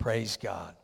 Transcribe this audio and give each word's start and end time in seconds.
Praise 0.00 0.38
God. 0.38 0.74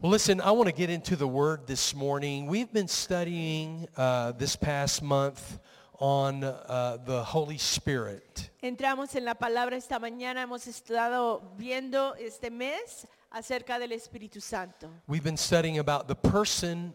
Well, 0.00 0.10
listen, 0.10 0.40
I 0.40 0.50
want 0.50 0.66
to 0.66 0.74
get 0.74 0.90
into 0.90 1.14
the 1.14 1.26
Word 1.26 1.68
this 1.68 1.94
morning. 1.94 2.48
We've 2.48 2.72
been 2.72 2.88
studying 2.88 3.86
uh, 3.96 4.32
this 4.32 4.56
past 4.56 5.04
month 5.04 5.60
on 6.00 6.42
uh, 6.42 6.98
the 7.06 7.22
Holy 7.22 7.58
Spirit. 7.58 8.50
Entramos 8.60 9.14
en 9.14 9.24
la 9.24 9.34
palabra 9.34 9.74
esta 9.74 10.00
mañana, 10.00 10.42
hemos 10.42 10.66
estado 10.66 11.42
viendo 11.56 12.16
este 12.18 12.50
mes 12.50 13.06
acerca 13.30 13.78
del 13.78 13.92
Espíritu 13.92 14.42
Santo. 14.42 14.90
We've 15.06 15.22
been 15.22 15.36
studying 15.36 15.78
about 15.78 16.08
the 16.08 16.16
person 16.16 16.92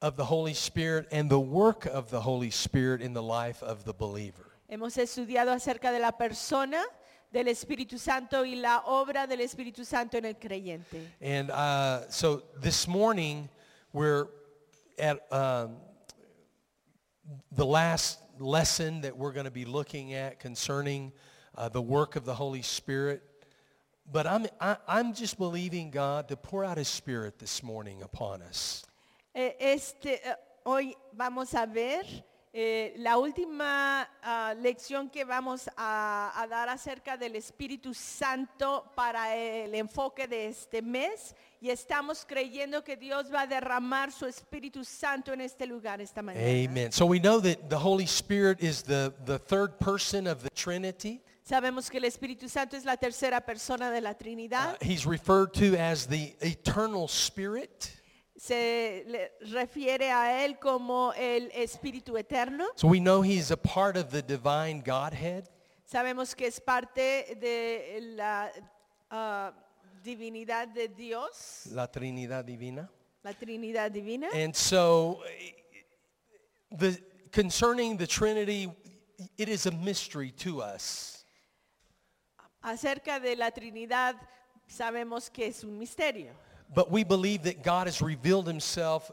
of 0.00 0.16
the 0.16 0.24
Holy 0.24 0.54
Spirit 0.54 1.08
and 1.10 1.28
the 1.28 1.40
work 1.40 1.86
of 1.86 2.08
the 2.10 2.20
Holy 2.20 2.50
Spirit 2.50 3.02
in 3.02 3.14
the 3.14 3.22
life 3.22 3.64
of 3.64 3.84
the 3.84 3.92
believer. 3.92 4.52
Hemos 4.70 4.96
estudiado 4.96 5.50
acerca 5.50 5.90
de 5.90 5.98
la 5.98 6.12
persona 6.12 6.84
del 7.32 7.48
Espíritu 7.48 7.98
Santo 7.98 8.44
y 8.44 8.54
la 8.56 8.82
obra 8.86 9.26
del 9.26 9.40
Espíritu 9.40 9.84
Santo 9.84 10.16
en 10.18 10.26
el 10.26 10.34
creyente. 10.34 11.00
And 11.20 11.50
uh, 11.50 12.08
so 12.08 12.42
this 12.60 12.86
morning, 12.86 13.48
we're 13.92 14.26
at 14.98 15.20
um, 15.32 15.76
the 17.52 17.66
last 17.66 18.20
lesson 18.38 19.00
that 19.02 19.16
we're 19.16 19.32
going 19.32 19.46
to 19.46 19.50
be 19.50 19.64
looking 19.64 20.14
at 20.14 20.38
concerning 20.38 21.12
uh, 21.56 21.68
the 21.68 21.82
work 21.82 22.16
of 22.16 22.24
the 22.24 22.34
Holy 22.34 22.62
Spirit. 22.62 23.22
But 24.10 24.26
I'm, 24.26 24.46
I, 24.60 24.76
I'm 24.86 25.14
just 25.14 25.36
believing 25.36 25.90
God 25.90 26.28
to 26.28 26.36
pour 26.36 26.64
out 26.64 26.78
his 26.78 26.88
Spirit 26.88 27.38
this 27.38 27.62
morning 27.62 28.02
upon 28.02 28.40
us. 28.42 28.84
Eh, 29.34 29.52
Este, 29.58 30.20
eh, 30.24 30.34
hoy 30.64 30.94
vamos 31.14 31.54
a 31.54 31.66
ver 31.66 32.02
eh, 32.58 32.94
la 32.96 33.18
última 33.18 34.08
ah, 34.22 34.54
lección 34.58 35.10
que 35.10 35.24
vamos 35.24 35.68
a, 35.76 36.32
a 36.34 36.46
dar 36.46 36.70
acerca 36.70 37.18
del 37.18 37.36
Espíritu 37.36 37.92
Santo 37.92 38.90
para 38.94 39.36
el 39.36 39.74
enfoque 39.74 40.26
de 40.26 40.46
este 40.46 40.80
mes 40.80 41.34
y 41.60 41.68
estamos 41.68 42.24
creyendo 42.24 42.82
que 42.82 42.96
Dios 42.96 43.26
va 43.30 43.42
a 43.42 43.46
derramar 43.46 44.10
su 44.10 44.24
Espíritu 44.24 44.84
Santo 44.86 45.34
en 45.34 45.42
este 45.42 45.66
lugar 45.66 46.00
esta 46.00 46.22
mañana. 46.22 46.46
Amen. 46.46 46.92
So 46.92 47.04
we 47.04 47.18
know 47.20 47.40
that 47.42 47.68
the 47.68 47.76
Holy 47.78 48.06
Spirit 48.06 48.62
is 48.62 48.82
the, 48.82 49.12
the 49.26 49.38
third 49.38 49.78
person 49.78 50.26
of 50.26 50.42
the 50.42 50.48
Trinity. 50.54 51.20
Sabemos 51.46 51.90
que 51.90 51.98
el 51.98 52.04
Espíritu 52.04 52.48
Santo 52.48 52.74
es 52.76 52.86
la 52.86 52.96
tercera 52.96 53.40
persona 53.44 53.90
de 53.90 54.00
la 54.00 54.12
Uh, 54.12 54.14
Trinidad. 54.14 54.82
he's 54.82 55.04
referred 55.06 55.52
to 55.52 55.76
as 55.76 56.06
the 56.06 56.34
eternal 56.40 57.06
Spirit. 57.06 57.92
Se 58.36 59.04
le 59.06 59.32
refiere 59.52 60.10
a 60.10 60.44
él 60.44 60.58
como 60.58 61.12
el 61.14 61.50
Espíritu 61.52 62.16
Eterno. 62.16 62.66
So 62.76 62.88
we 62.88 63.00
know 63.00 63.22
he's 63.22 63.50
a 63.50 63.56
part 63.56 63.96
of 63.96 64.10
the 64.10 64.22
divine 64.22 64.82
Godhead. 64.84 65.48
Sabemos 65.84 66.34
que 66.34 66.46
es 66.46 66.60
parte 66.60 67.36
de 67.40 68.00
la 68.16 68.50
ah, 69.10 69.52
divinidad 70.02 70.68
de 70.68 70.88
Dios, 70.88 71.66
La 71.72 71.86
Trinidad 71.86 72.44
Divina. 72.44 72.90
la 73.22 73.32
Trinidad 73.32 73.90
divina. 73.90 74.28
And 74.32 74.54
so 74.54 75.22
the 76.70 76.96
concerning 77.32 77.96
the 77.96 78.06
Trinity, 78.06 78.70
it 79.36 79.48
is 79.48 79.66
a 79.66 79.72
mystery 79.72 80.30
to 80.38 80.62
us. 80.62 81.24
Acerca 82.62 83.20
de 83.20 83.34
la 83.36 83.50
Trinidad 83.50 84.16
sabemos 84.68 85.30
que 85.30 85.46
es 85.46 85.64
un 85.64 85.78
misterio. 85.78 86.32
But 86.74 86.90
we 86.90 87.04
believe 87.04 87.42
that 87.44 87.62
God 87.62 87.86
has 87.86 88.02
revealed 88.02 88.46
himself 88.46 89.10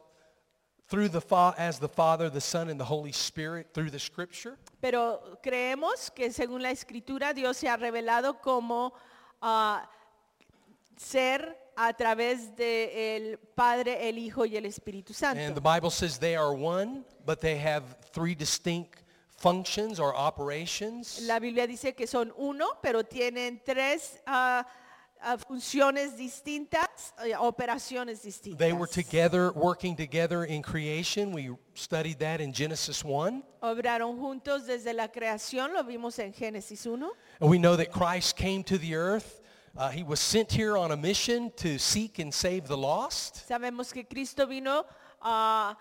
through 0.88 1.10
the 1.10 1.22
fa- 1.22 1.56
as 1.58 1.80
the 1.80 1.88
Father, 1.88 2.30
the 2.30 2.42
Son, 2.42 2.70
and 2.70 2.80
the 2.80 2.86
Holy 2.86 3.12
Spirit 3.12 3.68
through 3.74 3.90
the 3.90 4.00
scripture. 4.00 4.58
Pero 4.82 5.40
creemos 5.44 6.14
que 6.14 6.32
según 6.32 6.62
la 6.62 6.70
Escritura 6.70 7.34
Dios 7.34 7.58
se 7.58 7.68
ha 7.68 7.78
revelado 7.78 8.42
como 8.42 8.94
ah, 9.42 9.90
ser 10.98 11.58
a 11.76 11.94
través 11.94 12.56
de 12.56 13.16
el 13.16 13.38
Padre, 13.56 14.08
el 14.08 14.18
Hijo 14.18 14.46
y 14.46 14.56
el 14.56 14.66
Espíritu 14.66 15.14
Santo. 15.14 15.42
And 15.42 15.56
the 15.56 15.62
Bible 15.62 15.90
says 15.90 16.18
they 16.18 16.36
are 16.36 16.54
one, 16.54 17.04
but 17.26 17.40
they 17.40 17.58
have 17.58 17.98
three 18.12 18.36
distinct 18.36 19.04
functions 19.38 20.00
or 20.00 20.16
operations. 20.16 21.20
La 21.24 21.40
Biblia 21.40 21.66
dice 21.68 21.96
que 21.96 22.08
son 22.08 22.32
uno, 22.38 22.78
pero 22.82 23.04
tienen 23.04 23.62
tres 23.64 24.20
ah, 24.28 24.66
funciones 25.48 26.18
distintas, 26.18 27.14
eh, 27.24 27.34
operaciones 27.38 28.22
distintas. 28.22 28.58
They 28.58 28.74
were 28.74 28.88
together, 28.88 29.52
working 29.54 29.96
together 29.96 30.44
in 30.44 30.62
creation. 30.62 31.32
We 31.32 31.52
studied 31.74 32.20
that 32.20 32.42
in 32.42 32.54
Genesis 32.54 33.04
1. 33.04 33.44
Obraron 33.62 34.18
juntos 34.20 34.66
desde 34.66 34.94
la 34.94 35.08
creación, 35.08 35.74
lo 35.74 35.84
vimos 35.84 36.20
en 36.20 36.34
Génesis 36.34 36.86
1. 36.86 37.10
And 37.40 37.50
we 37.50 37.58
know 37.58 37.76
that 37.76 37.92
Christ 37.92 38.36
came 38.36 38.64
to 38.64 38.78
the 38.78 38.96
earth. 38.96 39.42
Uh, 39.76 39.90
he 39.90 40.04
was 40.04 40.20
sent 40.20 40.52
here 40.52 40.78
on 40.78 40.92
a 40.92 40.98
mission 40.98 41.52
to 41.56 41.80
seek 41.80 42.20
and 42.20 42.32
save 42.32 42.68
the 42.68 42.78
lost. 42.78 43.48
Sabemos 43.48 43.92
que 43.92 44.04
Cristo 44.04 44.46
vino 44.46 44.86
ah, 45.22 45.76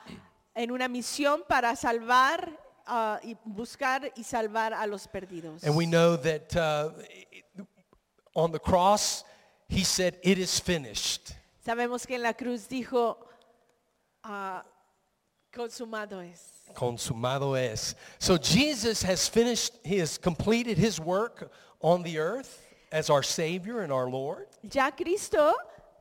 en 0.54 0.70
una 0.70 0.88
misión 0.88 1.42
para 1.46 1.76
salvar 1.76 2.48
ah, 2.86 3.20
y 3.22 3.36
buscar 3.44 4.10
y 4.16 4.22
salvar 4.22 4.72
a 4.72 4.86
los 4.86 5.06
perdidos. 5.06 5.62
And 5.64 5.76
we 5.76 5.84
know 5.84 6.16
that 6.16 6.56
uh, 6.56 6.90
on 8.34 8.50
the 8.50 8.58
cross, 8.58 9.24
he 9.72 9.84
said, 9.84 10.18
it 10.22 10.38
is 10.38 10.60
finished. 10.60 11.32
Sabemos 11.66 12.06
que 12.06 12.16
en 12.16 12.22
la 12.22 12.32
cruz 12.32 12.66
dijo, 12.68 13.16
ah, 14.24 14.62
consumado 15.52 16.20
es. 16.20 16.52
Consumado 16.74 17.56
es. 17.56 17.94
So 18.18 18.36
Jesus 18.36 19.02
has 19.02 19.28
finished, 19.28 19.74
he 19.84 19.98
has 19.98 20.18
completed 20.18 20.76
his 20.76 21.00
work 21.00 21.50
on 21.80 22.02
the 22.02 22.18
earth 22.18 22.60
as 22.90 23.08
our 23.08 23.22
Savior 23.22 23.80
and 23.80 23.92
our 23.92 24.08
Lord. 24.08 24.46
Ya 24.62 24.90
Cristo 24.90 25.52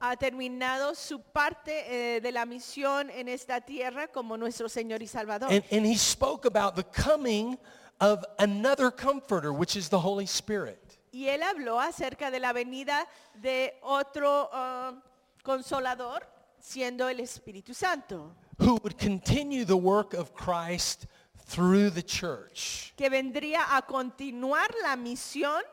ha 0.02 0.16
terminado 0.16 0.96
su 0.96 1.20
parte 1.20 1.86
eh, 1.88 2.20
de 2.20 2.32
la 2.32 2.46
misión 2.46 3.09
en 3.09 3.30
esta 3.30 3.62
tierra 3.62 4.08
como 4.08 4.36
nuestro 4.36 4.68
Señor 4.68 5.02
y 5.02 5.08
Salvador. 5.08 5.50
And, 5.50 5.64
and 5.72 5.86
he 5.86 5.96
spoke 5.96 6.46
about 6.46 6.76
the 6.76 6.84
coming 6.84 7.58
of 8.00 8.26
another 8.40 8.92
comforter, 8.92 9.53
which 9.53 9.76
is 9.76 9.90
the 9.90 10.00
Holy 10.00 10.26
Spirit. 10.26 10.98
Y 11.12 11.28
él 11.28 11.44
habló 11.44 11.80
acerca 11.80 12.32
de 12.32 12.40
la 12.40 12.54
venida 12.54 13.08
de 13.36 13.78
otro 13.82 14.50
ah, 14.54 14.94
consolador, 15.44 16.26
siendo 16.60 17.10
el 17.10 17.20
Espíritu 17.20 17.74
Santo, 17.74 18.34
who 18.60 18.78
would 18.84 18.98
continue 18.98 19.66
the 19.66 19.76
work 19.76 20.14
of 20.14 20.34
Christ 20.34 21.08
through 21.48 21.90
the 21.90 22.04
church. 22.04 22.94
que 22.96 23.10
vendría 23.10 23.76
a 23.76 23.82
continuar 23.82 24.70
la 24.84 24.96
misión 24.96 25.64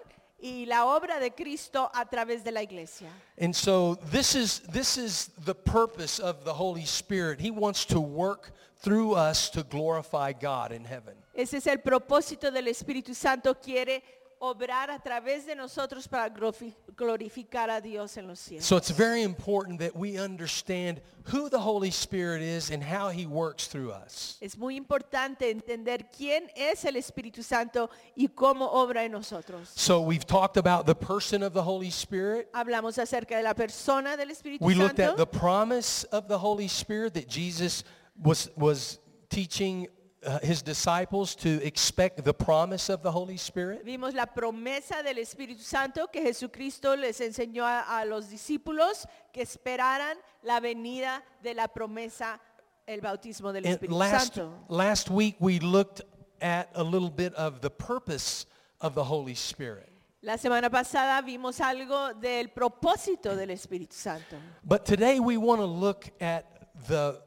y 0.41 0.65
la 0.67 0.87
obra 0.87 1.19
de 1.21 1.31
Cristo 1.33 1.91
a 1.93 2.05
través 2.07 2.43
de 2.43 2.53
la 2.53 2.63
iglesia. 2.63 3.09
And 3.41 3.55
so 3.55 3.97
this 4.11 4.35
is 4.35 4.61
this 4.73 4.97
is 4.97 5.31
the 5.45 5.55
purpose 5.55 6.19
of 6.19 6.45
the 6.45 6.55
Holy 6.55 6.85
Spirit. 6.87 7.41
He 7.41 7.51
wants 7.51 7.85
to 7.87 8.01
work 8.01 8.53
through 8.81 9.15
us 9.15 9.51
to 9.51 9.63
glorify 9.65 10.33
God 10.33 10.73
in 10.73 10.85
heaven. 10.85 11.15
Ese 11.35 11.55
es 11.55 11.67
el 11.67 11.79
propósito 11.79 12.51
del 12.51 12.67
Espíritu 12.69 13.15
Santo, 13.15 13.55
quiere 13.55 14.03
obrar 14.41 14.91
a 14.91 14.99
través 14.99 15.47
de 15.47 15.55
nosotros 15.55 16.07
para 16.09 16.29
glorificar 16.29 17.71
a 17.71 17.81
Dios 17.81 18.17
en 18.17 18.27
los 18.27 18.39
cielos. 18.39 18.65
So 18.65 18.77
it's 18.77 18.91
very 18.91 19.23
important 19.23 19.81
that 19.81 19.95
we 19.97 20.19
understand 20.19 21.01
who 21.25 21.49
the 21.49 21.59
Holy 21.59 21.91
Spirit 21.91 22.43
is 22.43 22.71
and 22.71 22.83
how 22.83 23.11
he 23.11 23.27
works 23.27 23.69
through 23.69 23.93
us. 23.93 24.39
Es 24.41 24.57
muy 24.57 24.77
importante 24.77 25.51
entender 25.51 26.09
quién 26.11 26.51
es 26.57 26.85
el 26.85 26.97
Espíritu 26.97 27.43
Santo 27.43 27.91
y 28.17 28.29
cómo 28.29 28.69
obra 28.73 29.05
en 29.05 29.13
nosotros. 29.13 29.71
So 29.75 30.01
we've 30.01 30.27
talked 30.27 30.57
about 30.57 30.87
the 30.87 30.95
person 30.95 31.43
of 31.43 31.53
the 31.53 31.63
Holy 31.63 31.91
Spirit. 31.91 32.51
Hablamos 32.53 32.99
acerca 32.99 33.37
de 33.37 33.43
la 33.43 33.55
persona 33.55 34.17
del 34.17 34.31
Espíritu 34.31 34.61
We 34.61 34.75
looked 34.75 35.01
at 35.01 35.17
the 35.17 35.27
promise 35.27 36.05
of 36.05 36.29
the 36.29 36.39
Holy 36.39 36.69
Spirit 36.69 37.15
that 37.15 37.29
Jesus 37.29 37.85
was 38.21 38.51
was 38.57 38.99
teaching 39.29 39.89
uh, 40.27 40.39
his 40.41 40.63
disciples 40.63 41.35
to 41.37 41.65
expect 41.65 42.25
the 42.25 42.35
promise 42.35 42.89
of 42.89 43.03
the 43.03 43.11
Holy 43.11 43.37
Spirit. 43.37 43.85
Vimos 43.85 44.15
la 44.15 44.27
promesa 44.27 45.03
del 45.03 45.19
Espíritu 45.19 45.61
Santo 45.63 46.07
que 46.09 46.21
Jesucristo 46.23 46.97
les 46.97 47.21
enseñó 47.21 47.65
a, 47.65 48.01
a 48.01 48.05
los 48.05 48.29
discípulos 48.29 49.07
que 49.33 49.43
esperaran 49.43 50.17
la 50.43 50.61
venida 50.61 51.23
de 51.43 51.55
la 51.55 51.69
promesa, 51.69 52.41
el 52.87 53.01
bautismo 53.01 53.53
del 53.53 53.65
And 53.67 53.75
Espíritu 53.77 53.97
last, 53.99 54.35
Santo. 54.35 54.53
last 54.69 55.11
week 55.11 55.37
we 55.39 55.61
looked 55.61 56.03
at 56.41 56.71
a 56.75 56.83
little 56.83 57.11
bit 57.11 57.35
of 57.35 57.61
the 57.61 57.71
purpose 57.71 58.47
of 58.81 58.95
the 58.95 59.05
Holy 59.05 59.35
Spirit. 59.35 59.89
La 60.21 60.37
semana 60.37 60.69
pasada 60.69 61.23
vimos 61.23 61.61
algo 61.61 62.13
del 62.21 62.49
propósito 62.49 63.37
del 63.37 63.51
Espíritu 63.51 63.93
Santo. 63.93 64.37
But 64.65 64.85
today 64.85 65.21
we 65.21 65.37
want 65.37 65.61
to 65.61 65.67
look 65.67 66.11
at 66.21 66.45
the, 66.89 67.21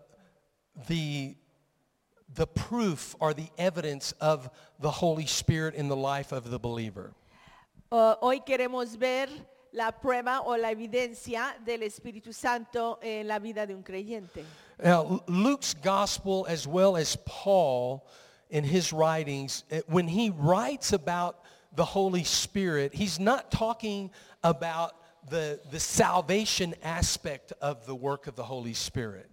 the, 0.87 1.35
the 2.36 2.48
proof 2.48 3.16
or 3.19 3.33
the 3.33 3.50
evidence 3.57 4.13
of 4.22 4.50
the 4.80 4.92
Holy 4.92 5.25
Spirit 5.25 5.75
in 5.75 5.88
the 5.88 5.95
life 5.95 6.31
of 6.31 6.50
the 6.50 6.60
believer. 6.60 7.13
Uh, 7.92 8.16
hoy 8.22 8.39
queremos 8.39 8.95
ver 8.98 9.28
la 9.74 9.92
prueba 9.92 10.42
o 10.45 10.51
la 10.51 10.69
evidencia 10.69 11.54
del 11.66 11.80
Espíritu 11.80 12.33
Santo 12.33 13.00
en 13.01 13.28
la 13.28 13.39
vida 13.39 13.66
de 13.66 13.74
un 13.74 13.83
creyente. 13.83 14.44
Now, 14.83 15.24
Luke's 15.28 15.74
gospel, 15.74 16.45
as 16.50 16.68
well 16.68 16.98
as 16.98 17.18
Paul 17.25 18.07
in 18.50 18.63
his 18.63 18.92
writings, 18.92 19.63
eh, 19.72 19.81
when 19.88 20.07
he 20.07 20.30
writes 20.30 20.94
about 20.94 21.44
the 21.74 21.86
Holy 21.86 22.24
Spirit, 22.24 22.94
he's 22.94 23.19
not 23.19 23.51
talking 23.51 24.12
about 24.44 24.95
the, 25.30 25.60
the 25.72 25.80
salvation 25.80 26.74
aspect 26.83 27.54
of 27.62 27.86
the 27.86 27.95
work 27.95 28.28
of 28.28 28.36
the 28.36 28.44
Holy 28.44 28.74
Spirit. 28.74 29.31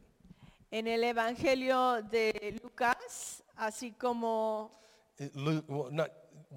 En 0.70 0.86
el 0.86 1.02
Evangelio 1.04 2.02
de 2.02 2.58
Lucas, 2.62 3.42
así 3.56 3.92
como 3.92 4.70
It- 5.18 5.34
Luke, 5.34 5.64
well, 5.68 5.90
not, 5.90 6.10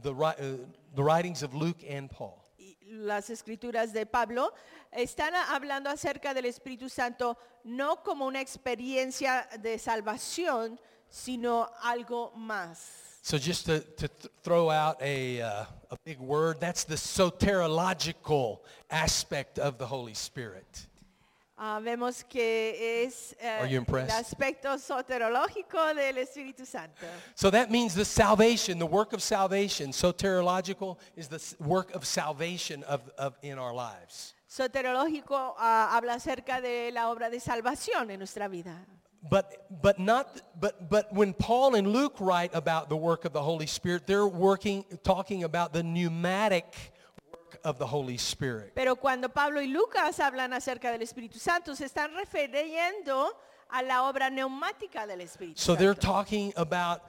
the, 0.04 0.12
uh, 0.12 0.58
the 0.96 1.02
writings 1.04 1.44
of 1.44 1.54
Luke 1.54 1.84
and 1.90 2.10
Paul. 2.10 2.38
y 2.60 2.78
las 2.82 3.30
escrituras 3.30 3.92
de 3.94 4.06
Pablo, 4.06 4.54
están 4.92 5.34
a- 5.34 5.56
hablando 5.56 5.90
acerca 5.90 6.34
del 6.34 6.46
Espíritu 6.46 6.90
Santo 6.90 7.38
no 7.64 8.04
como 8.04 8.26
una 8.28 8.42
experiencia 8.42 9.48
de 9.62 9.80
salvación, 9.80 10.80
sino 11.10 11.70
algo 11.82 12.32
más. 12.36 13.20
So 13.24 13.38
just 13.38 13.66
to, 13.68 13.80
to 13.82 14.08
th- 14.08 14.32
throw 14.44 14.70
out 14.72 15.02
a, 15.02 15.42
uh, 15.42 15.66
a 15.92 15.98
big 16.04 16.20
word, 16.20 16.60
that's 16.60 16.84
the 16.84 16.98
soterological 16.98 18.60
aspect 18.90 19.58
of 19.60 19.78
the 19.78 19.86
Holy 19.86 20.14
Spirit. 20.14 20.88
Ah, 21.64 21.80
vemos 21.80 22.24
que 22.28 23.04
es 23.06 23.36
eh, 23.40 23.60
Are 23.60 23.68
you 23.68 23.78
el 23.78 23.82
impressed? 23.84 24.10
aspecto 24.10 24.80
soterológico 24.80 25.94
del 25.94 26.18
Espíritu 26.18 26.66
Santo. 26.66 27.06
So 27.36 27.52
that 27.52 27.70
means 27.70 27.94
the 27.94 28.04
salvation, 28.04 28.80
the 28.80 28.88
work 28.88 29.14
of 29.14 29.22
salvation, 29.22 29.92
soterological 29.92 30.98
is 31.16 31.28
the 31.28 31.36
s- 31.36 31.56
work 31.60 31.94
of 31.94 32.04
salvation 32.04 32.84
of, 32.86 33.02
of 33.16 33.38
in 33.44 33.60
our 33.60 33.76
lives. 33.76 34.34
Soterológico 34.50 35.54
ah, 35.60 35.92
habla 35.94 36.16
acerca 36.16 36.60
de 36.62 36.90
la 36.92 37.12
obra 37.14 37.30
de 37.30 37.40
salvación 37.40 38.10
en 38.10 38.18
nuestra 38.18 38.50
vida. 38.50 38.76
But 39.30 39.68
but 39.70 40.00
not 40.00 40.42
but 40.60 40.90
but 40.90 41.14
when 41.14 41.34
Paul 41.36 41.76
and 41.76 41.88
Luke 41.94 42.16
write 42.20 42.50
about 42.56 42.90
the 42.90 42.98
work 42.98 43.24
of 43.24 43.34
the 43.34 43.42
Holy 43.44 43.68
Spirit, 43.68 44.08
they're 44.08 44.26
working 44.26 44.84
talking 45.04 45.44
about 45.44 45.74
the 45.74 45.84
pneumatic 45.84 46.66
of 47.64 47.78
the 47.78 47.86
Holy 47.88 48.18
Spirit. 48.18 48.74
Pero 48.76 48.96
cuando 48.96 49.30
Pablo 49.30 49.62
y 49.62 49.68
Lucas 49.68 50.20
hablan 50.20 50.54
acerca 50.54 50.92
del 50.92 51.02
Espíritu 51.02 51.40
Santo, 51.40 51.76
se 51.76 51.86
están 51.86 52.12
refiriendo 52.16 53.32
a 53.70 53.82
la 53.84 54.04
obra 54.10 54.30
neumática 54.30 55.08
del 55.08 55.22
Espíritu 55.22 55.60
So 55.60 55.76
they're 55.76 55.94
Santo. 55.94 56.08
talking 56.08 56.54
about 56.58 57.02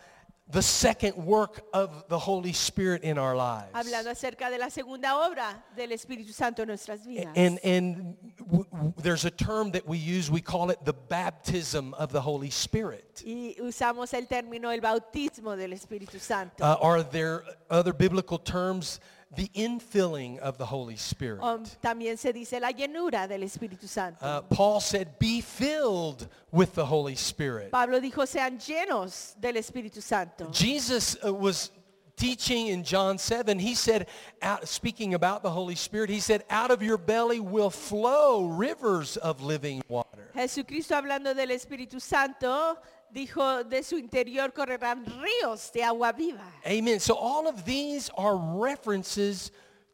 the 0.51 0.61
second 0.63 1.15
work 1.17 1.65
of 1.73 2.05
the 2.09 2.19
Holy 2.19 2.53
Spirit 2.53 3.05
in 3.05 3.17
our 3.17 3.35
lives. 3.35 3.73
Hablando 3.75 4.11
acerca 4.11 4.51
de 4.51 4.59
la 4.59 4.69
segunda 4.69 5.17
obra 5.17 5.65
del 5.75 5.91
Espíritu 5.93 6.33
Santo 6.33 6.63
en 6.63 6.69
nuestras 6.69 7.07
vidas. 7.07 7.33
And 7.37 7.59
and 7.65 8.17
w- 8.39 8.67
w- 8.71 8.93
there's 8.99 9.25
a 9.25 9.31
term 9.31 9.71
that 9.73 9.87
we 9.87 9.97
use, 9.99 10.31
we 10.31 10.41
call 10.43 10.71
it 10.71 10.79
the 10.85 10.93
baptism 10.93 11.95
of 11.95 12.13
the 12.13 12.21
Holy 12.21 12.51
Spirit. 12.51 13.23
y 13.25 13.57
usamos 13.61 14.13
el 14.15 14.27
término 14.27 14.71
el 14.73 14.81
bautismo 14.81 15.57
del 15.57 15.73
Espíritu 15.73 16.21
Santo. 16.21 16.63
Uh, 16.63 16.77
are 16.83 17.03
there 17.03 17.45
other 17.71 17.93
biblical 17.95 18.39
terms? 18.39 19.01
The 19.35 19.49
infilling 19.55 20.39
of 20.41 20.59
the 20.59 20.67
Holy 20.67 20.97
Spirit. 20.97 21.41
O 21.43 21.59
también 21.83 22.19
se 22.19 22.33
dice 22.33 22.61
la 22.61 22.71
llenura 22.71 23.27
del 23.27 23.41
Espíritu 23.41 23.89
Santo. 23.89 24.25
Uh, 24.25 24.43
Paul 24.43 24.81
said, 24.81 25.19
be 25.19 25.41
filled 25.41 26.29
with 26.51 26.75
the 26.75 26.85
Holy 26.85 27.15
Spirit. 27.15 27.71
Pablo 27.71 27.99
dijo, 27.99 28.27
sean 28.29 28.59
llenos 28.59 29.35
del 29.41 29.55
Espíritu 29.55 30.03
Santo. 30.03 30.51
Jesus 30.53 31.17
uh, 31.25 31.33
was 31.33 31.71
teaching 32.17 32.69
in 32.69 32.85
John 32.85 33.19
7. 33.19 33.59
He 33.59 33.75
said, 33.75 34.07
out, 34.43 34.69
speaking 34.69 35.15
about 35.15 35.43
the 35.43 35.51
Holy 35.51 35.75
Spirit, 35.75 36.11
he 36.11 36.21
said, 36.21 36.45
out 36.51 36.71
of 36.71 36.83
your 36.83 36.99
belly 36.99 37.41
will 37.41 37.71
flow 37.71 38.47
rivers 38.47 39.17
of 39.17 39.43
living 39.43 39.83
water. 39.89 40.31
Jesucristo 40.35 40.95
hablando 40.95 41.35
del 41.35 41.49
Espíritu 41.49 42.01
Santo 42.01 42.77
dijo, 43.13 43.63
de 43.69 43.83
su 43.83 43.97
interior 43.97 44.53
correrán 44.53 45.05
ríos 45.05 45.71
de 45.73 45.83
agua 45.83 46.13
viva. 46.13 46.45
Amen. 46.67 46.99
So 47.01 47.15
all 47.15 47.47
of 47.47 47.65
these 47.65 48.11
are 48.17 48.37
references 48.37 49.51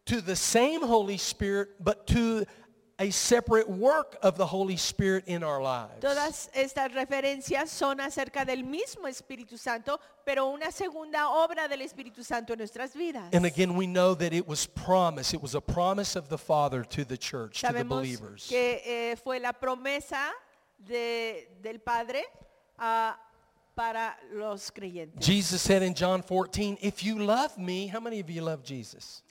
to 0.07 0.21
the 0.21 0.37
same 0.37 0.81
Holy 0.83 1.19
Spirit, 1.19 1.69
but 1.81 2.07
to 2.09 2.45
a 3.01 3.11
separate 3.11 3.69
work 3.69 4.17
of 4.23 4.37
the 4.37 4.47
Holy 4.47 4.77
Spirit 4.77 5.23
in 5.29 5.45
our 5.45 5.63
lives. 5.63 6.01
Todas 6.01 6.49
estas 6.53 6.93
referencias 6.93 7.69
son 7.69 7.99
acerca 8.01 8.45
del 8.45 8.65
mismo 8.65 9.07
Espíritu 9.07 9.57
Santo, 9.57 10.01
pero 10.25 10.49
una 10.49 10.73
segunda 10.73 11.29
obra 11.29 11.69
del 11.69 11.81
Espíritu 11.83 12.25
Santo 12.25 12.55
en 12.55 12.59
nuestras 12.59 12.95
vidas. 12.95 13.33
And 13.33 13.45
again, 13.47 13.77
we 13.77 13.87
know 13.87 14.15
that 14.15 14.33
it 14.33 14.49
was 14.49 14.67
promise. 14.67 15.33
It 15.33 15.41
was 15.41 15.55
a 15.55 15.61
promise 15.61 16.17
of 16.17 16.29
the 16.29 16.39
Father 16.39 16.83
to 16.85 17.05
the 17.05 17.17
church, 17.17 17.61
to 17.61 17.69
the 17.69 17.73
Sabemos 17.85 17.89
believers. 17.89 18.47
que 18.49 18.81
eh, 18.85 19.17
fue 19.23 19.39
la 19.39 19.53
promesa 19.53 20.31
de- 20.85 21.47
del 21.63 21.79
Padre 21.79 22.25
ah, 22.79 23.19
para 23.75 24.17
los 24.33 24.71
creyentes. 24.71 25.25
Jesus 25.25 25.63
said 25.63 25.83
in 25.83 25.95
John 25.95 26.23
14, 26.23 26.79
if 26.81 27.03
you 27.05 27.19
love 27.19 27.57
me, 27.57 27.87
how 27.87 28.01
many 28.01 28.21
of 28.21 28.29
you 28.29 28.43
love 28.43 28.63
Jesus? 28.65 29.23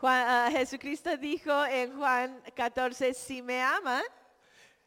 Juan- 0.00 0.26
ah, 0.26 0.50
Jesucristo 0.50 1.16
dijo 1.16 1.66
en 1.70 1.96
Juan 1.98 2.40
14, 2.56 3.14
si 3.14 3.42
me 3.42 3.60
aman, 3.60 4.02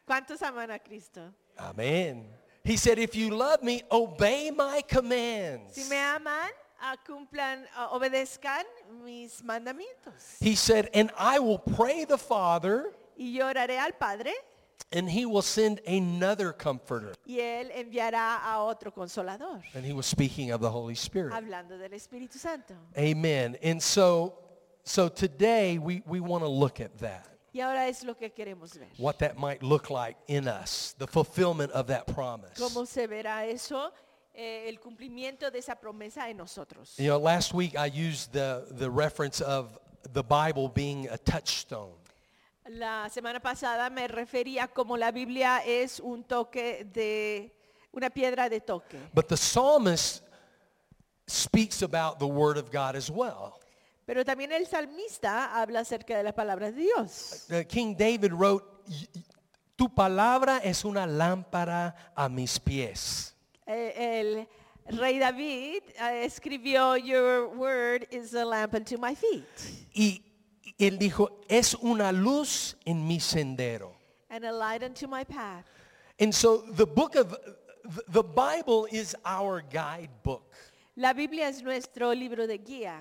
¿cuántos 0.08 0.42
aman 0.42 0.72
a 0.72 0.80
Cristo? 0.80 1.22
Amen. 1.60 2.26
He 2.64 2.78
said, 2.78 2.98
if 2.98 3.14
you 3.16 3.30
love 3.30 3.62
me, 3.62 3.84
obey 3.92 4.50
my 4.50 4.82
commands. 4.88 5.76
Si 5.76 5.90
me 5.90 5.98
aman, 5.98 6.50
ah, 6.82 6.96
cumplan, 7.08 7.66
ah, 7.76 7.90
obedezcan 7.94 8.64
mis 9.04 9.42
mandamientos. 9.42 10.38
He 10.40 10.56
said, 10.56 10.90
and 10.94 11.12
I 11.18 11.40
will 11.40 11.60
pray 11.60 12.06
the 12.06 12.18
Father, 12.18 12.92
Y 13.18 13.34
yo 13.38 13.46
oraré 13.46 13.78
al 13.78 13.92
Padre 13.94 14.32
and 14.92 15.10
he 15.10 15.26
will 15.26 15.42
send 15.42 15.80
another 15.88 16.52
comforter. 16.54 17.14
y 17.26 17.40
Él 17.40 17.72
enviará 17.72 18.44
a 18.44 18.64
otro 18.64 18.92
consolador. 18.92 19.62
And 19.74 19.86
he 19.86 19.94
was 19.94 20.06
speaking 20.06 20.52
of 20.52 20.62
the 20.62 20.70
Holy 20.70 20.96
Spirit. 20.96 21.34
Hablando 21.34 21.78
del 21.78 21.92
Espíritu 21.92 22.38
Santo. 22.38 22.76
Amen. 22.98 23.58
And 23.64 23.82
so, 23.82 24.36
so 24.84 25.10
today 25.10 25.78
we, 25.78 26.04
we 26.06 26.20
want 26.20 26.44
to 26.44 26.50
look 26.50 26.80
at 26.80 26.98
that. 27.00 27.28
Y 27.54 27.62
ahora 27.62 27.88
es 27.88 28.04
lo 28.04 28.16
que 28.16 28.30
queremos 28.32 28.74
ver. 28.78 28.88
What 28.98 29.20
that 29.20 29.38
might 29.38 29.62
look 29.62 29.92
like 29.92 30.18
in 30.28 30.48
us, 30.48 30.96
the 30.98 31.06
fulfillment 31.06 31.72
of 31.72 31.88
that 31.88 32.08
promise. 32.08 32.58
¿Cómo 32.58 32.88
se 32.88 33.08
verá 33.08 33.46
eso? 33.48 33.92
Eh, 34.36 34.68
el 34.68 34.80
cumplimiento 34.80 35.52
de 35.52 35.60
esa 35.60 35.76
promesa 35.76 36.28
en 36.30 36.38
nosotros. 36.38 36.96
You 36.98 37.10
know, 37.10 37.20
last 37.20 37.54
week 37.54 37.78
I 37.78 37.86
used 37.86 38.34
the, 38.34 38.66
the 38.72 38.90
reference 38.90 39.40
of 39.42 39.78
the 40.12 40.24
Bible 40.24 40.68
being 40.70 41.08
a 41.10 41.18
touchstone. 41.20 41.94
La 42.66 43.10
semana 43.10 43.40
pasada 43.42 43.90
me 43.90 44.08
refería 44.08 44.68
como 44.68 44.96
la 44.96 45.12
Biblia 45.12 45.60
es 45.66 46.00
un 46.00 46.24
toque 46.24 46.86
de, 46.94 47.52
una 47.92 48.10
piedra 48.10 48.48
de 48.50 48.62
toque. 48.62 48.98
But 49.14 49.28
the 49.28 49.36
psalmist 49.38 50.24
speaks 51.28 51.82
about 51.84 52.20
the 52.20 52.26
word 52.26 52.58
of 52.58 52.72
God 52.72 52.96
as 52.96 53.10
well. 53.10 53.54
Pero 54.06 54.24
también 54.26 54.52
el 54.52 54.66
salmista 54.68 55.60
habla 55.62 55.82
acerca 55.82 56.18
de 56.18 56.24
la 56.24 56.34
palabra 56.34 56.72
de 56.72 56.82
Dios. 56.84 57.46
Uh, 57.50 57.64
King 57.68 57.96
David 57.98 58.32
wrote, 58.34 58.66
"Y- 58.88 59.08
y- 59.20 59.24
tu 59.76 59.90
palabra 59.94 60.60
es 60.64 60.84
una 60.86 61.06
lámpara 61.06 61.96
a 62.16 62.28
mis 62.30 62.60
pies. 62.60 63.34
Eh, 63.66 64.48
el 64.88 64.98
rey 65.00 65.18
David 65.20 65.84
eh, 66.00 66.26
escribió, 66.26 66.98
Your 66.98 67.48
word 67.58 68.06
is 68.12 68.34
a 68.36 68.44
lamp 68.44 68.74
unto 68.74 68.98
my 68.98 69.16
feet 69.16 69.46
Y 69.94 70.22
él 70.88 70.98
dijo, 70.98 71.30
es 71.50 71.76
una 71.76 72.12
luz 72.12 72.76
en 72.86 73.08
mi 73.08 73.20
sendero. 73.20 73.92
and 74.30 74.46
a 74.46 74.52
light 74.52 74.82
unto 74.84 75.08
my 75.08 75.24
path. 75.24 75.64
And 76.20 76.34
so 76.34 76.64
the 76.72 76.86
book 76.88 77.16
of, 77.16 77.36
the- 78.12 78.24
Bible 78.24 78.88
is 78.92 79.16
our 79.26 79.62
guidebook. 79.62 80.42
La 80.96 81.14
Biblia 81.14 81.48
es 81.48 81.62
nuestro 81.62 82.14
libro 82.14 82.48
de 82.48 82.58
guía. 82.58 82.96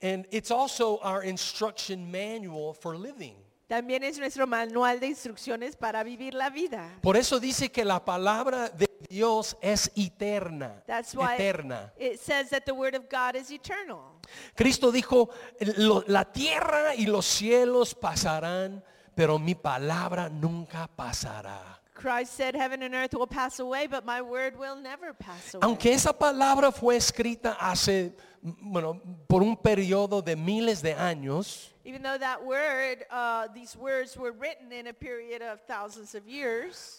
And 0.00 0.26
it's 0.30 0.50
also 0.50 0.98
our 1.02 1.22
instruction 1.24 2.10
manual 2.10 2.72
for 2.72 2.96
living. 2.96 3.34
También 3.68 4.02
es 4.02 4.18
nuestro 4.18 4.46
manual 4.46 4.98
de 4.98 5.08
instrucciones 5.08 5.76
para 5.78 6.02
vivir 6.04 6.32
la 6.34 6.48
vida. 6.48 6.88
Por 7.02 7.16
eso 7.16 7.38
dice 7.38 7.70
que 7.70 7.84
la 7.84 7.98
palabra 8.02 8.70
de 8.70 8.86
Dios 9.10 9.56
es 9.60 9.90
eterna. 9.96 10.82
That's 10.86 11.14
why 11.14 11.34
Eterna. 11.34 11.92
it 11.98 12.18
says 12.18 12.48
that 12.50 12.64
the 12.64 12.72
word 12.74 12.94
of 12.94 13.08
God 13.10 13.36
is 13.36 13.50
eternal. 13.50 14.17
Cristo 14.54 14.90
dijo, 14.92 15.30
"Lo- 15.76 16.04
la 16.06 16.24
tierra 16.32 16.94
y 16.94 17.06
los 17.06 17.26
cielos 17.26 17.94
pasarán, 17.94 18.82
pero 19.14 19.38
mi 19.38 19.54
palabra 19.54 20.28
nunca 20.28 20.88
pasará. 20.88 21.80
Christ 21.94 22.34
said, 22.34 22.54
Heaven 22.54 22.82
and 22.84 22.94
earth 22.94 23.14
will 23.14 23.26
pass 23.26 23.58
away, 23.58 23.88
but 23.88 24.04
my 24.04 24.22
word 24.22 24.56
will 24.56 24.76
never 24.76 25.12
pass 25.12 25.54
away. 25.54 25.62
Aunque 25.64 25.92
esa 25.92 26.12
palabra 26.12 26.70
fue 26.70 26.94
escrita 26.96 27.56
hace, 27.58 28.14
bueno, 28.40 29.00
por 29.26 29.42
un 29.42 29.56
periodo 29.56 30.22
de 30.22 30.36
miles 30.36 30.80
de 30.80 30.94
años, 30.94 31.72
Even 31.84 32.02
though 32.02 32.18
that 32.18 32.44
word, 32.44 33.04
uh, 33.10 33.48
these 33.54 33.74
words 33.76 34.16
were 34.16 34.30
written 34.30 34.70
in 34.72 34.86
a 34.88 34.92
period 34.92 35.42
of 35.42 35.58
thousands 35.66 36.14
of 36.14 36.24
years, 36.28 36.97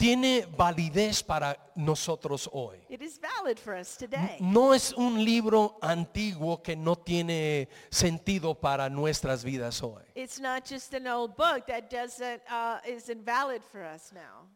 tiene 0.00 0.46
validez 0.56 1.22
para 1.22 1.58
nosotros 1.74 2.48
hoy. 2.54 2.78
it 2.88 3.02
is 3.02 3.20
valid 3.20 3.58
for 3.58 3.74
us 3.74 3.98
today. 3.98 4.38
No 4.40 4.72
es 4.72 4.94
un 4.94 5.22
libro 5.22 5.76
antiguo 5.82 6.62
que 6.62 6.74
no 6.74 6.96
tiene 6.96 7.68
sentido 7.90 8.54
para 8.54 8.88
nuestras 8.88 9.44
vidas 9.44 9.82
hoy. 9.82 10.02
It's 10.14 10.40
not 10.40 10.64
just 10.66 10.94
an 10.94 11.06
old 11.06 11.36
book 11.36 11.66
that 11.66 11.90
doesn't, 11.90 12.40
uh, 12.50 12.78
is 12.88 13.10
invalid 13.10 13.62
for 13.62 13.82
us 13.82 14.10
now. 14.10 14.48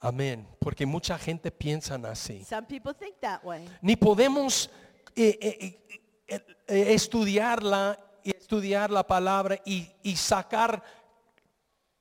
Amén. 0.00 0.46
Porque 0.58 0.86
mucha 0.86 1.18
gente 1.18 1.50
piensa 1.50 1.96
así. 2.10 2.42
Some 2.44 2.66
people 2.66 2.94
think 2.94 3.20
that 3.20 3.44
way. 3.44 3.68
Ni 3.82 3.94
podemos 3.94 4.70
eh, 5.14 5.38
eh, 5.38 5.58
eh, 5.60 6.04
eh, 6.28 6.46
eh, 6.66 6.94
estudiarla 6.94 7.98
estudiar 8.24 8.90
la 8.90 9.06
palabra 9.06 9.58
y, 9.64 9.86
y 10.02 10.16
sacar 10.16 10.82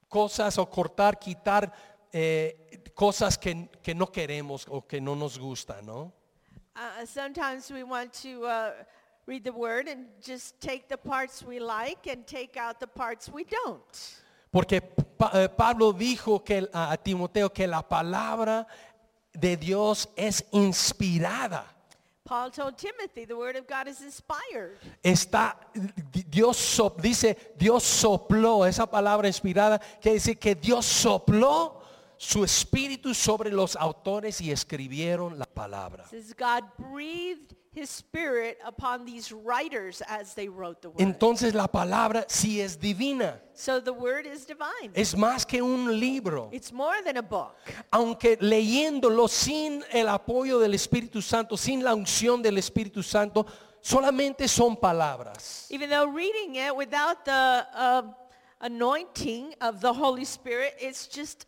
cosas 0.07 0.57
o 0.57 0.69
cortar, 0.69 1.19
quitar 1.19 1.71
eh, 2.19 2.81
cosas 2.95 3.37
que, 3.37 3.69
que 3.83 3.93
no 3.93 4.07
queremos 4.07 4.65
o 4.69 4.81
que 4.81 4.99
no 4.99 5.15
nos 5.15 5.37
gustan, 5.37 5.85
¿no? 5.85 6.11
Uh, 6.75 7.05
sometimes 7.05 7.69
we 7.71 7.83
want 7.83 8.11
to 8.11 8.43
uh, 8.45 8.71
read 9.27 9.43
the 9.43 9.51
word 9.51 9.87
and 9.87 10.07
just 10.21 10.59
take 10.59 10.87
the 10.87 10.97
parts 10.97 11.43
we 11.43 11.59
like 11.59 12.07
and 12.07 12.25
take 12.25 12.57
out 12.57 12.79
the 12.79 12.87
parts 12.87 13.29
we 13.29 13.43
don't. 13.43 14.21
Porque 14.51 14.81
Pa- 15.17 15.31
eh, 15.33 15.47
Pablo 15.47 15.93
dijo 15.93 16.43
que, 16.43 16.67
a 16.73 16.91
a 16.93 16.97
Timoteo 16.97 17.49
que 17.49 17.67
la 17.67 17.81
palabra 17.81 18.65
de 19.33 19.55
Dios 19.57 20.07
es 20.15 20.43
inspirada. 20.51 21.65
Paul 22.23 22.51
told 22.51 22.77
Timothy 22.77 23.25
the 23.25 23.35
word 23.35 23.55
of 23.55 23.67
God 23.67 23.87
is 23.87 24.01
inspired. 24.01 24.77
Está, 25.03 25.55
di- 26.11 26.23
Dios 26.29 26.57
so- 26.57 26.95
dice, 26.99 27.35
Dios 27.57 27.83
sopló, 27.83 28.65
esa 28.67 28.85
palabra 28.85 29.27
inspirada, 29.27 29.79
que 30.01 30.13
dice 30.13 30.35
que 30.37 30.55
Dios 30.55 30.85
sopló 30.85 31.76
su 32.17 32.43
espíritu 32.43 33.13
sobre 33.13 33.51
los 33.51 33.75
autores 33.75 34.41
y 34.41 34.51
escribieron 34.51 35.37
la 35.37 35.45
palabra. 35.45 36.05
Entonces 40.97 41.53
la 41.53 41.67
palabra 41.67 42.25
sí 42.27 42.59
es 42.59 42.79
divina, 42.79 43.39
so 43.53 43.81
the 43.81 43.91
word 43.91 44.25
is 44.25 44.47
divine. 44.47 44.91
es 44.95 45.15
más 45.15 45.45
que 45.45 45.61
un 45.61 45.99
libro. 45.99 46.49
it's 46.51 46.73
more 46.73 47.03
than 47.03 47.17
a 47.17 47.21
book. 47.21 47.53
Aunque 47.91 48.37
leyéndolo 48.41 49.27
sin 49.27 49.83
el 49.91 50.07
apoyo 50.07 50.59
del 50.59 50.73
Espíritu 50.73 51.21
Santo, 51.21 51.55
sin 51.55 51.83
la 51.83 51.93
unción 51.93 52.41
del 52.41 52.57
Espíritu 52.57 53.03
Santo, 53.03 53.45
solamente 53.79 54.47
son 54.47 54.75
palabras. 54.75 55.67
Even 55.69 55.89
though 55.89 56.07
reading 56.07 56.55
it 56.55 56.75
without 56.75 57.23
the 57.25 57.67
uh, 57.75 58.01
anointing 58.61 59.53
of 59.61 59.81
the 59.81 59.93
Holy 59.93 60.25
Spirit, 60.25 60.73
it's 60.79 61.07
just 61.07 61.45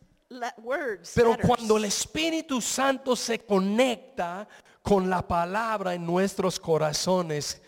words. 0.62 1.12
Pero 1.14 1.30
letters. 1.30 1.46
cuando 1.46 1.76
el 1.76 1.84
Espíritu 1.84 2.60
Santo 2.60 3.16
se 3.16 3.38
conecta 3.38 4.46
con 4.82 5.10
la 5.10 5.26
palabra 5.26 5.94
en 5.94 6.06
nuestros 6.06 6.58
corazones, 6.58 7.60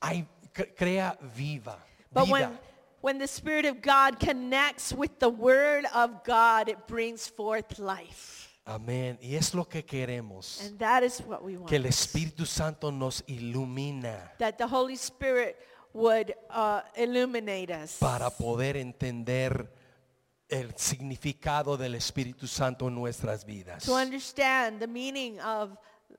hay- 0.00 0.26
cre- 0.52 0.74
crea 0.76 1.18
viva. 1.34 1.78
But 2.12 2.24
vida. 2.26 2.32
when, 2.32 2.58
when 3.00 3.18
the 3.18 3.26
Spirit 3.26 3.64
of 3.66 3.80
God 3.80 4.18
connects 4.18 4.92
with 4.92 5.18
the 5.18 5.28
Word 5.28 5.86
of 5.94 6.24
God, 6.24 6.68
it 6.68 6.86
brings 6.86 7.28
forth 7.28 7.78
life. 7.78 8.46
Amén. 8.66 9.18
Y 9.22 9.34
es 9.34 9.54
lo 9.54 9.64
que 9.64 9.82
queremos. 9.82 10.60
And 10.66 10.78
that 10.78 11.02
is 11.02 11.20
what 11.22 11.42
we 11.42 11.56
want. 11.56 11.68
Que 11.68 11.76
el 11.76 11.86
Espíritu 11.86 12.44
Santo 12.46 12.90
nos 12.90 13.22
ilumina 13.26 14.32
that 14.38 14.58
the 14.58 14.66
Holy 14.66 14.96
Spirit 14.96 15.56
would 15.94 16.34
uh, 16.50 16.82
illuminate 16.94 17.70
us. 17.70 17.96
para 17.98 18.28
poder 18.30 18.76
entender 18.76 19.70
el 20.48 20.74
significado 20.76 21.76
del 21.76 21.94
Espíritu 21.94 22.46
Santo 22.46 22.88
en 22.88 22.94
nuestras 22.94 23.44
vidas. 23.44 23.84
to 23.84 23.94
understand 23.94 24.80
the 24.80 24.86
meaning 24.86 25.38
of 25.40 25.70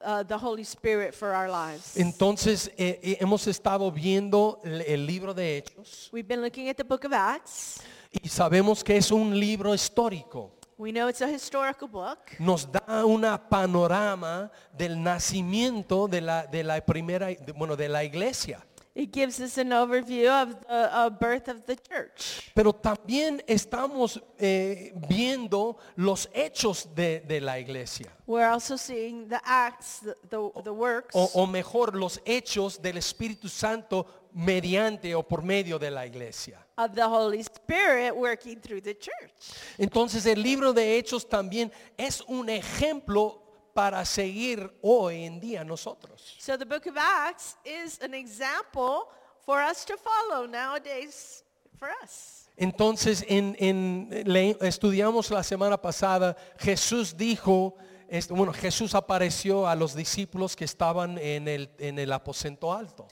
uh, 0.01 0.23
the 0.23 0.35
Holy 0.37 0.63
Spirit 0.63 1.13
for 1.13 1.29
our 1.33 1.49
lives. 1.49 1.95
Entonces 1.97 2.71
eh, 2.77 2.99
eh, 3.01 3.17
hemos 3.19 3.47
estado 3.47 3.91
viendo 3.91 4.59
el, 4.63 4.81
el 4.81 5.05
libro 5.05 5.33
de 5.33 5.57
Hechos 5.57 6.09
We've 6.13 6.27
been 6.27 6.41
looking 6.41 6.69
at 6.69 6.75
the 6.77 6.83
book 6.83 7.05
of 7.05 7.13
Acts. 7.13 7.81
y 8.11 8.29
sabemos 8.29 8.83
que 8.83 8.97
es 8.97 9.11
un 9.11 9.37
libro 9.39 9.73
histórico. 9.73 10.55
We 10.77 10.91
know 10.93 11.09
it's 11.09 11.21
a 11.21 11.29
historical 11.29 11.89
book. 11.89 12.19
Nos 12.39 12.71
da 12.71 13.03
una 13.05 13.49
panorama 13.49 14.49
del 14.77 15.03
nacimiento 15.03 16.07
de 16.07 16.21
la, 16.21 16.45
de 16.47 16.63
la 16.63 16.79
primera, 16.85 17.27
de- 17.27 17.51
bueno, 17.51 17.75
de 17.75 17.89
la 17.89 18.01
iglesia. 18.05 18.65
It 18.99 19.13
gives 19.13 19.39
us 19.39 19.57
an 19.57 19.69
overview 19.69 20.27
of 20.27 20.59
the 20.59 20.93
uh, 20.93 21.09
birth 21.09 21.47
of 21.47 21.65
the 21.65 21.77
church. 21.77 22.51
Pero 22.53 22.73
también 22.73 23.41
estamos 23.47 24.21
eh, 24.37 24.91
viendo 25.07 25.77
los 25.95 26.27
hechos 26.33 26.93
de, 26.93 27.21
de 27.21 27.39
la 27.39 27.57
iglesia. 27.59 28.11
We're 28.27 28.49
also 28.49 28.75
seeing 28.75 29.29
the 29.29 29.39
acts, 29.45 30.01
the, 30.01 30.15
the, 30.29 30.63
the 30.63 30.73
works, 30.73 31.15
O, 31.15 31.31
o 31.33 31.47
mejor, 31.47 31.95
los 31.95 32.19
hechos 32.25 32.81
del 32.81 32.97
Espíritu 32.97 33.47
Santo 33.47 34.05
mediante 34.33 35.15
o 35.15 35.23
por 35.23 35.43
medio 35.43 35.79
de 35.79 35.91
la 35.91 36.05
iglesia. 36.05 36.59
of 36.77 36.93
the 36.93 37.07
Holy 37.07 37.39
Spirit 37.39 38.13
working 38.13 38.59
through 38.59 38.81
the 38.81 38.95
church. 38.95 39.31
Entonces 39.77 40.25
el 40.25 40.43
libro 40.43 40.73
de 40.73 40.97
Hechos 40.97 41.25
también 41.27 41.71
es 41.97 42.21
un 42.27 42.49
ejemplo 42.49 43.41
para 43.79 44.03
seguir 44.03 44.69
hoy 44.81 45.23
en 45.23 45.39
día 45.39 45.63
nosotros. 45.63 46.35
So 46.37 46.57
the 46.57 46.65
book 46.65 46.85
of 46.87 46.97
Acts 46.97 47.55
is 47.63 47.97
an 48.01 48.13
example 48.13 49.07
for 49.45 49.61
us 49.61 49.85
to 49.85 49.95
follow 49.95 50.45
nowadays 50.45 51.45
for 51.77 51.87
us. 52.03 52.49
Entonces 52.57 53.23
en, 53.29 53.55
en- 53.57 54.09
le- 54.25 54.57
estudiamos 54.67 55.31
la 55.31 55.43
semana 55.43 55.77
pasada, 55.81 56.35
Jesús 56.57 57.15
dijo, 57.15 57.75
este, 58.09 58.33
bueno, 58.33 58.51
Jesús 58.51 58.93
apareció 58.95 59.65
a 59.65 59.75
los 59.75 59.95
discípulos 59.95 60.57
que 60.57 60.65
estaban 60.65 61.17
en 61.17 61.47
el, 61.47 61.69
en 61.79 61.99
el 61.99 62.11
aposento 62.11 62.73
alto. 62.73 63.07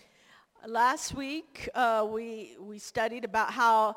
Last 0.65 1.13
week, 1.13 1.69
uh, 1.75 2.03
we, 2.03 2.57
we 2.59 2.77
studied 2.77 3.23
about 3.23 3.51
how 3.51 3.95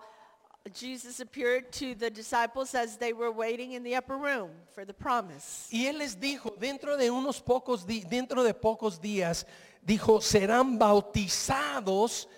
Jesus 0.69 1.21
appeared 1.21 1.73
to 1.73 1.95
the 1.95 2.11
disciples 2.11 2.75
as 2.75 2.99
they 2.99 3.13
were 3.13 3.33
waiting 3.33 3.73
in 3.73 3.83
the 3.83 3.95
upper 3.97 4.17
room 4.17 4.51
for 4.75 4.85
the 4.85 4.93
promise. 4.93 5.69
Y 5.73 5.87
él 5.87 5.99
les 5.99 6.17
dijo, 6.17 6.55
dentro 6.61 6.97
de 6.97 7.11
unos 7.11 7.41
pocos 7.41 7.87
dentro 7.87 8.43
de 8.43 8.53
pocos 8.53 9.01
días, 9.01 9.47
dijo, 9.85 10.21
serán 10.21 10.79
bautizados 10.79 12.29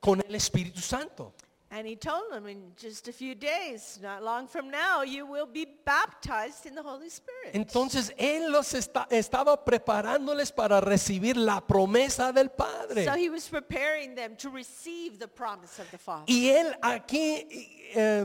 con 0.00 0.22
el 0.26 0.34
Espíritu 0.34 0.80
Santo. 0.80 1.34
And 1.68 1.84
he 1.86 1.96
told 1.96 2.30
them 2.30 2.46
in 2.46 2.72
just 2.76 3.08
a 3.08 3.12
few 3.12 3.34
days, 3.34 3.98
not 4.00 4.22
long 4.22 4.46
from 4.46 4.70
now, 4.70 5.02
you 5.02 5.26
will 5.26 5.46
be 5.46 5.66
baptized 5.84 6.64
in 6.64 6.76
the 6.76 6.82
Holy 6.82 7.08
Spirit. 7.10 7.54
Entonces 7.54 8.12
él 8.16 8.52
los 8.52 8.72
esta- 8.72 9.08
estaba 9.10 9.64
preparándoles 9.64 10.52
para 10.54 10.80
recibir 10.80 11.36
la 11.36 11.60
promesa 11.60 12.32
del 12.32 12.50
Padre. 12.50 13.04
so 13.04 13.14
he 13.14 13.28
was 13.28 13.48
preparing 13.48 14.14
them 14.14 14.36
to 14.36 14.48
receive 14.48 15.18
the 15.18 15.26
promise 15.26 15.80
of 15.80 15.90
the 15.90 15.98
Father. 15.98 16.24
Y 16.28 16.50
él 16.50 16.72
aquí 16.80 17.46
eh, 17.94 18.24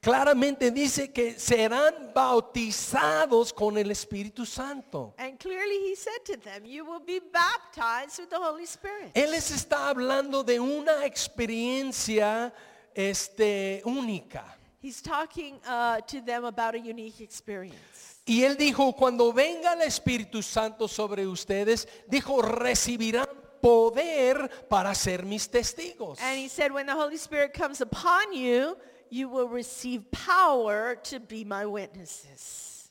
claramente 0.00 0.70
dice 0.70 1.12
que 1.12 1.38
serán 1.38 2.12
bautizados 2.14 3.52
con 3.52 3.76
el 3.76 3.90
Espíritu 3.90 4.46
Santo. 4.46 5.14
And 5.18 5.38
clearly 5.38 5.90
he 5.90 5.94
said 5.94 6.24
to 6.24 6.36
them, 6.36 6.64
you 6.64 6.84
will 6.84 7.04
be 7.04 7.20
baptized 7.20 8.18
with 8.18 8.30
the 8.30 8.38
Holy 8.38 8.64
Spirit. 8.64 9.12
Él 9.14 9.30
les 9.30 9.50
está 9.50 9.88
hablando 9.88 10.42
de 10.42 10.58
una 10.58 11.04
experiencia 11.04 12.52
este, 12.94 13.82
única. 13.84 14.56
He's 14.82 15.02
talking 15.02 15.60
uh, 15.66 16.00
to 16.06 16.22
them 16.22 16.44
about 16.46 16.74
a 16.74 16.78
unique 16.78 17.20
experience. 17.20 18.20
Y 18.24 18.44
él 18.44 18.56
dijo, 18.56 18.94
cuando 18.94 19.32
venga 19.32 19.74
el 19.74 19.82
Espíritu 19.82 20.42
Santo 20.42 20.88
sobre 20.88 21.26
ustedes, 21.26 21.86
dijo, 22.08 22.40
recibirán 22.40 23.28
poder 23.60 24.48
para 24.70 24.94
ser 24.94 25.26
mis 25.26 25.50
testigos. 25.50 26.18
And 26.22 26.38
he 26.38 26.48
said, 26.48 26.72
when 26.72 26.86
the 26.86 26.94
Holy 26.94 27.18
Spirit 27.18 27.52
comes 27.52 27.82
upon 27.82 28.32
you, 28.32 28.76
you 29.10 29.28
will 29.28 29.48
receive 29.48 30.10
power 30.10 30.94
to 31.04 31.20
be 31.20 31.44
my 31.44 31.66
witnesses. 31.66 32.90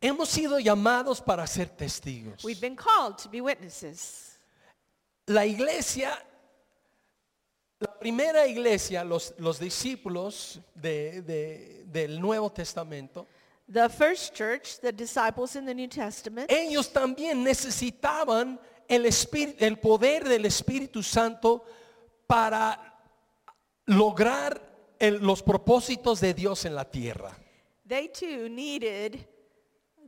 Hemos 0.00 0.28
sido 0.30 0.58
llamados 0.58 1.20
para 1.24 1.46
ser 1.46 1.66
testigos. 1.66 2.42
We've 2.44 2.60
been 2.60 2.76
called 2.76 3.18
to 3.18 3.28
be 3.28 3.40
witnesses. 3.40 4.36
La 5.28 5.42
iglesia, 5.44 6.18
la 7.80 7.92
primera 8.00 8.46
iglesia, 8.46 9.04
los, 9.04 9.32
los 9.38 9.58
discípulos 9.60 10.58
de- 10.74 11.20
de- 11.22 11.84
del 11.86 12.20
Nuevo 12.20 12.48
Testamento, 12.50 13.26
The 13.68 13.88
first 13.88 14.34
church, 14.34 14.80
the 14.80 14.92
disciples 14.92 15.54
in 15.56 15.64
the 15.64 15.72
New 15.72 15.86
Testament, 15.88 16.50
ellos 16.50 16.88
también 16.92 17.42
necesitaban 17.44 18.58
el, 18.88 19.06
espíritu, 19.06 19.56
el 19.64 19.76
poder 19.76 20.24
del 20.24 20.44
Espíritu 20.44 21.02
Santo 21.02 21.64
para 22.26 22.91
lograr 23.86 24.60
el- 24.98 25.18
los 25.20 25.42
propósitos 25.42 26.20
de 26.20 26.34
Dios 26.34 26.64
en 26.64 26.74
la 26.74 26.84
tierra. 26.84 27.36
they 27.86 28.08
too 28.08 28.48
needed 28.48 29.26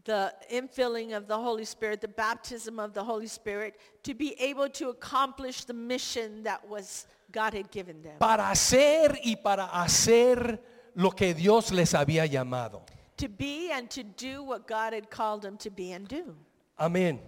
the 0.05 0.33
infilling 0.51 1.15
of 1.15 1.27
the 1.27 1.37
Holy 1.37 1.65
Spirit, 1.65 2.01
the 2.01 2.09
baptism 2.09 2.79
of 2.79 2.93
the 2.93 3.03
Holy 3.03 3.27
Spirit, 3.27 3.75
to 4.03 4.15
be 4.15 4.35
able 4.39 4.69
to 4.69 4.91
accomplish 4.91 5.65
the 5.65 5.73
mission 5.73 6.43
that 6.45 6.67
was 6.69 7.07
God 7.33 7.55
had 7.55 7.71
given 7.71 8.03
them. 8.03 8.19
Para 8.19 8.51
hacer 8.51 9.19
y 9.25 9.37
para 9.37 9.67
hacer 9.73 10.61
lo 10.95 11.11
que 11.11 11.35
Dios 11.35 11.73
les 11.73 11.93
había 11.95 12.27
llamado. 12.27 12.83
To 13.17 13.29
be 13.29 13.71
and 13.73 13.89
to 13.91 14.03
do 14.03 14.43
what 14.43 14.67
God 14.67 14.93
had 14.93 15.09
called 15.11 15.43
them 15.43 15.57
to 15.59 15.71
be 15.71 15.93
and 15.93 16.07
do. 16.07 16.37
Amén. 16.79 17.21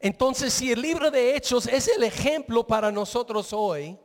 Entonces, 0.00 0.52
si 0.52 0.70
el 0.72 0.80
libro 0.80 1.10
de 1.10 1.34
Hechos 1.36 1.66
es 1.66 1.88
el 1.88 2.04
ejemplo 2.04 2.64
para 2.66 2.90
nosotros 2.92 3.52
hoy, 3.52 3.98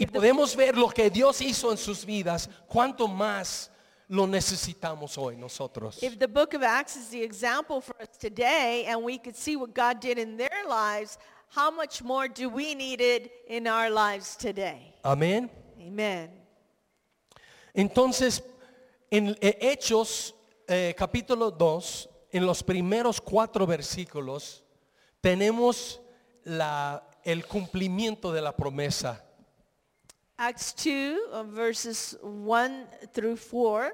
y 0.00 0.06
podemos 0.06 0.54
ver 0.54 0.76
lo 0.76 0.88
que 0.88 1.10
Dios 1.10 1.40
hizo 1.40 1.72
en 1.72 1.76
sus 1.76 2.04
vidas, 2.04 2.48
cuánto 2.68 3.08
más 3.08 3.68
lo 4.06 4.28
necesitamos 4.28 5.18
hoy 5.18 5.36
nosotros. 5.36 6.00
If 6.00 6.18
the 6.18 6.28
book 6.28 6.54
of 6.54 6.62
Acts 6.62 6.96
is 6.96 7.08
the 7.10 7.22
example 7.22 7.80
for 7.80 7.96
us 8.00 8.16
today 8.16 8.86
and 8.86 9.02
we 9.02 9.18
could 9.18 9.34
see 9.34 9.56
what 9.56 9.74
God 9.74 10.00
did 10.00 10.16
in 10.18 10.36
their 10.36 10.64
lives, 10.68 11.18
how 11.48 11.72
much 11.72 12.00
more 12.00 12.28
do 12.28 12.48
we 12.48 12.76
need 12.76 13.00
it 13.00 13.32
in 13.48 13.66
our 13.66 13.90
lives 13.90 14.36
today? 14.36 14.94
Amén. 15.02 15.50
Amen. 15.80 16.30
Entonces, 17.74 18.40
en 19.10 19.36
eh, 19.40 19.58
Hechos 19.60 20.32
eh, 20.68 20.94
capítulo 20.96 21.50
2, 21.50 22.08
en 22.30 22.46
los 22.46 22.62
primeros 22.62 23.20
cuatro 23.20 23.66
versículos, 23.66 24.62
tenemos 25.20 26.00
la, 26.44 27.02
el 27.24 27.44
cumplimiento 27.46 28.32
de 28.32 28.42
la 28.42 28.54
promesa. 28.54 29.24
Acts 30.38 30.72
2, 30.74 31.30
uh, 31.32 31.42
verses 31.44 32.16
1 32.22 32.86
through 33.12 33.36
4, 33.36 33.92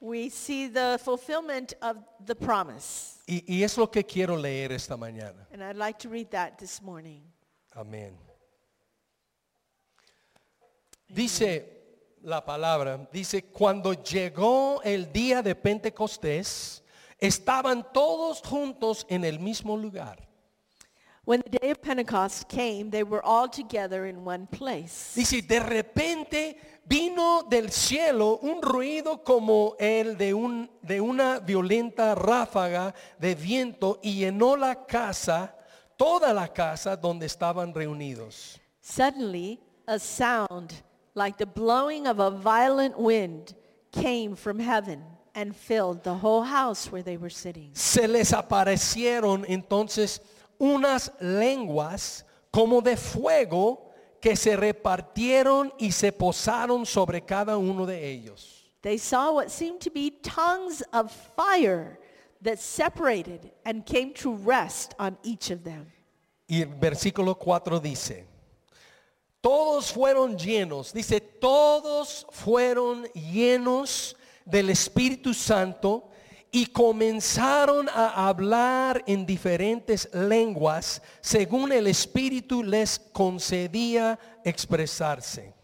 we 0.00 0.28
see 0.28 0.66
the 0.66 0.98
fulfillment 1.02 1.74
of 1.80 1.98
the 2.26 2.34
promise. 2.34 3.18
Y, 3.28 3.44
y 3.46 3.62
es 3.62 3.78
lo 3.78 3.86
que 3.86 4.02
quiero 4.02 4.36
leer 4.36 4.72
esta 4.72 4.96
mañana. 4.96 5.46
And 5.52 5.62
I'd 5.62 5.76
like 5.76 5.98
to 6.00 6.08
read 6.08 6.30
that 6.32 6.58
this 6.58 6.82
morning. 6.82 7.22
Amén. 7.76 8.16
Dice 11.08 11.64
la 12.22 12.44
palabra, 12.44 13.08
dice, 13.12 13.42
cuando 13.42 13.92
llegó 13.94 14.82
el 14.82 15.12
día 15.12 15.42
de 15.42 15.54
Pentecostés, 15.54 16.82
estaban 17.18 17.92
todos 17.92 18.42
juntos 18.42 19.06
en 19.08 19.24
el 19.24 19.38
mismo 19.38 19.76
lugar. 19.76 20.27
When 21.28 21.42
the 21.44 21.58
day 21.58 21.70
of 21.72 21.82
Pentecost 21.82 22.48
came, 22.48 22.88
they 22.88 23.02
were 23.02 23.22
all 23.22 23.50
together 23.50 24.06
in 24.06 24.24
one 24.24 24.46
place. 24.46 25.12
Dice, 25.14 25.42
de 25.42 25.60
repente 25.60 26.56
vino 26.86 27.42
del 27.42 27.70
cielo 27.70 28.38
un 28.40 28.62
ruido 28.62 29.22
como 29.22 29.76
el 29.78 30.16
de, 30.16 30.32
un, 30.32 30.70
de 30.80 31.02
una 31.02 31.38
violenta 31.40 32.14
ráfaga 32.14 32.94
de 33.20 33.34
viento 33.34 33.98
y 34.02 34.20
llenó 34.20 34.56
la 34.56 34.86
casa, 34.86 35.54
toda 35.98 36.32
la 36.32 36.48
casa 36.48 36.96
donde 36.96 37.26
estaban 37.26 37.74
reunidos. 37.74 38.58
Suddenly, 38.80 39.60
a 39.86 39.98
sound 39.98 40.82
like 41.14 41.36
the 41.36 41.44
blowing 41.44 42.06
of 42.06 42.20
a 42.20 42.30
violent 42.30 42.98
wind 42.98 43.54
came 43.92 44.34
from 44.34 44.58
heaven 44.58 45.04
and 45.34 45.54
filled 45.54 46.02
the 46.04 46.14
whole 46.14 46.42
house 46.42 46.90
where 46.90 47.02
they 47.02 47.18
were 47.18 47.28
sitting. 47.28 47.68
Se 47.74 48.08
les 48.08 48.32
aparecieron 48.32 49.44
entonces 49.46 50.22
unas 50.58 51.12
lenguas 51.20 52.24
como 52.50 52.80
de 52.80 52.96
fuego 52.96 53.90
que 54.20 54.36
se 54.36 54.56
repartieron 54.56 55.72
y 55.78 55.92
se 55.92 56.12
posaron 56.12 56.84
sobre 56.84 57.24
cada 57.24 57.56
uno 57.56 57.86
de 57.86 58.10
ellos. 58.10 58.70
They 58.80 58.98
saw 58.98 59.32
what 59.34 59.48
seemed 59.48 59.80
to 59.80 59.90
be 59.90 60.10
tongues 60.22 60.82
of 60.92 61.12
fire 61.36 61.98
that 62.42 62.58
separated 62.58 63.50
and 63.64 63.84
came 63.84 64.12
to 64.14 64.34
rest 64.34 64.94
on 64.98 65.18
each 65.22 65.50
of 65.50 65.64
them. 65.64 65.92
Y 66.48 66.62
el 66.62 66.68
versículo 66.68 67.36
4 67.36 67.80
dice, 67.80 68.26
todos 69.40 69.92
fueron 69.92 70.38
llenos, 70.38 70.92
dice, 70.92 71.20
todos 71.20 72.26
fueron 72.30 73.04
llenos 73.12 74.16
del 74.44 74.70
Espíritu 74.70 75.34
Santo 75.34 76.08
y 76.50 76.66
comenzaron 76.66 77.88
a 77.88 78.28
hablar 78.28 79.02
en 79.06 79.26
diferentes 79.26 80.08
lenguas 80.14 81.02
según 81.20 81.72
el 81.72 81.86
Espíritu 81.86 82.62
les 82.62 82.98
concedía 82.98 84.18
expresarse. 84.44 85.54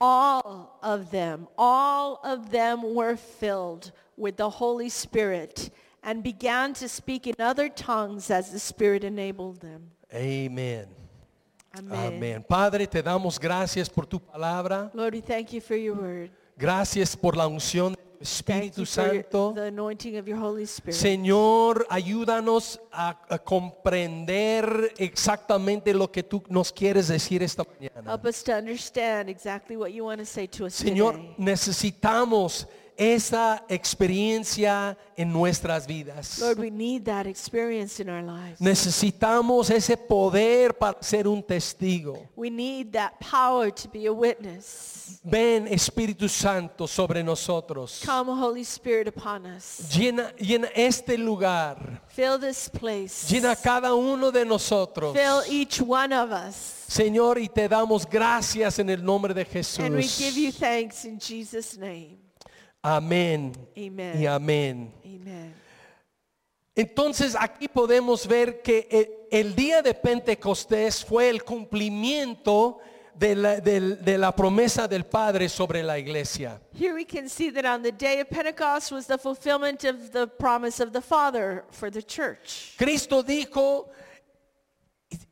All 0.00 0.78
of 0.82 1.10
them, 1.10 1.48
all 1.56 2.20
of 2.22 2.50
them 2.50 2.94
were 2.94 3.16
filled 3.16 3.92
with 4.16 4.36
the 4.36 4.48
Holy 4.48 4.88
Spirit 4.88 5.70
and 6.02 6.22
began 6.22 6.74
to 6.74 6.88
speak 6.88 7.26
in 7.26 7.34
other 7.40 7.68
tongues 7.68 8.30
as 8.30 8.50
the 8.50 8.58
Spirit 8.58 9.04
enabled 9.04 9.60
them. 9.60 9.90
Amen. 10.12 10.86
Amén. 11.76 12.44
Padre, 12.46 12.86
te 12.86 13.02
damos 13.02 13.38
gracias 13.38 13.88
por 13.88 14.06
tu 14.06 14.20
palabra. 14.20 14.90
Lord, 14.94 15.14
we 15.14 15.20
thank 15.20 15.52
you 15.52 15.60
for 15.60 15.76
your 15.76 15.96
word. 15.96 16.30
Gracias 16.56 17.16
por 17.16 17.36
la 17.36 17.48
unción 17.48 17.96
Espíritu 18.24 18.86
Santo. 18.86 19.52
Señor, 20.92 21.86
ayúdanos 21.90 22.80
a, 22.90 23.10
a 23.28 23.38
comprender 23.38 24.94
exactamente 24.96 25.92
lo 25.92 26.10
que 26.10 26.22
tú 26.22 26.42
nos 26.48 26.72
quieres 26.72 27.08
decir 27.08 27.42
esta 27.42 27.64
mañana. 27.64 28.12
Señor, 30.88 31.18
necesitamos 31.36 32.66
esa 32.96 33.64
experiencia 33.68 34.96
en 35.16 35.32
nuestras 35.32 35.86
vidas. 35.86 36.38
Lord, 36.40 36.58
we 36.58 36.70
need 36.70 37.04
that 37.04 37.26
experience 37.26 38.00
in 38.00 38.08
our 38.08 38.22
lives. 38.22 38.60
Necesitamos 38.60 39.70
ese 39.70 39.96
poder 39.96 40.74
para 40.74 41.02
ser 41.02 41.26
un 41.28 41.42
testigo. 41.42 42.28
We 42.36 42.50
need 42.50 42.92
that 42.92 43.18
power 43.20 43.70
to 43.70 43.88
be 43.88 44.06
a 44.06 44.12
witness. 44.12 45.20
Ven 45.22 45.66
Espíritu 45.68 46.28
Santo 46.28 46.86
sobre 46.86 47.22
nosotros. 47.22 48.02
Come, 48.04 48.32
Holy 48.32 48.64
Spirit, 48.64 49.08
upon 49.08 49.46
us. 49.46 49.88
Llena, 49.90 50.34
llena 50.36 50.68
este 50.74 51.18
lugar. 51.18 52.02
Fill 52.08 52.38
this 52.38 52.68
place. 52.68 53.26
Llena 53.28 53.54
cada 53.56 53.94
uno 53.94 54.30
de 54.30 54.44
nosotros. 54.44 55.14
Fill 55.14 55.42
each 55.48 55.80
one 55.80 56.12
of 56.12 56.30
us. 56.30 56.84
Señor, 56.88 57.38
y 57.38 57.48
te 57.48 57.68
damos 57.68 58.06
gracias 58.06 58.78
en 58.78 58.88
el 58.90 59.04
nombre 59.04 59.34
de 59.34 59.44
Jesús. 59.44 59.84
And 59.84 59.96
we 59.96 60.02
give 60.02 60.36
you 60.36 60.52
thanks 60.52 61.04
in 61.04 61.18
Jesus' 61.18 61.76
name. 61.76 62.23
Amén. 62.86 63.52
Amen. 63.74 64.20
Y 64.20 64.26
amén. 64.26 64.92
Amen. 65.02 65.54
Entonces 66.74 67.34
aquí 67.38 67.66
podemos 67.66 68.26
ver 68.26 68.60
que 68.60 68.86
eh, 68.90 69.28
el 69.30 69.54
día 69.54 69.80
de 69.80 69.94
Pentecostés 69.94 71.02
fue 71.02 71.30
el 71.30 71.42
cumplimiento 71.42 72.78
de 73.14 73.36
la, 73.36 73.56
de 73.60 74.18
la 74.18 74.36
promesa 74.36 74.86
del 74.86 75.06
Padre 75.06 75.48
sobre 75.48 75.82
la 75.82 75.98
iglesia. 75.98 76.60
Here 76.78 76.92
we 76.92 77.06
can 77.06 77.26
see 77.26 77.50
that 77.52 77.64
on 77.64 77.82
the 77.82 77.92
day 77.92 78.20
of 78.20 78.28
Pentecost 78.28 78.92
was 78.92 79.06
the 79.06 79.16
fulfillment 79.16 79.84
of 79.84 80.10
the 80.12 80.26
promise 80.26 80.78
of 80.78 80.92
the 80.92 81.00
Father 81.00 81.64
for 81.70 81.90
the 81.90 82.02
church. 82.02 82.74
Cristo 82.76 83.22
dijo, 83.22 83.88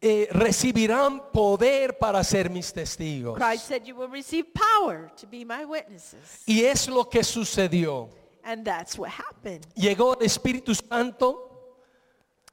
eh, 0.00 0.28
recibirán 0.30 1.30
poder 1.32 1.98
para 1.98 2.22
ser 2.24 2.50
mis 2.50 2.72
testigos. 2.72 3.36
Christ 3.38 3.66
said, 3.66 3.84
you 3.84 3.94
will 3.96 4.10
receive 4.10 4.46
power 4.52 5.10
to 5.16 5.26
be 5.26 5.44
my 5.44 5.64
witnesses. 5.64 6.42
Y 6.46 6.64
es 6.64 6.88
lo 6.88 7.08
que 7.08 7.22
sucedió. 7.22 8.08
And 8.44 8.64
that's 8.64 8.98
what 8.98 9.10
happened. 9.10 9.66
Llegó 9.74 10.18
el 10.18 10.26
Espíritu 10.26 10.74
Santo, 10.74 11.48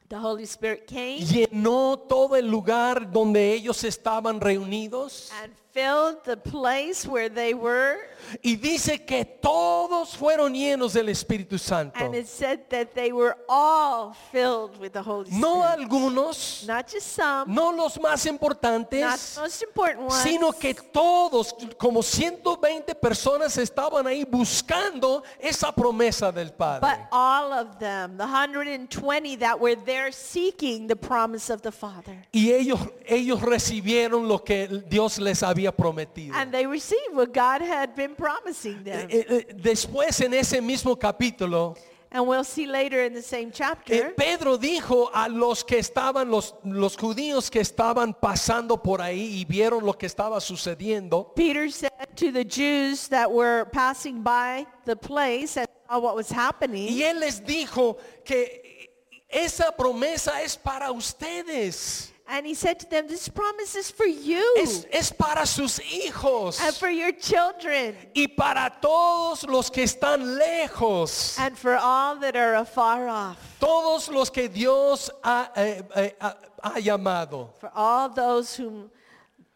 The 0.09 0.17
Holy 0.17 0.43
Spirit 0.45 0.87
came 0.87 1.19
llenó 1.19 1.99
todo 1.99 2.35
el 2.35 2.47
lugar 2.47 3.11
donde 3.11 3.53
ellos 3.53 3.83
estaban 3.83 4.41
reunidos. 4.41 5.31
and 5.43 5.53
filled 5.71 6.23
the 6.25 6.35
place 6.37 7.05
where 7.07 7.29
they 7.29 7.53
were. 7.53 7.97
Y 8.43 8.55
dice 8.57 9.05
que 9.05 9.23
todos 9.23 10.15
fueron 10.15 10.53
llenos 10.53 10.93
del 10.93 11.07
Espíritu 11.09 11.57
Santo. 11.57 11.97
And 12.03 12.13
it 12.15 12.27
said 12.27 12.59
that 12.69 12.93
they 12.93 13.11
were 13.11 13.35
all 13.47 14.13
filled 14.31 14.77
with 14.79 14.91
the 14.93 15.01
Holy 15.01 15.29
No 15.31 15.63
Spirit. 15.63 15.79
algunos, 15.79 16.65
Not 16.67 16.87
just 16.91 17.07
some, 17.15 17.53
no 17.53 17.71
los 17.71 17.97
más 17.97 18.25
not 18.25 18.33
importantes, 18.33 19.35
the 19.35 19.41
most 19.41 19.63
important 19.63 20.01
ones, 20.09 20.21
sino 20.23 20.51
que 20.51 20.73
todos, 20.73 21.55
como 21.77 22.01
120 22.03 22.93
personas 22.95 23.57
estaban 23.57 24.05
ahí 24.05 24.25
buscando 24.25 25.23
esa 25.39 25.71
promesa 25.71 26.31
del 26.31 26.49
but 26.49 26.81
Padre. 26.81 27.07
all 27.11 27.53
of 27.53 27.79
them, 27.79 28.17
the 28.17 28.25
120 28.25 29.37
that 29.37 29.59
were 29.59 29.75
there 29.75 30.11
seeking 30.11 30.87
the 30.87 30.95
promise 30.95 31.49
of 31.49 31.61
the 31.61 31.71
Father. 31.71 32.25
Y 32.31 32.51
ellos, 32.51 32.79
ellos 33.05 33.41
recibieron 33.41 34.27
lo 34.27 34.43
que 34.43 34.67
Dios 34.87 35.19
les 35.19 35.41
había 35.41 35.58
prometido. 35.71 36.33
And 36.33 36.51
they 36.51 36.65
received 36.65 37.13
what 37.13 37.33
God 37.33 37.61
had 37.61 37.95
been 37.95 38.15
promising 38.15 38.83
them. 38.83 39.07
Eh, 39.09 39.25
eh, 39.27 39.53
Después 39.53 40.19
en 40.21 40.33
ese 40.33 40.61
mismo 40.61 40.97
capítulo, 40.97 41.75
And 42.11 42.25
we'll 42.25 42.43
see 42.43 42.65
later 42.65 43.03
in 43.03 43.13
the 43.13 43.21
same 43.21 43.49
eh, 43.49 43.53
chapter, 43.53 44.13
Pedro 44.15 44.57
dijo 44.57 45.11
a 45.13 45.29
los 45.29 45.63
que 45.63 45.77
estaban, 45.77 46.31
los, 46.31 46.55
los 46.63 46.97
judíos 46.97 47.51
que 47.51 47.59
estaban 47.59 48.15
pasando 48.19 48.81
por 48.81 48.99
ahí 48.99 49.41
y 49.41 49.45
vieron 49.45 49.85
lo 49.85 49.93
que 49.93 50.07
estaba 50.07 50.41
sucediendo, 50.41 51.31
Peter 51.35 51.69
said 51.69 51.91
to 52.15 52.31
the 52.31 52.43
Jews 52.43 53.07
that 53.09 53.29
were 53.31 53.65
passing 53.71 54.23
by 54.23 54.65
the 54.85 54.95
place 54.95 55.55
and 55.55 55.67
saw 55.87 55.99
what 55.99 56.15
was 56.15 56.31
happening, 56.31 56.87
y 56.89 57.03
él 57.03 57.19
les 57.19 57.41
dijo 57.45 57.97
que 58.25 58.89
esa 59.29 59.71
promesa 59.77 60.41
es 60.41 60.57
para 60.57 60.91
ustedes, 60.91 62.11
and 62.29 62.45
he 62.45 62.53
said 62.53 62.79
to 62.79 62.89
them, 62.89 63.07
this 63.07 63.27
promise 63.27 63.75
is 63.75 63.89
for 63.89 64.05
you 64.05 64.55
es, 64.59 64.85
es 64.91 65.11
para 65.11 65.45
sus 65.45 65.79
hijos 65.79 66.61
and 66.61 66.75
for 66.75 66.89
your 66.89 67.11
children 67.11 67.95
y 68.15 68.27
para 68.37 68.71
todos 68.81 69.47
los 69.47 69.69
que 69.69 69.83
están 69.83 70.37
lejos, 70.37 71.37
and 71.39 71.57
for 71.57 71.75
all 71.75 72.17
that 72.17 72.35
are 72.35 72.55
afar 72.55 73.07
off, 73.07 73.37
todos 73.59 74.09
los 74.09 74.29
que 74.29 74.47
Dios 74.47 75.09
ha, 75.23 75.49
eh, 75.55 75.81
eh, 75.95 76.11
ha- 76.21 76.75
llamado. 76.77 77.49
for 77.59 77.71
all 77.75 78.09
those 78.09 78.55
whom 78.55 78.91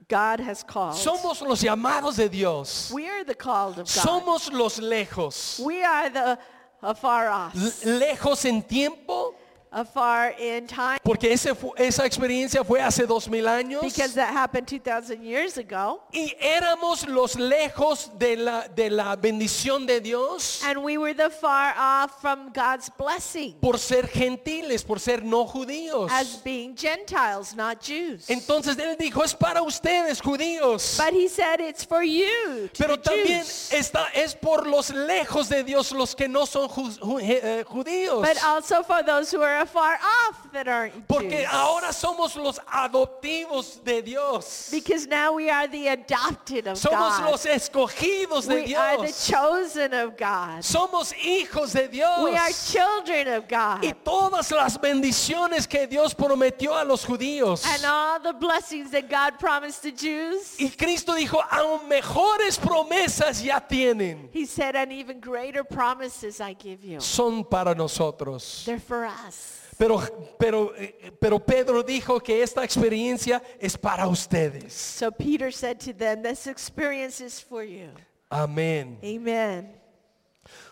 God 0.07 0.39
has 0.39 0.63
called. 0.63 0.95
Somos 0.95 1.41
los 1.41 1.63
llamados 1.63 2.17
de 2.17 2.29
Dios. 2.29 2.91
we 2.93 3.07
are 3.07 3.23
the 3.23 3.35
called 3.35 3.79
of 3.79 3.85
God. 3.85 3.87
Somos 3.87 4.51
los 4.51 4.79
lejos. 4.79 5.59
we 5.59 5.83
are 5.83 6.09
the 6.09 6.39
afar 6.81 7.29
off. 7.29 7.53
Lejos 7.85 8.45
en 8.45 8.61
tiempo, 8.63 9.35
afar 9.73 10.35
in 10.39 10.67
time 10.67 10.99
Porque 11.03 11.31
ese 11.33 11.55
fu- 11.55 11.73
esa 11.77 12.05
experiencia 12.05 12.63
fue 12.63 12.79
hace 12.81 13.05
dos 13.07 13.27
mil 13.27 13.47
años. 13.47 13.81
because 13.81 14.13
that 14.13 14.31
happened 14.33 14.67
2,000 14.67 15.23
years 15.23 15.57
ago. 15.57 16.01
Y 16.13 16.33
éramos 16.39 17.07
los 17.07 17.35
lejos 17.35 18.11
de 18.17 18.35
la, 18.37 18.67
de 18.67 18.89
la 18.89 19.15
bendición 19.15 19.85
de 19.85 19.99
Dios 19.99 20.61
And 20.63 20.77
we 20.83 20.97
were 20.97 21.13
the 21.15 21.29
far 21.29 21.73
off 21.77 22.21
from 22.21 22.51
God's 22.53 22.89
blessing 22.97 23.55
por 23.59 23.77
ser 23.79 24.07
gentiles, 24.07 24.83
por 24.83 24.99
ser 24.99 25.23
no 25.23 25.45
judíos. 25.45 26.09
as 26.11 26.37
being 26.43 26.75
Gentiles, 26.75 27.55
not 27.55 27.81
Jews. 27.81 28.29
Entonces 28.29 28.77
Él 28.77 28.95
dijo, 28.97 29.23
es 29.23 29.33
para 29.33 29.61
ustedes, 29.61 30.21
judíos. 30.21 30.97
But 30.97 31.13
he 31.13 31.27
said 31.27 31.59
it's 31.59 31.83
for 31.83 32.03
you, 32.03 32.67
to 32.73 32.77
Pero 32.77 32.95
the 32.97 33.09
también 33.09 33.39
Jews. 33.43 33.71
está, 33.71 34.07
es 34.13 34.35
por 34.35 34.67
los 34.67 34.89
lejos 34.91 35.49
de 35.49 35.63
Dios, 35.63 35.91
los 35.91 36.13
que 36.15 36.27
no 36.27 36.45
son 36.45 36.67
ju- 36.69 36.99
ju- 36.99 37.19
eh, 37.21 37.63
judíos. 37.67 38.21
But 38.21 38.37
also 38.43 38.83
for 38.83 39.01
those 39.03 39.31
who 39.35 39.41
are 39.41 39.62
afar 39.63 39.95
off 40.27 40.51
that 40.53 40.67
aren't 40.67 41.07
Porque 41.07 41.29
Jews. 41.41 41.47
ahora 41.51 41.91
somos 41.93 42.35
los 42.35 42.59
adoptivos 42.71 43.83
de 43.83 44.01
Dios. 44.01 44.69
Because 44.71 45.07
now 45.07 45.33
we 45.33 45.49
are 45.49 45.67
the 45.67 45.87
adopted 45.87 46.67
of 46.67 46.77
Somos 46.77 47.17
God. 47.19 47.31
los 47.31 47.45
escogidos 47.45 48.47
de 48.47 48.55
we 48.55 48.75
are 48.75 48.97
the 48.97 49.03
Dios. 49.03 49.27
chosen 49.27 49.93
of 49.93 50.15
God. 50.17 50.59
Somos 50.63 51.13
hijos 51.13 51.73
de 51.73 51.87
Dios. 51.87 52.23
We 52.23 52.35
are 52.37 52.51
children 52.51 53.27
of 53.29 53.47
God. 53.47 53.83
Y 53.83 53.93
todas 54.03 54.51
las 54.51 54.77
bendiciones 54.77 55.67
que 55.67 55.87
Dios 55.87 56.13
prometió 56.13 56.79
a 56.79 56.83
los 56.85 57.03
judíos. 57.05 57.65
And 57.65 57.85
all 57.85 58.19
the 58.19 58.33
blessings 58.33 58.91
that 58.91 59.09
God 59.09 59.39
promised 59.39 59.83
the 59.83 59.91
Jews, 59.91 60.55
Y 60.59 60.69
Cristo 60.77 61.13
dijo, 61.15 61.41
aún 61.49 61.87
mejores 61.89 62.57
promesas 62.57 63.41
ya 63.43 63.59
tienen. 63.59 64.29
he 64.31 64.45
said, 64.45 64.75
and 64.75 64.91
even 64.91 65.19
greater 65.19 65.63
promises 65.63 66.39
I 66.41 66.53
give 66.53 66.83
you. 66.83 66.99
Son 66.99 67.43
para 67.43 67.73
nosotros. 67.75 68.63
They're 68.65 68.79
for 68.79 69.05
us. 69.05 69.52
Pero, 69.83 69.99
pero, 70.39 70.73
eh, 70.77 71.11
pero 71.19 71.39
Pedro 71.39 71.83
dijo 71.83 72.17
que 72.17 72.41
esta 72.41 72.63
experiencia 72.63 73.43
es 73.59 73.77
para 73.77 74.07
ustedes. 74.07 74.71
So 74.71 75.11
Peter 75.11 75.51
said 75.51 75.77
to 75.79 75.93
them, 75.93 76.23
this 76.23 76.47
experience 76.47 77.21
is 77.21 77.41
for 77.43 77.65
you. 77.65 77.89
Amén. 78.29 78.97
Amen. 79.03 79.75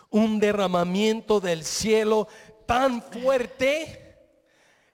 Un 0.08 0.40
derramamiento 0.40 1.40
del 1.40 1.62
cielo 1.62 2.26
tan 2.64 3.02
fuerte 3.02 4.01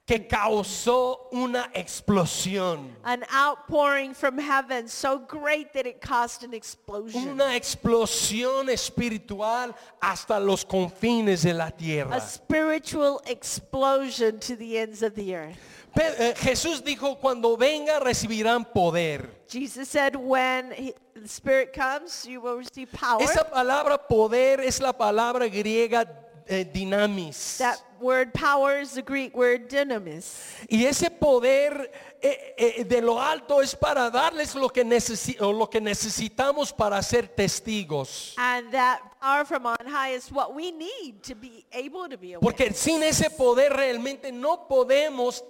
que 0.09 0.27
causó 0.27 1.29
una 1.33 1.71
explosión. 1.75 2.97
An 3.05 3.25
outpouring 3.31 4.15
from 4.15 4.39
heaven 4.39 4.89
so 4.89 5.19
great 5.19 5.75
that 5.75 5.87
it 5.87 6.01
caused 6.01 6.43
an 6.45 6.55
explosion. 6.55 7.29
Una 7.33 7.55
explosión 7.55 8.71
espiritual 8.71 9.75
hasta 10.01 10.41
los 10.41 10.65
confines 10.65 11.43
de 11.43 11.53
la 11.53 11.67
A 11.67 11.71
tierra. 11.71 12.21
spiritual 12.21 13.21
explosion 13.27 14.39
to 14.41 14.57
the 14.57 14.79
ends 14.79 15.03
of 15.03 15.15
the 15.15 15.35
earth. 15.35 15.59
Pe- 15.95 16.15
eh, 16.31 16.35
Jesús 16.37 16.83
dijo, 16.83 17.19
cuando 17.21 17.57
venga 17.59 18.01
recibirán 18.01 18.65
poder. 18.73 19.29
Jesus 19.47 19.89
said, 19.91 20.17
when 20.17 20.71
he- 20.73 20.95
the 21.15 21.29
Spirit 21.29 21.73
comes, 21.75 22.25
you 22.27 22.41
will 22.41 22.57
receive 22.57 22.91
power. 22.93 23.21
Esa 23.23 23.45
palabra 23.45 23.99
poder 23.99 24.61
es 24.61 24.81
la 24.81 24.93
palabra 24.93 25.49
griega 25.51 26.07
eh, 26.47 26.65
dinamis. 26.65 27.59
That 27.59 27.79
word 28.01 28.33
power 28.33 28.79
is 28.79 28.93
the 28.95 29.03
Greek 29.03 29.37
word 29.37 29.69
dynamis. 29.69 30.41
Y 30.69 30.85
ese 30.85 31.11
poder 31.11 31.91
eh, 32.21 32.55
eh, 32.57 32.85
de 32.85 33.01
lo 33.01 33.21
alto 33.21 33.61
es 33.61 33.75
para 33.75 34.11
darles 34.11 34.55
lo 34.55 34.69
que, 34.69 34.85
lo 34.85 35.71
que 35.71 35.81
necesitamos 35.81 36.73
para 36.73 37.03
ser 37.03 37.29
testigos. 37.29 38.35
And 38.37 38.71
that 38.73 39.01
power 39.21 39.45
from 39.45 39.67
on 39.67 39.87
high 39.87 40.11
is 40.11 40.31
what 40.31 40.55
we 40.55 40.71
need 40.71 41.23
to 41.23 41.35
be 41.35 41.65
able 41.73 42.09
to 42.09 42.17
be 42.17 42.35
a 42.35 42.41
Porque 42.41 42.73
sin 42.75 43.03
ese 43.03 43.31
poder 43.31 43.73
realmente 43.73 44.33
no 44.33 44.67
podemos 44.69 45.45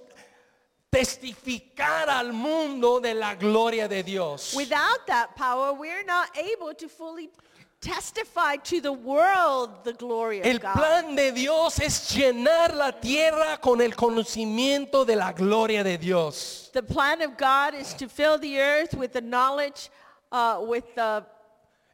testificar 0.91 2.09
al 2.09 2.33
mundo 2.33 3.01
de 3.01 3.15
la 3.15 3.35
gloria 3.35 3.89
de 3.89 4.03
Dios. 4.03 4.55
Without 4.55 5.07
that 5.07 5.37
power, 5.37 5.73
we're 5.73 6.05
not 6.05 6.29
able 6.37 6.75
to 6.75 6.89
fully 6.89 7.31
testify 7.81 8.57
to 8.57 8.81
the 8.81 8.93
world 8.93 9.85
the 9.85 9.93
glory 9.93 10.41
of 10.41 10.47
El 10.47 10.59
God. 10.59 10.75
plan 10.75 11.15
de 11.15 11.33
Dios 11.33 11.79
es 11.81 12.13
llenar 12.15 12.75
la 12.75 12.91
tierra 12.93 13.59
con 13.61 13.81
el 13.81 13.93
conocimiento 13.93 15.05
de 15.07 15.17
la 15.17 15.33
gloria 15.33 15.85
de 15.85 15.97
Dios. 15.97 16.71
The 16.73 16.83
plan 16.83 17.23
of 17.23 17.37
God 17.37 17.75
is 17.75 17.95
to 17.95 18.09
fill 18.09 18.39
the 18.39 18.59
earth 18.59 18.95
with 18.95 19.13
the 19.13 19.21
knowledge, 19.21 19.91
uh, 20.33 20.61
with 20.67 20.93
the, 20.95 21.25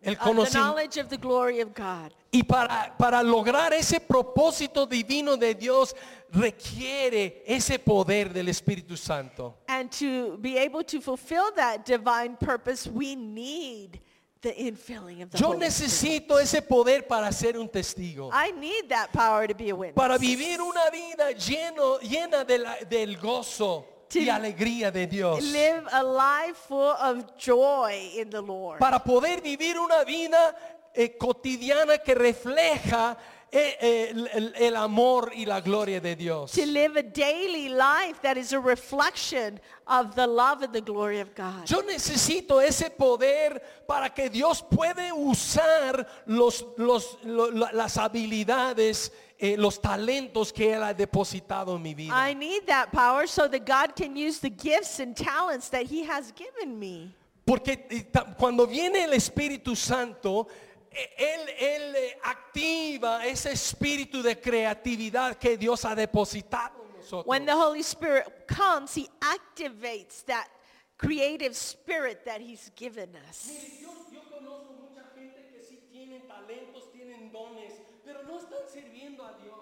El 0.03 0.14
uh, 0.14 0.14
the 0.14 0.16
conocimiento. 0.16 0.55
knowledge 0.55 0.97
of 0.97 1.09
the 1.09 1.18
glory 1.18 1.61
of 1.61 1.75
God. 1.75 2.12
Y 2.33 2.42
para, 2.42 2.92
para 2.99 3.23
lograr 3.23 3.73
ese 3.73 4.01
propósito 4.01 4.87
divino 4.88 5.37
de 5.37 5.55
Dios 5.55 5.94
requiere 6.33 7.44
ese 7.47 7.79
poder 7.79 8.33
del 8.33 8.49
Espíritu 8.49 8.97
Santo. 8.97 9.55
And 9.68 9.90
to 9.92 10.37
be 10.38 10.57
able 10.59 10.83
to 10.85 11.01
fulfill 11.01 11.53
that 11.55 11.85
divine 11.85 12.37
purpose, 12.37 12.88
we 12.88 13.14
need 13.14 14.01
the 14.45 14.55
infilling 14.57 15.23
of 15.23 15.31
the 15.31 15.39
Yo 15.39 15.49
Holy 15.49 15.59
necesito 15.59 16.39
ese 16.39 16.63
poder 16.63 17.07
para 17.09 17.33
ser 17.33 17.59
un 17.59 17.69
testigo. 17.69 18.31
I 18.33 18.53
need 18.53 18.89
that 18.91 19.11
power 19.13 19.49
to 19.49 19.55
be 19.55 19.71
a 19.71 19.75
witness. 19.75 19.97
Para 19.97 20.17
vivir 20.19 20.61
una 20.61 20.89
vida 20.91 21.33
lleno, 21.33 21.99
llena 22.01 22.45
de 22.45 22.59
la- 22.59 22.77
del 22.89 23.17
gozo 23.19 23.87
y 24.13 24.27
To 24.27 24.33
alegría 24.33 24.93
de 24.93 25.07
Dios. 25.09 25.43
Live 25.43 25.85
a 25.91 26.03
life 26.05 26.57
full 26.69 26.95
of 27.01 27.25
joy 27.37 28.13
in 28.21 28.31
the 28.31 28.41
Lord. 28.41 28.79
Para 28.79 29.03
poder 29.03 29.41
vivir 29.41 29.77
una 29.79 30.05
vida 30.05 30.55
eh, 30.95 31.17
cotidiana 31.19 31.99
que 31.99 32.15
refleja 32.15 33.17
el, 33.61 34.29
el- 34.33 34.55
el 34.57 34.77
amor 34.77 35.31
y 35.35 35.45
la 35.47 35.61
gloria 35.61 36.01
de 36.01 36.17
Dios. 36.17 36.51
to 36.53 36.67
live 36.67 36.97
a 36.97 37.03
daily 37.03 37.69
life 37.69 38.21
that 38.23 38.37
is 38.37 38.53
a 38.53 38.59
reflection 38.59 39.61
of 39.87 40.14
the 40.17 40.27
love 40.27 40.62
and 40.62 40.73
the 40.73 40.81
glory 40.81 41.21
of 41.21 41.35
God. 41.35 41.69
Yo 41.71 41.83
necesito 41.83 42.61
ese 42.61 42.90
poder 42.90 43.62
para 43.87 44.11
que 44.12 44.29
Dios 44.29 44.61
puede 44.62 45.12
usar 45.12 46.07
los, 46.27 46.64
los- 46.77 47.19
lo- 47.23 47.51
la- 47.51 47.71
las 47.73 47.97
habilidades, 47.97 49.12
eh, 49.38 49.57
los 49.57 49.81
talentos 49.81 50.53
que 50.53 50.73
Él 50.75 50.83
ha 50.83 50.93
depositado 50.95 51.77
en 51.77 51.83
mi 51.83 51.95
vida. 51.95 52.12
I 52.14 52.35
need 52.35 52.64
that 52.67 52.90
power 52.93 53.27
so 53.29 53.49
that 53.49 53.64
God 53.64 53.95
can 53.95 54.17
use 54.17 54.40
the 54.40 54.51
gifts 54.51 55.01
and 55.01 55.14
talents 55.17 55.69
that 55.71 55.87
he 55.87 56.05
has 56.05 56.33
given 56.33 56.79
me. 56.79 57.14
Porque 57.45 57.87
eh, 57.90 58.05
ta- 58.11 58.25
cuando 58.38 58.67
viene 58.67 59.05
el 59.05 59.12
Espíritu 59.12 59.77
Santo, 59.77 60.47
eh, 60.49 60.74
Él, 61.17 61.49
él, 61.59 61.97
eh, 61.97 62.19
activa 62.23 63.27
ese 63.27 63.53
espíritu 63.53 64.23
de 64.23 64.41
creatividad 64.41 65.37
que 65.37 65.57
Dios 65.57 65.85
ha 65.85 65.95
depositado 65.95 66.85
en 66.85 66.97
nosotros. 66.99 67.27
When 67.27 67.45
the 67.45 67.55
Holy 67.55 67.83
Spirit 67.83 68.47
comes, 68.47 68.95
he 68.95 69.09
activates 69.21 70.25
that 70.27 70.49
creative 70.97 71.57
spirit 71.57 72.25
that 72.25 72.41
he's 72.41 72.71
given 72.77 73.11
us. 73.29 73.49
Mire, 73.49 73.83
Yo, 73.83 73.89
yo 74.13 74.21
conozco 74.31 74.73
mucha 74.81 75.05
gente 75.15 75.51
que 75.53 75.61
sí 75.63 75.79
tienen 75.91 76.23
talentos, 76.29 76.93
tienen 76.93 77.33
dones, 77.33 77.73
pero 78.05 78.23
no 78.23 78.39
están 78.39 78.69
sirviendo 78.73 79.25
a 79.25 79.35
Dios. 79.43 79.55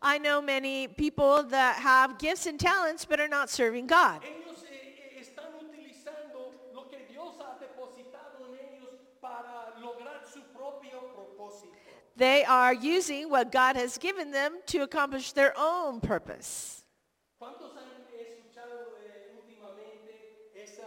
I 0.00 0.18
know 0.18 0.40
many 0.40 0.86
people 0.86 1.42
that 1.50 1.74
have 1.76 2.18
gifts 2.18 2.46
and 2.46 2.58
talents 2.60 3.04
but 3.04 3.18
are 3.18 3.28
not 3.28 3.50
serving 3.50 3.88
God. 3.88 4.22
They 12.18 12.44
are 12.44 12.74
using 12.74 13.30
what 13.30 13.52
God 13.52 13.76
has 13.76 13.96
given 13.96 14.32
them 14.32 14.58
to 14.66 14.82
accomplish 14.82 15.32
their 15.32 15.52
own 15.56 16.00
purpose. 16.00 16.82
¿Cuántos 17.40 17.76
han 17.76 17.86
escuchado 18.18 18.98
eh, 19.06 19.38
últimamente 19.38 20.50
esa, 20.56 20.82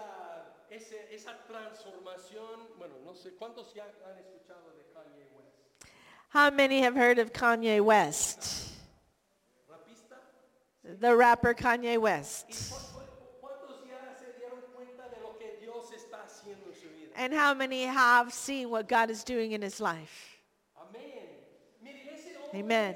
ese- 0.70 1.08
esa 1.10 1.32
transformación? 1.48 2.67
Bueno, 2.78 2.96
no 3.06 3.13
sé, 3.13 3.32
¿cuántos 3.39 3.74
ya 3.74 3.86
han 4.06 4.17
escuchado 4.20 4.74
de 4.76 4.84
Kanye 4.94 5.26
West? 5.34 5.56
How 6.34 6.50
many 6.52 6.82
have 6.82 6.96
heard 6.98 7.17
of 7.17 7.32
Kanye 7.32 7.80
West? 7.82 8.74
¿Rapista? 9.70 10.17
The 11.00 11.15
rapper 11.15 11.54
Kanye 11.54 11.98
West. 11.98 12.48
¿Cu- 12.50 13.00
cu- 13.00 13.48
¿Cuántos 13.48 13.86
ya 13.88 14.13
se 14.20 14.34
dieron 14.38 14.60
cuenta 14.76 15.08
de 15.10 15.22
lo 15.22 15.38
que 15.38 15.58
Dios 15.62 15.94
está 15.94 16.24
haciendo 16.26 16.67
en 16.67 16.74
su 16.76 16.89
vida? 16.89 17.13
And 17.15 17.34
how 17.34 17.54
many 17.54 17.84
have 17.86 18.34
seen 18.34 18.70
what 18.70 18.89
God 18.89 19.10
is 19.10 19.24
doing 19.24 19.54
in 19.54 19.62
his 19.62 19.80
life? 19.80 20.31
Amen. 22.54 22.96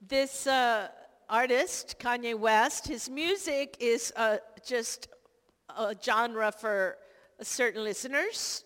This 0.00 0.46
uh, 0.46 0.88
artist, 1.28 1.96
Kanye 1.98 2.38
West, 2.38 2.88
his 2.88 3.08
music 3.08 3.76
is 3.80 4.12
uh, 4.16 4.38
just 4.66 5.08
a 5.76 5.94
genre 6.02 6.52
for 6.52 6.96
certain 7.42 7.84
listeners. 7.84 8.64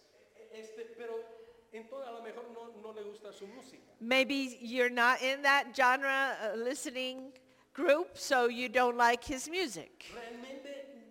Maybe 4.00 4.58
you're 4.60 4.90
not 4.90 5.22
in 5.22 5.42
that 5.42 5.74
genre 5.76 6.36
uh, 6.42 6.56
listening 6.56 7.32
group, 7.74 8.16
so 8.16 8.48
you 8.48 8.68
don't 8.68 8.96
like 8.96 9.22
his 9.22 9.50
music. 9.50 10.06
Realmente 10.14 10.70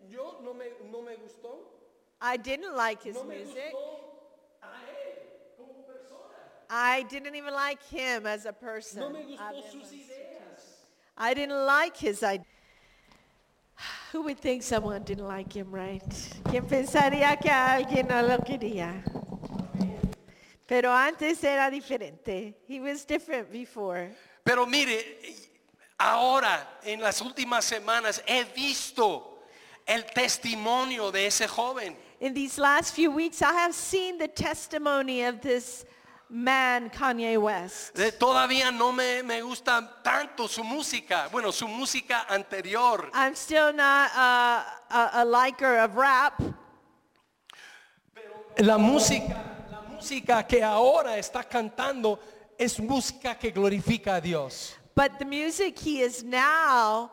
yo 0.09 0.37
no 0.43 0.53
me, 0.53 0.65
no 0.91 1.01
me 1.01 1.13
gustó. 1.15 1.57
I 2.21 2.37
didn't 2.37 2.75
like 2.75 3.03
his 3.03 3.17
music. 3.27 3.75
I 6.69 7.03
didn't 7.03 7.35
even 7.35 7.53
like 7.53 7.83
him 7.83 8.25
as 8.25 8.45
a 8.45 8.53
person. 8.53 9.03
I 11.15 11.33
didn't 11.33 11.65
like 11.65 11.95
his 11.97 12.23
idea. 12.23 12.45
Who 14.11 14.23
would 14.23 14.39
think 14.39 14.63
someone 14.63 15.03
didn't 15.03 15.27
like 15.27 15.53
him, 15.53 15.69
right? 15.71 16.01
¿Quién 16.45 16.67
pensaría 16.67 17.39
que 17.39 17.51
alguien 17.51 18.07
no 18.07 18.21
lo 18.21 18.37
quería? 18.39 19.03
Pero 20.65 20.91
antes 20.91 21.43
era 21.43 21.69
diferente. 21.69 22.55
He 22.65 22.79
was 22.79 23.05
different 23.05 23.51
before. 23.51 24.09
Pero 24.43 24.65
mire, 24.65 25.03
ahora 25.97 26.79
en 26.83 27.01
las 27.01 27.21
últimas 27.21 27.65
semanas 27.65 28.21
he 28.25 28.43
visto 28.55 29.39
el 29.85 30.03
testimonio 30.05 31.11
de 31.11 31.27
ese 31.27 31.47
joven. 31.47 31.95
In 32.19 32.33
these 32.33 32.57
last 32.57 32.93
few 32.95 33.11
weeks, 33.11 33.41
I 33.41 33.53
have 33.53 33.73
seen 33.73 34.17
the 34.17 34.27
testimony 34.29 35.23
of 35.23 35.41
this 35.41 35.85
man, 36.29 36.89
Kanye 36.89 37.37
West. 37.37 37.99
Eh, 37.99 38.11
Todavía 38.11 38.71
no 38.71 38.91
me, 38.91 39.21
me 39.23 39.41
gusta 39.41 40.01
tanto 40.01 40.47
su 40.47 40.63
música, 40.63 41.27
bueno, 41.31 41.51
su 41.51 41.67
música 41.67 42.25
anterior. 42.29 43.09
I'm 43.13 43.35
still 43.35 43.73
not 43.73 44.09
uh, 44.15 44.63
a, 44.89 45.09
a 45.21 45.25
liker 45.25 45.79
of 45.79 45.95
rap, 45.95 46.41
La 48.57 48.77
música, 48.77 49.67
la 49.71 49.81
música 49.81 50.47
que 50.47 50.63
ahora 50.63 51.17
está 51.17 51.43
cantando 51.43 52.19
es 52.57 52.79
música 52.79 53.37
que 53.37 53.51
glorifica 53.51 54.15
a 54.15 54.21
Dios. 54.21 54.75
But 54.95 55.19
the 55.19 55.25
music 55.25 55.79
he 55.79 56.01
is 56.01 56.23
now 56.23 57.11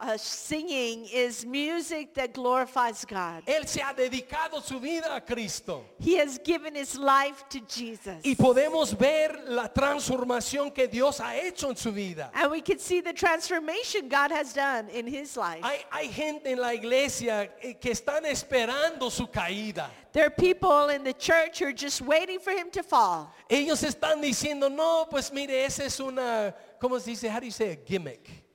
uh, 0.00 0.16
singing 0.16 1.06
is 1.12 1.44
music 1.44 2.14
that 2.14 2.32
glorifies 2.32 3.04
God. 3.04 3.42
Él 3.46 3.66
se 3.66 3.80
ha 3.80 3.92
dedicado 3.92 4.62
su 4.62 4.78
vida 4.78 5.16
a 5.16 5.20
Cristo. 5.20 5.84
He 5.98 6.16
has 6.16 6.38
given 6.38 6.74
his 6.74 6.96
life 6.96 7.44
to 7.48 7.60
Jesus. 7.66 8.22
Y 8.24 8.34
podemos 8.36 8.96
ver 8.96 9.40
la 9.48 9.68
transformación 9.68 10.72
que 10.72 10.86
Dios 10.86 11.18
ha 11.18 11.34
hecho 11.34 11.68
en 11.68 11.76
su 11.76 11.90
vida. 11.90 12.30
And 12.34 12.50
we 12.50 12.60
can 12.60 12.78
see 12.78 13.00
the 13.00 13.12
transformation 13.12 14.08
God 14.08 14.30
has 14.30 14.52
done 14.52 14.88
in 14.90 15.06
his 15.06 15.36
life. 15.36 15.62
Hay, 15.62 15.84
hay 15.90 16.08
gente 16.08 16.46
en 16.46 16.60
la 16.60 16.72
iglesia 16.74 17.50
eh, 17.60 17.74
que 17.80 17.90
están 17.90 18.24
esperando 18.24 19.10
su 19.10 19.26
caída. 19.26 19.90
There 20.12 20.26
are 20.26 20.30
people 20.30 20.88
in 20.88 21.02
the 21.02 21.12
church 21.12 21.58
who 21.58 21.66
are 21.66 21.72
just 21.72 22.00
waiting 22.00 22.38
for 22.38 22.52
him 22.52 22.70
to 22.70 22.82
fall. 22.82 23.32
Ellos 23.50 23.82
están 23.82 24.22
diciendo, 24.22 24.70
no, 24.70 25.06
pues 25.10 25.32
mire, 25.32 25.64
esa 25.64 25.84
es 25.84 25.98
una, 26.00 26.54
¿cómo 26.80 27.00
se 27.00 27.10
dice? 27.10 27.28
How 27.28 27.40
do 27.40 27.46
you 27.46 27.52
say 27.52 27.72
a 27.72 27.76
gimmick? 27.76 28.47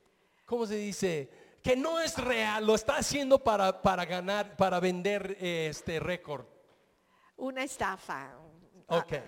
¿Cómo 0.46 0.66
se 0.66 0.76
dice? 0.76 1.30
Que 1.62 1.76
no 1.76 2.00
es 2.00 2.18
real, 2.18 2.66
lo 2.66 2.76
está 2.76 2.98
haciendo 2.98 3.40
para, 3.40 3.82
para 3.82 4.06
ganar, 4.06 4.58
para 4.58 4.80
vender 4.80 5.38
eh, 5.40 5.68
este 5.70 6.00
récord. 6.00 6.46
Una 7.38 7.64
estafa. 7.64 8.30
Okay. 8.90 9.24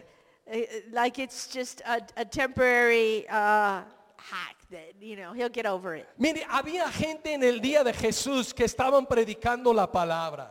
Uh, 0.46 0.58
like 0.92 1.18
it's 1.18 1.48
just 1.48 1.82
a, 1.86 2.02
a 2.18 2.26
temporary 2.26 3.26
uh, 3.30 3.82
hack 4.18 4.58
that, 4.70 5.02
you 5.02 5.16
know, 5.16 5.34
he'll 5.34 5.50
get 5.50 5.66
over 5.66 5.96
it. 5.96 6.08
Mire, 6.18 6.44
había 6.50 6.92
gente 6.92 7.34
en 7.34 7.44
el 7.44 7.60
día 7.60 7.84
de 7.84 7.94
Jesús 7.94 8.54
que 8.54 8.66
estaban 8.66 9.08
predicando 9.08 9.74
la 9.74 9.88
palabra. 9.88 10.50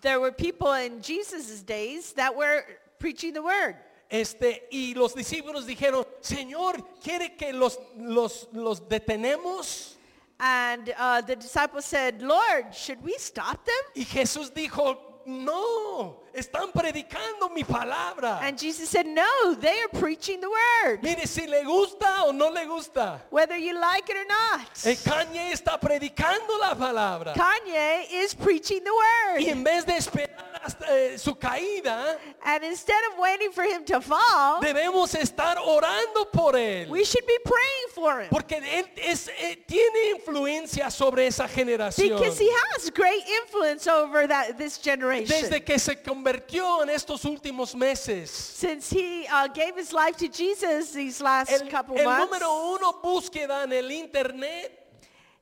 There 0.00 0.20
were 0.20 0.32
people 0.32 0.72
in 0.72 1.02
Jesus' 1.02 1.62
days 1.62 2.12
that 2.14 2.34
were 2.34 2.64
preaching 2.98 3.34
the 3.34 3.42
word. 3.42 3.76
Este, 4.12 4.68
y 4.70 4.92
los 4.92 5.14
discípulos 5.14 5.64
dijeron, 5.64 6.06
Señor, 6.20 6.86
¿quiere 7.02 7.34
que 7.34 7.50
los, 7.50 7.80
los, 7.96 8.46
los 8.52 8.86
detenemos? 8.86 9.96
And 10.38 10.92
uh, 10.98 11.22
the 11.22 11.36
disciples 11.36 11.86
said, 11.86 12.20
Lord, 12.20 12.74
should 12.74 13.02
we 13.02 13.14
stop 13.14 13.64
them? 13.64 13.74
Y 13.94 14.04
Jesús 14.04 14.52
dijo, 14.52 15.22
no, 15.24 16.21
están 16.34 16.72
predicando 16.72 17.50
mi 17.52 17.62
palabra. 17.62 18.40
And 18.42 18.58
Jesus 18.58 18.88
said, 18.88 19.06
no, 19.06 19.54
they 19.54 19.78
are 19.80 20.00
preaching 20.00 20.40
the 20.40 20.48
word. 20.48 21.02
Mire, 21.02 21.26
si 21.26 21.46
le 21.46 21.62
gusta 21.64 22.24
o 22.24 22.32
no 22.32 22.48
le 22.50 22.66
gusta. 22.66 23.20
Whether 23.30 23.56
you 23.56 23.78
like 23.78 24.08
it 24.08 24.16
or 24.16 24.26
not. 24.26 24.66
El 24.84 24.96
Kanye 24.96 25.52
está 25.52 25.78
predicando 25.78 26.58
la 26.60 26.74
palabra. 26.74 27.34
Kanye 27.34 28.06
is 28.10 28.34
preaching 28.34 28.82
the 28.82 28.90
Y 28.90 29.38
word. 29.38 29.48
en 29.48 29.64
vez 29.64 29.84
de 29.84 29.92
esperar 29.96 30.60
hasta 30.62 30.86
eh, 30.96 31.18
su 31.18 31.34
caída, 31.34 32.16
And 32.44 32.64
instead 32.64 33.00
of 33.10 33.18
waiting 33.18 33.52
for 33.52 33.64
him 33.64 33.84
to 33.86 34.00
fall, 34.00 34.60
debemos 34.62 35.14
estar 35.14 35.58
orando 35.58 36.30
por 36.32 36.54
él. 36.54 36.88
we 36.88 37.04
should 37.04 37.26
be 37.26 37.38
praying 37.44 37.88
for 37.94 38.22
him. 38.22 38.28
Porque 38.30 38.56
él 38.56 38.88
es, 38.96 39.28
eh, 39.28 39.56
tiene 39.66 40.10
influencia 40.16 40.90
sobre 40.90 41.26
esa 41.26 41.46
generación. 41.46 42.18
Because 42.18 42.38
he 42.38 42.50
has 42.72 42.90
great 42.90 43.22
influence 43.42 43.86
over 43.86 44.26
that 44.26 44.56
this 44.56 44.78
generation. 44.78 45.28
Desde 45.28 45.62
que 45.64 45.78
se 45.78 45.96
convirtió 45.96 46.21
en 46.26 46.88
estos 46.88 47.24
últimos 47.24 47.74
meses. 47.74 48.30
Since 48.30 48.90
he 48.90 49.26
uh, 49.26 49.48
gave 49.48 49.76
his 49.76 49.92
life 49.92 50.16
to 50.18 50.28
Jesus 50.28 50.92
these 50.92 51.20
last 51.20 51.50
El, 51.50 51.68
couple 51.68 51.96
el 51.98 52.04
months, 52.04 52.26
número 52.30 52.74
uno 52.74 52.92
búsqueda 53.02 53.64
en 53.64 53.72
el 53.72 53.90
internet. 53.90 54.78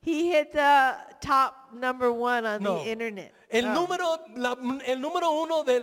he 0.02 0.30
hit 0.32 0.52
the 0.52 0.94
top 1.20 1.54
number 1.74 2.10
one 2.10 2.46
on 2.46 2.62
No. 2.62 2.82
the 2.82 2.90
internet. 2.90 3.32
El 3.50 3.66
Oh. 3.66 3.74
número, 3.86 4.18
la- 4.36 4.56
el 4.86 5.00
número 5.00 5.30
uno 5.42 5.62
de 5.64 5.80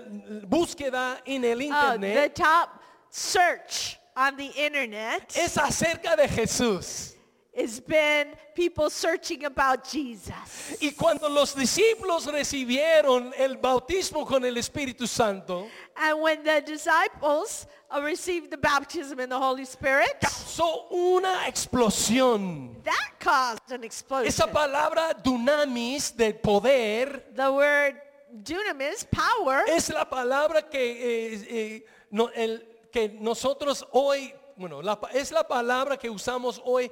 búsqueda 0.48 1.20
en 1.26 1.44
el 1.44 1.58
Oh, 1.58 1.60
the 1.60 1.66
internet 1.68 2.36
top 2.36 2.70
search 3.10 4.00
on 4.16 4.36
the 4.38 4.48
internet 4.66 5.32
es 5.36 5.56
acerca 5.58 6.16
de 6.16 6.28
Jesús. 6.28 7.14
Has 7.58 7.80
been 7.80 8.28
people 8.54 8.90
searching 8.90 9.46
about 9.46 9.84
Jesus. 9.90 10.78
Y 10.80 10.92
cuando 10.92 11.28
los 11.28 11.56
discípulos 11.56 12.26
recibieron 12.28 13.32
el 13.38 13.58
bautismo 13.58 14.26
con 14.28 14.46
el 14.46 14.56
Espíritu 14.58 15.08
Santo, 15.08 15.68
And 15.96 16.22
when 16.22 16.44
the 16.44 16.62
disciples 16.66 17.66
uh, 17.90 18.00
received 18.02 18.52
the 18.52 18.58
baptism 18.58 19.20
in 19.20 19.30
the 19.30 19.40
Holy 19.40 19.66
Spirit, 19.66 20.20
causó 20.22 20.92
una 20.92 21.46
explosión. 21.48 22.76
that 22.84 23.12
caused 23.20 23.72
an 23.72 23.84
explosion. 23.84 24.28
Esa 24.28 24.48
palabra 24.48 25.14
dunamis 25.24 26.16
del 26.16 26.34
poder 26.34 27.24
The 27.36 27.52
word 27.52 27.96
dunamis, 28.44 29.06
power, 29.10 29.64
es 29.68 29.90
la 29.90 30.06
palabra 30.06 30.62
que, 30.70 30.78
eh, 30.80 31.48
eh, 31.50 31.82
no- 32.12 32.30
el- 32.36 32.62
que 32.92 33.10
nosotros 33.20 33.84
hoy, 33.92 34.34
bueno, 34.58 34.82
la 34.82 35.00
pa- 35.00 35.10
es 35.14 35.32
la 35.32 35.44
palabra 35.48 35.98
que 35.98 36.10
usamos 36.10 36.62
hoy, 36.64 36.92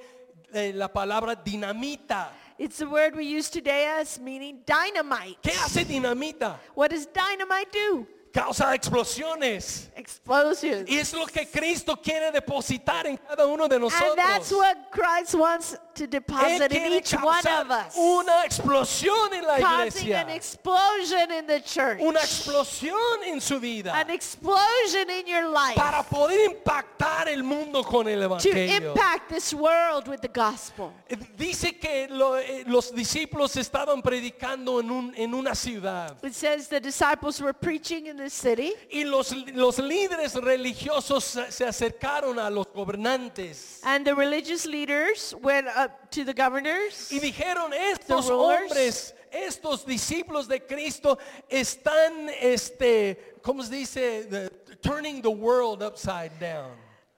eh, 0.54 0.72
la 0.74 0.88
palabra 0.88 1.36
dinamita. 1.36 2.28
it's 2.58 2.78
the 2.78 2.90
word 2.90 3.16
we 3.16 3.26
use 3.26 3.50
today 3.50 3.86
as 4.00 4.20
meaning 4.20 4.60
dynamite. 4.66 5.38
¿Qué 5.42 5.52
hace 5.52 5.86
dinamita? 5.86 6.56
What 6.74 6.92
does 6.92 7.06
dynamite 7.06 7.72
do? 7.72 8.08
Causa 8.34 8.76
explosiones. 8.76 9.88
Explosives. 9.96 10.90
Y 10.90 10.98
es 10.98 11.14
lo 11.14 11.26
que 11.26 11.46
Cristo 11.46 11.96
quiere 11.96 12.32
depositar 12.32 13.06
en 13.06 13.18
cada 13.18 13.48
uno 13.48 13.68
de 13.68 13.80
nosotros. 13.80 14.10
And 14.10 14.18
that's 14.18 14.52
what 14.52 14.92
Christ 14.92 15.36
wants 15.36 15.78
to 15.96 16.08
deposit 16.08 16.72
in 16.72 16.92
each 16.94 17.14
one 17.14 17.46
of 17.48 17.72
us. 17.72 17.96
una 17.98 18.44
explosión 18.46 19.34
en 19.34 19.44
la 19.46 19.58
Causing 19.60 20.04
iglesia. 20.08 20.18
an 20.22 20.30
explosion 20.30 21.32
in 21.32 21.48
the 21.48 21.60
church. 21.62 22.00
Una 22.02 22.20
explosión 22.20 23.24
en 23.26 23.40
su 23.42 23.60
vida. 23.60 23.94
An 23.96 24.10
explosion 24.10 25.10
in 25.10 25.26
your 25.28 25.48
life. 25.50 25.76
Para 25.76 26.04
poder 26.04 26.40
impactar 26.50 27.28
el 27.28 27.44
mundo 27.44 27.84
con 27.84 28.08
el 28.08 28.20
To 28.20 28.26
evangelio. 28.26 28.92
impact 28.92 29.30
this 29.30 29.54
world 29.54 30.08
with 30.08 30.22
the 30.22 30.28
gospel. 30.28 30.94
Eh, 31.10 31.16
Dice 31.38 31.74
que 31.80 32.08
lo- 32.10 32.36
eh, 32.36 32.64
los 32.68 32.92
discípulos 32.92 33.56
estaban 33.58 34.02
predicando 34.02 34.80
en, 34.80 34.90
un- 34.92 35.14
en 35.16 35.34
una 35.34 35.54
ciudad 35.56 36.16
It 36.24 36.34
says 36.34 36.68
the 36.68 36.80
disciples 36.80 37.42
were 37.42 37.54
preaching 37.54 38.08
in 38.08 38.18
the 38.18 38.30
city. 38.30 38.74
y 38.92 39.04
los, 39.04 39.32
los 39.54 39.78
líderes 39.80 40.34
religiosos 40.36 41.24
se 41.50 41.66
acercaron 41.66 42.40
a 42.40 42.50
los 42.50 42.66
gobernantes 42.74 43.80
And 43.84 44.06
the 44.06 44.16
religious 44.16 44.66
leaders 44.66 45.34
went 45.42 45.68
up 45.68 45.85
to 46.12 46.24
the 46.24 46.34
governors 46.34 47.12
y 47.12 47.20
dijeron, 47.20 47.72
estos 47.74 48.30
hombres, 48.30 49.14
estos 49.32 49.86
discípulos 49.86 50.48
de 50.48 50.60
Cristo 50.66 51.18
están, 51.50 52.30
este, 52.42 53.36
¿cómo 53.42 53.64
se 53.64 53.72
dice? 53.76 54.24
The- 54.30 54.50
turning 54.82 55.22
the 55.22 55.32
world 55.32 55.82
upside 55.82 56.32
down, 56.40 56.72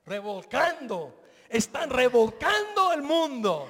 revolcando, 0.06 1.12
están 1.50 1.90
revolcando 1.90 2.94
el 2.94 3.02
mundo. 3.02 3.68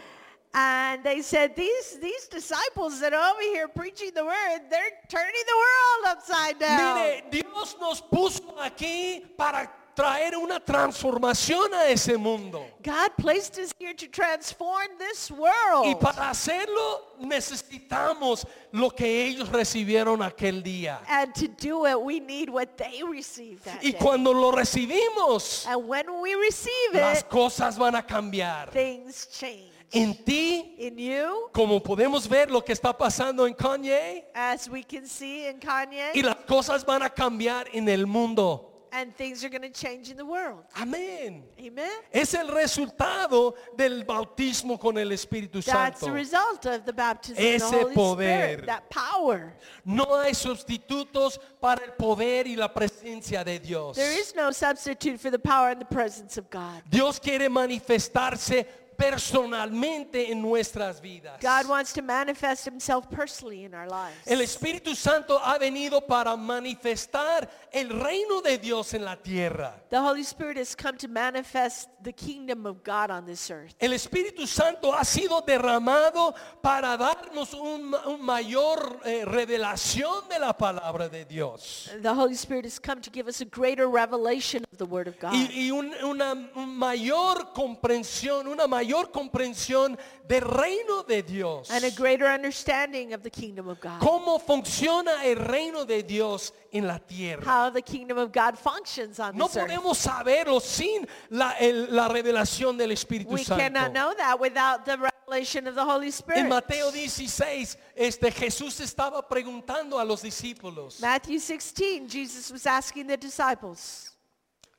and 0.54 1.04
they 1.04 1.22
said, 1.22 1.56
these, 1.56 2.00
these 2.02 2.28
disciples 2.28 3.00
that 3.00 3.14
are 3.14 3.32
over 3.32 3.42
here 3.42 3.68
preaching 3.68 4.10
the 4.16 4.26
word, 4.26 4.60
they're 4.72 4.98
turning 5.08 5.44
the 5.46 5.56
world 5.56 6.18
upside 6.18 6.58
down. 6.58 6.96
Mire, 6.96 7.22
Dios 7.30 7.76
nos 7.80 8.02
puso 8.02 8.56
aquí 8.58 9.24
para 9.38 9.70
traer 9.98 10.36
una 10.38 10.60
transformación 10.60 11.74
a 11.74 11.88
ese 11.90 12.18
mundo. 12.18 12.64
God 12.84 13.10
placed 13.18 13.58
us 13.58 13.72
here 13.80 13.96
to 13.96 14.08
transform 14.08 14.88
this 15.00 15.32
world. 15.32 15.88
Y 15.88 15.96
para 15.96 16.30
hacerlo 16.30 17.16
necesitamos 17.20 18.46
lo 18.72 18.92
que 18.92 19.26
ellos 19.26 19.50
recibieron 19.50 20.22
aquel 20.22 20.62
día. 20.62 21.00
and 21.10 21.34
to 21.34 21.48
do 21.48 21.86
it, 21.88 22.00
we 22.00 22.20
need 22.20 22.48
what 22.48 22.78
they 22.78 23.02
received 23.04 23.64
that 23.66 23.84
Y 23.84 23.94
cuando 23.94 24.32
lo 24.34 24.52
recibimos, 24.52 25.66
And 25.68 25.88
when 25.88 26.06
we 26.22 26.36
receive 26.36 26.94
las 26.94 27.22
it, 27.22 27.30
cosas 27.30 27.76
van 27.78 27.96
a 27.96 28.04
cambiar. 28.04 28.70
things 28.72 29.26
change. 29.32 29.72
En 29.94 30.14
ti, 30.26 30.76
In 30.78 30.98
you, 30.98 31.50
como 31.54 31.80
podemos 31.80 32.28
ver 32.28 32.52
lo 32.52 32.62
que 32.62 32.74
está 32.74 32.96
pasando 32.96 33.48
en 33.48 33.54
Kanye, 33.56 34.26
as 34.36 34.70
we 34.70 34.84
can 34.84 35.08
see 35.08 35.48
in 35.48 35.60
Kanye, 35.60 36.12
y 36.14 36.22
las 36.22 36.36
cosas 36.46 36.86
van 36.86 37.02
a 37.02 37.10
cambiar 37.10 37.68
en 37.74 37.88
el 37.90 38.06
mundo. 38.06 38.67
And 38.92 39.16
things 39.16 39.44
are 39.44 39.50
going 39.50 39.62
to 39.62 39.70
change 39.70 40.10
in 40.10 40.18
the 40.18 40.26
world. 40.26 40.64
Amén. 40.76 41.44
Amen. 41.60 41.92
Es 42.12 42.34
el 42.34 42.48
resultado 42.48 43.56
del 43.76 44.04
bautismo 44.04 44.80
con 44.80 44.98
el 44.98 45.10
Espíritu 45.12 45.64
That's 45.64 46.00
the 46.00 46.06
Santo. 46.06 46.14
result 46.14 46.66
of 46.66 46.86
the 46.86 46.94
baptism 46.94 47.38
of 47.38 47.38
the 47.38 47.56
Ese 47.56 47.72
Holy 47.72 47.96
poder. 47.96 48.48
Spirit, 48.52 48.66
that 48.66 48.90
power. 48.90 49.54
No 49.86 50.06
hay 50.20 50.34
sustitutos 50.34 51.40
para 51.62 51.84
el 51.84 51.92
poder 51.94 52.48
y 52.48 52.56
la 52.56 52.70
presencia 52.74 53.44
de 53.44 53.60
Dios. 53.60 53.96
There 53.96 54.20
is 54.20 54.36
no 54.36 54.52
substitute 54.52 55.20
for 55.20 55.30
the 55.32 55.40
power 55.40 55.70
and 55.70 55.82
the 55.82 55.86
presence 55.86 56.38
of 56.38 56.50
God. 56.50 56.82
Dios 56.90 57.20
quiere 57.20 57.50
manifestarse 57.50 58.66
personalmente 58.98 60.32
en 60.32 60.42
nuestras 60.42 61.02
vidas. 61.02 61.40
God 61.42 61.68
wants 61.70 61.94
to 61.94 62.02
manifest 62.02 62.66
himself 62.66 63.10
personally 63.10 63.64
in 63.64 63.74
our 63.74 63.88
lives. 63.88 64.16
El 64.26 64.40
Espíritu 64.42 64.96
Santo 64.96 65.40
ha 65.40 65.58
venido 65.60 66.02
para 66.06 66.36
manifestar 66.36 67.50
el 67.72 67.90
reino 67.90 68.42
de 68.42 68.58
Dios 68.58 68.94
en 68.94 69.06
la 69.06 69.16
tierra. 69.16 69.76
The 69.90 70.00
Holy 70.00 70.22
Spirit 70.24 70.58
has 70.58 70.76
come 70.76 70.98
to 70.98 71.08
manifest 71.08 71.90
the 72.02 72.14
kingdom 72.14 72.66
of 72.66 72.84
God 72.84 73.12
on 73.12 73.26
this 73.26 73.50
earth. 73.52 73.76
El 73.80 73.92
Espíritu 73.94 74.48
Santo 74.48 74.92
ha 74.94 75.04
sido 75.04 75.42
derramado 75.42 76.34
para 76.62 76.98
darnos 76.98 77.54
un, 77.54 77.94
un 78.06 78.22
mayor 78.26 79.00
eh, 79.06 79.24
revelación 79.26 80.28
de 80.30 80.40
la 80.40 80.54
palabra 80.58 81.10
de 81.10 81.26
Dios. 81.26 81.90
The 82.02 82.14
Holy 82.14 82.36
Spirit 82.36 82.66
has 82.66 82.80
come 82.80 83.02
to 83.02 83.10
give 83.12 83.28
us 83.28 83.42
a 83.42 83.46
greater 83.46 83.88
revelation 83.88 84.64
of 84.72 84.78
the 84.78 84.86
Word 84.86 85.08
of 85.08 85.20
God. 85.20 85.34
Y, 85.34 85.68
y 85.68 85.72
un- 85.72 85.94
una 86.04 86.36
mayor 86.56 87.54
comprensión, 87.54 88.48
una 88.48 88.68
mayor 88.68 88.87
comprensión 89.12 89.98
del 90.28 90.42
reino 90.42 91.04
de 91.04 91.22
Dios. 91.24 91.70
and 91.72 91.84
a 91.84 91.92
greater 91.92 92.26
understanding 92.28 93.14
of 93.14 93.24
the 93.24 93.30
kingdom 93.30 93.68
of 93.68 93.80
God. 93.80 94.00
Cómo 94.02 94.40
funciona 94.40 95.24
el 95.26 95.36
reino 95.38 95.86
de 95.86 96.04
Dios 96.04 96.52
en 96.72 96.88
la 96.88 96.98
tierra. 97.00 97.44
How 97.46 97.70
the 97.70 97.82
kingdom 97.82 98.18
of 98.18 98.32
God 98.32 98.58
functions 98.58 99.20
on 99.20 99.36
No 99.38 99.48
this 99.48 99.58
earth. 99.58 99.70
podemos 99.70 99.98
saberlo 99.98 100.60
sin 100.62 101.08
la, 101.30 101.52
el- 101.60 101.94
la 101.96 102.08
revelación 102.08 102.78
del 102.78 102.92
Espíritu 102.92 103.30
We 103.32 103.44
cannot 103.44 103.86
Santo. 103.88 103.94
know 103.94 104.14
that 104.18 104.40
without 104.40 104.86
the 104.86 104.98
revelation 104.98 105.68
of 105.68 105.76
the 105.76 105.84
Holy 105.84 106.10
Spirit. 106.12 106.40
En 106.40 106.50
Mateo 106.50 106.90
16, 106.92 107.78
este, 107.96 108.32
Jesús 108.32 108.80
estaba 108.80 109.28
preguntando 109.28 110.00
a 110.00 110.06
los 110.06 110.22
discípulos. 110.22 111.00
Matthew 111.02 111.40
16, 111.40 112.08
Jesus 112.08 112.52
was 112.52 112.66
asking 112.66 113.08
the 113.08 113.18
disciples, 113.18 114.12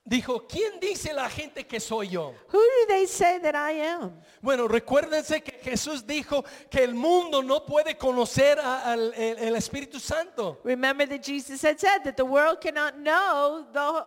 Dijo, 0.09 0.47
¿quién 0.49 0.81
dice 0.81 1.13
la 1.13 1.29
gente 1.29 1.67
que 1.67 1.79
soy 1.79 2.09
yo? 2.09 2.33
Who 2.51 2.59
do 2.59 2.87
they 2.89 3.07
say 3.07 3.39
that 3.41 3.55
I 3.55 3.79
am? 3.83 4.13
Bueno, 4.41 4.67
recuérdense 4.67 5.43
que 5.43 5.53
Jesús 5.63 6.07
dijo 6.07 6.43
que 6.71 6.83
el 6.83 6.95
mundo 6.95 7.43
no 7.43 7.67
puede 7.67 7.99
conocer 7.99 8.59
al 8.59 9.13
el- 9.15 9.39
el 9.39 9.57
Espíritu 9.57 10.01
Santo. 10.01 10.61
Remember 10.65 11.07
that 11.07 11.23
Jesus 11.23 11.63
had 11.63 11.79
said 11.79 12.03
that 12.05 12.17
the 12.17 12.25
world 12.25 12.59
cannot 12.59 12.95
know 12.95 13.67
the 13.71 14.07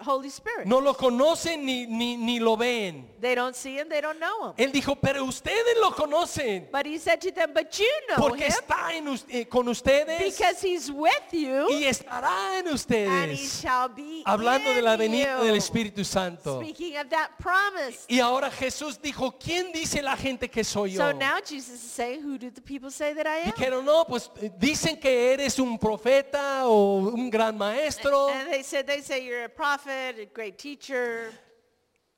Holy 0.00 0.30
Spirit. 0.30 0.66
No 0.66 0.80
lo 0.80 0.94
conocen 0.94 1.64
ni, 1.64 1.86
ni, 1.86 2.16
ni 2.16 2.38
lo 2.40 2.56
ven. 2.56 3.06
They 3.20 3.34
don't 3.34 3.54
see 3.56 3.76
him, 3.78 3.88
they 3.88 4.00
don't 4.00 4.18
know 4.18 4.48
him. 4.48 4.54
Él 4.56 4.72
dijo, 4.72 4.96
pero 5.00 5.24
ustedes 5.24 5.76
lo 5.80 5.92
conocen. 5.92 6.68
But 6.70 6.86
he 6.86 6.98
said 6.98 7.20
to 7.22 7.30
them, 7.32 7.52
But 7.54 7.78
you 7.78 7.88
know 8.08 8.16
Porque 8.28 8.44
him 8.46 8.52
está 8.52 8.92
en 8.94 9.18
eh, 9.30 9.44
con 9.46 9.68
ustedes 9.68 10.18
because 10.18 10.60
he's 10.60 10.90
with 10.90 11.32
you 11.32 11.68
y 11.70 11.84
estará 11.84 12.58
en 12.58 12.66
and 12.66 12.68
he 12.68 12.74
ustedes. 12.74 13.60
shall 13.62 13.88
be 13.88 14.22
Hablando 14.26 14.74
de 14.74 14.82
la 14.82 14.94
in 14.94 14.98
venida 14.98 15.38
you. 15.38 15.44
del 15.46 15.56
Espíritu 15.56 16.04
Santo. 16.04 16.60
Speaking 16.60 16.96
of 16.98 17.08
that 17.08 17.30
promise. 17.38 18.04
Y 18.08 18.20
ahora 18.20 18.50
Jesús 18.50 19.00
dijo, 19.00 19.38
¿quién 19.38 19.72
dice 19.72 20.02
la 20.02 20.16
gente 20.16 20.48
que 20.50 20.64
soy 20.64 20.92
yo? 20.92 20.98
So 20.98 21.12
now 21.12 21.38
Jesus 21.40 21.82
is 21.82 21.90
saying, 21.90 22.22
Who 22.22 22.38
do 22.38 22.50
the 22.50 22.60
people 22.60 22.90
say 22.90 23.14
that 23.14 23.26
I 23.26 23.46
am? 23.48 23.52
Dijeron, 23.52 23.84
no, 23.84 24.04
pues 24.04 24.30
eh, 24.40 24.50
dicen 24.58 24.98
que 25.00 25.32
eres 25.32 25.58
un 25.58 25.78
profeta 25.78 26.66
o 26.66 26.98
un 27.12 27.30
gran 27.30 27.56
maestro. 27.56 28.28
And 28.28 28.50
they 28.50 28.62
said, 28.62 28.86
They 28.86 29.00
say 29.00 29.24
you're 29.24 29.44
a 29.44 29.48
prophet, 29.48 29.83
a 29.86 30.26
great 30.32 30.56
teacher. 30.58 31.32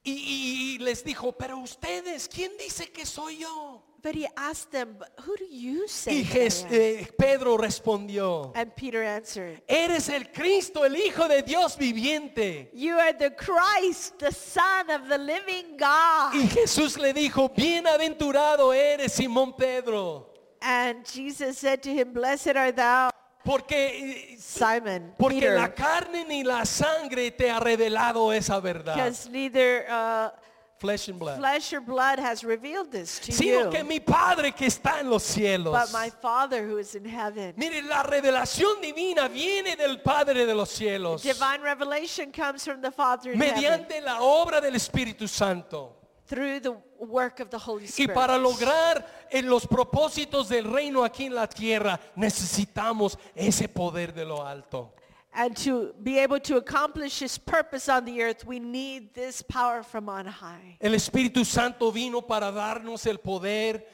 Y, 0.04 0.76
y- 0.78 0.78
les 0.84 1.02
dijo, 1.02 1.32
pero 1.32 1.58
ustedes, 1.58 2.28
¿quién 2.28 2.52
dice 2.58 2.92
que 2.92 3.04
soy 3.04 3.38
yo? 3.38 3.82
But 4.02 4.14
he 4.14 4.28
asked 4.36 4.70
them, 4.70 4.96
Who 5.26 5.34
do 5.36 5.44
you 5.50 5.88
say? 5.88 6.20
Y 6.20 6.22
that 6.22 6.36
I 6.36 6.66
am?" 6.66 6.72
eh, 6.74 7.06
Pedro 7.18 7.56
respondió, 7.56 8.52
And 8.54 8.72
Peter 8.76 9.02
answered, 9.02 9.60
eres 9.66 10.08
el 10.08 10.30
Cristo, 10.30 10.84
el 10.84 10.94
Hijo 10.94 11.26
de 11.26 11.42
Dios 11.42 11.76
viviente. 11.76 12.70
You 12.72 12.96
are 13.00 13.12
the 13.14 13.32
Christ, 13.34 14.18
the 14.20 14.30
Son 14.30 14.88
of 14.90 15.08
the 15.08 15.18
living 15.18 15.76
God. 15.76 16.34
Y 16.34 16.46
Jesús 16.46 16.96
le 16.98 17.12
dijo, 17.12 17.48
bienaventurado 17.48 18.72
eres 18.72 19.12
Simón 19.12 19.56
Pedro, 19.56 20.32
And 20.60 21.04
Jesus 21.04 21.58
said 21.58 21.82
to 21.82 21.90
him, 21.92 22.12
Blessed 22.12 22.54
art 22.56 22.76
thou, 22.76 23.10
porque, 23.46 24.32
eh, 24.32 24.36
Simon, 24.38 25.14
porque 25.16 25.40
Peter, 25.40 25.54
la 25.54 25.72
carne 25.72 26.24
ni 26.26 26.42
la 26.42 26.64
sangre 26.64 27.30
te 27.30 27.48
ha 27.50 27.60
revelado 27.60 28.32
esa 28.32 28.60
verdad. 28.60 28.94
because 28.96 29.28
neither 29.30 29.86
uh, 29.88 30.30
Flesh 30.78 31.08
and 31.08 31.18
blood. 31.18 31.38
flesh 31.38 31.72
or 31.72 31.80
blood 31.80 32.18
has 32.18 32.44
revealed 32.44 32.90
this 32.92 33.18
to 33.20 33.32
Sino 33.32 33.60
you, 33.64 33.70
que 33.70 33.82
mi 33.82 33.98
Padre 33.98 34.52
que 34.52 34.66
está 34.66 35.00
en 35.00 35.08
los 35.08 35.22
cielos. 35.22 35.72
but 35.72 35.90
my 35.90 36.10
Father 36.20 36.66
who 36.66 36.76
is 36.76 36.94
in 36.94 37.04
heaven. 37.06 37.54
Mire, 37.56 37.80
la 37.82 38.02
revelación 38.02 38.82
divina 38.82 39.26
viene 39.28 39.74
del 39.74 40.00
Padre 40.02 40.44
de 40.44 40.54
los 40.54 40.68
cielos. 40.70 41.22
Divine 41.22 41.62
revelation 41.62 42.30
comes 42.30 42.62
from 42.62 42.82
the 42.82 42.90
Father 42.90 43.32
in 43.32 43.40
heaven 43.40 43.54
Mediante 43.54 44.02
la 44.02 44.20
obra 44.20 44.60
del 44.60 44.74
Espíritu 44.74 45.26
Santo. 45.26 45.94
through 46.26 46.60
the 46.60 46.76
work 46.98 47.40
of 47.40 47.50
the 47.50 47.58
Holy 47.58 47.84
Y 47.84 47.88
Spirit. 47.88 48.14
para 48.14 48.38
lograr 48.38 49.06
en 49.30 49.48
los 49.48 49.66
propósitos 49.66 50.48
del 50.48 50.64
reino 50.64 51.04
aquí 51.04 51.26
en 51.26 51.34
la 51.34 51.46
tierra, 51.46 51.98
necesitamos 52.16 53.18
ese 53.34 53.68
poder 53.68 54.12
de 54.12 54.24
lo 54.24 54.46
alto. 54.46 54.92
And 55.38 55.54
to 55.64 55.92
be 56.02 56.18
able 56.18 56.40
to 56.40 56.56
accomplish 56.56 57.20
his 57.20 57.36
purpose 57.36 57.90
on 57.90 58.06
the 58.06 58.22
earth, 58.22 58.46
we 58.46 58.58
need 58.58 59.12
this 59.12 59.42
power 59.42 59.82
from 59.82 60.08
on 60.08 60.26
high. 60.26 60.78
El 60.80 60.94
Espíritu 60.94 61.44
Santo 61.44 61.92
vino 61.92 62.22
para 62.22 62.50
darnos 62.50 63.06
el 63.06 63.18
poder 63.18 63.86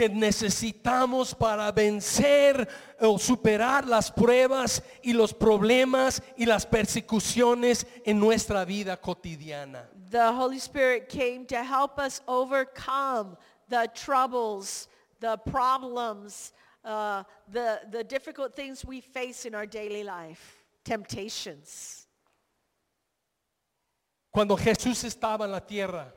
que 0.00 0.08
necesitamos 0.08 1.34
para 1.34 1.70
vencer 1.70 2.66
o 2.98 3.18
superar 3.18 3.86
las 3.86 4.10
pruebas 4.10 4.82
y 5.02 5.12
los 5.12 5.34
problemas 5.34 6.22
y 6.38 6.46
las 6.46 6.64
persecuciones 6.64 7.86
en 8.06 8.18
nuestra 8.18 8.64
vida 8.64 8.96
cotidiana. 8.96 9.90
The 10.10 10.32
Holy 10.32 10.56
Spirit 10.56 11.10
came 11.10 11.44
to 11.48 11.62
help 11.62 11.98
us 11.98 12.22
overcome 12.26 13.36
the 13.68 13.90
troubles, 13.94 14.88
the 15.20 15.36
problems, 15.36 16.54
uh, 16.82 17.22
the, 17.52 17.82
the 17.90 18.02
difficult 18.02 18.56
things 18.56 18.82
we 18.86 19.02
face 19.02 19.44
in 19.44 19.54
our 19.54 19.66
daily 19.66 20.02
life, 20.02 20.64
temptations. 20.82 22.06
Cuando 24.32 24.56
Jesús 24.56 25.04
estaba 25.04 25.44
en 25.44 25.52
la 25.52 25.60
tierra, 25.60 26.10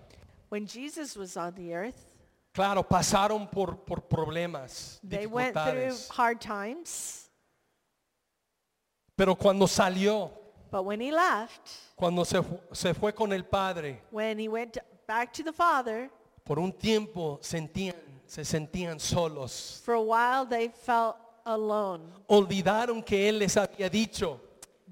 When 0.47 0.67
Jesus 0.67 1.17
was 1.17 1.35
on 1.35 1.55
the 1.55 1.73
earth, 1.73 2.12
claro, 2.53 2.83
pasaron 2.83 3.49
por, 3.49 3.75
por 3.83 4.01
problemas, 4.07 4.99
they 5.03 5.25
went 5.25 5.53
through 5.53 5.73
dificultades. 5.73 6.09
hard 6.09 6.39
times, 6.39 7.29
Pero 9.15 9.35
cuando 9.35 9.67
salió, 9.67 10.31
but 10.71 10.83
when 10.83 10.99
he 10.99 11.11
left, 11.11 11.69
cuando 11.95 12.23
se, 12.23 12.41
fu- 12.41 12.59
se 12.71 12.93
fue 12.93 13.13
con 13.13 13.31
el 13.31 13.43
Padre, 13.43 14.01
when 14.11 14.39
he 14.39 14.47
went 14.47 14.77
back 15.07 15.31
to 15.33 15.43
the 15.43 15.53
Father, 15.53 16.09
por 16.43 16.57
un 16.59 16.71
tiempo 16.71 17.39
sentían, 17.41 17.95
se 18.25 18.43
sentían 18.43 18.99
solos. 18.99 19.81
for 19.85 19.93
a 19.95 20.01
while 20.01 20.45
they 20.47 20.69
felt 20.69 21.15
alone. 21.45 22.01
Olvidaron 22.27 23.03
que 23.05 23.29
Él 23.29 23.39
les 23.39 23.55
había 23.55 23.89
dicho 23.89 24.39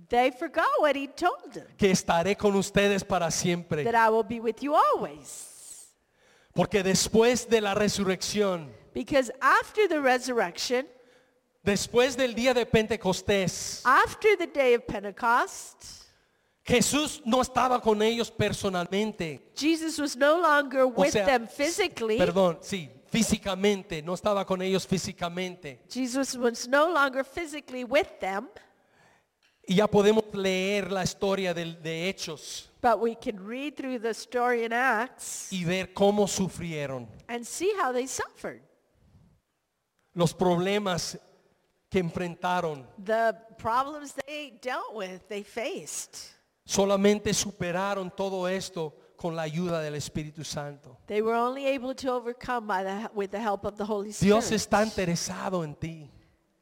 They 0.10 0.30
forgot 0.32 0.68
what 0.80 0.96
he 0.96 1.08
told 1.08 1.54
them, 1.54 1.66
que 1.78 1.90
estaré 1.92 2.36
con 2.38 2.56
ustedes 2.56 3.04
para 3.04 3.32
siempre. 3.32 3.84
that 3.86 3.96
I 3.96 4.10
will 4.10 4.24
be 4.24 4.40
with 4.40 4.62
you 4.62 4.76
always. 4.76 5.48
Porque 6.54 6.84
después 6.84 7.48
de 7.48 7.62
la 7.62 7.74
resurrección, 7.74 8.72
Because 8.94 9.32
after 9.40 9.88
the 9.88 10.02
resurrection, 10.02 10.86
después 11.64 12.18
del 12.18 12.34
día 12.36 12.54
de 12.54 12.66
Pentecostés, 12.66 13.82
after 13.86 14.36
the 14.38 14.48
day 14.48 14.74
of 14.76 14.86
Pentecost, 14.86 16.02
Jesús 16.64 17.22
no 17.26 17.42
estaba 17.42 17.82
con 17.82 18.02
ellos 18.02 18.30
personalmente. 18.30 19.42
Jesus 19.56 19.98
was 19.98 20.16
no 20.16 20.40
longer 20.40 20.84
O 20.84 20.88
with 20.90 21.12
sea, 21.12 21.26
them 21.26 21.48
physically. 21.48 22.18
Perdón, 22.18 22.60
sí, 22.62 22.90
físicamente, 23.10 24.02
no 24.02 24.14
estaba 24.14 24.46
con 24.46 24.62
ellos 24.62 24.86
físicamente. 24.86 25.80
Jesus 25.90 26.36
was 26.38 26.68
no 26.68 26.90
longer 26.90 27.24
physically 27.24 27.84
with 27.84 28.20
them, 28.20 28.50
Y 29.68 29.76
ya 29.76 29.88
podemos 29.88 30.24
leer 30.34 30.92
la 30.92 31.04
historia 31.04 31.54
de 31.54 32.10
Hechos 32.10 32.72
but 32.82 33.00
we 33.00 33.16
can 33.16 33.38
read 33.38 33.78
through 33.78 34.00
the 34.00 34.14
story 34.14 34.64
in 34.66 34.74
Acts 34.74 35.50
y 35.52 35.64
ver 35.64 35.94
cómo 35.94 36.28
sufrieron. 36.28 37.08
and 37.28 37.46
see 37.46 37.72
how 37.80 37.92
they 37.94 38.08
suffered. 38.08 38.62
Los 40.14 40.34
problemas 40.34 41.18
que 41.90 42.00
enfrentaron 42.00 42.86
The 42.98 43.34
problems 43.58 44.14
they 44.26 44.58
dealt 44.62 44.96
with, 44.96 45.22
they 45.30 45.44
faced. 45.44 46.18
solamente 46.66 47.34
superaron 47.34 48.10
todo 48.16 48.48
esto 48.48 48.94
con 49.16 49.36
la 49.36 49.44
ayuda 49.44 49.82
del 49.82 49.94
Espíritu 49.96 50.44
Santo. 50.44 50.98
They 51.06 51.22
were 51.22 51.36
only 51.38 51.68
able 51.68 51.94
to 51.96 52.12
overcome 52.12 52.66
by 52.66 52.84
the, 52.84 53.10
with 53.14 53.30
the 53.30 53.40
help 53.40 53.66
of 53.66 53.78
the 53.78 53.86
Holy 53.86 54.12
Spirit. 54.12 54.34
Dios 54.34 54.52
está 54.52 54.84
interesado 54.84 55.64
en 55.64 55.76
ti, 55.76 56.10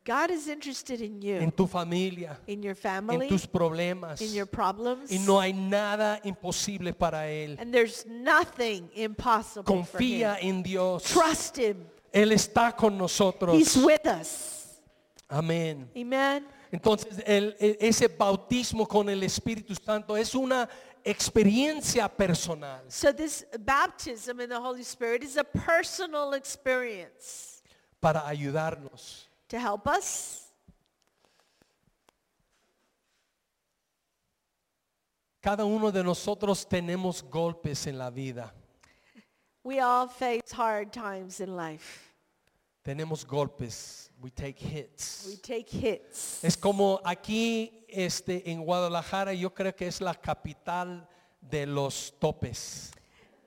God 0.09 0.31
is 0.31 0.47
interested 0.47 1.01
in 1.01 1.21
you, 1.21 1.35
en 1.35 1.51
tu 1.51 1.67
familia, 1.67 2.35
in 2.47 2.63
your 2.63 2.71
en 2.71 2.75
family, 2.75 3.27
tus 3.27 3.45
problemas. 3.45 4.19
in 4.19 4.33
your 4.33 4.47
problems. 4.47 5.11
Y 5.11 5.19
no 5.19 5.39
hay 5.39 5.53
nada 5.53 6.19
imposible 6.23 6.93
para 6.93 7.27
Él. 7.27 7.57
and 7.59 7.71
there's 7.71 8.07
nothing 8.07 8.89
impossible 8.95 9.63
for 9.83 10.01
him. 10.01 10.17
Confía 10.17 10.37
en 10.41 10.63
Dios. 10.63 11.03
Trust 11.03 11.59
him. 11.59 11.85
Él 12.11 12.31
está 12.31 12.75
con 12.75 12.97
nosotros. 12.97 13.55
He's 13.55 13.77
with 13.77 14.07
us. 14.07 14.81
Amén. 15.29 15.87
Amen. 15.95 16.43
Entonces, 16.71 17.21
el- 17.27 17.55
e- 17.59 17.77
ese 17.79 18.07
bautismo 18.07 18.87
con 18.87 19.09
el 19.09 19.21
Espíritu 19.21 19.75
Santo 19.75 20.17
es 20.17 20.33
una 20.33 20.67
experiencia 21.03 22.09
personal. 22.09 22.81
So 22.87 23.13
this 23.13 23.45
baptism 23.59 24.41
in 24.41 24.49
the 24.49 24.59
Holy 24.59 24.81
Spirit 24.81 25.23
is 25.23 25.37
a 25.37 25.43
personal 25.43 26.33
experience 26.33 27.61
para 28.01 28.27
ayudarnos. 28.27 29.28
To 29.49 29.59
help 29.59 29.87
us. 29.87 30.45
Cada 35.41 35.65
uno 35.65 35.91
de 35.91 36.03
nosotros 36.03 36.65
tenemos 36.67 37.23
golpes 37.23 37.87
en 37.87 37.97
la 37.97 38.09
vida. 38.09 38.53
We 39.63 39.79
all 39.79 40.07
face 40.07 40.51
hard 40.51 40.91
times 40.91 41.39
in 41.39 41.55
life. 41.55 42.13
Tenemos 42.83 43.25
golpes. 43.25 44.09
We 44.21 44.31
take 44.31 44.59
hits. 44.59 45.27
We 45.27 45.37
take 45.37 45.69
hits. 45.69 46.43
Es 46.43 46.57
como 46.57 46.99
aquí 47.05 47.85
este, 47.87 48.51
en 48.51 48.63
Guadalajara, 48.63 49.33
yo 49.33 49.53
creo 49.53 49.73
que 49.73 49.87
es 49.87 50.01
la 50.01 50.13
capital 50.13 51.07
de 51.39 51.65
los 51.65 52.13
topes. 52.19 52.91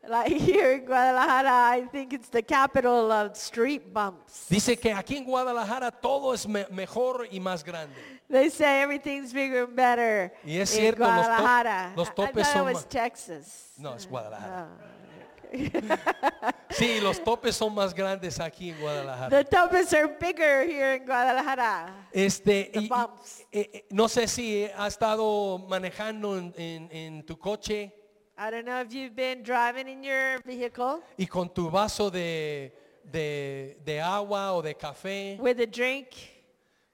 Like 0.08 0.32
here 0.36 0.72
in 0.72 0.84
Guadalajara, 0.84 1.48
I 1.78 1.86
think 1.92 2.12
it's 2.12 2.28
the 2.28 2.42
capital 2.42 3.12
of 3.12 3.36
street 3.36 3.92
bumps. 3.94 4.48
Dice 4.48 4.76
que 4.76 4.92
aquí 4.92 5.16
en 5.18 5.24
Guadalajara 5.24 5.92
todo 5.92 6.32
es 6.32 6.46
me- 6.48 6.66
mejor 6.70 7.26
y 7.30 7.38
más 7.38 7.62
grande. 7.64 7.94
They 8.28 8.48
say 8.50 8.82
everything's 8.82 9.32
bigger 9.32 9.64
and 9.64 9.76
better 9.76 10.32
Y 10.44 10.56
es 10.58 10.74
in 10.74 10.80
cierto, 10.80 11.04
los 11.04 11.08
to- 11.08 11.22
Guadalajara. 11.22 11.92
los 11.96 12.08
I- 12.08 12.10
I 12.10 12.14
topes 12.14 12.32
thought 12.42 12.52
son 12.52 12.68
it 12.68 12.74
was 12.74 12.84
Texas. 12.88 13.72
No, 13.78 13.94
es 13.94 14.06
Guadalajara. 14.08 14.68
Ah. 14.72 14.88
Sí, 16.70 17.00
los 17.02 17.22
topes 17.22 17.54
son 17.54 17.74
más 17.74 17.92
grandes 17.94 18.40
aquí 18.40 18.70
en 18.70 18.80
Guadalajara. 18.80 19.28
The 19.28 19.44
topes 19.44 19.92
are 19.92 20.08
bigger 20.18 20.64
here 20.66 20.94
in 20.96 21.04
Guadalajara. 21.04 21.92
Este, 22.10 22.70
The 22.72 22.80
y- 22.80 22.84
y- 22.84 22.88
bumps. 22.88 23.40
eh, 23.52 23.70
eh, 23.72 23.84
no 23.90 24.08
sé 24.08 24.26
si 24.26 24.64
ha 24.76 24.86
estado 24.86 25.58
manejando 25.68 26.38
en, 26.38 26.54
en- 26.56 26.88
en 26.90 27.22
tu 27.26 27.38
coche 27.38 27.92
I 28.44 28.50
don't 28.50 28.64
know 28.64 28.80
if 28.80 28.92
you've 28.92 29.14
been 29.14 29.42
driving 29.44 29.86
in 29.88 30.02
your 30.02 30.40
vehicle 30.44 31.00
y 31.16 31.26
con 31.26 31.48
tu 31.48 31.70
vaso 31.70 32.10
de, 32.10 32.72
de, 33.04 33.76
de 33.84 34.00
agua 34.00 34.52
o 34.52 34.62
de 34.62 34.74
café, 34.74 35.36
with 35.40 35.60
a 35.60 35.66
drink, 35.66 36.08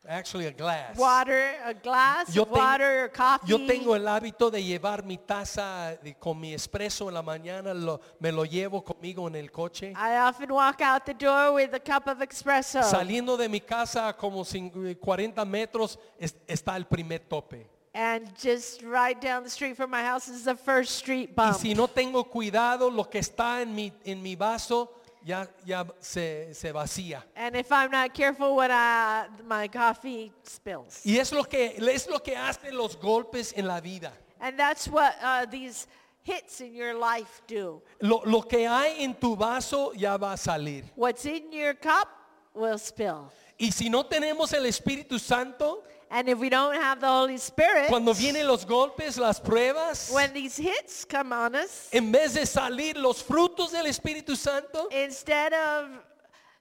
actually 0.06 0.46
a 0.46 0.50
glass. 0.52 0.96
water, 0.98 1.54
a 1.64 1.72
glass 1.72 2.34
Yo 2.34 2.42
of 2.42 2.48
ten- 2.50 2.58
water 2.58 3.04
or 3.04 3.08
coffee. 3.08 3.48
Yo 3.48 3.66
tengo 3.66 3.94
el 3.96 4.06
hábito 4.06 4.50
de 4.50 4.62
llevar 4.62 5.02
mi 5.04 5.16
taza 5.16 5.96
de- 6.02 6.14
con 6.18 6.38
mi 6.38 6.52
espresso 6.52 7.08
en 7.08 7.14
la 7.14 7.22
mañana, 7.22 7.72
lo- 7.72 7.98
me 8.20 8.30
lo 8.30 8.44
llevo 8.44 8.82
conmigo 8.84 9.26
en 9.26 9.36
el 9.36 9.50
coche. 9.50 9.92
I 9.96 10.18
often 10.28 10.50
walk 10.52 10.82
out 10.82 11.04
the 11.06 11.14
door 11.14 11.54
with 11.54 11.72
a 11.72 11.80
cup 11.80 12.08
of 12.08 12.20
espresso. 12.20 12.82
Saliendo 12.82 13.38
de 13.38 13.48
mi 13.48 13.60
casa 13.60 14.12
como 14.14 14.44
cin- 14.44 14.70
40 15.00 15.44
metros 15.46 15.98
es- 16.18 16.36
está 16.46 16.76
el 16.76 16.84
primer 16.86 17.20
tope. 17.20 17.66
And 17.94 18.30
just 18.38 18.82
right 18.82 19.20
down 19.20 19.42
the 19.42 19.50
street 19.50 19.76
from 19.76 19.90
my 19.90 20.02
house 20.02 20.28
is 20.28 20.44
the 20.44 20.54
first 20.54 20.96
street 20.96 21.30
Y 21.30 21.34
bump. 21.34 21.56
si 21.56 21.74
no 21.74 21.86
tengo 21.86 22.24
cuidado, 22.24 22.90
lo 22.90 23.04
que 23.04 23.18
está 23.18 23.62
en 23.62 23.74
mi, 23.74 23.92
en 24.04 24.22
mi 24.22 24.36
vaso 24.36 24.90
ya, 25.24 25.46
ya 25.66 25.84
se, 26.00 26.52
se 26.52 26.72
vacía. 26.72 27.22
And 27.34 27.56
if 27.56 27.72
I'm 27.72 27.90
not 27.90 28.14
careful, 28.14 28.56
when 28.56 28.70
I, 28.70 29.26
my 29.46 29.68
coffee 29.68 30.32
spills. 30.44 31.00
Y 31.04 31.18
es 31.18 31.32
lo 31.32 31.44
que 31.44 31.74
es 31.76 32.08
lo 32.08 32.18
que 32.18 32.36
hacen 32.36 32.76
los 32.76 32.96
golpes 32.96 33.52
en 33.56 33.66
la 33.66 33.80
vida. 33.80 34.12
And 34.40 34.56
that's 34.58 34.86
what 34.86 35.16
uh, 35.22 35.46
these 35.46 35.86
hits 36.22 36.60
in 36.60 36.74
your 36.74 36.94
life 36.94 37.42
do. 37.46 37.82
Lo, 38.00 38.22
lo 38.24 38.42
que 38.42 38.66
hay 38.68 39.02
en 39.02 39.14
tu 39.14 39.34
vaso 39.34 39.92
ya 39.94 40.16
va 40.16 40.32
a 40.32 40.36
salir. 40.36 40.84
What's 40.94 41.24
in 41.24 41.50
your 41.52 41.74
cup 41.74 42.08
will 42.54 42.78
spill. 42.78 43.32
Y 43.58 43.70
si 43.72 43.88
no 43.88 44.04
tenemos 44.04 44.52
el 44.52 44.66
Espíritu 44.66 45.18
Santo, 45.18 45.82
And 46.10 46.28
if 46.28 46.38
we 46.38 46.48
don't 46.48 46.74
have 46.74 47.00
the 47.00 47.06
Holy 47.06 47.36
Spirit, 47.36 47.88
cuando 47.88 48.14
vienen 48.14 48.46
los 48.46 48.64
golpes, 48.64 49.18
las 49.18 49.38
pruebas, 49.40 50.10
when 50.12 50.32
these 50.32 50.56
hits 50.56 51.04
come 51.04 51.32
on 51.34 51.54
us, 51.54 51.88
en 51.92 52.10
vez 52.10 52.32
de 52.34 52.46
salir 52.46 52.96
los 52.96 53.22
frutos 53.22 53.72
del 53.72 53.84
Espíritu 53.86 54.34
Santo, 54.36 54.88
instead 54.90 55.52
of 55.52 55.90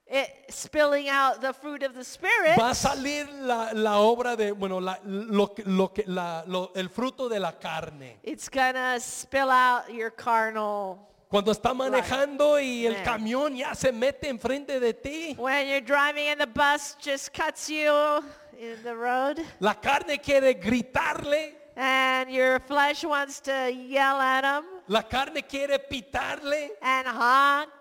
it 0.09 0.29
spilling 0.49 1.07
out 1.09 1.39
the 1.41 1.53
fruit 1.53 1.83
of 1.83 1.93
the 1.93 2.03
Spirit, 2.03 2.57
va 2.57 2.71
a 2.71 2.75
salir 2.75 3.25
la, 3.41 3.71
la 3.73 3.99
obra 3.99 4.35
de, 4.35 4.51
bueno, 4.51 4.79
la- 4.79 4.97
lo, 5.05 5.53
lo 5.65 5.91
la- 6.07 6.43
lo- 6.45 6.71
el 6.75 6.89
fruto 6.89 7.29
de 7.29 7.39
la 7.39 7.51
carne. 7.53 8.17
it's 8.23 8.49
gonna 8.49 8.99
spill 8.99 9.49
out 9.49 9.89
your 9.93 10.09
carnal. 10.11 10.99
Cuando 11.29 11.51
está 11.51 11.73
manejando 11.73 12.57
y 12.57 12.85
el 12.85 13.03
camión 13.03 13.53
ya 13.57 13.73
se 13.75 13.91
mete 13.91 14.29
enfrente 14.29 14.79
de 14.79 14.93
ti, 14.93 15.35
When 15.37 15.67
you're 15.67 15.81
driving 15.81 16.27
and 16.29 16.39
the 16.39 16.47
bus 16.47 16.95
just 17.01 17.33
cuts 17.33 17.69
you 17.69 18.23
in 18.57 18.81
the 18.83 18.95
road, 18.95 19.39
la 19.59 19.73
carne 19.75 20.17
quiere 20.19 20.53
gritarle, 20.59 21.53
and 21.75 22.29
your 22.31 22.59
flesh 22.59 23.03
wants 23.03 23.39
to 23.41 23.71
yell 23.71 24.19
at 24.19 24.43
him. 24.43 24.63
la 24.87 25.01
carne 25.03 25.43
quiere 25.43 25.79
pitarle. 25.79 26.69
and 26.81 27.07
honk. 27.07 27.71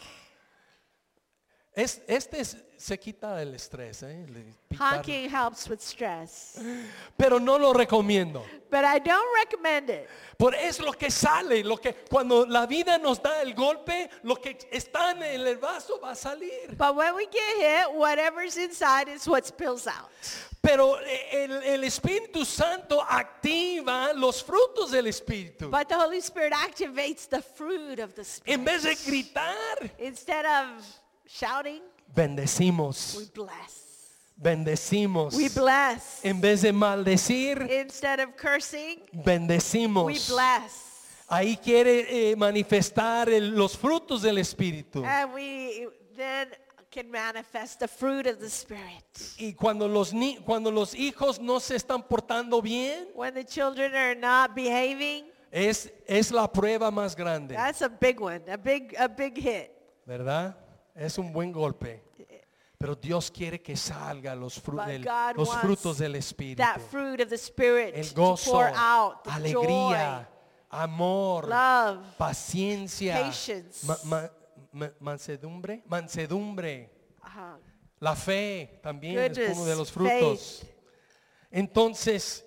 Es, 1.75 2.01
este 2.07 2.41
es- 2.41 2.57
se 2.87 2.97
quita 2.99 3.43
el 3.43 3.53
estrés, 3.55 4.05
¿eh? 4.05 4.25
Honking 4.79 5.29
helps 5.29 5.69
with 5.69 5.81
stress. 5.81 6.61
pero 7.17 7.41
no 7.41 7.59
lo 7.59 7.73
recomiendo. 7.73 8.45
But 8.71 8.85
I 8.85 9.01
don't 9.01 9.29
recommend 9.35 9.91
it. 9.91 10.09
Por 10.39 10.55
es 10.55 10.79
lo 10.79 10.93
que 10.93 11.11
sale, 11.11 11.65
lo 11.65 11.79
que 11.79 11.95
cuando 12.09 12.47
la 12.47 12.65
vida 12.67 12.97
nos 12.99 13.21
da 13.21 13.43
el 13.43 13.55
golpe, 13.55 14.09
lo 14.23 14.37
que 14.37 14.57
está 14.71 15.11
en 15.11 15.23
el 15.23 15.57
vaso 15.57 15.99
va 16.01 16.13
a 16.13 16.15
salir. 16.15 16.77
But 16.77 16.95
when 16.95 17.15
we 17.17 17.27
get 17.27 17.57
hit, 17.59 17.93
whatever's 17.97 18.57
inside 18.57 19.09
is 19.09 19.27
what 19.27 19.45
spills 19.47 19.89
out. 19.89 20.11
Pero 20.61 20.99
eh, 21.01 21.45
el, 21.45 21.53
el 21.63 21.85
Espíritu 21.85 22.45
Santo 22.45 23.01
activa 23.03 24.13
los 24.15 24.45
frutos 24.45 24.93
del 24.93 25.07
Espíritu. 25.07 25.71
But 25.71 25.89
the 25.89 25.97
Holy 25.97 26.19
Spirit 26.21 26.53
activates 26.53 27.29
the 27.29 27.41
fruit 27.43 27.99
of 27.99 28.15
the 28.15 28.23
En 28.47 28.61
Spirit. 28.61 28.65
vez 28.65 28.83
de 28.85 28.95
gritar, 29.11 29.91
Instead 29.99 30.45
of 30.45 30.85
shouting, 31.27 31.83
we 32.09 32.15
bendecimos, 32.15 33.31
bless. 33.35 34.19
bendecimos. 34.37 35.35
We 35.35 35.49
bless. 35.49 36.25
En 36.25 36.41
vez 36.41 36.63
de 36.63 36.73
maldecir, 36.73 37.69
Instead 37.71 38.21
of 38.21 38.37
cursing, 38.37 39.01
we 39.13 39.23
bendecimos. 39.23 40.29
bless. 40.29 40.83
Ahí 41.29 41.57
quiere 41.57 42.31
eh, 42.31 42.37
manifestar 42.37 43.29
el- 43.29 43.51
los 43.57 43.77
frutos 43.77 44.23
del 44.23 44.39
Espíritu. 44.39 45.05
And 45.05 45.33
we 45.35 45.89
then 46.17 46.49
can 46.91 47.11
manifest 47.11 47.81
the 47.81 47.89
fruit 47.89 48.27
of 48.27 48.39
the 48.39 48.47
Spirit. 48.49 49.05
Y 49.39 49.53
cuando 49.55 49.89
los, 49.89 50.13
ni- 50.15 50.37
cuando 50.39 50.71
los 50.71 50.95
hijos 50.95 51.41
no 51.41 51.59
se 51.59 51.75
están 51.77 52.03
portando 52.07 52.63
bien, 52.63 53.09
When 53.15 53.35
the 53.35 53.45
children 53.45 53.95
are 53.95 54.15
not 54.15 54.55
behaving, 54.55 55.25
es, 55.51 55.91
es 56.07 56.31
la 56.31 56.47
prueba 56.51 56.91
más 56.93 57.17
grande, 57.17 57.55
that's 57.55 57.83
a 57.83 57.89
big 57.89 58.21
one, 58.21 58.43
a 58.51 58.57
big, 58.57 58.95
a 58.99 59.09
big 59.09 59.37
hit. 59.37 59.71
¿verdad? 60.07 60.57
Es 60.97 61.19
un 61.19 61.33
buen 61.33 61.53
golpe. 61.53 62.03
Pero 62.79 62.95
Dios 62.95 63.31
quiere 63.31 63.63
que 63.63 63.75
salga 63.77 64.35
los, 64.35 64.63
fru- 64.63 64.77
God 65.03 65.37
los 65.37 65.55
frutos 65.57 65.99
del 65.99 66.15
Espíritu. 66.17 66.63
That 66.63 66.79
fruit 66.91 67.21
of 67.23 67.29
the 67.31 67.37
Spirit 67.37 67.95
El 67.95 68.13
gozo, 68.13 68.61
out, 68.61 69.27
alegría, 69.27 70.29
amor, 70.69 71.49
love, 71.49 72.05
paciencia, 72.19 73.15
patience. 73.23 73.87
ma- 73.87 73.97
ma- 74.05 74.31
ma- 74.73 74.93
mansedumbre, 75.01 75.83
mansedumbre, 75.87 76.91
uh, 77.25 77.59
la 77.99 78.15
fe 78.15 78.79
también 78.83 79.19
es 79.33 79.57
uno 79.57 79.65
de 79.65 79.75
los 79.75 79.91
frutos. 79.91 80.59
faith. 80.61 80.71
Entonces, 81.51 82.45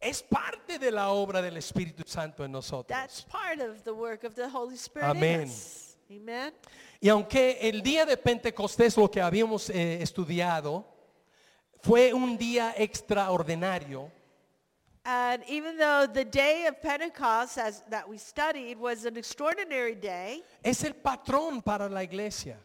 es 0.00 0.22
parte 0.22 0.78
de 0.78 0.90
la 0.90 1.10
obra 1.10 1.40
del 1.40 1.56
Espíritu 1.56 2.02
Santo 2.06 2.44
en 2.44 2.52
that's 2.52 2.70
nosotros. 2.70 3.26
part 3.30 3.60
of 3.60 3.82
the 3.84 3.92
work 3.92 4.24
of 4.24 4.34
the 4.34 4.48
Holy 4.48 4.76
Spirit 4.76 5.08
Amén. 5.08 5.42
in 5.42 5.48
us. 5.48 5.96
Amen. 6.10 6.52
Y 7.00 7.08
aunque 7.08 7.58
el 7.60 7.82
día 7.82 8.06
de 8.06 8.16
Pentecostés, 8.16 8.96
lo 8.96 9.10
que 9.10 9.20
habíamos 9.20 9.70
eh, 9.70 10.00
estudiado, 10.02 10.84
fue 11.82 12.12
un 12.12 12.36
día 12.36 12.74
extraordinario, 12.76 14.10
And 15.08 15.44
even 15.46 15.76
though 15.78 16.08
the 16.12 16.24
day 16.24 16.66
of 16.66 16.82
Pentecost 16.82 17.58
as, 17.58 17.82
that 17.90 18.08
we 18.08 18.18
studied 18.18 18.76
was 18.76 19.04
an 19.04 19.16
extraordinary 19.16 19.94
day, 19.94 20.42
es 20.64 20.82
el 20.82 20.94
patrón 20.94 21.62
para 21.62 21.88
la 21.88 22.02
iglesia. 22.02 22.56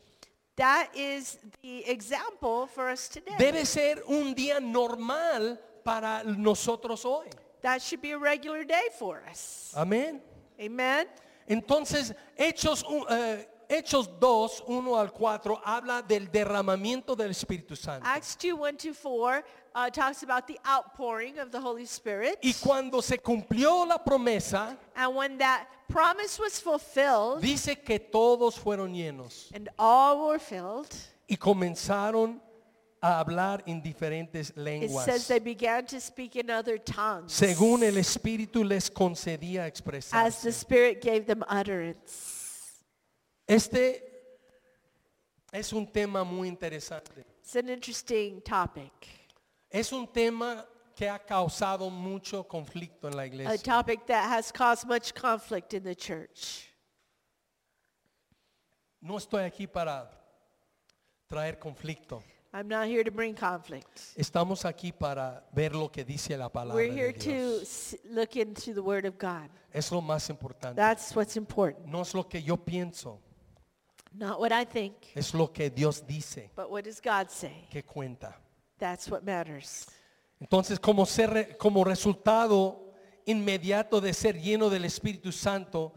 that 0.56 0.90
is 0.96 1.38
the 1.62 1.84
example 1.88 2.68
for 2.68 2.90
us 2.90 3.08
today. 3.10 3.36
Debe 3.38 3.64
ser 3.66 4.04
un 4.08 4.34
día 4.34 4.60
normal 4.60 5.60
para 5.84 6.24
nosotros 6.24 7.04
hoy. 7.06 7.28
That 7.62 7.82
should 7.82 8.02
be 8.02 8.12
a 8.12 8.18
regular 8.18 8.64
day 8.64 8.90
for 8.98 9.22
us. 9.30 9.74
Amén. 9.76 10.20
Amen. 10.60 11.08
Entonces, 11.48 12.14
Hechos, 12.38 12.84
eh, 13.10 13.46
Hechos 13.70 14.10
2, 14.20 14.64
1 14.68 14.96
al 15.00 15.12
4, 15.12 15.62
habla 15.64 16.02
del 16.02 16.28
derramamiento 16.32 17.16
del 17.16 17.32
Espíritu 17.32 17.76
Santo. 17.76 18.06
Acts 18.06 18.36
2, 18.36 18.54
1 18.54 18.78
to 18.78 18.94
4 18.94 19.44
uh, 19.74 19.90
talks 19.90 20.24
about 20.24 20.46
the 20.48 20.60
outpouring 20.66 21.40
of 21.40 21.52
the 21.52 21.60
Holy 21.60 21.86
Spirit. 21.86 22.38
Y 22.44 22.54
cuando 22.54 23.02
se 23.02 23.18
cumplió 23.18 23.88
la 23.88 23.98
promesa, 23.98 24.78
And 24.96 25.16
when 25.16 25.38
that 25.38 25.68
promise 25.88 26.40
was 26.40 26.60
fulfilled 26.60 27.42
dice 27.42 27.76
que 27.84 28.00
todos 28.00 28.58
fueron 28.58 28.94
llenos 28.94 29.52
and 29.54 29.70
all 29.78 30.28
were 30.28 30.40
filled, 30.40 30.94
y 31.30 31.36
comenzaron 31.38 32.42
a 33.02 33.20
hablar 33.20 33.64
en 33.66 33.82
diferentes 33.82 34.52
it 34.52 34.58
lenguas, 34.58 35.06
says 35.06 35.28
they 35.28 35.39
began 35.39 35.86
to 35.86 35.99
speak 35.99 36.36
in 36.36 36.49
other 36.52 36.78
tongues 36.78 37.32
según 37.34 37.84
el 37.84 37.97
Espíritu 37.97 38.64
les 38.64 38.89
concedía 38.89 39.66
as 39.66 39.82
the 39.82 40.49
expresarse. 40.49 40.52
Spirit 40.52 41.02
gave 41.02 41.26
them 41.26 41.43
utterance. 41.49 42.84
Este 43.47 44.04
es 45.52 45.74
un 45.74 45.86
tema 45.88 46.24
muy 46.24 46.47
interesante. 46.47 47.26
It's 47.41 47.56
an 47.56 47.70
interesting 47.70 48.41
topic, 48.41 48.91
Es 49.70 49.91
un 49.91 50.06
tema 50.08 50.66
que 50.95 51.10
ha 51.10 51.18
causado 51.18 51.89
mucho 51.89 52.43
conflicto 52.43 53.08
en 53.08 53.16
la 53.16 53.24
a 53.24 53.26
iglesia. 53.26 53.58
topic 53.58 54.06
that 54.06 54.30
has 54.30 54.52
caused 54.52 54.88
much 54.88 55.14
conflict 55.16 55.74
in 55.74 55.84
the 55.84 55.95
church. 55.95 56.68
No 59.02 59.18
estoy 59.18 59.43
aquí 59.43 59.66
para 59.66 60.08
traer 61.28 61.58
conflicto. 61.58 62.22
I'm 62.54 62.68
not 62.68 62.86
here 62.88 63.04
to 63.04 63.12
bring 63.12 63.34
conflict. 63.34 64.02
Estamos 64.18 64.66
aquí 64.66 64.91
para 64.91 65.43
ver 65.54 65.74
lo 65.74 65.89
que 65.89 66.04
dice 66.04 66.36
la 66.38 66.49
palabra 66.49 66.76
We're 66.76 66.91
de 66.93 66.99
here 66.99 67.14
to 67.14 67.30
Dios. 67.30 67.62
s- 67.62 67.97
look 68.10 68.36
into 68.36 68.74
the 68.74 68.82
Word 68.82 69.06
of 69.06 69.18
God. 69.18 69.49
Es 69.74 69.89
lo 69.91 70.02
más 70.02 70.30
importante. 70.30 70.76
That's 70.76 71.16
what's 71.16 71.38
important. 71.38 71.88
No 71.88 72.02
es 72.02 72.14
lo 72.14 72.28
que 72.28 72.41
yo 72.41 72.58
pienso, 72.58 73.20
Not 74.14 74.39
what 74.41 74.52
I 74.52 74.66
think, 74.66 74.95
es 75.16 75.34
lo 75.34 75.47
que 75.54 75.70
Dios 75.70 76.02
dice 76.06 76.49
but 76.54 76.70
what 76.70 76.84
does 76.84 76.99
God 76.99 77.30
say? 77.30 77.66
que 77.72 77.84
cuenta. 77.84 78.36
That's 78.78 79.08
what 79.10 79.24
matters. 79.24 79.86
Entonces, 80.41 80.78
como, 80.80 81.06
ser- 81.06 81.56
como 81.58 81.86
resultado 81.86 82.91
inmediato 83.26 84.02
de 84.02 84.12
ser 84.14 84.36
lleno 84.41 84.70
del 84.70 84.84
Espíritu 84.84 85.32
Santo, 85.32 85.93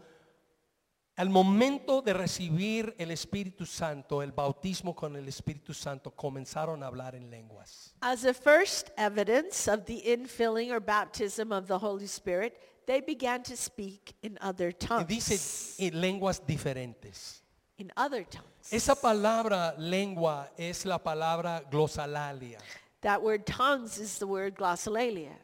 al 1.17 1.29
momento 1.29 2.01
de 2.01 2.13
recibir 2.13 2.93
el 2.97 3.09
Espíritu 3.11 3.65
Santo, 3.65 4.21
el 4.21 4.31
bautismo 4.33 4.93
con 4.95 5.15
el 5.15 5.27
Espíritu 5.27 5.73
Santo, 5.73 6.11
comenzaron 6.11 6.83
a 6.83 6.87
hablar 6.87 7.15
en 7.15 7.29
lenguas. 7.29 7.93
As 8.01 8.25
a 8.25 8.33
first 8.33 8.89
evidence 8.97 9.67
of 9.71 9.85
the 9.85 10.01
infilling 10.13 10.71
or 10.71 10.79
baptism 10.81 11.51
of 11.53 11.67
the 11.67 11.77
Holy 11.77 12.07
Spirit, 12.07 12.57
they 12.85 12.99
began 13.01 13.41
to 13.43 13.55
speak 13.55 14.13
in 14.21 14.37
other 14.41 14.69
Y 14.69 14.73
tongues. 14.87 15.07
dice 15.07 15.75
en 15.79 16.01
lenguas 16.01 16.41
diferentes. 16.45 17.41
In 17.77 17.91
other 17.97 18.25
tongues. 18.25 18.71
Esa 18.71 18.95
palabra 18.95 19.73
lengua 19.77 20.49
es 20.57 20.85
la 20.85 20.97
palabra 20.97 21.61
glosalalia. 21.71 22.59
That 23.01 23.21
word 23.21 23.45
tongues 23.45 23.97
is 23.99 24.17
the 24.17 24.25
word 24.27 24.55
glossolalia. 24.55 25.37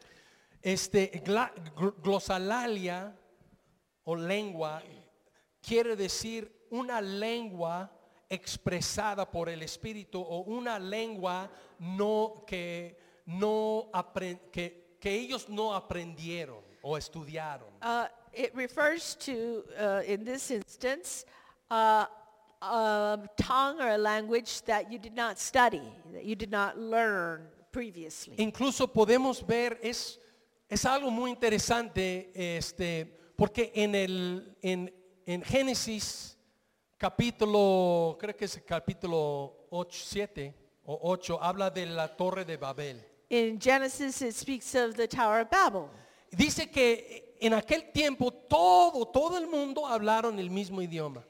Este 0.62 1.10
gla- 1.24 1.52
gl- 1.76 1.94
glosalalia 2.02 3.12
o 4.04 4.14
lengua 4.16 4.82
quiere 5.62 5.96
decir 5.96 6.50
una 6.70 7.00
lengua 7.00 7.90
expresada 8.28 9.30
por 9.30 9.48
el 9.48 9.62
Espíritu 9.62 10.20
o 10.20 10.40
una 10.40 10.78
lengua 10.78 11.50
no 11.78 12.44
que 12.46 12.98
no 13.26 13.90
que, 14.50 14.96
que 14.98 15.10
ellos 15.10 15.48
no 15.48 15.74
aprendieron 15.74 16.62
o 16.82 16.96
estudiaron. 16.96 17.68
Uh, 17.82 18.06
it 18.32 18.54
refers 18.54 19.14
to, 19.14 19.64
uh, 19.78 20.02
in 20.06 20.24
this 20.24 20.50
instance, 20.50 21.24
uh, 21.70 22.06
a 22.62 23.18
tongue 23.36 23.80
or 23.80 23.88
a 23.90 23.98
language 23.98 24.62
that 24.62 24.90
you 24.90 24.98
did 24.98 25.14
not 25.14 25.38
study, 25.38 25.82
that 26.12 26.24
you 26.24 26.36
did 26.36 26.50
not 26.50 26.78
learn 26.78 27.48
previously. 27.72 28.34
Incluso 28.38 28.86
podemos 28.86 29.44
ver, 29.46 29.78
es, 29.82 30.18
es 30.68 30.84
algo 30.84 31.10
muy 31.10 31.30
interesante, 31.30 32.30
este, 32.34 33.06
porque 33.36 33.72
en, 33.74 33.94
el, 33.94 34.56
en, 34.62 34.92
en 35.26 35.42
Génesis 35.42 36.36
capítulo, 36.98 38.16
creo 38.18 38.36
que 38.36 38.44
es 38.46 38.56
el 38.56 38.64
capítulo 38.64 39.66
8, 39.70 40.02
7 40.06 40.54
o 40.86 40.98
8, 41.10 41.38
habla 41.42 41.70
de 41.70 41.86
la 41.86 42.08
torre 42.08 42.44
de 42.44 42.56
Babel. 42.56 43.00
In 43.30 43.58
Genesis, 43.60 44.20
it 44.22 44.34
speaks 44.34 44.74
of 44.74 44.94
the 44.96 45.06
Tower 45.08 45.40
of 45.42 45.50
Babel. 45.50 45.88
Dice 46.30 46.70
que 46.70 47.36
en 47.40 47.52
aquel 47.54 47.90
tiempo 47.92 48.30
todo, 48.32 49.06
todo 49.06 49.36
el 49.38 49.46
mundo 49.46 49.86
hablaron 49.86 50.38
el 50.38 50.50
mismo 50.50 50.80
idioma. 50.82 51.22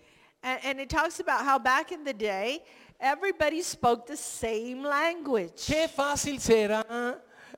And, 0.42 0.60
and 0.64 0.80
it 0.80 0.88
talks 0.88 1.20
about 1.20 1.44
how 1.44 1.58
back 1.58 1.92
in 1.92 2.04
the 2.04 2.12
day, 2.14 2.62
everybody 3.00 3.62
spoke 3.62 4.06
the 4.06 4.16
same 4.16 4.82
language. 4.82 5.66
Qué 5.66 5.88
fácil 5.88 6.40
será 6.40 6.84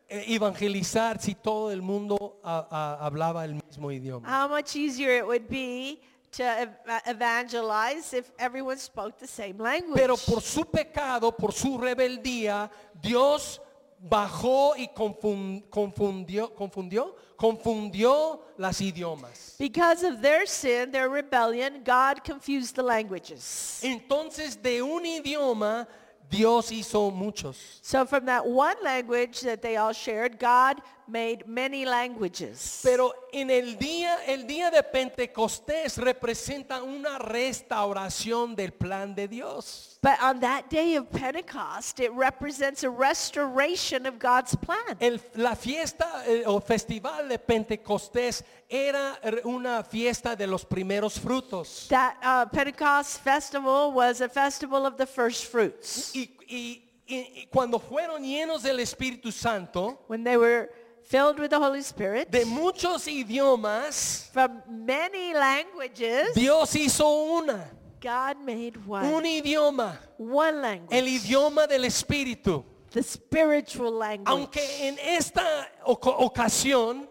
eh, 0.08 0.24
evangelizar 0.34 1.20
si 1.20 1.34
todo 1.34 1.70
el 1.70 1.80
mundo 1.80 2.38
a- 2.44 2.66
a- 3.00 3.06
hablaba 3.06 3.44
el 3.44 3.54
mismo 3.54 3.90
idioma. 3.90 4.28
How 4.28 4.48
much 4.48 4.76
easier 4.76 5.16
it 5.16 5.26
would 5.26 5.48
be 5.48 6.00
to 6.36 6.44
uh, 6.44 7.00
evangelize 7.06 8.12
if 8.12 8.30
everyone 8.38 8.78
spoke 8.78 9.18
the 9.18 9.26
same 9.26 9.58
language. 9.58 10.00
Pero 10.00 10.16
por 10.16 10.40
su 10.40 10.64
pecado, 10.64 11.30
por 11.30 11.52
su 11.52 11.78
rebeldía, 11.78 12.70
Dios 13.00 13.60
bajó 13.98 14.74
y 14.76 14.88
confundió, 14.88 16.54
confundió, 16.54 17.14
confundió 17.36 18.40
las 18.58 18.80
idiomas. 18.80 19.56
Because 19.58 20.04
of 20.04 20.20
their 20.20 20.46
sin, 20.46 20.90
their 20.90 21.08
rebellion, 21.08 21.82
God 21.84 22.22
confused 22.24 22.74
the 22.74 22.82
languages. 22.82 23.80
Entonces 23.82 24.60
de 24.60 24.82
un 24.82 25.04
idioma 25.04 25.86
Dios 26.28 26.70
hizo 26.70 27.10
muchos. 27.12 27.80
So 27.82 28.04
from 28.06 28.26
that 28.26 28.46
one 28.46 28.76
language 28.82 29.40
that 29.42 29.62
they 29.62 29.76
all 29.76 29.92
shared, 29.92 30.38
God 30.38 30.80
made 31.08 31.46
many 31.46 31.84
languages. 31.84 32.80
Pero 32.82 33.12
en 33.32 33.50
el 33.50 33.76
día, 33.78 34.16
el 34.26 34.46
día 34.46 34.70
de 34.70 34.82
Pentecostés 34.82 35.96
representa 35.98 36.82
una 36.82 37.18
restauración 37.18 38.54
del 38.54 38.72
plan 38.72 39.14
de 39.14 39.28
Dios. 39.28 39.98
But 40.02 40.20
on 40.22 40.40
that 40.40 40.68
day 40.68 40.96
of 40.96 41.10
Pentecost, 41.10 41.98
it 42.00 42.12
represents 42.12 42.84
a 42.84 42.90
restoration 42.90 44.06
of 44.06 44.18
God's 44.18 44.54
plan. 44.56 44.96
El- 45.00 45.20
la 45.34 45.54
fiesta 45.54 46.24
eh, 46.26 46.44
o 46.46 46.60
festival 46.60 47.28
de 47.28 47.38
Pentecostés 47.38 48.44
era 48.68 49.18
una 49.44 49.82
fiesta 49.82 50.36
de 50.36 50.46
los 50.46 50.64
primeros 50.64 51.18
frutos. 51.18 51.88
That 51.88 52.16
uh, 52.22 52.46
Pentecost 52.46 53.20
festival 53.22 53.92
was 53.92 54.20
a 54.20 54.28
festival 54.28 54.84
of 54.86 54.96
the 54.96 55.06
first 55.06 55.46
fruits. 55.46 56.14
Y, 56.14 56.28
y- 56.48 56.82
y- 57.06 57.32
y 57.42 57.48
cuando 57.50 57.78
fueron 57.78 58.22
llenos 58.22 58.62
del 58.62 58.80
Espíritu 58.80 59.32
Santo, 59.32 60.00
When 60.08 60.22
they 60.22 60.36
were 60.36 60.70
filled 61.04 61.38
with 61.38 61.50
the 61.50 61.58
Holy 61.58 61.82
Spirit, 61.82 62.30
de 62.30 62.44
muchos 62.44 63.06
idiomas, 63.06 64.28
from 64.32 64.62
many 64.68 65.34
languages, 65.34 66.34
Dios 66.34 66.72
hizo 66.74 67.06
una, 67.38 67.70
God 68.00 68.36
made 68.44 68.76
one. 68.86 69.04
un 69.06 69.24
idioma, 69.24 69.96
One 70.18 70.60
language. 70.60 70.92
el 70.98 71.04
idioma 71.08 71.66
del 71.68 71.84
Espíritu. 71.84 72.64
the 72.90 73.02
spiritual 73.02 73.90
language. 73.92 74.28
Aunque 74.28 74.60
en 74.88 74.98
esta 75.00 75.68
ocasión, 75.86 77.06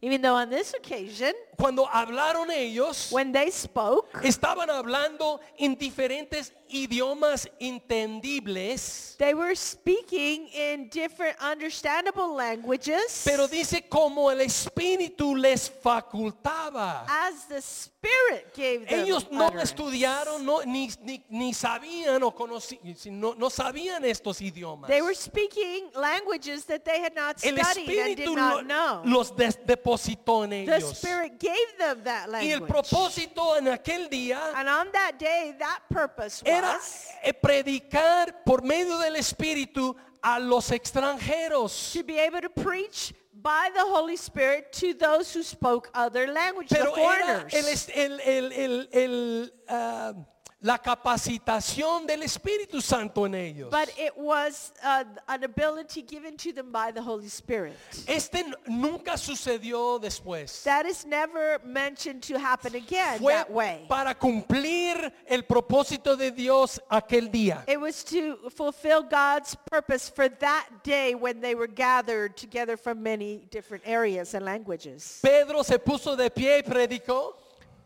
Even 0.00 0.22
though 0.22 0.36
on 0.36 0.48
this 0.48 0.74
occasion, 0.74 1.32
cuando 1.58 1.86
hablaron 1.86 2.50
ellos, 2.52 3.10
when 3.10 3.32
they 3.32 3.50
spoke, 3.50 4.08
estaban 4.22 4.70
hablando 4.70 5.40
en 5.58 5.76
diferentes 5.76 6.52
idiomas 6.70 7.48
entendibles, 7.60 9.16
they 9.18 9.34
were 9.34 9.54
speaking 9.56 10.48
in 10.48 10.88
different 10.90 11.36
understandable 11.40 12.34
languages 12.34 13.22
pero 13.24 13.48
dice 13.48 13.82
como 13.88 14.30
el 14.30 14.40
Espíritu 14.42 15.34
les 15.34 15.68
facultaba. 15.70 17.04
as 17.08 17.46
the 17.48 17.60
Spirit 17.60 18.54
gave 18.54 18.86
them 18.88 19.00
Ellos 19.00 19.26
no 19.30 19.46
utterance. 19.48 19.72
estudiaron, 19.74 20.44
no, 20.44 20.60
ni, 20.64 20.88
ni, 21.02 21.24
ni 21.30 21.52
sabían 21.52 22.22
o 22.22 22.30
conocí- 22.32 22.78
no, 23.10 23.34
no 23.34 23.48
sabían 23.50 24.04
estos 24.04 24.40
idiomas. 24.40 24.88
They 24.88 25.02
were 25.02 25.14
speaking 25.14 25.88
languages 25.96 26.64
that 26.66 26.84
they 26.84 27.00
had 27.00 27.14
not 27.14 27.42
El 27.44 27.56
studied 27.58 27.98
and 27.98 28.16
did 28.16 28.30
not 28.36 28.64
know. 28.66 29.02
los 29.04 29.32
depositó 29.34 30.44
en 30.44 30.50
The 30.66 30.76
ellos. 30.76 30.96
Spirit 30.98 31.38
gave 31.48 31.78
them 31.78 32.02
that 32.04 32.28
Y 32.42 32.50
el 32.52 32.60
language. 32.60 32.68
propósito 32.72 33.56
en 33.58 33.66
aquel 33.68 34.08
día 34.10 34.38
And 34.54 34.68
on 34.68 34.90
that 34.92 35.18
day, 35.18 35.54
that 35.58 35.80
purpose 35.90 36.42
era 36.44 36.74
was 36.74 37.06
eh, 37.22 37.32
predicar 37.32 38.44
por 38.44 38.62
medio 38.62 38.98
del 38.98 39.16
Espíritu 39.16 39.94
a 40.22 40.38
los 40.40 40.70
extranjeros. 40.70 41.92
to 41.92 42.02
be 42.04 42.18
able 42.18 42.40
to 42.40 42.50
preach 42.50 43.14
by 43.40 43.70
the 43.72 43.80
Holy 43.80 44.16
Spirit 44.16 44.72
to 44.72 44.94
those 44.94 45.32
who 45.32 45.42
spoke 45.44 45.88
other 45.94 46.26
languages, 46.26 46.70
the 46.70 46.76
Pero 46.84 46.94
era 46.94 47.44
foreigners. 47.48 47.88
el, 47.94 48.20
el- 48.20 48.20
el- 48.20 48.52
el- 48.52 48.88
el, 48.92 49.52
ah, 49.68 50.12
la 50.60 50.76
capacitación 50.78 52.04
del 52.04 52.22
Espíritu 52.24 52.80
Santo 52.82 53.24
en 53.26 53.34
ellos. 53.34 53.70
but 53.70 53.88
it 53.96 54.12
was 54.16 54.72
uh, 54.82 55.04
an 55.28 55.44
ability 55.44 56.02
given 56.02 56.36
to 56.36 56.52
them 56.52 56.72
by 56.72 56.90
the 56.90 57.00
Holy 57.00 57.28
Spirit. 57.28 57.76
Este 58.08 58.44
nunca 58.66 59.16
sucedió 59.16 60.00
después. 60.00 60.64
That 60.64 60.84
is 60.84 61.06
never 61.06 61.60
mentioned 61.64 62.22
to 62.24 62.38
happen 62.38 62.74
again 62.74 63.20
Fue 63.20 63.32
that 63.34 63.48
way. 63.50 63.86
para 63.88 64.14
cumplir 64.14 65.12
el 65.28 65.42
propósito 65.42 66.16
de 66.18 66.32
Dios 66.32 66.80
aquel 66.90 67.30
día. 67.30 67.62
It 67.68 67.80
was 67.80 68.02
to 68.04 68.36
fulfill 68.50 69.04
God's 69.04 69.54
purpose 69.70 70.08
for 70.08 70.28
that 70.28 70.66
day 70.82 71.14
when 71.14 71.40
they 71.40 71.54
were 71.54 71.68
gathered 71.68 72.36
together 72.36 72.76
from 72.76 73.00
many 73.00 73.44
different 73.50 73.84
areas 73.86 74.34
and 74.34 74.44
languages. 74.44 75.20
Pedro 75.22 75.62
se 75.62 75.78
puso 75.78 76.16
de 76.16 76.28
pie 76.30 76.56
y 76.58 76.62
predicó. 76.62 77.34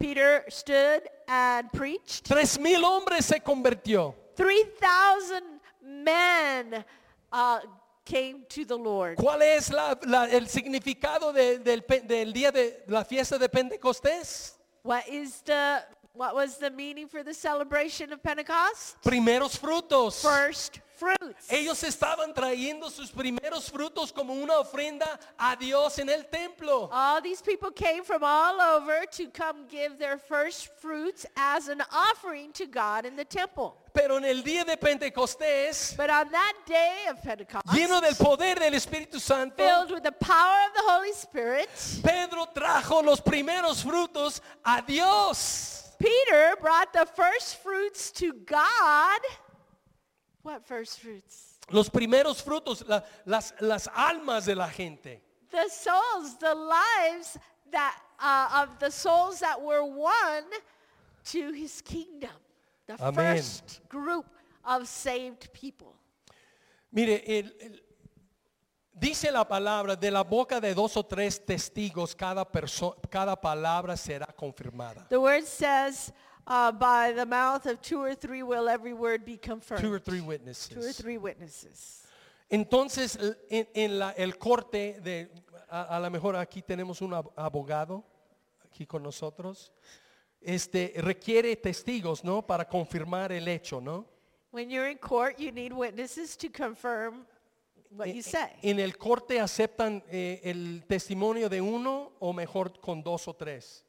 Peter 0.03 0.45
stood 0.49 1.03
and 1.29 1.71
preached. 1.73 2.25
Tres 2.27 2.59
mil 2.59 2.83
hombres 2.85 3.25
se 3.27 3.39
convirtió. 3.41 4.15
3,000 4.37 5.43
men 5.83 6.85
uh, 7.33 7.61
came 8.05 8.45
to 8.49 8.65
the 8.65 8.77
Lord. 8.77 9.17
¿Cuál 9.17 9.43
es 9.43 9.71
la- 9.71 9.97
la- 10.05 10.25
el 10.27 10.49
significado 10.49 11.33
de- 11.33 11.59
del, 11.59 11.85
del 12.07 12.33
día 12.33 12.51
de 12.51 12.83
la 12.89 13.05
fiesta 13.05 13.39
de 13.39 13.49
Pentecostés? 13.49 14.55
What 14.83 15.07
is 15.09 15.43
the 15.45 15.85
what 16.15 16.35
was 16.35 16.59
the 16.59 16.71
meaning 16.71 17.07
for 17.09 17.23
the 17.23 17.33
celebration 17.33 18.13
of 18.13 18.21
Pentecost? 18.23 18.97
Primeros 19.03 19.57
frutos. 19.57 20.21
First 20.21 20.81
fruits. 21.03 21.51
Ellos 21.51 21.83
estaban 21.83 22.33
trayendo 22.33 22.91
sus 22.91 23.11
primeros 23.11 23.71
frutos 23.71 24.13
como 24.13 24.35
una 24.35 24.59
ofrenda 24.59 25.19
a 25.39 25.57
Dios 25.57 25.99
en 25.99 26.09
el 26.09 26.25
templo. 26.25 26.89
All 26.93 27.21
these 27.21 27.43
people 27.43 27.71
came 27.71 28.05
from 28.05 28.23
all 28.23 28.61
over 28.61 29.05
to 29.13 29.29
come 29.29 29.67
give 29.69 29.99
their 29.99 30.19
first 30.19 30.69
fruits 30.81 31.27
as 31.37 31.69
an 31.69 31.83
offering 31.91 32.53
to 32.53 32.67
God 32.67 33.05
in 33.05 33.17
the 33.17 33.25
temple. 33.25 33.77
Pero 33.93 34.17
en 34.17 34.25
el 34.25 34.43
día 34.43 34.65
de 34.65 34.77
Pentecostés, 34.77 35.97
But 35.97 36.09
on 36.09 36.31
that 36.31 36.55
day 36.67 37.07
of 37.11 37.21
Pentecost, 37.23 37.67
lleno 37.67 38.01
del 38.01 38.15
poder 38.15 38.55
del 38.55 38.73
Espíritu 38.73 39.21
Santo, 39.21 39.57
filled 39.57 39.91
with 39.91 40.03
the 40.03 40.13
power 40.13 40.57
of 40.69 40.75
the 40.75 40.83
Holy 40.91 41.13
Spirit, 41.13 41.69
Pedro 42.03 42.47
trajo 42.55 43.05
los 43.05 43.21
primeros 43.21 43.83
frutos 43.83 44.41
a 44.65 44.83
Dios. 44.87 45.91
Peter 45.99 46.55
brought 46.61 46.93
the 46.93 47.07
first 47.15 47.63
fruits 47.63 48.11
to 48.13 48.33
God. 48.47 49.21
What 50.43 50.65
first 50.67 51.01
fruits? 51.01 51.59
Los 51.71 51.89
primeros 51.89 52.43
frutos, 52.43 52.85
la- 52.89 53.03
las, 53.25 53.55
las 53.61 53.89
almas 53.95 54.47
de 54.47 54.55
la 54.57 54.69
gente. 54.69 55.21
The 55.51 55.69
souls, 55.69 56.37
the 56.39 56.55
lives 56.55 57.39
that 57.71 57.97
uh, 58.21 58.63
of 58.65 58.79
the 58.79 58.91
souls 58.91 59.41
that 59.41 59.61
were 59.61 59.85
won 59.85 60.45
to 61.27 61.53
his 61.53 61.81
kingdom. 61.83 62.31
The 62.87 62.95
Amén. 62.95 63.15
first 63.37 63.81
group 63.89 64.27
of 64.65 64.89
saved 64.89 65.53
people. 65.53 65.95
Mire, 66.91 67.23
el- 67.27 67.53
el- 67.61 67.81
dice 68.93 69.31
la 69.31 69.45
palabra, 69.45 69.95
de 69.97 70.11
la 70.11 70.23
boca 70.25 70.61
de 70.61 70.75
dos 70.75 70.97
o 70.97 71.03
tres 71.05 71.39
testigos, 71.45 72.15
cada, 72.15 72.45
perso- 72.45 72.97
cada 73.11 73.37
palabra 73.37 73.97
será 73.97 74.27
confirmada. 74.35 75.07
The 75.09 75.19
word 75.21 75.45
says, 75.47 76.13
uh, 76.47 76.73
by 76.73 77.13
the 77.13 77.25
mouth 77.27 77.67
of 77.67 77.81
two 77.81 78.01
or 78.03 78.15
three 78.15 78.43
will 78.43 78.69
every 78.69 78.93
word 78.93 79.25
be 79.25 79.37
confirmed. 79.39 79.81
Two 79.83 79.93
or 79.93 79.99
three 80.01 80.19
Two 80.19 80.25
or 80.25 80.29
witnesses. 80.29 80.97
three 80.97 81.19
witnesses. 81.19 82.03
Entonces, 82.51 83.19
en, 83.49 83.67
en 83.75 83.99
la- 83.99 84.11
el 84.17 84.37
corte 84.37 85.01
de, 85.03 85.31
a, 85.71 85.97
a 85.97 86.01
lo 86.01 86.11
mejor 86.11 86.37
aquí 86.37 86.61
tenemos 86.63 87.01
un 87.01 87.13
ab- 87.13 87.33
abogado, 87.37 88.05
aquí 88.65 88.87
con 88.87 89.03
nosotros, 89.03 89.73
este, 90.41 90.93
requiere 90.97 91.57
testigos, 91.57 92.23
¿no? 92.25 92.43
Para 92.47 92.69
confirmar 92.69 93.33
el 93.33 93.49
hecho, 93.49 93.81
¿no? 93.81 94.07
When 94.51 94.69
you're 94.69 94.91
in 94.91 94.99
court, 94.99 95.39
you 95.39 95.51
need 95.51 95.73
witnesses 95.73 96.37
to 96.37 96.49
confirm 96.51 97.25
what 97.91 98.09
you 98.09 98.23
say. 98.23 98.51
En 98.63 98.79
el 98.81 98.99
corte 98.99 99.41
aceptan 99.41 100.03
eh, 100.11 100.41
el 100.45 100.85
testimonio 100.87 101.49
de 101.49 101.61
uno 101.63 102.13
o 102.19 102.35
mejor 102.35 102.79
con 102.81 103.03
dos 103.03 103.29
o 103.29 103.35
tres. 103.35 103.87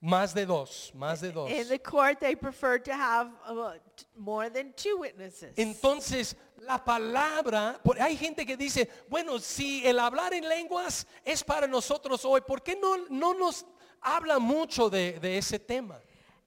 Más 0.00 0.32
de 0.32 0.46
dos, 0.46 0.92
más 0.94 1.20
de 1.20 1.32
dos. 1.32 1.50
In 1.50 1.66
the 1.66 1.78
court, 1.78 2.20
they 2.20 2.36
prefer 2.36 2.78
to 2.78 2.92
have 2.92 3.32
uh, 3.48 3.72
more 4.16 4.48
than 4.48 4.72
two 4.74 4.96
witnesses. 4.98 5.52
Entonces, 5.56 6.36
la 6.64 6.78
palabra, 6.78 7.80
hay 7.98 8.16
gente 8.16 8.46
que 8.46 8.56
dice, 8.56 8.88
bueno, 9.08 9.38
si 9.38 9.84
el 9.84 9.98
hablar 9.98 10.32
en 10.34 10.48
lenguas 10.48 11.04
es 11.24 11.42
para 11.42 11.66
nosotros 11.66 12.24
hoy, 12.24 12.40
¿por 12.42 12.62
qué 12.62 12.76
no, 12.80 13.06
no 13.10 13.34
nos 13.34 13.64
habla 14.00 14.38
mucho 14.38 14.88
de, 14.88 15.18
de 15.18 15.36
ese 15.38 15.58
tema? 15.58 16.00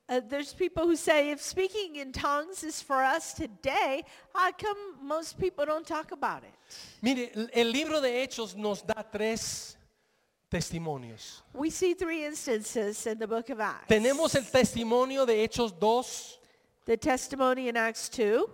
Uh, 0.07 0.19
there's 0.29 0.53
people 0.53 0.83
who 0.83 0.95
say 0.95 1.31
if 1.31 1.41
speaking 1.41 1.97
in 1.97 2.11
tongues 2.11 2.63
is 2.63 2.81
for 2.81 3.03
us 3.03 3.33
today, 3.33 4.03
how 4.33 4.51
come 4.51 4.77
most 5.01 5.37
people 5.37 5.65
don't 5.65 5.85
talk 5.85 6.11
about 6.11 6.43
it? 6.43 6.53
Mire, 7.01 7.29
el 7.53 7.71
libro 7.71 8.01
de 8.01 8.09
Hechos 8.09 8.55
nos 8.55 8.81
da 8.81 9.03
tres 9.09 9.77
testimonios. 10.51 11.41
We 11.53 11.69
see 11.69 11.93
three 11.93 12.25
instances 12.25 13.07
in 13.07 13.17
the 13.17 13.27
book 13.27 13.49
of 13.49 13.59
Acts. 13.61 13.87
Tenemos 13.87 14.35
el 14.35 14.43
testimonio 14.43 15.25
de 15.25 15.47
Hechos 15.47 15.71
2, 15.71 16.39
the 16.85 16.97
testimony 16.97 17.69
in 17.69 17.77
Acts 17.77 18.09
2 18.09 18.49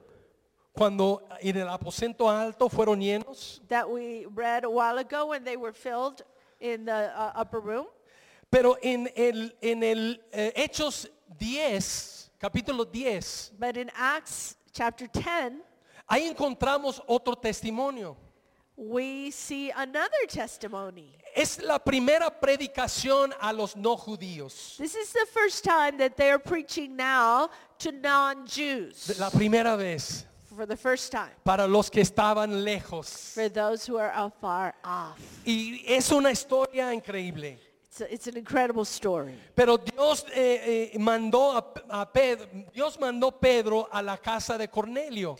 cuando 0.78 1.24
en 1.41 1.58
el 1.58 1.68
aposento 1.68 2.30
alto 2.30 2.70
fueron 2.70 3.02
llenos, 3.02 3.60
that 3.68 3.89
we 3.89 4.28
read 4.36 4.64
a 4.64 4.70
while 4.70 5.00
ago 5.00 5.26
when 5.28 5.43
they 5.43 5.58
were 5.58 5.74
filled 5.74 6.22
in 6.60 6.86
the 6.86 7.12
uh, 7.20 7.32
upper 7.36 7.60
room. 7.60 7.88
pero 8.52 8.78
en 8.84 9.10
el, 9.16 9.52
en 9.62 9.82
el 9.82 10.20
eh, 10.32 10.52
Hechos 10.56 11.08
10, 11.39 12.30
capítulo 12.39 12.86
10, 12.86 13.54
But 13.58 13.76
in 13.76 13.89
Acts 13.95 14.56
chapter 14.72 15.08
10, 15.08 15.62
ahí 16.08 16.32
encontramos 16.32 17.02
otro 17.08 17.34
testimonio. 17.34 18.16
we 18.76 19.32
see 19.32 19.72
another 19.72 20.28
testimony. 20.28 21.16
Es 21.38 21.62
la 21.62 21.78
primera 21.78 22.32
predicación 22.32 23.32
a 23.40 23.54
los 23.54 23.76
no 23.76 23.96
judíos. 23.96 24.76
This 24.78 24.96
is 24.96 25.14
the 25.14 25.26
first 25.32 25.64
time 25.64 25.98
that 26.00 26.16
they 26.18 26.32
are 26.32 26.40
preaching 26.40 26.96
now 26.96 27.50
to 27.78 27.92
non-Jews. 27.92 29.20
La 29.20 29.30
primera 29.30 29.78
vez 29.78 30.26
For 30.56 30.66
the 30.66 30.76
first 30.76 31.12
time. 31.12 31.30
para 31.44 31.68
los 31.68 31.90
que 31.92 32.02
estaban 32.02 32.64
lejos. 32.64 33.34
For 33.36 33.50
those 33.50 33.86
who 33.86 33.98
are 33.98 34.12
afar 34.16 34.74
off. 34.84 35.20
Y 35.46 35.84
es 35.88 36.12
una 36.12 36.32
historia 36.32 36.92
increíble. 36.94 37.58
It's, 37.86 38.02
a- 38.02 38.12
it's 38.14 38.28
an 38.28 38.38
incredible 38.38 38.84
story. 38.86 39.36
Pero 39.56 39.78
Dios 39.78 40.26
eh, 40.34 40.92
eh, 40.94 40.98
mandó 41.00 41.52
a, 41.56 42.02
a 42.02 42.06
Pedro, 42.12 42.48
Dios 42.74 42.98
mandó 42.98 43.32
Pedro 43.40 43.88
a 43.92 44.02
la 44.02 44.18
casa 44.18 44.58
de 44.58 44.68
Cornelio. 44.68 45.38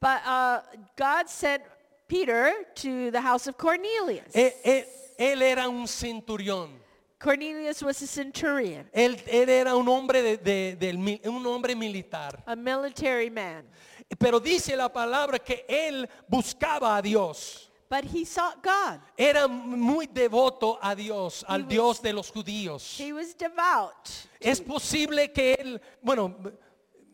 But 0.00 0.20
uh, 0.26 0.60
God 0.96 1.28
sent 1.28 1.62
Peter 2.08 2.52
to 2.76 3.10
the 3.12 3.20
house 3.20 3.46
of 3.46 3.56
Cornelius. 3.56 4.32
Él, 4.34 4.52
él- 4.64 4.84
él 5.18 5.42
era 5.42 5.68
un 5.68 5.86
centurión. 5.86 6.70
Cornelius 7.18 7.82
was 7.82 8.00
a 8.00 8.06
centurion, 8.06 8.88
Él, 8.92 9.20
él 9.26 9.48
era 9.48 9.74
un 9.74 9.88
hombre, 9.88 10.22
de- 10.22 10.36
de- 10.38 10.76
del 10.76 10.96
mi- 10.98 11.20
un 11.24 11.44
hombre 11.46 11.74
militar. 11.74 12.42
a 12.46 12.54
military 12.54 13.28
man. 13.28 13.64
Pero 14.18 14.38
dice 14.40 14.76
la 14.76 14.88
palabra 14.88 15.38
que 15.40 15.66
él 15.68 16.08
buscaba 16.28 16.96
a 16.96 17.02
Dios. 17.02 17.64
But 17.90 18.04
he 18.04 18.24
sought 18.24 18.62
God. 18.62 19.00
Era 19.16 19.48
muy 19.48 20.06
devoto 20.06 20.78
a 20.80 20.94
Dios, 20.94 21.44
al 21.48 21.66
Dios 21.66 22.00
de 22.02 22.12
los 22.12 22.30
judíos. 22.30 23.00
He 23.00 23.12
was 23.12 23.34
devout. 23.36 24.08
Es 24.38 24.60
posible 24.60 25.32
que 25.32 25.54
él, 25.54 25.80
bueno, 26.02 26.36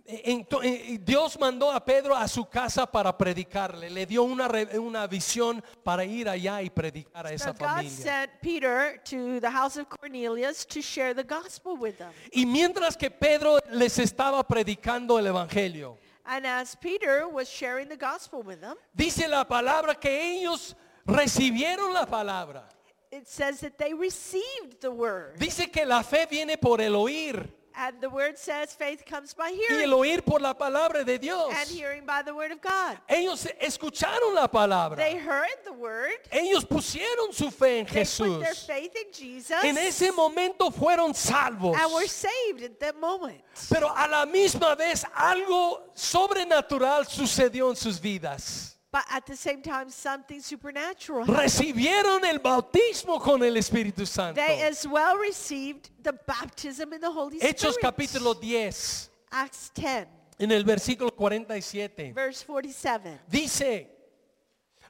en- 0.07 0.47
en- 0.63 1.05
Dios 1.05 1.39
mandó 1.39 1.71
a 1.73 1.83
Pedro 1.85 2.15
a 2.15 2.29
su 2.29 2.45
casa 2.47 2.85
para 2.87 3.17
predicarle. 3.17 3.89
Le 3.91 4.05
dio 4.07 4.23
una, 4.23 4.49
una 4.79 5.07
visión 5.07 5.63
para 5.83 6.05
ir 6.05 6.29
allá 6.29 6.61
y 6.63 6.71
predicar 6.71 7.27
a 7.27 7.31
So 7.31 7.35
esa 7.35 7.53
God 7.53 7.59
familia. 7.67 7.91
sent 7.91 8.31
Peter 8.43 9.01
to 9.05 9.41
the 9.41 9.51
house 9.51 9.77
of 9.79 9.89
Cornelius 9.89 10.67
to 10.67 10.81
share 10.83 11.15
the 11.15 11.25
gospel 11.25 11.77
with 11.77 11.97
them. 11.97 12.13
Y 12.33 12.45
mientras 12.47 12.97
que 12.97 13.11
Pedro 13.11 13.59
les 13.71 13.99
estaba 13.99 14.43
predicando 14.47 15.19
el 15.19 15.27
evangelio, 15.27 15.97
And 16.27 16.47
as 16.47 16.75
Peter 16.77 17.27
was 17.29 17.49
sharing 17.49 17.89
the 17.89 17.97
gospel 17.99 18.43
with 18.43 18.61
them, 18.61 18.77
dice 18.95 19.29
la 19.29 19.45
palabra 19.47 19.95
que 19.95 20.39
ellos 20.39 20.75
recibieron 21.07 21.93
la 21.93 22.07
palabra. 22.07 22.69
it 23.11 23.29
says 23.29 23.61
that 23.61 23.77
they 23.79 23.95
received 23.95 24.81
the 24.81 24.91
word. 24.91 25.39
Dice 25.39 25.71
que 25.71 25.85
la 25.87 26.03
fe 26.03 26.27
viene 26.29 26.57
por 26.59 26.81
el 26.81 26.95
oír 26.95 27.49
And 27.77 28.01
the 28.01 28.09
word 28.09 28.39
says 28.39 28.73
faith 28.73 29.05
comes 29.05 29.35
by 29.35 29.49
y 29.51 29.59
hearing. 29.69 29.91
el 29.91 29.95
oír 29.95 30.25
por 30.25 30.41
la 30.41 30.55
palabra 30.55 31.05
de 31.05 31.19
Dios. 31.19 31.53
And 31.53 31.69
hearing 31.69 32.07
by 32.07 32.23
the 32.23 32.33
word 32.35 32.53
of 32.53 32.61
God. 32.61 32.99
Ellos 33.09 33.47
escucharon 33.61 34.35
la 34.35 34.47
palabra. 34.47 34.97
They 34.97 35.17
heard 35.17 35.49
the 35.65 35.73
word. 35.73 36.13
Ellos 36.31 36.65
pusieron 36.65 37.33
su 37.33 37.51
fe 37.51 37.81
en 37.81 37.87
They 37.87 38.05
put 38.05 38.41
their 38.41 38.55
Jesús. 38.55 38.67
faith 38.67 38.95
in 38.95 39.13
Jesus. 39.13 39.65
En 39.65 39.77
ese 39.77 40.13
momento 40.13 40.71
fueron 40.71 41.15
salvos. 41.15 41.77
and 41.77 41.93
were 41.93 42.07
saved 42.07 42.63
at 42.63 42.79
that 42.79 43.01
moment. 43.01 43.41
Pero 43.69 43.89
a 43.89 44.07
la 44.09 44.25
misma 44.25 44.77
vez 44.77 45.05
algo 45.15 45.91
sobrenatural 45.95 47.07
sucedió 47.07 47.71
en 47.71 47.77
sus 47.77 48.01
vidas. 48.01 48.74
But 48.95 49.05
at 49.11 49.27
the 49.27 49.35
same 49.35 49.61
time 49.61 49.91
something 49.91 50.41
supernatural. 50.41 51.27
Recibieron 51.27 52.25
el 52.25 52.39
bautismo 52.39 53.21
con 53.21 53.43
el 53.43 53.57
Espíritu 53.57 54.07
Santo. 54.07 54.41
They 54.41 54.63
as 54.63 54.87
well 54.87 55.19
received 55.19 55.91
the 56.01 56.13
baptism 56.13 56.93
in 56.93 57.01
the 57.01 57.11
Holy 57.11 57.41
Hechos 57.41 57.75
Spirit. 57.75 57.83
capítulo 57.83 58.41
10, 58.41 59.11
Acts 59.33 59.73
10, 59.75 60.07
en 60.39 60.53
el 60.53 60.63
versículo 60.63 61.11
47. 61.11 62.13
verse 62.15 62.45
47. 62.45 63.19
Dice, 63.29 63.94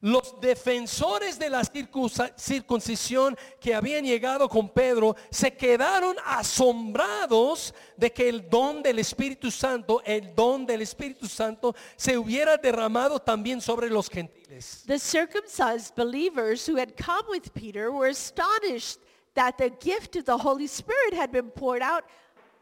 los 0.05 0.39
defensores 0.39 1.39
de 1.39 1.49
la 1.49 1.63
circuncisión 1.65 3.39
que 3.59 3.75
habían 3.75 4.05
llegado 4.05 4.51
con 4.51 4.69
Pedro 4.69 5.17
se 5.31 5.57
quedaron 5.57 6.15
asombrados 6.27 7.73
de 7.97 8.13
que 8.13 8.29
el 8.29 8.51
don 8.51 8.83
del 8.83 8.99
Espíritu 8.99 9.51
Santo, 9.51 10.03
el 10.05 10.35
don 10.35 10.67
del 10.67 10.83
Espíritu 10.83 11.27
Santo, 11.27 11.75
se 11.97 12.19
hubiera 12.19 12.59
derramado 12.59 13.19
también 13.19 13.63
sobre 13.63 13.89
los 13.89 14.11
gentiles. 14.11 14.85
The 14.87 14.99
circumcised 14.99 15.95
believers 15.97 16.69
who 16.69 16.77
had 16.77 16.95
come 16.99 17.25
with 17.31 17.55
Peter 17.55 17.91
were 17.91 18.11
astonished 18.11 19.01
that 19.33 19.57
the 19.57 19.71
gift 19.71 20.17
of 20.17 20.27
the 20.27 20.37
Holy 20.37 20.67
Spirit 20.67 21.15
had 21.15 21.33
been 21.33 21.51
poured 21.51 21.81
out 21.83 22.05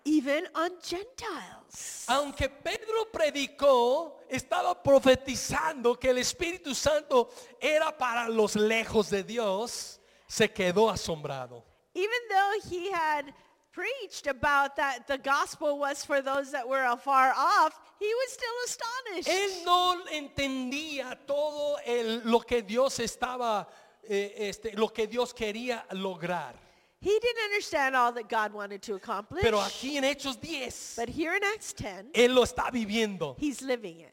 even 0.05 0.47
on 0.55 0.71
Gentiles. 0.83 2.05
Aunque 2.09 2.49
Pedro 2.49 3.11
predicó, 3.13 4.19
estaba 4.29 4.75
profetizando 4.83 5.99
que 5.99 6.11
el 6.11 6.19
Espíritu 6.19 6.75
Santo 6.75 7.31
era 7.61 7.97
para 7.97 8.29
los 8.29 8.57
lejos 8.57 9.11
de 9.11 9.23
Dios, 9.23 10.01
se 10.27 10.49
quedó 10.53 10.91
asombrado. 10.91 11.65
Even 11.95 12.21
though 12.29 12.69
he 12.71 12.91
had 12.91 13.33
preached 13.73 14.27
about 14.27 14.75
that 14.77 15.07
the 15.07 15.19
gospel 15.19 15.79
was 15.79 16.05
for 16.05 16.21
those 16.23 16.51
that 16.51 16.67
were 16.67 16.85
afar 16.85 17.33
off, 17.37 17.79
he 17.99 18.13
was 18.15 18.33
still 18.33 18.55
astonished. 18.67 19.29
Él 19.29 19.65
no 19.65 20.05
entendía 20.11 21.19
todo 21.27 21.79
el- 21.87 22.23
lo 22.25 22.41
que 22.41 22.63
Dios 22.63 22.99
estaba, 22.99 23.67
eh, 24.03 24.35
este, 24.37 24.73
lo 24.77 24.89
que 24.93 25.07
Dios 25.07 25.33
quería 25.33 25.87
lograr. 25.93 26.55
He 27.03 27.19
didn't 27.21 27.43
understand 27.45 27.97
all 27.97 28.13
that 28.13 28.29
God 28.29 28.53
wanted 28.53 28.81
to 28.83 28.95
accomplish. 28.95 29.43
Pero 29.43 29.59
aquí 29.61 29.97
en 29.97 30.05
Hechos 30.05 30.37
10, 30.41 30.95
but 30.97 31.09
here 31.09 31.35
in 31.35 31.43
Acts 31.43 31.73
10, 31.73 32.13
Él 32.15 32.33
lo 32.35 32.43
está 32.45 32.71
viviendo. 32.71 33.35
he's 33.39 33.61
living 33.61 34.01
it. 34.01 34.13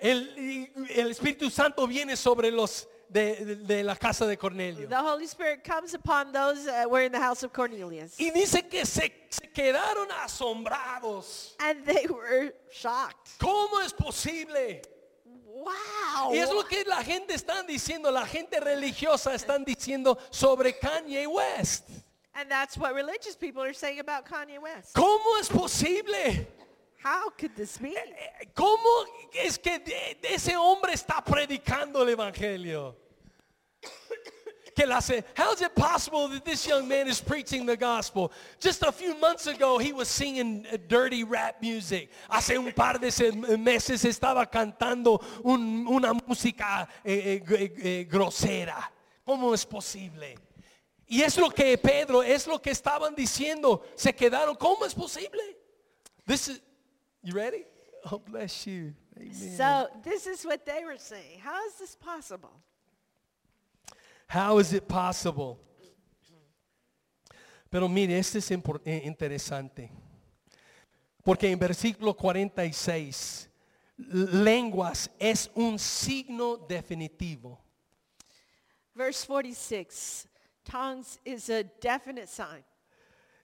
El, 0.00 0.20
el 0.94 1.10
Espíritu 1.10 1.50
Santo 1.50 1.86
viene 1.86 2.16
sobre 2.16 2.50
los 2.50 2.86
de, 3.10 3.34
de- 3.44 3.54
de 3.56 3.82
la 3.84 3.94
casa 3.96 4.26
de 4.26 4.36
Cornelio. 4.36 4.88
The 4.88 4.96
Holy 4.96 5.26
Spirit 5.26 5.64
comes 5.64 5.92
upon 5.94 6.30
those 6.32 6.64
that 6.66 6.88
were 6.90 7.02
in 7.04 7.10
the 7.12 7.18
house 7.20 7.42
of 7.42 7.52
Cornelius. 7.52 8.14
Y 8.18 8.30
dice 8.30 8.62
que 8.70 8.86
se, 8.86 9.12
se 9.28 9.48
quedaron 9.52 10.08
asombrados. 10.24 11.54
And 11.60 11.84
they 11.84 12.06
were 12.06 12.54
shocked. 12.70 13.38
¿Cómo 13.38 13.80
es 13.84 13.92
posible? 13.92 14.82
Wow. 15.58 16.34
Y 16.34 16.38
es 16.38 16.50
lo 16.50 16.64
que 16.64 16.84
la 16.84 17.02
gente 17.02 17.34
está 17.34 17.62
diciendo, 17.62 18.10
la 18.10 18.26
gente 18.26 18.60
religiosa 18.60 19.34
están 19.34 19.64
diciendo 19.64 20.18
sobre 20.30 20.78
Kanye 20.78 21.26
West. 21.26 21.88
And 22.34 22.48
that's 22.48 22.76
what 22.76 22.94
religious 22.94 23.34
people 23.34 23.62
are 23.62 23.74
saying 23.74 23.98
about 23.98 24.24
Kanye 24.24 24.60
West. 24.60 24.94
¿Cómo 24.94 25.38
es 25.40 25.48
posible? 25.48 26.46
How 27.02 27.30
could 27.30 27.54
this 27.56 27.78
be? 27.78 27.94
Eh, 27.96 28.46
¿Cómo 28.54 29.06
es 29.32 29.58
que 29.58 29.82
ese 30.22 30.56
hombre 30.56 30.92
está 30.92 31.24
predicando 31.24 32.02
el 32.02 32.10
evangelio? 32.10 32.96
Que 34.78 34.86
la 34.86 34.98
hace, 34.98 35.24
how 35.34 35.52
is 35.52 35.60
it 35.60 35.74
possible 35.74 36.28
that 36.28 36.44
this 36.44 36.64
young 36.64 36.86
man 36.86 37.08
is 37.08 37.20
preaching 37.20 37.66
the 37.66 37.76
gospel? 37.76 38.30
Just 38.60 38.84
a 38.84 38.92
few 38.92 39.18
months 39.18 39.48
ago 39.48 39.78
he 39.78 39.92
was 39.92 40.06
singing 40.06 40.64
uh, 40.72 40.76
dirty 40.86 41.24
rap 41.24 41.60
music. 41.60 42.10
Hace 42.30 42.56
un 42.56 42.70
par 42.70 42.98
de 42.98 43.10
meses 43.58 44.04
estaba 44.04 44.46
cantando 44.48 45.20
un- 45.44 45.84
una 45.88 46.14
música 46.14 46.86
eh, 47.04 47.40
eh, 47.50 47.70
eh, 47.82 48.04
grosera. 48.04 48.88
¿Cómo 49.26 49.52
es 49.52 49.64
posible? 49.64 50.36
Y 51.08 51.22
es 51.22 51.36
lo 51.38 51.50
que 51.50 51.76
Pedro, 51.76 52.20
es 52.22 52.46
lo 52.46 52.58
que 52.60 52.70
estaban 52.70 53.16
diciendo. 53.16 53.82
Se 53.96 54.12
quedaron, 54.12 54.54
¿cómo 54.54 54.84
es 54.86 54.94
posible? 54.94 55.42
This 56.24 56.48
is, 56.50 56.60
you 57.24 57.34
ready? 57.34 57.64
Oh, 58.12 58.18
bless 58.20 58.64
you. 58.64 58.94
Amen. 59.18 59.56
So 59.56 59.88
this 60.04 60.28
is 60.28 60.44
what 60.44 60.64
they 60.64 60.84
were 60.84 60.98
saying. 60.98 61.40
How 61.42 61.66
is 61.66 61.74
this 61.80 61.96
possible? 61.96 62.52
How 64.28 64.58
is 64.60 64.72
it 64.72 64.86
possible? 64.86 65.58
Pero 67.70 67.88
mire, 67.88 68.18
este 68.18 68.38
es 68.38 68.50
eh, 68.50 69.02
interesante. 69.04 69.90
Porque 71.22 71.50
en 71.50 71.58
versículo 71.58 72.14
46, 72.14 73.48
lenguas 73.96 75.10
es 75.18 75.50
un 75.54 75.78
signo 75.78 76.56
definitivo. 76.56 77.58
Verse 78.94 79.26
46. 79.26 80.26
Tongues 80.64 81.18
is 81.24 81.48
a 81.50 81.62
definite 81.62 82.26
sign. 82.26 82.64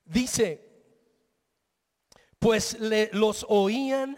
Dice, 0.05 0.61
pues 2.39 2.79
le- 2.79 3.11
los 3.13 3.45
oían. 3.49 4.17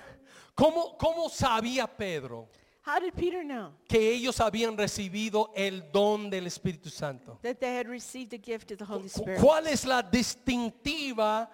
¿Cómo, 0.54 0.96
¿Cómo 0.96 1.28
sabía 1.28 1.86
Pedro 1.86 2.48
How 2.86 3.00
did 3.00 3.14
Peter 3.16 3.42
know 3.42 3.72
que 3.88 3.98
ellos 4.12 4.38
habían 4.38 4.76
recibido 4.76 5.50
el 5.56 5.82
don 5.92 6.30
del 6.30 6.46
Espíritu 6.46 6.88
Santo? 6.88 7.38
that 7.42 7.58
they 7.58 7.74
had 7.76 7.88
received 7.88 8.30
the 8.30 8.38
gift 8.38 8.70
of 8.70 8.78
the 8.78 8.84
Holy 8.84 9.08
Spirit? 9.08 9.40
¿Cuál 9.40 9.66
es 9.66 9.84
la 9.84 10.02
distintiva 10.02 11.48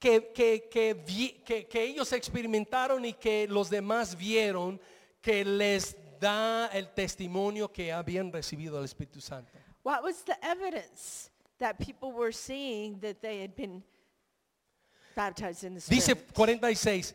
que, 0.00 0.32
que- 0.32 0.68
que 0.70 0.94
vi- 0.94 1.42
que- 1.44 1.66
que 1.68 1.82
ellos 1.84 2.10
experimentaron 2.14 3.04
y 3.04 3.12
que 3.12 3.46
los 3.48 3.68
demás 3.68 4.16
vieron 4.16 4.80
que 5.20 5.44
les 5.44 5.94
da 6.18 6.68
el 6.72 6.86
testimonio 6.94 7.68
que 7.70 7.92
habían 7.92 8.32
recibido 8.32 8.78
el 8.78 8.84
Espíritu 8.86 9.20
Santo? 9.20 9.50
What 9.82 10.02
was 10.02 10.22
the 10.24 10.36
evidence 10.42 11.30
that 11.58 11.78
people 11.78 12.12
were 12.12 12.32
seeing 12.32 12.98
that 13.00 13.20
they 13.20 13.42
had 13.42 13.54
been 13.54 13.82
baptized 15.14 15.64
in 15.64 15.74
the 15.74 15.80
Spirit? 15.82 16.00
Dice 16.06 16.14
46, 16.34 17.14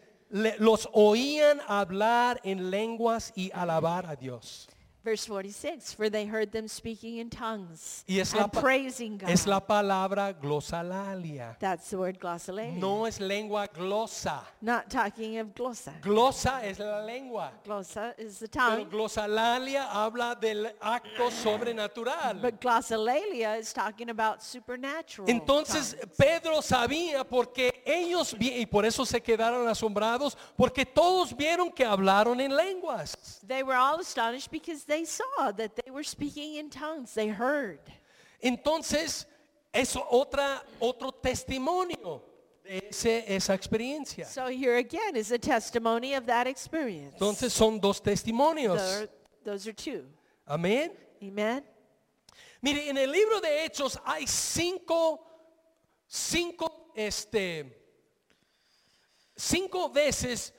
los 0.60 0.90
oían 0.92 1.62
hablar 1.68 2.42
en 2.44 2.70
lenguas 2.70 3.32
y 3.36 3.52
alabar 3.54 4.06
a 4.06 4.16
Dios. 4.16 4.68
Verse 5.06 5.24
46, 5.28 5.94
for 5.94 6.10
they 6.10 6.26
heard 6.26 6.52
them 6.52 6.68
speaking 6.68 7.18
in 7.20 7.30
tongues 7.30 8.04
Y 8.08 8.18
es 8.20 8.34
la, 8.34 8.46
and 8.46 8.52
pa- 8.52 8.60
praising 8.62 9.20
God. 9.20 9.30
es 9.30 9.46
la 9.46 9.60
palabra 9.60 10.34
glosalalia. 10.34 11.56
That's 11.60 11.92
the 11.92 11.98
word 12.00 12.20
glossolalia. 12.20 12.80
No 12.80 13.06
es 13.06 13.20
lengua 13.20 13.68
glosa. 13.72 14.40
Not 14.62 14.90
talking 14.90 15.38
of 15.38 15.54
glossa. 15.54 15.94
Glosa 16.02 16.64
es 16.64 16.80
la 16.80 17.02
lengua. 17.06 17.52
Glossa 17.64 18.16
is 18.18 18.40
the 18.40 18.48
Pero 18.48 18.78
tongue. 18.78 18.86
glosalalia 18.90 19.88
habla 19.92 20.36
del 20.42 20.72
acto 20.82 21.30
sobrenatural. 21.30 22.42
But 22.42 22.60
glossolalia 22.60 23.60
is 23.60 23.74
talking 23.74 24.10
about 24.10 24.42
supernatural. 24.42 25.28
Entonces 25.30 25.96
tongues. 25.96 26.16
Pedro 26.18 26.62
sabía 26.62 27.24
porque 27.24 27.84
ellos 27.86 28.34
vi- 28.38 28.60
y 28.62 28.66
por 28.66 28.86
eso 28.86 29.06
se 29.06 29.22
quedaron 29.22 29.68
asombrados 29.68 30.36
porque 30.58 30.86
todos 30.86 31.32
vieron 31.36 31.72
que 31.72 31.86
hablaron 31.86 32.40
en 32.42 32.56
lenguas. 32.56 33.40
they 33.48 33.62
were 33.62 33.76
all 33.78 34.00
astonished 34.00 34.50
because 34.52 34.84
they 34.86 34.95
saw 35.04 35.52
that 35.52 35.76
they 35.76 35.92
were 35.92 36.04
speaking 36.04 36.56
in 36.56 36.70
tongues. 36.70 37.14
They 37.14 37.28
heard. 37.28 37.80
Entonces 38.42 39.26
es 39.74 39.96
otra 39.96 40.62
otro 40.80 41.12
testimonio 41.12 42.22
de 42.64 42.78
ese- 42.90 43.24
esa 43.28 43.54
experiencia. 43.54 44.26
So 44.26 44.48
here 44.48 44.78
again 44.78 45.16
is 45.16 45.32
a 45.32 45.38
testimony 45.38 46.14
of 46.16 46.26
that 46.28 46.48
experience. 46.48 47.14
Entonces 47.20 47.52
son 47.52 47.80
dos 47.80 48.00
testimonios. 48.02 48.78
There- 48.78 49.10
those 49.44 49.68
are 49.68 49.74
two. 49.74 50.06
Amén. 50.48 50.92
Amen. 51.22 51.64
Mire, 52.62 52.90
en 52.90 52.98
el 52.98 53.12
libro 53.12 53.40
de 53.42 53.64
Hechos 53.66 53.98
hay 54.06 54.26
cinco, 54.26 55.20
cinco, 56.08 56.92
este, 56.96 57.66
cinco 59.36 59.90
veces 59.90 60.52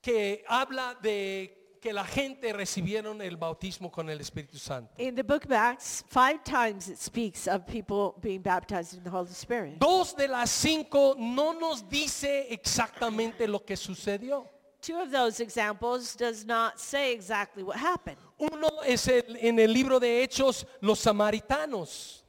que 0.00 0.44
habla 0.48 0.96
de 1.02 1.59
que 1.80 1.92
la 1.92 2.04
gente 2.04 2.52
recibieron 2.52 3.22
el 3.22 3.36
bautismo 3.36 3.90
con 3.90 4.10
el 4.10 4.20
Espíritu 4.20 4.58
Santo. 4.58 4.92
In 4.98 5.14
the 5.14 5.22
book 5.24 5.44
of 5.46 5.52
Acts, 5.52 6.04
five 6.08 6.42
times 6.44 6.88
it 6.88 6.98
speaks 6.98 7.46
of 7.48 7.64
people 7.66 8.14
being 8.20 8.42
baptized 8.42 8.94
in 8.94 9.02
the 9.02 9.10
Holy 9.10 9.32
Spirit. 9.32 9.78
Dos 9.78 10.14
de 10.14 10.28
las 10.28 10.50
cinco 10.50 11.14
no 11.18 11.52
nos 11.52 11.82
dice 11.88 12.46
exactamente 12.50 13.48
lo 13.48 13.60
que 13.64 13.76
sucedió. 13.76 14.46
Two 14.82 14.98
of 14.98 15.10
those 15.10 15.40
examples 15.40 16.14
does 16.16 16.44
not 16.46 16.78
say 16.78 17.12
exactly 17.12 17.62
what 17.62 17.76
happened. 17.76 18.16
Uno 18.38 18.68
es 18.86 19.06
el- 19.08 19.36
en 19.36 19.58
el 19.58 19.72
libro 19.72 19.98
de 20.00 20.22
Hechos 20.22 20.66
los 20.80 20.98
samaritanos. 21.00 22.24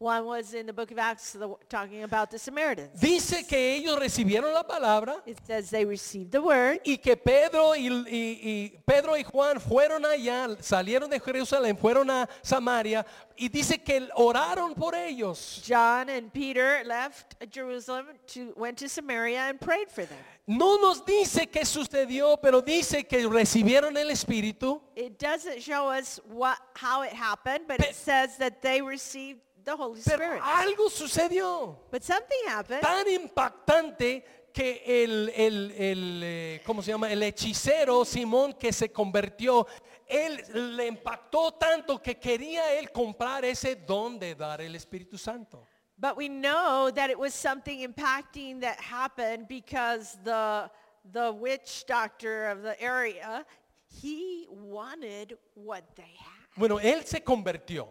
One 0.00 0.24
was 0.24 0.54
in 0.54 0.64
the 0.64 0.72
book 0.72 0.90
of 0.92 0.98
Acts 0.98 1.32
the, 1.34 1.54
talking 1.68 2.04
about 2.04 2.30
the 2.30 2.38
Samaritans. 2.38 2.98
Dice 2.98 3.44
que 3.46 3.58
ellos 3.58 3.98
recibieron 3.98 4.54
la 4.54 4.62
palabra 4.62 5.20
It 5.26 5.36
says 5.46 5.68
they 5.68 5.84
received 5.84 6.32
the 6.32 6.40
word 6.40 6.80
y 6.86 6.96
que 6.96 7.14
Pedro 7.16 7.74
y, 7.74 7.86
y- 7.90 8.40
y 8.42 8.72
Pedro 8.86 9.12
y 9.14 9.22
Juan 9.24 9.60
fueron 9.60 10.06
allá, 10.06 10.56
salieron 10.62 11.10
de 11.10 11.20
Jerusalén, 11.20 11.76
fueron 11.76 12.08
a 12.08 12.26
Samaria 12.40 13.04
y 13.36 13.48
dice 13.50 13.76
que 13.84 14.08
oraron 14.16 14.74
por 14.74 14.94
ellos. 14.94 15.62
John 15.68 16.08
and 16.08 16.32
Peter 16.32 16.82
left 16.86 17.36
Jerusalem 17.52 18.06
to 18.28 18.54
went 18.56 18.78
to 18.78 18.88
Samaria 18.88 19.50
and 19.50 19.60
prayed 19.60 19.90
for 19.90 20.06
them. 20.06 20.18
No 20.46 20.78
nos 20.78 21.04
dice 21.04 21.46
qué 21.52 21.66
sucedió, 21.66 22.40
pero 22.40 22.62
dice 22.62 23.06
que 23.06 23.28
recibieron 23.28 23.94
el 23.98 24.08
Espíritu. 24.08 24.80
It 24.96 25.18
doesn't 25.18 25.60
show 25.60 25.88
us 25.90 26.18
what 26.32 26.56
how 26.74 27.02
it 27.02 27.12
happened, 27.12 27.66
but 27.68 27.78
Pe- 27.80 27.90
it 27.90 27.94
says 27.94 28.38
that 28.38 28.62
they 28.62 28.80
received 28.80 29.40
the 29.64 29.72
Holy 29.76 30.00
Pero 30.04 30.24
Spirit. 30.24 30.42
algo 30.42 30.88
sucedió 30.90 31.78
But 31.90 32.02
something 32.02 32.48
happened 32.48 32.82
tan 32.82 33.08
impactante 33.08 34.24
que 34.52 34.82
el, 34.84 35.28
el, 35.34 35.70
el, 35.76 36.20
eh, 36.24 36.62
¿cómo 36.66 36.82
se 36.82 36.90
llama? 36.90 37.10
El 37.10 37.22
hechicero 37.22 38.04
Simón 38.04 38.52
que 38.54 38.72
se 38.72 38.90
convirtió, 38.90 39.66
él 40.06 40.42
le 40.76 40.86
impactó 40.88 41.52
tanto 41.52 42.02
que 42.02 42.18
quería 42.18 42.72
él 42.74 42.90
comprar 42.90 43.44
ese 43.44 43.76
don 43.76 44.18
de 44.18 44.34
dar 44.34 44.60
el 44.60 44.74
Espíritu 44.74 45.16
Santo. 45.16 45.66
But 45.96 46.16
we 46.16 46.28
know 46.28 46.90
that 46.90 47.10
it 47.10 47.18
was 47.18 47.34
something 47.34 47.80
impacting 47.80 48.60
that 48.62 48.80
happened 48.80 49.46
because 49.48 50.18
the 50.24 50.70
the 51.12 51.32
witch 51.32 51.84
doctor 51.86 52.48
of 52.48 52.62
the 52.62 52.80
area, 52.82 53.44
he 53.86 54.46
wanted 54.50 55.36
what 55.54 55.84
they 55.94 56.14
had. 56.18 56.48
Bueno, 56.56 56.78
él 56.80 57.04
se 57.06 57.20
convirtió 57.20 57.88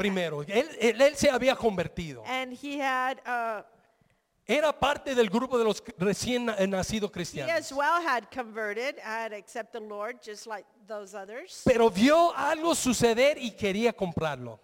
primero, 0.00 0.42
él, 0.42 0.68
él- 0.80 1.00
él 1.00 1.16
se 1.16 1.28
había 1.30 1.54
convertido. 1.56 2.22
And 2.26 2.52
he 2.52 2.78
had 2.80 3.18
uh, 3.26 3.62
Era 4.46 4.72
parte 4.72 5.14
del 5.14 5.28
grupo 5.30 5.56
de 5.58 5.64
los 5.64 5.80
recién 5.98 6.46
na- 6.46 6.56
nacidos 6.66 7.10
he 7.10 7.12
cristianos. 7.12 7.52
as 7.54 7.72
well 7.72 8.02
had 8.02 8.28
converted, 8.30 8.98
had 8.98 9.32
accepted 9.32 9.80
the 9.80 9.86
Lord 9.86 10.20
just 10.22 10.46
like 10.46 10.66
those 10.88 11.14
others. 11.14 11.62
Pero 11.64 11.88
vio 11.90 12.32
algo 12.34 12.74
suceder 12.74 13.36
y 13.38 13.52
quería 13.52 13.92
comprarlo. 13.92 14.58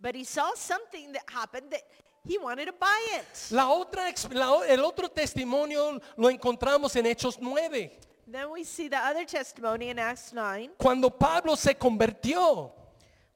But 0.00 0.14
he 0.14 0.24
saw 0.24 0.52
something 0.54 1.12
that 1.12 1.24
happened 1.28 1.70
that 1.70 1.82
he 2.26 2.38
wanted 2.38 2.66
to 2.66 2.72
buy 2.72 2.98
it. 3.18 3.26
La 3.50 3.68
otra, 3.68 4.08
ex- 4.08 4.26
la 4.32 4.52
o- 4.52 4.62
el 4.62 4.82
otro 4.84 5.08
testimonio 5.08 6.00
lo 6.16 6.28
encontramos 6.30 6.94
en 6.96 7.04
Hechos 7.06 7.38
9, 7.40 7.90
Then 8.26 8.50
we 8.50 8.64
see 8.64 8.88
the 8.88 8.96
other 8.96 9.26
testimony 9.26 9.90
in 9.90 9.98
Acts 9.98 10.32
9 10.32 10.70
cuando 10.78 11.10
Pablo 11.10 11.56
se 11.56 11.74
convirtió. 11.74 12.72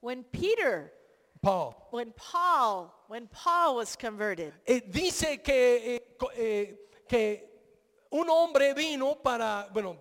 when 0.01 0.25
Peter, 0.25 0.93
Paul. 1.41 1.89
when 1.91 2.12
Paul, 2.16 2.95
when 3.09 3.26
Paul 3.28 3.76
was 3.76 3.97
converted. 3.97 4.53
Eh, 4.66 4.80
dice 4.91 5.43
que, 5.43 5.97
eh, 5.97 6.01
eh, 6.36 6.74
que 7.09 7.45
un 8.11 8.28
hombre 8.28 8.74
vino 8.74 9.14
para, 9.16 9.68
bueno, 9.72 9.97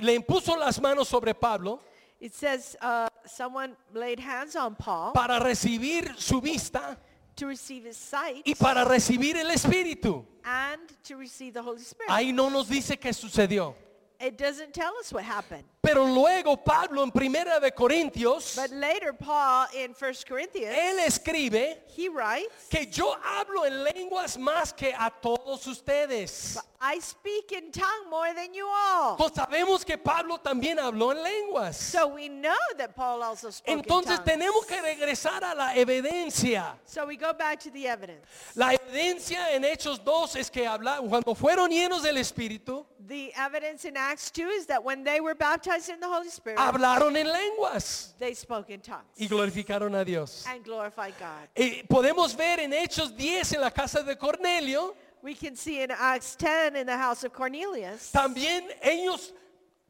le 0.00 0.14
impuso 0.14 0.56
las 0.56 0.80
manos 0.80 1.08
sobre 1.08 1.34
Pablo 1.34 1.80
It 2.18 2.34
says 2.34 2.76
uh, 2.80 3.08
someone 3.26 3.76
laid 3.92 4.18
hands 4.18 4.56
on 4.56 4.74
Paul 4.74 5.12
para 5.12 5.38
recibir 5.38 6.18
su 6.18 6.40
vista 6.40 6.96
to 7.36 7.46
receive 7.46 7.84
his 7.84 7.98
sight 7.98 8.42
y 8.46 8.54
para 8.54 8.84
recibir 8.86 9.36
el 9.36 9.50
Espíritu. 9.50 10.24
and 10.44 10.80
to 11.04 11.16
receive 11.16 11.52
the 11.52 11.62
Holy 11.62 11.82
Spirit. 11.82 12.10
Ahí 12.10 12.32
no 12.32 12.48
nos 12.48 12.68
dice 12.68 12.96
qué 12.98 13.12
sucedió. 13.12 13.74
it 14.18 14.38
doesn't 14.38 14.72
tell 14.72 14.94
us 14.98 15.12
what 15.12 15.24
happened. 15.24 15.64
Pero 15.86 16.04
luego 16.04 16.56
Pablo 16.56 17.04
en 17.04 17.12
Primera 17.12 17.60
de 17.60 17.70
Corintios, 17.70 18.56
But 18.56 18.72
later 18.72 19.12
Paul 19.12 19.68
in 19.72 19.94
1 19.94 20.14
Corinthians, 20.26 20.76
él 20.76 20.98
escribe 21.06 21.78
he 21.96 22.08
writes, 22.08 22.68
que 22.68 22.86
yo 22.86 23.14
hablo 23.24 23.64
en 23.64 23.84
lenguas 23.84 24.36
más 24.36 24.74
que 24.76 24.92
a 24.92 25.10
todos 25.10 25.66
ustedes. 25.66 26.58
I 26.80 26.98
speak 26.98 27.52
in 27.52 27.70
tongue 27.72 28.10
more 28.10 28.34
than 28.34 28.52
you 28.52 28.66
all. 28.66 29.16
Pues 29.16 29.32
sabemos 29.32 29.84
que 29.84 29.96
Pablo 29.96 30.38
también 30.38 30.78
habló 30.78 31.12
en 31.12 31.22
lenguas. 31.22 31.76
So 31.76 32.08
we 32.08 32.28
know 32.28 32.54
that 32.76 32.94
Paul 32.94 33.22
also 33.22 33.50
spoke 33.50 33.78
Entonces 33.78 34.18
in 34.18 34.24
tenemos 34.24 34.66
que 34.66 34.80
regresar 34.82 35.42
a 35.42 35.54
la 35.54 35.74
evidencia. 35.74 36.74
So 36.84 37.06
we 37.06 37.16
go 37.16 37.32
back 37.32 37.60
to 37.60 37.70
the 37.70 37.86
evidence. 37.86 38.26
La 38.54 38.74
evidencia 38.74 39.52
en 39.52 39.62
Hechos 39.64 40.04
2 40.04 40.36
es 40.36 40.50
que 40.50 40.66
habla, 40.66 41.00
cuando 41.08 41.34
fueron 41.34 41.70
llenos 41.70 42.02
del 42.02 42.16
Espíritu, 42.16 42.84
The 43.06 43.32
evidence 43.36 43.84
in 43.84 43.96
Acts 43.96 44.32
2 44.32 44.48
is 44.48 44.66
that 44.66 44.82
when 44.82 45.04
they 45.04 45.20
were 45.20 45.36
baptized 45.36 45.75
in 45.88 46.00
the 46.00 46.06
Holy 46.08 46.28
Spirit, 46.28 46.58
hablaron 46.58 47.16
en 47.16 47.26
lenguas 47.26 48.14
they 48.18 48.34
spoke 48.34 48.70
in 48.70 48.80
tongues 48.80 49.04
y 49.18 49.26
glorificaron 49.28 49.94
a 49.94 50.04
Dios. 50.04 50.44
and 50.48 50.64
glorified 50.64 51.14
God. 51.18 51.48
Y 51.56 51.82
podemos 51.88 52.34
ver 52.36 52.60
en 52.60 52.72
Hechos 52.72 53.16
10 53.16 53.52
en 53.54 53.60
la 53.60 53.70
casa 53.70 54.02
de 54.02 54.16
Cornelio, 54.16 54.94
We 55.22 55.34
can 55.34 55.56
see 55.56 55.80
in 55.82 55.90
Acts 55.90 56.36
10 56.36 56.76
in 56.76 56.86
the 56.86 56.96
house 56.96 57.24
of 57.24 57.32
Cornelius, 57.32 58.12
también 58.12 58.62
ellos 58.82 59.32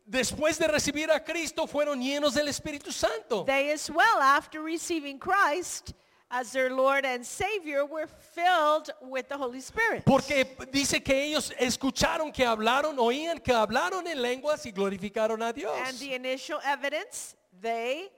después 0.08 0.58
de 0.58 0.66
recibir 0.68 1.10
a 1.10 1.20
Cristo 1.20 1.66
fueron 1.66 2.00
llenos 2.00 2.34
del 2.34 2.46
Espíritu 2.48 2.92
Santo. 2.92 3.44
they 3.44 3.70
as 3.72 3.90
well, 3.90 4.20
after 4.20 4.62
receiving 4.62 5.18
Christ 5.18 5.92
as 6.30 6.52
their 6.52 6.74
Lord 6.74 7.04
and 7.04 7.24
Savior, 7.24 7.84
were 7.84 8.06
filled 8.06 8.90
with 9.00 9.28
the 9.28 9.36
Holy 9.36 9.60
Spirit. 9.60 10.04
Porque 10.04 10.44
dice 10.72 11.02
que 11.02 11.14
ellos 11.14 11.52
escucharon 11.58 12.32
que 12.32 12.44
hablaron, 12.44 12.98
oían 12.98 13.42
que 13.42 13.52
hablaron 13.52 14.06
en 14.06 14.20
lenguas 14.20 14.66
y 14.66 14.72
glorificaron 14.72 15.42
a 15.42 15.52
Dios. 15.52 15.76
And 15.86 15.98
the 15.98 16.14
initial 16.14 16.60
evidence, 16.64 17.36
they 17.60 18.08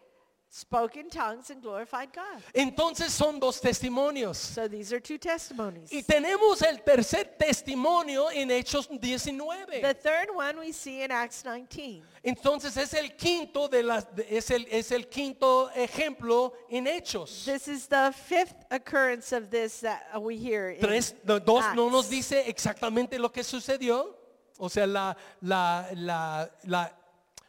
spoke 0.51 0.96
in 0.96 1.11
tongues 1.11 1.51
and 1.51 1.62
glorified 1.62 2.09
God. 2.12 2.42
Entonces 2.55 3.11
son 3.11 3.38
dos 3.38 3.61
testimonios. 3.61 4.36
So 4.36 4.66
these 4.66 4.92
are 4.94 5.01
two 5.01 5.18
testimonies. 5.18 5.92
Y 5.92 6.03
tenemos 6.03 6.62
el 6.62 6.78
tercer 6.82 7.36
testimonio 7.38 8.30
en 8.32 8.49
Hechos 8.51 8.88
19. 8.88 9.82
The 9.82 9.94
third 9.94 10.28
one 10.34 10.59
we 10.59 10.72
see 10.72 11.03
in 11.03 11.11
Acts 11.12 11.44
19. 11.44 12.03
Entonces 12.24 12.76
es 12.76 12.94
el 12.94 13.14
quinto 13.16 13.68
de 13.68 13.82
las 13.82 14.07
es 14.28 14.51
el 14.51 14.66
es 14.70 14.90
el 14.90 15.09
quinto 15.09 15.70
ejemplo 15.74 16.53
en 16.70 16.86
Hechos. 16.86 17.44
This 17.44 17.68
is 17.68 17.86
the 17.86 18.12
fifth 18.12 18.64
occurrence 18.70 19.32
of 19.32 19.51
this 19.51 19.80
that 19.80 20.03
we 20.20 20.36
hear 20.36 20.70
in 20.70 20.80
Tres, 20.80 21.14
dos 21.24 21.64
no 21.74 21.90
nos 21.90 22.07
Acts. 22.07 22.11
dice 22.11 22.44
exactamente 22.49 23.18
lo 23.18 23.30
que 23.30 23.44
sucedió, 23.44 24.16
o 24.59 24.68
sea, 24.70 24.86
la 24.86 25.14
la 25.42 25.88
la 25.94 26.51
la, 26.64 26.90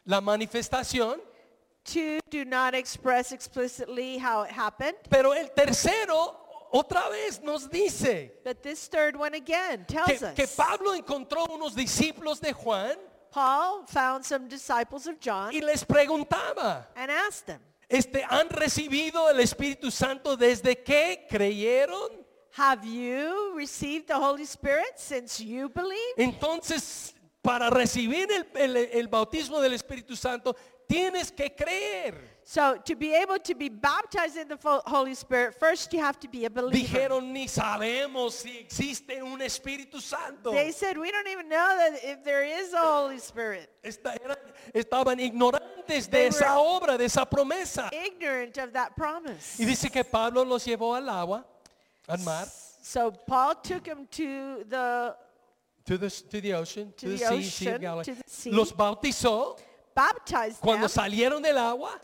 la 0.06 0.22
manifestación, 0.22 1.22
Two 1.86 2.20
do 2.30 2.46
not 2.46 2.76
express 2.76 3.32
explicitly 3.32 4.18
how 4.18 4.44
it 4.44 4.52
happened, 4.52 4.96
pero 5.10 5.32
el 5.32 5.48
tercero 5.56 6.36
otra 6.72 7.10
vez 7.10 7.42
nos 7.42 7.68
dice 7.68 8.32
but 8.44 8.62
this 8.62 8.88
third 8.88 9.16
one 9.16 9.34
again 9.34 9.86
que, 9.88 9.96
tells 9.98 10.22
us. 10.22 10.36
que 10.36 10.46
Pablo 10.48 10.94
encontró 10.94 11.48
unos 11.50 11.74
discípulos 11.76 12.40
de 12.40 12.52
Juan 12.54 12.96
Paul 13.32 13.86
found 13.88 14.24
some 14.24 14.48
disciples 14.48 15.08
of 15.08 15.20
John 15.20 15.52
y 15.54 15.62
les 15.62 15.84
preguntaba, 15.84 16.86
and 16.96 17.10
asked 17.10 17.48
them, 17.48 17.60
este, 17.90 18.24
¿han 18.30 18.50
recibido 18.50 19.30
el 19.32 19.40
Espíritu 19.40 19.90
Santo 19.92 20.36
desde 20.36 20.76
que 20.84 21.26
creyeron? 21.30 22.10
have 22.52 22.84
you 22.86 23.54
received 23.56 24.08
the 24.08 24.16
Holy 24.16 24.44
Spirit 24.46 24.98
since 24.98 25.40
you 25.40 25.70
believe? 25.70 26.16
Entonces, 26.18 27.14
para 27.42 27.70
recibir 27.70 28.28
el, 28.32 28.46
el- 28.56 28.78
el 28.92 29.08
bautismo 29.08 29.60
del 29.62 29.74
Espíritu 29.74 30.16
Santo, 30.16 30.56
tienes 30.90 31.32
que 31.36 31.50
creer. 31.50 32.16
So 32.44 32.78
to 32.84 32.96
be 32.96 33.14
able 33.14 33.38
to 33.38 33.54
be 33.54 33.70
baptized 33.70 34.36
in 34.36 34.48
the 34.48 34.58
Holy 34.88 35.14
Spirit, 35.14 35.54
first 35.60 35.94
you 35.94 36.00
have 36.00 36.20
to 36.20 36.28
be 36.28 36.46
a 36.46 36.50
believer. 36.50 36.78
Dijeron, 36.98 37.32
ni 37.32 37.46
sabemos 37.48 38.32
si 38.32 38.58
existe 38.58 39.22
un 39.22 39.40
Espíritu 39.40 40.02
Santo. 40.02 40.52
They 40.52 40.72
said, 40.72 40.98
we 40.98 41.12
don't 41.12 41.28
even 41.28 41.48
know 41.48 41.76
that 41.78 42.00
if 42.04 42.24
there 42.24 42.44
is 42.44 42.74
a 42.74 42.80
Holy 42.82 43.20
Spirit. 43.20 43.70
Esta- 43.84 44.18
eran- 44.24 44.38
estaban 44.74 45.20
ignorantes 45.20 46.10
They 46.10 46.22
de 46.24 46.28
esa 46.30 46.56
obra, 46.58 46.98
de 46.98 47.04
esa 47.06 47.24
promesa. 47.26 47.90
Ignorant 47.94 48.58
of 48.58 48.74
that 48.74 48.96
promise. 48.96 49.58
Y 49.60 49.66
dice 49.66 49.92
que 49.92 50.04
Pablo 50.04 50.44
los 50.44 50.66
llevó 50.66 50.96
al 50.98 51.08
agua, 51.08 51.46
al 52.08 52.18
mar, 52.20 52.48
So 52.82 53.12
Paul 53.12 53.54
took 53.62 53.86
him 53.86 54.08
to 54.10 54.64
the, 54.68 55.16
to 55.86 55.98
the, 56.00 56.10
to 56.10 56.42
the 56.42 56.54
ocean, 56.54 56.92
to, 56.98 57.06
To 57.06 57.10
the, 57.10 57.18
the 57.18 57.28
sea, 57.28 57.44
sea 57.44 57.68
of 57.70 57.82
Galilee. 57.82 58.04
to 58.06 58.16
the 58.16 58.24
sea. 58.26 58.50
Los 58.52 58.72
bautizó. 58.72 59.56
Baptized 60.00 60.60
Cuando 60.62 60.88
them, 60.88 60.96
salieron 61.04 61.42
del 61.42 61.58
agua, 61.58 62.00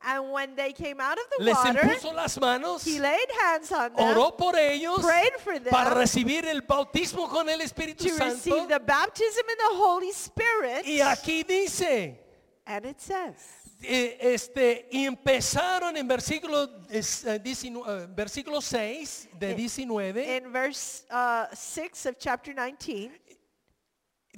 and 0.00 0.30
when 0.30 0.54
they 0.54 0.72
came 0.72 1.00
out 1.00 1.18
of 1.18 1.24
the 1.36 1.44
les 1.44 1.54
water, 1.54 1.80
impuso 1.80 2.12
las 2.14 2.38
manos. 2.38 2.84
he 2.84 3.00
laid 3.00 3.28
hands 3.40 3.72
on 3.72 3.92
them 3.94 4.06
oró 4.06 4.36
por 4.36 4.54
ellos 4.56 5.00
prayed 5.00 5.34
for 5.42 5.58
them 5.58 5.70
para 5.70 5.90
recibir 5.94 6.44
el 6.44 6.60
bautismo 6.62 7.28
con 7.28 7.48
el 7.48 7.60
Espíritu 7.60 8.04
to 8.04 8.10
Santo. 8.10 8.34
receive 8.34 8.68
the 8.68 8.78
baptism 8.78 9.44
in 9.48 9.56
the 9.58 9.76
Holy 9.76 10.10
Spirit. 10.12 10.84
Y 10.84 11.00
aquí 11.00 11.42
dice, 11.46 12.18
And 12.66 12.84
it 12.84 13.00
says, 13.00 13.34
eh, 13.82 14.18
este, 14.20 14.88
y 14.92 15.06
empezaron 15.06 15.96
en 15.96 16.06
versículo, 16.06 16.68
es, 16.90 17.24
eh, 17.24 17.38
19, 17.38 18.02
eh, 18.02 18.06
versículo 18.14 18.60
6 18.60 19.28
de 19.38 19.54
19, 19.54 20.36
in 20.36 20.52
verse 20.52 21.04
uh, 21.10 21.46
6 21.52 22.06
of 22.06 22.18
chapter 22.18 22.52
19, 22.54 23.10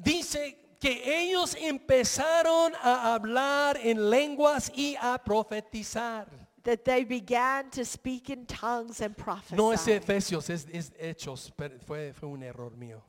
dice 0.02 0.56
que 0.80 1.02
ellos 1.04 1.54
empezaron 1.56 2.72
a 2.82 3.14
hablar 3.14 3.76
en 3.82 4.08
lenguas 4.10 4.72
y 4.74 4.96
a 5.00 5.18
profetizar. 5.18 6.26
that 6.62 6.84
they 6.84 7.04
began 7.04 7.70
to 7.70 7.84
speak 7.84 8.28
in 8.28 8.44
tongues 8.44 9.00
and 9.00 9.16
prophesy. 9.16 9.56
No 9.56 9.72
es 9.72 9.86
Efesios, 9.86 10.50
es, 10.50 10.66
es 10.70 10.90
Hechos, 10.98 11.50
pero 11.56 11.78
fue, 11.86 12.12
fue 12.12 12.28
un 12.28 12.42
error 12.42 12.76
mío. 12.76 13.02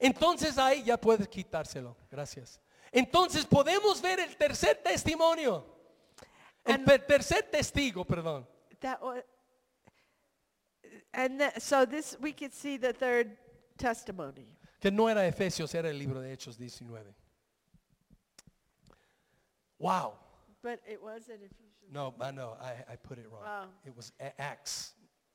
Entonces 0.00 0.58
ahí 0.58 0.82
ya 0.82 0.96
puedes 0.96 1.28
quitárselo, 1.28 1.96
gracias. 2.10 2.60
Entonces 2.90 3.46
podemos 3.46 4.02
ver 4.02 4.18
el 4.18 4.36
tercer 4.36 4.80
testimonio, 4.82 5.64
el 6.64 6.74
And- 6.74 7.06
tercer 7.06 7.42
testigo, 7.50 8.04
perdón. 8.04 8.46
That 8.80 9.00
was, 9.00 9.22
and 11.12 11.38
that, 11.38 11.62
so 11.62 11.86
this 11.86 12.16
we 12.20 12.32
could 12.32 12.52
see 12.52 12.78
the 12.78 12.92
third 12.92 13.36
testimony. 13.78 14.56
Que 14.82 14.90
no 14.90 15.08
era 15.08 15.24
Efesios, 15.24 15.72
era 15.76 15.88
el 15.88 15.96
libro 15.96 16.20
de 16.20 16.32
Hechos 16.32 16.58
19. 16.58 17.14
Wow. 19.78 20.14
But 20.60 20.80
it 20.84 21.00
was 21.00 21.28
in 21.28 21.36
Ephesians. 21.36 21.92
No, 21.92 22.12
I 22.20 22.32
know, 22.32 22.56
I, 22.60 22.92
I 22.92 22.96
put 22.96 23.18
it 23.18 23.26
wrong. 23.30 23.68
It 23.86 23.96
was 23.96 24.12
A- 24.18 24.32
Acts. 24.40 24.94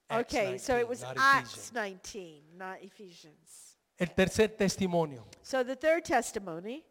Acts 0.09 0.33
Okay, 0.33 0.57
so 0.57 0.73
19, 0.73 0.79
it 0.81 0.89
was 0.89 1.01
not 1.01 1.15
Acts 1.17 1.53
Ephesians. 1.53 1.73
19, 1.73 2.43
not 2.57 2.77
Ephesians. 2.81 3.77
El 3.97 4.07
tercer 4.07 4.49
testimonio. 4.49 5.23
So 5.43 5.63
the 5.63 5.77
third 5.77 6.03
testimony, 6.03 6.83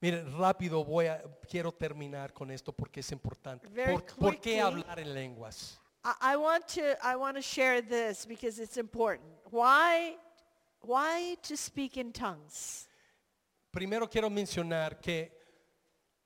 Miren, 0.00 0.32
rápido 0.32 0.82
voy 0.84 1.06
a, 1.06 1.22
quiero 1.46 1.70
terminar 1.70 2.32
con 2.32 2.50
esto 2.50 2.72
porque 2.72 3.00
es 3.00 3.12
importante. 3.12 3.68
Very 3.68 3.92
¿Por, 3.92 4.04
por 4.16 4.40
qué 4.40 4.58
hablar 4.58 4.98
en 4.98 5.12
lenguas? 5.12 5.78
I, 6.02 6.32
I 6.32 6.36
want 6.36 6.66
to 6.68 6.96
I 7.02 7.14
want 7.14 7.36
to 7.36 7.42
share 7.42 7.82
this 7.82 8.24
because 8.26 8.58
it's 8.58 8.78
important. 8.78 9.28
Why 9.50 10.16
why 10.82 11.36
to 11.42 11.56
speak 11.56 11.96
in 11.96 12.12
tongues? 12.12 12.88
Primero 13.70 14.08
quiero 14.08 14.28
mencionar 14.28 15.00
que 15.00 15.32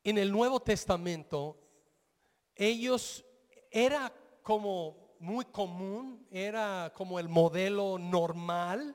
en 0.05 0.19
el 0.19 0.31
Nuevo 0.31 0.61
Testamento 0.61 1.57
ellos 2.55 3.25
era 3.71 4.13
como 4.43 5.15
muy 5.21 5.45
común, 5.47 6.27
era 6.31 6.93
como 6.95 7.19
el 7.19 7.29
modelo 7.29 7.99
normal 7.99 8.95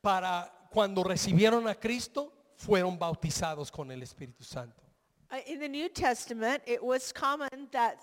para 0.00 0.68
cuando 0.70 1.04
recibieron 1.04 1.68
a 1.68 1.74
Cristo 1.74 2.32
fueron 2.56 2.98
bautizados 2.98 3.70
con 3.70 3.90
el 3.90 4.02
Espíritu 4.02 4.44
Santo. 4.44 4.82
Uh, 5.30 5.36
In 5.46 5.58
the 5.58 5.68
New 5.68 5.88
Testament, 5.88 6.62
it 6.66 6.82
was 6.82 7.12
common 7.12 7.68
that 7.70 7.98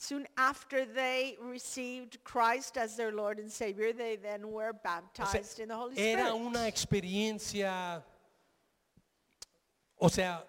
soon 0.00 0.26
after 0.36 0.86
they 0.86 1.36
received 1.40 2.22
Christ 2.24 2.78
as 2.78 2.96
their 2.96 3.10
Lord 3.12 3.38
and 3.40 3.50
Savior, 3.50 3.92
they 3.92 4.16
then 4.16 4.50
were 4.50 4.70
O 4.70 4.72
sea, 4.72 4.80
baptized 4.84 5.58
in 5.58 5.68
the 5.68 5.74
Holy 5.76 5.94
Spirit. 5.96 6.18
era 6.20 6.34
una 6.34 6.66
experiencia, 6.68 8.02
o 10.00 10.08
sea, 10.08 10.44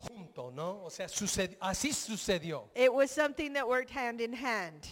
junto, 0.00 0.50
¿no? 0.50 0.82
O 0.84 0.88
sea, 0.90 1.06
suced- 1.08 1.56
así 1.60 1.92
sucedió. 1.92 2.70
It 2.74 2.92
was 2.92 3.10
something 3.10 3.52
that 3.52 3.68
worked 3.68 3.90
hand 3.90 4.20
in 4.20 4.32
hand. 4.32 4.88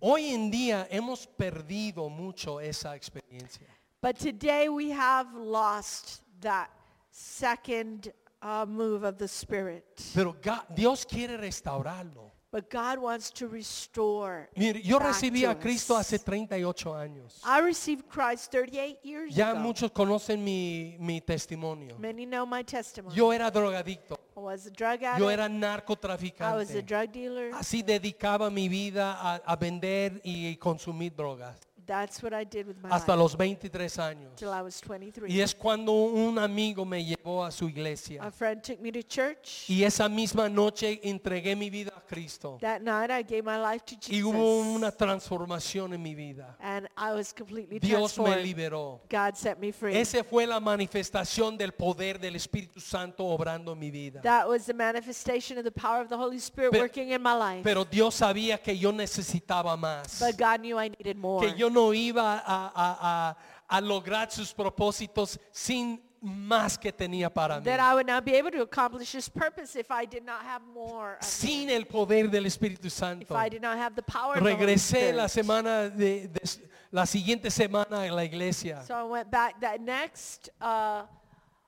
Hoy 0.00 0.32
en 0.32 0.50
día 0.50 0.86
hemos 0.90 1.26
perdido 1.26 2.10
mucho 2.10 2.58
esa 2.58 2.94
experiencia. 2.96 3.66
But 4.02 4.18
today 4.18 4.68
we 4.68 4.90
have 4.90 5.34
lost 5.34 6.22
that 6.40 6.70
second 7.10 8.12
uh, 8.42 8.66
move 8.66 9.04
of 9.04 9.16
the 9.18 9.26
Spirit. 9.28 9.84
Pero 10.14 10.32
Ga- 10.40 10.66
Dios 10.74 11.04
quiere 11.04 11.36
restaurarlo. 11.38 12.32
But 12.52 12.70
God 12.70 12.98
wants 12.98 13.30
to 13.32 13.48
restore. 13.48 14.48
Mire, 14.56 14.80
yo 14.82 14.98
back 14.98 15.08
recibí 15.08 15.40
to 15.42 15.50
a 15.50 15.54
Cristo 15.56 15.94
us. 15.94 16.06
hace 16.12 16.18
38 16.18 16.86
años. 16.94 17.40
I 17.44 17.60
received 17.60 18.08
Christ 18.08 18.50
38 18.52 18.98
years 19.02 19.34
Ya 19.34 19.50
ago. 19.50 19.60
muchos 19.60 19.90
conocen 19.90 20.42
mi, 20.42 20.96
mi 20.98 21.20
testimonio. 21.20 21.98
Many 21.98 22.24
know 22.24 22.46
my 22.46 22.62
testimony. 22.62 23.14
Yo 23.14 23.30
era 23.32 23.50
drogadicto. 23.50 24.16
I 24.36 24.40
was 24.40 24.66
a 24.66 24.70
drug 24.70 25.02
addict. 25.02 25.18
Yo 25.18 25.28
era 25.28 25.44
I 25.44 25.48
was 25.48 25.56
a 25.56 25.58
narcotraficante. 25.58 26.86
drug 26.86 27.12
dealer. 27.12 27.50
Así 27.52 27.82
dedicaba 27.82 28.48
mi 28.50 28.68
vida 28.68 29.12
a, 29.20 29.34
a 29.44 29.56
vender 29.56 30.20
y 30.24 30.56
consumir 30.56 31.12
drogas. 31.14 31.58
That's 31.86 32.20
what 32.22 32.32
I 32.32 32.44
did 32.44 32.66
with 32.66 32.76
my 32.82 32.88
Hasta 32.90 33.12
life 33.14 33.22
los 33.22 33.36
23 33.36 33.98
años. 33.98 34.34
till 34.36 34.48
I 34.52 34.60
was 34.62 34.80
23. 34.80 35.30
Y 35.32 35.40
es 35.40 35.54
cuando 35.54 35.92
un 35.92 36.38
amigo 36.38 36.84
me 36.84 37.04
llevó 37.04 37.44
a 37.44 37.50
su 37.52 37.66
A 37.66 37.70
iglesia. 37.70 38.30
friend 38.32 38.60
took 38.62 38.80
me 38.80 38.90
to 38.90 39.02
church. 39.02 39.68
Y 39.68 39.84
esa 39.84 40.08
misma 40.08 40.48
noche 40.48 41.00
entregué 41.04 41.54
mi 41.56 41.70
vida 41.70 41.92
a 41.96 42.00
Cristo. 42.00 42.58
That 42.60 42.80
night 42.82 43.10
I 43.10 43.22
gave 43.22 43.42
my 43.44 43.56
life 43.58 43.84
to 43.86 43.94
Y 44.12 44.20
hubo 44.22 44.60
una 44.60 44.86
Jesus. 44.90 44.96
transformación 44.98 45.94
en 45.94 46.02
mi 46.02 46.14
vida. 46.14 46.56
And 46.60 46.88
I 46.96 47.12
was 47.12 47.32
completely 47.32 47.78
Dios 47.78 48.18
me 48.18 48.24
transformed. 48.24 48.44
liberó. 48.44 49.00
God 49.08 49.36
set 49.36 49.58
me 49.60 49.70
free. 49.72 49.96
Esa 49.96 50.24
fue 50.24 50.46
la 50.46 50.58
manifestación 50.58 51.56
del 51.56 51.72
poder 51.72 52.18
del 52.18 52.34
Espíritu 52.36 52.80
Santo 52.80 53.24
obrando 53.24 53.72
en 53.72 53.78
mi 53.78 53.90
vida. 53.90 54.20
That 54.22 54.48
was 54.48 54.66
the 54.66 54.74
manifestation 54.74 55.58
of 55.58 55.64
the 55.64 55.70
power 55.70 56.00
of 56.02 56.08
the 56.08 56.16
Holy 56.16 56.38
Spirit 56.38 56.72
Pero- 56.72 56.82
working 56.82 57.10
in 57.12 57.22
my 57.22 57.34
life. 57.34 57.62
Pero 57.62 57.84
Dios 57.84 58.14
sabía 58.16 58.58
que 58.60 58.76
yo 58.76 58.90
necesitaba 58.92 59.76
más. 59.76 60.18
But 60.20 60.36
God 60.36 60.60
knew 60.60 60.78
I 60.80 60.88
needed 60.88 61.16
more. 61.16 61.46
Que 61.46 61.56
yo 61.56 61.68
no 61.76 61.92
iba 61.92 62.38
a, 62.44 62.72
a- 62.74 62.98
a- 63.30 63.36
a 63.68 63.80
lograr 63.80 64.30
sus 64.30 64.52
propósitos 64.54 65.38
sin 65.52 66.00
más 66.22 66.78
que 66.78 66.90
tenía 66.92 67.28
para 67.32 67.58
mí. 67.58 67.64
that 67.64 67.78
I 67.78 67.94
would 67.94 68.06
not 68.06 68.24
be 68.24 68.34
able 68.36 68.50
to 68.50 68.62
accomplish 68.62 69.12
His 69.14 69.28
purpose 69.28 69.76
if 69.78 69.90
I 69.90 70.06
did 70.06 70.24
not 70.24 70.40
have 70.42 70.62
more. 70.72 71.16
of 71.20 71.24
Sin 71.24 71.68
el 71.70 71.84
poder 71.84 72.28
del 72.30 72.44
Espíritu 72.46 72.86
if 72.86 72.92
Santo. 72.92 73.34
I 73.36 73.48
did 73.48 73.60
not 73.62 73.76
have 73.76 73.94
the 73.94 74.02
power 74.02 74.40
Regresé 74.40 75.12
la 75.12 75.26
semana 75.28 75.88
de, 75.90 76.28
de- 76.28 76.40
la 76.90 77.04
siguiente 77.04 77.50
semana 77.50 78.02
a 78.02 78.10
la 78.12 78.24
iglesia. 78.24 78.82
So 78.86 78.94
I 78.94 79.02
went 79.04 79.30
back 79.30 79.60
that 79.60 79.80
next 79.80 80.48
uh, 80.60 81.02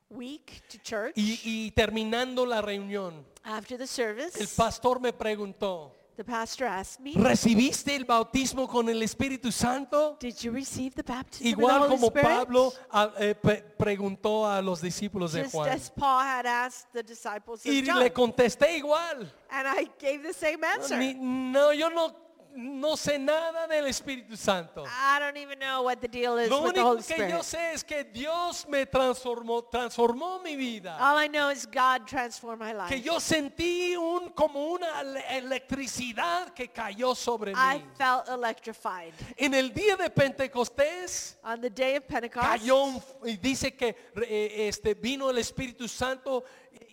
week 0.08 0.62
to 0.70 0.78
church 0.78 1.12
Y, 1.16 1.38
y 1.44 1.70
terminando 1.76 2.46
la 2.46 2.62
reunión, 2.62 3.24
after 3.44 3.76
the 3.76 3.86
service. 3.86 4.40
el 4.40 4.48
pastor 4.56 4.98
me 5.00 5.12
preguntó, 5.12 5.92
the 6.18 6.24
pastor 6.24 6.66
asked 6.66 7.00
me, 7.00 7.14
¿recibiste 7.14 7.94
el 7.94 8.04
bautismo 8.04 8.66
con 8.68 8.88
el 8.88 9.00
Espíritu 9.02 9.52
Santo? 9.52 10.16
"Did 10.18 10.34
you 10.42 10.50
receive 10.50 10.92
the 10.94 11.04
baptism 11.04 11.46
of 11.46 11.56
the 11.56 11.62
Igual 11.62 11.78
Holy 11.78 11.88
como 11.90 12.06
Spirit?" 12.08 12.26
Pablo 12.26 12.72
ah, 12.90 13.12
eh, 13.20 13.34
preguntó 13.78 14.44
a 14.44 14.60
los 14.60 14.80
discípulos 14.82 15.32
de 15.32 15.44
Just 15.44 15.54
Juan. 15.54 15.68
as 15.70 15.90
Paul 15.90 16.20
had 16.22 16.44
asked 16.44 16.92
the 16.92 17.04
disciples 17.04 17.64
of 17.64 17.72
Y 17.72 17.82
John. 17.86 18.00
le 18.00 18.10
contesté 18.10 18.76
igual. 18.76 19.30
and 19.50 19.68
I 19.68 19.88
gave 19.98 20.24
the 20.24 20.34
same 20.34 20.62
answer. 20.64 20.98
Ni- 20.98 21.14
no, 21.14 21.70
yo 21.72 21.88
no, 21.88 22.12
no 22.58 22.96
sé 22.96 23.18
nada 23.18 23.66
del 23.68 23.86
Espíritu 23.86 24.36
Santo. 24.36 24.84
I 24.84 25.18
don't 25.20 25.36
even 25.36 25.58
know 25.60 25.82
what 25.84 26.00
the 26.00 26.08
deal 26.08 26.36
is 26.38 26.50
Lo 26.50 26.62
with 26.62 26.74
the 26.74 26.80
único 26.80 26.88
Holy 26.90 27.02
que 27.04 27.14
Spirit. 27.14 27.30
yo 27.30 27.42
sé 27.42 27.72
es 27.72 27.84
que 27.84 28.02
Dios 28.04 28.66
me 28.68 28.84
transformó, 28.86 29.62
transformó 29.70 30.40
mi 30.42 30.56
vida. 30.56 30.96
All 31.00 31.16
I 31.18 31.28
know 31.28 31.50
is 31.50 31.66
God 31.66 32.06
transformed 32.06 32.60
my 32.60 32.72
life. 32.72 32.88
Que 32.88 33.00
yo 33.00 33.20
sentí 33.20 33.96
un, 33.96 34.30
como 34.30 34.72
una 34.72 35.00
ele- 35.00 35.24
electricidad 35.38 36.52
que 36.52 36.68
cayó 36.68 37.14
sobre 37.14 37.52
I 37.52 37.78
mí. 37.78 37.84
felt 37.96 38.28
electrified. 38.28 39.12
En 39.36 39.54
el 39.54 39.72
día 39.72 39.96
de 39.96 40.10
Pentecostés 40.10 41.36
On 41.44 41.60
the 41.60 41.70
day 41.70 41.96
of 41.96 42.04
Pentecost, 42.06 42.44
cayó 42.46 42.84
un- 42.84 43.02
y 43.24 43.36
dice 43.36 43.74
que 43.76 43.94
eh, 44.26 44.68
este 44.68 44.94
vino 44.94 45.30
el 45.30 45.38
Espíritu 45.38 45.86
Santo 45.88 46.44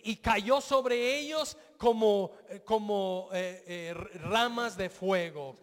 y 0.04 0.16
cayó 0.16 0.60
sobre 0.60 1.18
ellos 1.18 1.56
como 1.78 2.32
eh, 2.50 2.58
como 2.64 3.28
eh, 3.32 3.62
eh, 3.66 3.94
ramas 4.24 4.76
de 4.76 4.88
fuego, 4.88 5.56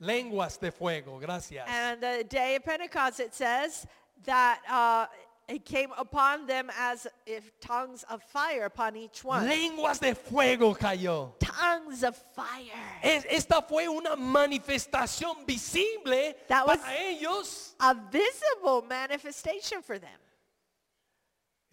lenguas 0.00 0.58
de 0.58 0.70
fuego. 0.70 1.18
Gracias. 1.18 1.66
and 1.68 2.00
the 2.00 2.24
day 2.24 2.56
of 2.56 2.64
Pentecost, 2.64 3.20
it 3.20 3.34
says 3.34 3.86
that 4.24 4.60
uh, 4.70 5.06
it 5.46 5.64
came 5.64 5.90
upon 5.98 6.46
them 6.46 6.70
as 6.78 7.06
if 7.26 7.50
tongues 7.60 8.04
of 8.10 8.22
fire 8.22 8.64
upon 8.64 8.96
each 8.96 9.22
one. 9.24 9.46
Lenguas 9.46 9.98
de 10.00 10.14
fuego 10.14 10.74
cayó. 10.74 11.32
tongues 11.38 12.02
of 12.02 12.16
fire. 12.34 12.72
Es- 13.02 13.26
esta 13.28 13.60
fue 13.62 13.86
una 13.88 14.16
manifestación 14.16 15.44
visible 15.46 16.34
That 16.48 16.66
was- 16.66 16.78
para 16.78 16.96
ellos. 16.98 17.74
A 17.80 17.94
visible 17.94 18.82
manifestation 18.88 19.82
for 19.82 19.98
them. 19.98 20.18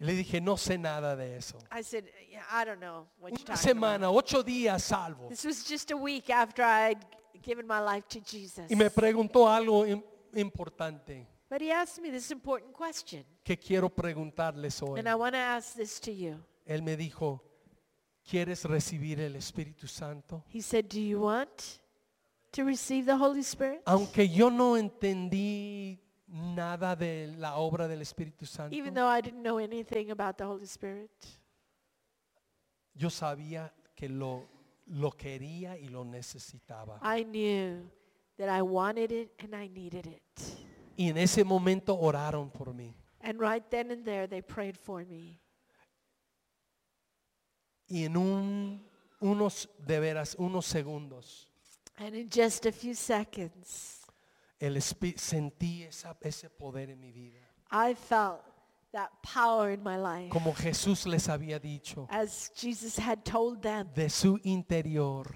Y 0.02 0.04
le 0.04 0.14
dije, 0.14 0.40
no 0.40 0.56
sé 0.56 0.76
nada 0.78 1.14
de 1.14 1.36
eso. 1.36 1.56
I 1.70 1.82
said, 1.84 2.04
yeah, 2.28 2.42
I 2.50 2.64
don't 2.64 2.80
know 2.80 3.06
what 3.20 3.30
you're 3.30 3.38
Una 3.46 3.54
talking 3.54 3.70
semana, 3.70 4.10
ocho 4.10 4.42
días 4.42 4.82
salvo. 4.82 5.28
This 5.28 5.44
was 5.44 5.64
just 5.64 5.92
a 5.92 5.96
week 5.96 6.28
after 6.28 6.64
I'd 6.64 6.98
given 7.40 7.68
my 7.68 7.78
life 7.78 8.08
to 8.08 8.20
Jesus. 8.20 8.68
Y 8.68 8.74
me 8.74 8.90
preguntó 8.90 9.48
algo 9.48 9.86
im- 9.86 10.02
importante 10.34 11.28
But 11.48 11.60
he 11.60 11.70
asked 11.70 12.02
me 12.02 12.10
this 12.10 12.32
important 12.32 12.72
question. 12.72 13.24
que 13.44 13.56
quiero 13.56 13.88
preguntarles 13.88 14.82
hoy. 14.82 14.98
And 14.98 15.08
I 15.08 15.14
want 15.14 15.34
to 15.34 15.38
ask 15.40 15.74
this 15.76 16.00
to 16.00 16.10
you. 16.10 16.36
Él 16.66 16.82
me 16.82 16.96
dijo, 16.96 17.40
¿quieres 18.28 18.64
recibir 18.64 19.20
el 19.20 19.36
Espíritu 19.36 19.86
Santo? 19.86 20.42
He 20.48 20.62
said, 20.62 20.88
do 20.88 21.00
you 21.00 21.20
want 21.20 21.78
to 22.50 22.64
receive 22.64 23.06
the 23.06 23.16
Holy 23.16 23.42
Spirit? 23.44 23.82
Aunque 23.86 24.28
yo 24.28 24.50
no 24.50 24.76
entendí 24.76 26.00
nada 26.32 26.96
de 26.96 27.34
la 27.36 27.56
obra 27.56 27.86
del 27.86 28.00
Espíritu 28.00 28.46
Santo, 28.46 28.74
Even 28.74 28.94
though 28.94 29.06
I 29.06 29.20
didn't 29.20 29.42
know 29.42 29.58
anything 29.58 30.10
about 30.10 30.36
the 30.38 30.44
Holy 30.44 30.64
Spirit, 30.64 31.10
yo 32.94 33.10
sabía 33.10 33.72
que 33.94 34.08
lo, 34.08 34.48
lo 34.86 35.10
quería 35.12 35.78
y 35.78 35.88
lo 35.88 36.04
necesitaba. 36.04 36.98
I 37.02 37.24
knew 37.24 37.88
that 38.38 38.48
I 38.48 38.62
wanted 38.62 39.12
it 39.12 39.32
and 39.42 39.54
I 39.54 39.68
needed 39.68 40.06
it. 40.06 40.22
Y 40.96 41.08
en 41.08 41.18
ese 41.18 41.44
momento 41.44 41.98
oraron 41.98 42.50
por 42.50 42.72
mí. 42.72 42.94
And 43.20 43.38
right 43.38 43.62
then 43.70 43.90
and 43.90 44.04
there, 44.04 44.26
they 44.26 44.42
prayed 44.42 44.76
for 44.76 45.04
me. 45.04 45.38
Y 47.88 48.04
en 48.04 48.16
un, 48.16 48.82
unos, 49.20 49.68
de 49.86 50.00
veras, 50.00 50.34
unos 50.38 50.64
segundos, 50.66 51.46
And 51.98 52.16
in 52.16 52.28
just 52.30 52.64
a 52.64 52.72
few 52.72 52.94
seconds, 52.94 54.01
el 54.64 54.80
sentí 54.80 55.82
esa- 55.84 56.16
ese 56.20 56.48
poder 56.48 56.90
en 56.90 57.00
mi 57.00 57.10
vida. 57.12 57.40
I 57.70 57.94
felt 57.94 58.40
that 58.92 59.10
power 59.22 59.70
in 59.72 59.82
my 59.82 59.96
life. 59.96 60.30
Como 60.30 60.52
Jesús 60.54 61.06
les 61.06 61.28
había 61.28 61.58
dicho, 61.58 62.06
As 62.10 62.50
Jesus 62.54 62.98
had 62.98 63.24
told 63.24 63.62
them, 63.62 63.88
de 63.94 64.08
su 64.08 64.38
interior 64.44 65.26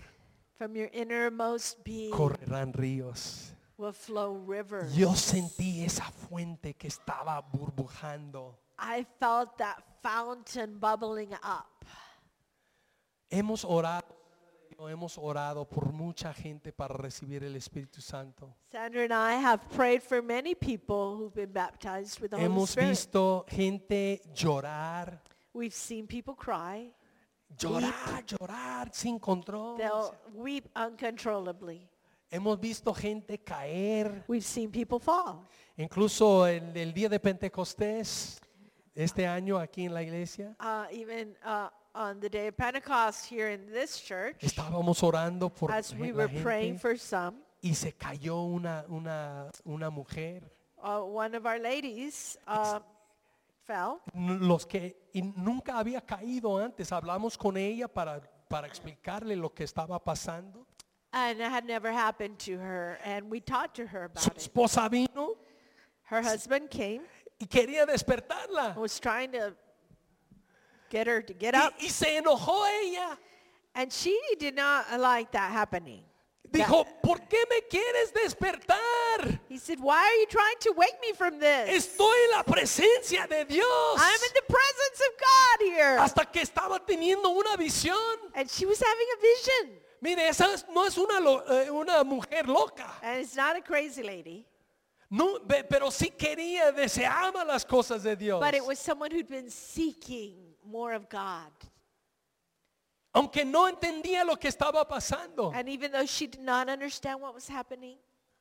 from 0.56 0.74
your 0.76 0.88
innermost 0.92 1.82
being 1.84 2.10
correrán 2.12 2.72
ríos. 2.72 3.52
will 3.78 3.92
flow 3.92 4.34
rivers. 4.46 4.94
Yo 4.94 5.14
sentí 5.14 5.84
esa 5.84 6.10
fuente 6.10 6.74
que 6.74 6.88
estaba 6.88 7.40
burbujando. 7.40 8.56
I 8.78 9.04
felt 9.18 9.56
that 9.58 9.82
fountain 10.02 10.78
bubbling 10.78 11.32
up. 11.34 11.84
Hemos 13.30 13.64
orado, 13.64 14.15
hemos 14.80 15.16
orado 15.18 15.64
por 15.68 15.92
mucha 15.92 16.32
gente 16.34 16.72
para 16.72 16.94
recibir 16.94 17.42
el 17.44 17.56
Espíritu 17.56 18.00
Santo. 18.00 18.54
Sandra 18.70 19.02
and 19.04 19.12
I 19.12 19.34
have 19.42 19.62
prayed 19.74 20.02
for 20.02 20.22
many 20.22 20.54
people 20.54 21.16
who've 21.16 21.34
been 21.34 21.52
baptized 21.52 22.20
with 22.20 22.30
the 22.30 22.36
Holy 22.36 22.44
Hemos 22.44 22.70
Spirit. 22.70 22.90
visto 22.90 23.44
gente 23.48 24.22
llorar, 24.34 25.22
We've 25.54 25.74
seen 25.74 26.06
people 26.06 26.34
cry. 26.34 26.92
llorar, 27.58 28.24
llorar 28.26 28.90
sin 28.92 29.18
control. 29.18 29.76
They'll 29.78 30.14
weep 30.34 30.68
uncontrollably. 30.76 31.88
Hemos 32.30 32.58
visto 32.60 32.92
gente 32.92 33.38
caer, 33.38 34.24
We've 34.28 34.44
seen 34.44 34.70
people 34.70 34.98
fall. 35.00 35.46
incluso 35.76 36.46
el, 36.46 36.76
el 36.76 36.92
día 36.92 37.08
de 37.08 37.18
Pentecostés, 37.20 38.40
este 38.94 39.26
año 39.26 39.58
aquí 39.58 39.84
en 39.86 39.94
la 39.94 40.02
iglesia, 40.02 40.54
Uh, 40.60 40.86
even 40.92 41.36
uh, 41.44 41.68
on 41.96 42.20
the 42.20 42.28
day 42.28 42.46
of 42.48 42.56
Pentecost 42.56 43.24
here 43.26 43.48
in 43.48 43.66
this 43.72 43.98
church, 44.00 44.36
estábamos 44.40 45.02
orando 45.02 45.48
por 45.48 45.70
as 45.72 45.94
we 45.94 46.12
la 46.12 46.18
were 46.26 46.28
praying 46.42 46.74
gente 46.74 46.80
for 46.80 46.96
some, 46.98 47.36
y 47.62 47.72
se 47.72 47.92
cayó 47.92 48.42
una, 48.44 48.84
una, 48.88 49.50
una 49.64 49.90
mujer. 49.90 50.42
uh, 50.82 51.00
one 51.00 51.34
of 51.34 51.46
our 51.46 51.58
ladies 51.58 52.36
uh, 52.46 52.78
fell. 53.66 54.00
N- 54.14 54.40
Los 54.46 54.66
que 54.66 54.94
y 55.14 55.22
nunca 55.22 55.78
había 55.78 56.02
caído 56.02 56.58
antes, 56.62 56.92
hablamos 56.92 57.36
con 57.38 57.56
ella 57.56 57.88
para, 57.88 58.20
para 58.48 58.66
explicarle 58.66 59.34
lo 59.36 59.48
que 59.54 59.64
estaba 59.64 59.98
pasando. 59.98 60.66
And 61.12 61.40
it 61.40 61.50
had 61.50 61.64
never 61.64 61.90
happened 61.90 62.38
to 62.40 62.58
her. 62.58 62.98
And 63.02 63.30
we 63.30 63.40
talked 63.40 63.74
to 63.76 63.86
her 63.86 64.10
Su 64.16 64.26
about 64.28 64.36
it. 64.36 64.42
esposa 64.42 64.88
vino 64.90 65.36
Her 66.10 66.20
husband 66.22 66.68
came 66.70 67.00
y 67.40 67.46
quería 67.46 67.86
despertarla. 67.86 68.72
and 68.72 68.76
was 68.76 69.00
trying 69.00 69.32
to 69.32 69.54
get 70.90 71.06
her 71.06 71.22
to 71.22 71.34
get 71.34 71.54
up. 71.54 71.74
Y, 71.80 71.86
y 71.86 71.88
se 71.88 72.18
enojó 72.20 72.64
ella. 72.82 73.18
And 73.74 73.92
she 73.92 74.18
did 74.38 74.54
not 74.56 74.86
like 74.98 75.30
that 75.32 75.50
happening. 75.52 76.02
Dijo, 76.50 76.86
¿por 77.02 77.18
qué 77.28 77.38
me 77.50 77.60
quieres 77.68 78.12
despertar? 78.14 79.40
He 79.48 79.58
said, 79.58 79.80
why 79.80 79.96
are 79.98 80.14
you 80.20 80.26
trying 80.26 80.56
to 80.60 80.72
wake 80.76 80.96
me 81.02 81.12
from 81.12 81.38
this? 81.40 81.68
Estoy 81.68 82.14
en 82.26 82.30
la 82.36 82.42
presencia 82.44 83.28
de 83.28 83.44
Dios. 83.44 83.98
I'm 83.98 84.14
in 84.14 84.32
the 84.34 84.42
presence 84.48 85.00
of 85.08 85.18
God 85.20 85.66
here. 85.66 85.98
Hasta 85.98 86.24
que 86.24 86.40
estaba 86.42 86.78
teniendo 86.86 87.28
una 87.30 87.56
visión. 87.56 88.16
And 88.34 88.48
she 88.48 88.64
was 88.64 88.80
having 88.80 89.06
a 89.12 89.20
vision. 89.20 89.78
Mire, 90.00 90.28
esa 90.28 90.46
no 90.72 90.84
es 90.84 90.96
una, 90.96 91.18
eh, 91.50 91.70
una 91.70 92.04
mujer 92.04 92.46
loca. 92.46 92.92
And 93.02 93.20
it's 93.20 93.34
not 93.34 93.56
a 93.56 93.60
crazy 93.60 94.02
lady, 94.02 94.46
No, 95.10 95.40
pero 95.68 95.90
sí 95.90 96.10
quería, 96.16 96.72
deseaba 96.72 97.44
las 97.44 97.64
cosas 97.64 98.02
de 98.04 98.14
Dios. 98.14 98.40
but 98.40 98.54
it 98.54 98.64
was 98.64 98.78
someone 98.78 99.10
who'd 99.10 99.28
been 99.28 99.50
seeking 99.50 100.45
more 100.66 100.94
of 100.94 101.08
God. 101.08 101.52
Aunque 103.14 103.44
no 103.44 103.66
entendía 103.66 104.24
lo 104.24 104.36
que 104.36 104.48
estaba 104.48 104.86
pasando. 104.86 105.52
And 105.54 105.68
even 105.68 105.90
though 105.90 106.06
she 106.06 106.26
did 106.26 106.42
not 106.42 106.68
understand 106.68 107.20
what 107.20 107.34
was 107.34 107.48
happening, 107.48 107.96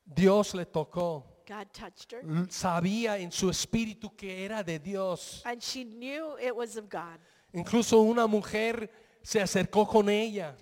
Dios 0.05 0.53
le 0.53 0.65
tocó. 0.65 1.23
God 1.47 1.67
touched 1.71 2.11
her. 2.11 2.21
Sabía 2.49 3.17
en 3.19 3.31
su 3.31 3.49
espíritu 3.49 4.15
que 4.17 4.43
era 4.43 4.63
de 4.63 4.79
Dios. 4.79 5.41
And 5.45 5.61
she 5.61 5.83
knew 5.83 6.37
it 6.41 6.55
was 6.55 6.75
of 6.75 6.89
God. 6.89 7.19
Incluso 7.53 8.01
una 8.01 8.27
mujer 8.27 8.89
se 9.23 9.39
acercó 9.39 9.87
con 9.87 10.09
ella. 10.09 10.55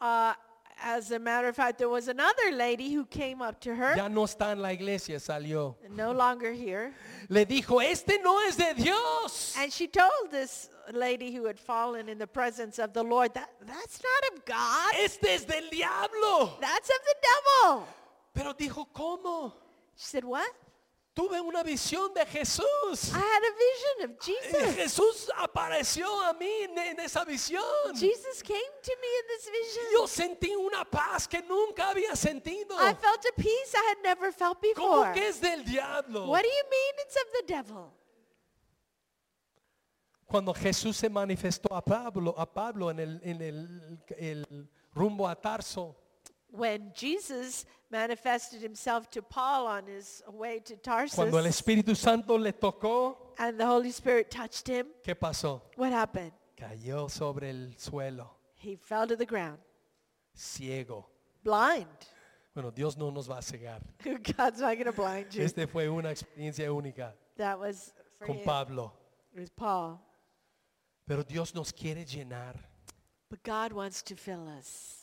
Uh, 0.00 0.32
as 0.82 1.10
a 1.10 1.18
matter 1.18 1.48
of 1.48 1.56
fact, 1.56 1.78
there 1.78 1.88
was 1.88 2.08
another 2.08 2.50
lady 2.52 2.92
who 2.92 3.04
came 3.06 3.42
up 3.42 3.60
to 3.60 3.74
her, 3.74 3.94
Ya 3.96 4.08
no 4.08 4.24
está 4.24 4.52
en 4.52 4.60
la 4.60 4.70
iglesia, 4.70 5.18
salió. 5.18 5.76
no 5.90 6.12
longer 6.12 6.52
here. 6.52 6.92
Le 7.28 7.44
dijo, 7.44 7.82
este 7.82 8.18
no 8.22 8.38
es 8.46 8.56
de 8.56 8.74
Dios. 8.74 9.54
And 9.58 9.72
she 9.72 9.86
told 9.86 10.30
this 10.30 10.68
lady 10.92 11.32
who 11.34 11.44
had 11.46 11.58
fallen 11.58 12.08
in 12.08 12.18
the 12.18 12.26
presence 12.26 12.78
of 12.78 12.92
the 12.92 13.02
Lord, 13.02 13.34
that 13.34 13.50
that's 13.66 14.00
not 14.02 14.32
of 14.38 14.44
God. 14.44 14.92
Este 15.02 15.24
es 15.26 15.44
del 15.44 15.68
diablo. 15.70 16.58
That's 16.60 16.88
of 16.88 17.00
the 17.04 17.16
devil. 17.22 17.88
Pero 18.34 18.52
dijo, 18.54 18.86
¿cómo? 18.94 19.52
She 19.96 20.06
said, 20.06 20.24
what? 20.24 20.50
Tuve 21.12 21.40
una 21.40 21.62
visión 21.64 22.14
de 22.14 22.24
Jesús. 22.24 23.12
I 23.12 23.18
had 23.18 23.42
a 23.42 23.54
vision 23.58 24.10
of 24.10 24.18
Jesus. 24.20 24.74
Jesús 24.76 25.30
apareció 25.36 26.06
a 26.22 26.32
mí 26.34 26.48
en, 26.62 26.78
en 26.78 27.00
esa 27.00 27.24
visión. 27.24 27.62
Jesus 27.94 28.42
came 28.42 28.60
to 28.82 28.92
me 29.00 29.08
in 29.18 29.26
this 29.28 29.50
vision. 29.50 29.84
Yo 29.92 30.06
sentí 30.06 30.54
una 30.54 30.84
paz 30.84 31.26
que 31.26 31.42
nunca 31.42 31.90
había 31.90 32.14
sentido. 32.14 32.76
I 32.78 32.94
felt 32.94 33.24
a 33.26 33.32
peace 33.36 33.74
I 33.74 33.90
had 33.90 34.02
never 34.04 34.32
felt 34.32 34.58
¿Cómo 34.76 35.00
before. 35.00 35.12
que 35.12 35.28
es 35.28 35.40
del 35.40 35.64
diablo? 35.64 36.28
What 36.28 36.42
do 36.42 36.48
you 36.48 36.64
mean 36.70 36.94
it's 37.04 37.16
of 37.16 37.32
the 37.32 37.52
devil? 37.54 37.92
Cuando 40.26 40.54
Jesús 40.54 40.96
se 40.96 41.08
manifestó 41.08 41.74
a 41.74 41.82
Pablo, 41.84 42.32
a 42.38 42.46
Pablo 42.46 42.88
en 42.88 43.00
el, 43.00 43.20
en 43.24 43.42
el, 43.42 44.04
el 44.16 44.70
rumbo 44.94 45.26
a 45.26 45.34
Tarso, 45.34 45.96
When 46.52 46.92
Jesus 46.94 47.64
manifested 47.90 48.60
himself 48.60 49.10
to 49.10 49.22
Paul 49.22 49.66
on 49.66 49.86
his 49.86 50.22
way 50.28 50.60
to 50.60 50.76
cuando 50.76 51.38
el 51.38 51.44
Tarsus 51.44 51.60
Espíritu 51.60 51.96
Santo 51.96 52.36
le 52.36 52.52
tocó, 52.52 53.16
and 53.38 53.58
the 53.58 53.66
Holy 53.66 53.90
Spirit 53.90 54.30
touched 54.30 54.68
him, 54.68 54.86
¿qué 55.04 55.14
pasó? 55.14 55.62
what 55.76 55.92
happened? 55.92 56.32
Cayó 56.56 57.08
sobre 57.10 57.50
el 57.50 57.74
suelo, 57.76 58.28
He 58.56 58.76
fell 58.76 59.06
to 59.06 59.16
the 59.16 59.26
ground, 59.26 59.58
ciego. 60.34 61.06
blind. 61.42 61.86
Bueno, 62.54 62.70
Dios 62.72 62.96
no 62.96 63.10
nos 63.10 63.28
va 63.28 63.38
a 63.38 63.42
cegar. 63.42 63.80
God's 64.04 64.60
not 64.60 64.74
going 64.74 64.84
to 64.84 64.92
blind 64.92 65.32
you. 65.32 65.42
Este 65.42 65.66
fue 65.68 65.88
una 65.88 66.10
experiencia 66.10 66.70
única 66.72 67.14
That 67.36 67.58
was 67.58 67.92
for 68.18 68.26
con 68.26 68.36
him. 68.38 68.44
Pablo. 68.44 68.92
It 69.32 69.40
was 69.40 69.50
Paul. 69.50 70.00
Pero 71.06 71.22
Dios 71.22 71.54
nos 71.54 71.72
quiere 71.72 72.04
llenar. 72.04 72.56
But 73.30 73.42
God 73.44 73.72
wants 73.72 74.02
to 74.02 74.16
fill 74.16 74.48
us. 74.48 74.99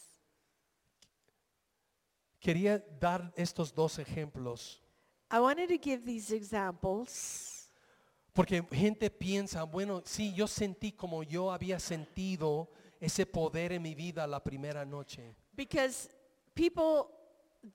Quería 2.40 2.80
dar 3.00 3.32
estos 3.36 3.74
dos 3.74 4.00
ejemplos 4.00 4.82
I 5.32 5.40
wanted 5.40 5.68
to 5.70 5.78
give 5.78 6.06
these 6.06 6.32
examples 6.32 7.70
porque 8.34 8.64
gente 8.72 9.10
piensa, 9.10 9.64
bueno, 9.64 10.04
sí, 10.06 10.32
yo 10.34 10.46
sentí 10.48 10.92
como 10.92 11.24
yo 11.24 11.52
había 11.52 11.80
sentido 11.80 12.70
ese 13.00 13.26
poder 13.26 13.72
en 13.72 13.82
mi 13.82 13.96
vida 13.96 14.28
la 14.28 14.40
primera 14.44 14.86
noche. 14.86 15.34
because 15.56 16.10
people 16.54 17.10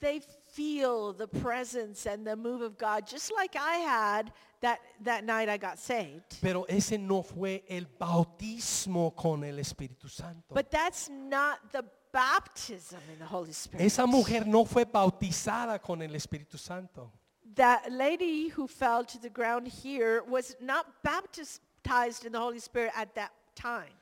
they 0.01 0.21
feel 0.47 1.13
the 1.13 1.27
presence 1.27 2.07
and 2.07 2.25
the 2.25 2.37
move 2.37 2.63
of 2.63 2.79
God 2.79 3.05
just 3.07 3.33
like 3.37 3.57
I 3.57 3.79
had 3.79 4.33
that 4.61 4.79
that 5.03 5.25
night 5.25 5.49
I 5.49 5.59
got 5.59 5.79
saved. 5.79 6.39
Pero 6.41 6.65
ese 6.69 6.97
no 6.97 7.23
fue 7.23 7.65
el 7.69 7.87
bautismo 7.99 9.15
con 9.15 9.43
el 9.45 9.59
Espíritu 9.59 10.09
Santo. 10.09 10.55
But 10.55 10.71
that's 10.71 11.11
not 11.11 11.59
the 11.73 11.85
baptism 12.13 12.99
in 13.13 13.19
the 13.19 13.25
Holy 13.25 13.53
Spirit. 13.53 13.85
Esa 13.85 14.07
mujer 14.07 14.47
no 14.47 14.65
fue 14.65 14.85
bautizada 14.85 15.79
con 15.81 16.03
el 16.03 16.15
Espíritu 16.15 16.59
Santo. 16.59 17.11
that 17.55 17.91
lady 17.93 18.49
who 18.49 18.67
fell 18.67 19.05
to 19.05 19.19
the 19.19 19.29
ground 19.29 19.67
here 19.69 20.23
was 20.27 20.57
not 20.61 20.87
baptized 21.03 22.25
in 22.25 22.33
the 22.33 22.39
Holy 22.39 22.59
Spirit 22.59 22.93
at 22.97 23.15
that 23.15 23.31
time. 23.55 23.93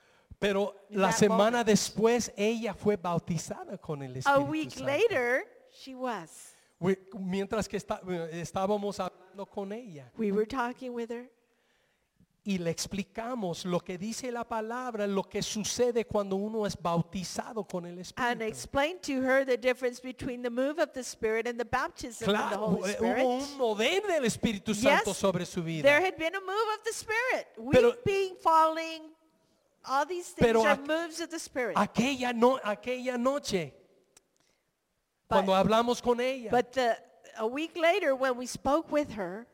Pero 0.41 0.73
In 0.91 1.01
la 1.01 1.11
semana 1.11 1.59
moment. 1.59 1.67
después 1.67 2.31
ella 2.37 2.73
fue 2.75 2.97
bautizada 2.97 3.77
con 3.81 4.03
el 4.03 4.15
A 4.27 4.41
week 4.41 4.71
Santo. 4.71 4.87
later, 4.87 5.45
she 5.73 5.95
was. 5.95 6.55
We- 6.79 6.97
Mientras 7.19 7.69
que 7.69 7.77
está- 7.79 8.01
eh, 8.09 8.41
estábamos 8.41 8.99
hablando 9.01 9.45
con 9.47 9.71
ella 9.73 10.11
We 10.17 10.33
were 10.33 10.47
talking 10.47 10.95
with 10.95 11.11
her. 11.11 11.29
Y 12.43 12.57
le 12.59 12.71
explicamos 12.71 13.65
lo 13.67 13.81
que 13.81 13.99
dice 13.99 14.33
la 14.33 14.45
palabra, 14.45 15.07
lo 15.07 15.23
que 15.25 15.43
sucede 15.43 16.07
cuando 16.07 16.37
uno 16.37 16.65
es 16.67 16.75
bautizado 16.81 17.65
con 17.69 17.85
el 17.85 17.93
and 17.93 18.01
Espíritu. 18.01 18.43
explained 18.49 19.03
to 19.03 19.21
her 19.23 19.45
the 19.45 19.59
difference 19.59 20.01
between 20.01 20.41
the 20.43 20.49
move 20.51 20.79
of 20.79 20.93
the 20.95 21.03
Spirit 21.05 21.47
and 21.47 21.59
the 21.59 21.65
baptism 21.67 22.29
of 22.31 22.35
the 22.35 22.43
Claro, 22.49 22.57
Holy 22.77 22.91
eh, 22.91 22.95
Spirit. 22.95 23.25
hubo 23.25 23.37
un 23.37 23.59
mover 23.59 24.01
del 24.07 24.25
Espíritu 24.25 24.75
Santo 24.75 25.11
Yes, 25.11 25.19
sobre 25.19 25.45
su 25.45 25.61
There 25.63 25.65
vida. 25.83 25.91
had 26.01 26.17
been 26.17 26.35
a 26.35 26.41
move 26.41 26.69
of 26.79 26.83
the 26.85 26.93
Spirit. 26.95 27.47
Pero- 27.73 27.91
Weeping, 28.07 28.37
falling, 28.43 29.03
all 29.85 30.07
these 30.07 30.29
things 30.33 30.47
Pero 30.47 30.63
are 30.65 30.77
moves 30.81 31.21
of 31.21 31.29
the 31.31 31.39
Spirit. 31.39 31.77
Aquella, 31.77 32.33
no, 32.35 32.59
aquella 32.65 33.19
noche, 33.19 33.75
But- 35.29 35.45
cuando 35.45 35.53
hablamos 35.55 36.01
con 36.03 36.21
ella, 36.21 36.51
But 36.51 36.73
the, 36.73 36.97
a 37.37 37.47
week 37.47 37.77
later, 37.77 38.15
when 38.17 38.37
we 38.39 38.47
spoke 38.47 38.91
with 38.91 39.13
her, 39.13 39.47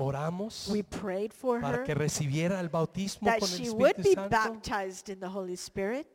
oramos 0.00 0.68
we 0.68 0.82
prayed 0.82 1.32
for 1.32 1.60
para 1.60 1.78
her 1.78 1.84
que 1.84 1.94
recibiera 1.94 2.58
el 2.60 2.68
bautismo 2.68 3.26
that 3.28 3.38
con 3.40 3.48
el 3.50 3.56
she 3.58 3.70
would 3.70 3.96
Espíritu 3.98 4.02
be 4.02 4.14
Santo. 4.14 4.30
baptized 4.30 5.08
in 5.08 5.20
the 5.20 5.28
Holy 5.28 5.54
Spirit. 5.54 6.06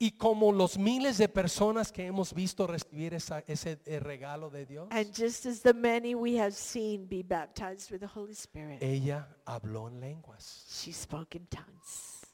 Y 0.00 0.12
como 0.12 0.52
los 0.52 0.78
miles 0.78 1.18
de 1.18 1.28
personas 1.28 1.90
que 1.90 2.06
hemos 2.06 2.32
visto 2.32 2.68
recibir 2.68 3.14
esa- 3.14 3.42
ese 3.48 3.80
eh, 3.84 3.98
regalo 3.98 4.48
de 4.48 4.64
Dios, 4.64 4.86
And 4.92 5.12
just 5.12 5.44
as 5.46 5.60
the 5.62 5.74
many 5.74 6.14
we 6.14 6.36
have 6.38 6.52
seen 6.54 7.08
be 7.08 7.22
baptized 7.24 7.90
with 7.90 7.98
the 8.00 8.06
Holy 8.06 8.34
Spirit, 8.34 8.80
ella 8.80 9.26
habló 9.44 9.88
en 9.88 9.98
lenguas. 10.00 10.66
she 10.68 10.92
spoke 10.92 11.34
in 11.36 11.46
tongues. 11.48 12.24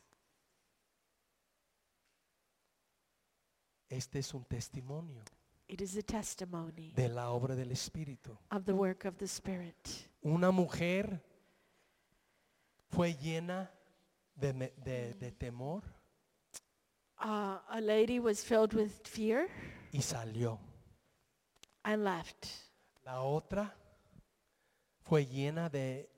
Este 3.89 4.19
es 4.19 4.35
un 4.35 4.45
testimonio 4.45 5.23
It 5.75 5.81
is 5.81 5.97
a 5.97 6.03
testimony 6.05 6.93
de 6.95 7.09
la 7.09 7.33
obra 7.33 7.57
del 7.57 7.73
Espíritu. 7.73 8.39
of 8.53 8.65
the 8.65 8.73
work 8.77 9.07
of 9.07 9.17
the 9.19 9.27
Spirit. 9.27 10.07
Una 10.25 10.53
mujer 10.53 11.21
fue 12.91 13.15
llena 13.15 13.69
de, 14.37 14.53
me- 14.53 14.73
de- 14.85 15.15
de 15.15 15.33
temor 15.33 15.83
Uh, 17.19 17.59
a 17.71 17.81
lady 17.81 18.21
was 18.21 18.45
filled 18.45 18.73
with 18.73 18.93
fear 19.05 19.49
y 19.93 19.99
salió. 20.01 20.61
and 21.85 22.05
left. 22.05 22.47
La 23.05 23.21
otra 23.23 23.75
fue 25.03 25.27
llena 25.27 25.69
de 25.69 26.09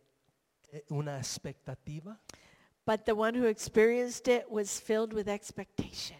eh, 0.70 0.82
una 0.90 1.16
expectativa 1.18 2.20
But 2.84 3.06
the 3.06 3.14
one 3.14 3.34
who 3.34 3.46
experienced 3.46 4.28
it 4.28 4.50
was 4.50 4.78
filled 4.78 5.14
with 5.14 5.28
expectation 5.28 6.18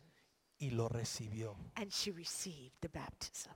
y 0.58 0.70
lo 0.70 0.88
recibió. 0.88 1.56
and 1.76 1.92
she 1.92 2.10
received 2.10 2.72
the 2.80 2.88
baptism. 2.88 3.52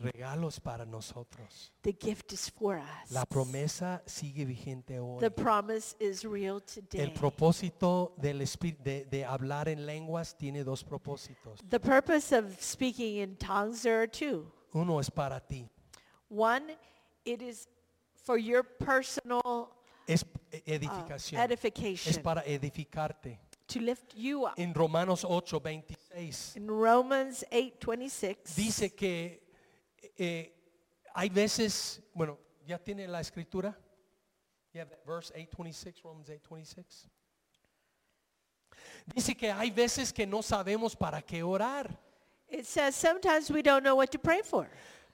Regalos 0.00 0.60
para 0.60 0.84
nosotros. 0.84 1.72
The 1.82 1.92
gift 1.92 2.32
is 2.32 2.50
for 2.50 2.76
us. 2.78 3.10
La 3.10 3.24
promesa 3.24 4.02
sigue 4.06 4.44
vigente 4.44 4.98
hoy. 4.98 5.20
The 5.20 5.30
promise 5.30 5.94
is 6.00 6.24
real 6.24 6.56
El 6.56 6.60
today. 6.62 7.14
propósito 7.14 8.12
del 8.18 8.38
de, 8.82 9.06
de 9.08 9.24
hablar 9.24 9.68
en 9.68 9.86
lenguas 9.86 10.36
tiene 10.36 10.64
dos 10.64 10.82
propósitos. 10.82 11.60
The 11.70 11.78
purpose 11.78 12.32
of 12.32 12.60
speaking 12.60 13.18
in 13.18 13.36
tongues, 13.36 13.82
there 13.82 13.98
are 14.00 14.08
two. 14.08 14.50
Uno 14.72 14.98
es 14.98 15.08
para 15.08 15.40
ti. 15.40 15.68
One, 16.28 16.76
it 17.24 17.40
is 17.40 17.68
for 18.24 18.36
your 18.36 18.64
personal 18.64 19.70
Es 20.06 20.22
uh, 20.22 20.56
edificación. 20.66 21.40
Es 21.40 21.50
edification, 21.50 22.22
para 22.22 22.42
edificarte. 22.42 23.38
To 23.66 23.80
lift 23.80 24.14
you 24.14 24.44
up. 24.46 24.54
En 24.58 24.74
Romanos 24.74 25.24
8, 25.24 25.58
26 25.60 26.56
In 26.56 26.68
Romans 26.68 27.44
8:26, 27.50 28.54
dice 28.54 28.94
que 28.94 29.42
eh, 30.16 30.52
hay 31.14 31.28
veces, 31.28 32.00
bueno, 32.14 32.38
ya 32.66 32.78
tiene 32.78 33.06
la 33.08 33.20
escritura. 33.20 33.76
You 34.72 34.80
have 34.80 34.90
that 34.90 35.04
verse 35.06 35.32
8:26, 35.34 36.02
Romans 36.02 36.28
8:26. 36.28 37.08
Dice 39.06 39.34
que 39.36 39.50
hay 39.50 39.70
veces 39.70 40.12
que 40.12 40.26
no 40.26 40.42
sabemos 40.42 40.96
para 40.96 41.22
qué 41.22 41.42
orar, 41.42 41.88
it 42.48 42.64
says 42.66 42.94
sometimes 42.94 43.50
we 43.50 43.62
don't 43.62 43.82
know 43.82 43.96
what 43.96 44.10
to 44.10 44.18
pray 44.18 44.42
for. 44.42 44.68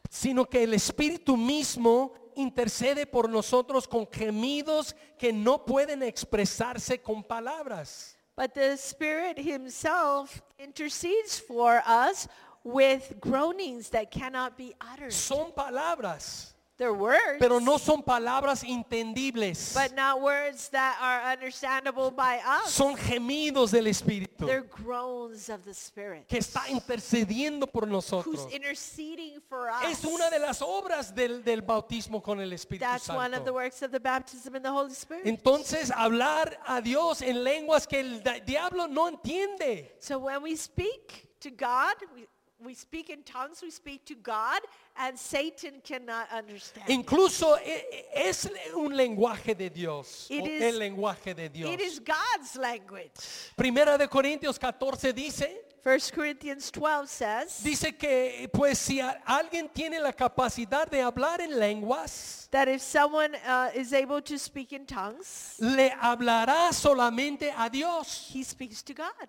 sino 0.09 0.45
que 0.47 0.63
el 0.65 0.75
Espíritu 0.75 1.37
mismo 1.37 2.13
intercede 2.37 3.07
por 3.07 3.29
nosotros 3.29 3.87
con 3.87 4.07
gemidos 4.07 4.95
que 5.19 5.33
no 5.33 5.65
pueden 5.65 6.03
expresarse 6.03 7.01
con 7.03 7.23
palabras. 7.23 8.17
But 8.41 8.55
the 8.55 8.79
Spirit 8.79 9.39
Himself 9.39 10.41
intercedes 10.59 11.39
for 11.39 11.83
us 11.85 12.27
with 12.65 13.12
groanings 13.21 13.91
that 13.91 14.11
cannot 14.11 14.57
be 14.57 14.73
uttered. 14.81 15.12
Son 15.12 15.53
palabras, 15.55 16.55
They're 16.81 16.94
words, 16.94 17.36
pero 17.39 17.59
no 17.61 17.77
son 17.77 18.02
palabras 18.02 18.65
entendibles. 18.65 19.74
but 19.74 19.94
not 19.94 20.23
words 20.23 20.70
that 20.70 20.97
are 20.98 21.31
understandable 21.31 22.11
by 22.11 22.39
us. 22.39 22.73
Son 22.73 22.97
gemidos 22.97 23.70
del 23.70 23.85
Espíritu 23.86 24.47
They're 24.47 24.62
groans 24.62 25.51
of 25.51 25.62
the 25.66 25.74
Spirit 25.74 26.27
que 26.27 26.39
está 26.39 26.69
intercediendo 26.70 27.70
por 27.70 27.82
who's 27.85 27.93
nosotros. 27.93 28.47
interceding 28.51 29.40
for 29.47 29.69
us. 29.69 29.85
Es 29.85 30.05
una 30.07 30.31
de 30.31 30.39
las 30.39 30.62
obras 30.62 31.15
del, 31.15 31.43
del 31.44 31.61
bautismo 31.61 32.23
con 32.23 32.40
el 32.40 32.51
Espíritu 32.55 32.81
That's 32.81 33.11
one 33.11 33.35
of 33.35 33.44
the 33.44 33.51
Santo. 33.51 33.52
works 33.52 33.82
of 33.82 33.90
the 33.90 34.01
baptism 34.01 34.57
in 34.57 34.62
the 34.62 34.70
Holy 34.73 34.94
Spirit. 34.94 35.27
Entonces, 35.27 35.90
hablar 35.90 36.57
a 36.66 36.81
Dios 36.81 37.20
en 37.20 37.44
lenguas 37.44 37.86
que 37.86 38.01
el 38.01 38.23
da- 38.23 38.40
diablo 38.40 38.86
no 38.86 39.07
entiende. 39.07 39.93
So 39.98 40.19
when 40.19 40.43
we 40.43 40.57
speak 40.57 41.28
to 41.40 41.51
God, 41.51 41.94
we, 42.15 42.27
we 42.59 42.73
speak 42.74 43.11
in 43.11 43.23
tongues, 43.23 43.61
we 43.62 43.70
speak 43.70 44.07
to 44.07 44.15
God, 44.15 44.61
and 44.97 45.19
Satan 45.19 45.81
cannot 45.83 46.29
understand. 46.33 46.89
Incluso 46.91 47.57
e- 47.57 47.85
e- 47.93 48.29
es 48.29 48.49
un 48.75 48.95
lenguaje 48.97 49.55
de 49.57 49.71
Dios. 49.71 50.27
It 50.31 50.47
is- 50.47 50.62
el 50.62 50.79
lenguaje 50.79 51.35
de 51.35 51.49
Dios. 51.49 51.71
It 51.73 51.81
is 51.81 51.99
God's 52.01 52.57
language. 52.57 53.12
Primera 53.57 53.97
de 53.97 54.07
Corintios 54.09 54.59
14 54.59 55.12
dice, 55.12 55.65
1 55.83 56.11
Corinthians 56.15 56.71
12 56.71 57.09
says 57.09 57.62
dice 57.62 57.97
que 57.97 58.49
pues 58.53 58.79
si 58.79 59.01
a- 59.01 59.23
alguien 59.27 59.67
tiene 59.73 59.99
la 59.99 60.12
capacidad 60.12 60.87
de 60.91 61.01
hablar 61.01 61.41
en 61.41 61.59
lenguas, 61.59 62.49
that 62.51 62.69
if 62.69 62.83
someone 62.83 63.35
uh, 63.47 63.71
is 63.75 63.95
able 63.95 64.21
to 64.21 64.39
speak 64.39 64.73
in 64.73 64.85
tongues, 64.85 65.57
le 65.59 65.89
hablará 65.99 66.71
solamente 66.75 67.51
a 67.57 67.71
Dios. 67.71 68.29
he 68.35 68.43
speaks 68.43 68.83
to 68.83 68.93
God. 68.93 69.29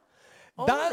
Da- 0.57 0.91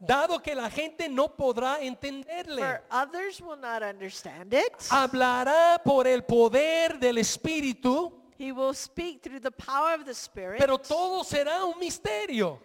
dado 0.00 0.40
que 0.40 0.54
la 0.54 0.70
gente 0.70 1.08
no 1.08 1.28
podrá 1.28 1.82
entenderle. 1.82 2.62
For 2.62 2.82
others 2.90 3.40
will 3.40 3.58
not 3.58 3.82
understand 3.82 4.52
it. 4.54 4.72
Hablará 4.90 5.80
por 5.84 6.06
el 6.06 6.22
poder 6.24 6.98
del 6.98 7.18
Espíritu, 7.18 8.12
He 8.38 8.52
will 8.52 8.72
speak 8.74 9.20
through 9.22 9.40
the 9.40 9.50
power 9.50 9.94
of 9.98 10.06
the 10.06 10.14
Spirit, 10.14 10.58
pero 10.58 10.78
todo 10.78 11.22
será 11.24 11.64
un 11.66 11.78
misterio. 11.78 12.58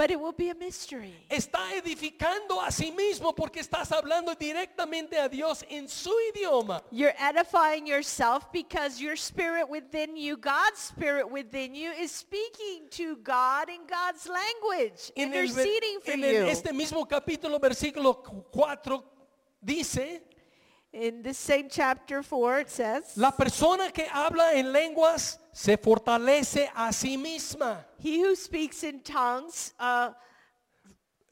But 0.00 0.10
it 0.10 0.18
will 0.18 0.32
be 0.32 0.48
a 0.48 0.54
mystery. 0.54 1.12
Está 1.28 1.74
edificando 1.74 2.58
a 2.58 2.70
sí 2.70 2.90
mismo 2.90 3.34
porque 3.34 3.60
estás 3.60 3.92
hablando 3.92 4.34
directamente 4.34 5.18
a 5.18 5.28
Dios 5.28 5.62
en 5.68 5.88
su 5.88 6.10
idioma. 6.32 6.82
You're 6.90 7.12
edifying 7.18 7.86
yourself 7.86 8.50
because 8.50 8.98
your 8.98 9.14
spirit 9.14 9.68
within 9.68 10.16
you, 10.16 10.38
God's 10.38 10.78
spirit 10.78 11.30
within 11.30 11.74
you, 11.74 11.90
is 11.90 12.10
speaking 12.12 12.88
to 12.92 13.16
God 13.16 13.68
in 13.68 13.82
God's 13.86 14.26
language, 14.26 15.12
En, 15.14 15.34
el 15.34 15.44
interceding 15.44 16.00
for 16.02 16.12
en 16.12 16.24
el- 16.24 16.32
you. 16.32 16.46
este 16.46 16.72
mismo 16.72 17.06
capítulo, 17.06 17.60
versículo 17.60 18.22
4, 18.50 19.04
dice, 19.62 20.22
In 20.92 21.22
this 21.22 21.38
same 21.38 21.68
chapter 21.70 22.20
4, 22.22 22.58
it 22.60 22.70
says, 22.70 23.16
la 23.16 23.30
persona 23.30 23.90
que 23.92 24.06
habla 24.12 24.54
en 24.54 24.72
lenguas 24.72 25.38
se 25.52 25.76
fortalece 25.76 26.68
a 26.74 26.92
sí 26.92 27.16
misma. 27.16 27.84
He 27.98 28.18
who 28.20 28.34
speaks 28.34 28.82
in 28.82 29.00
tongues 29.00 29.72
uh, 29.78 30.10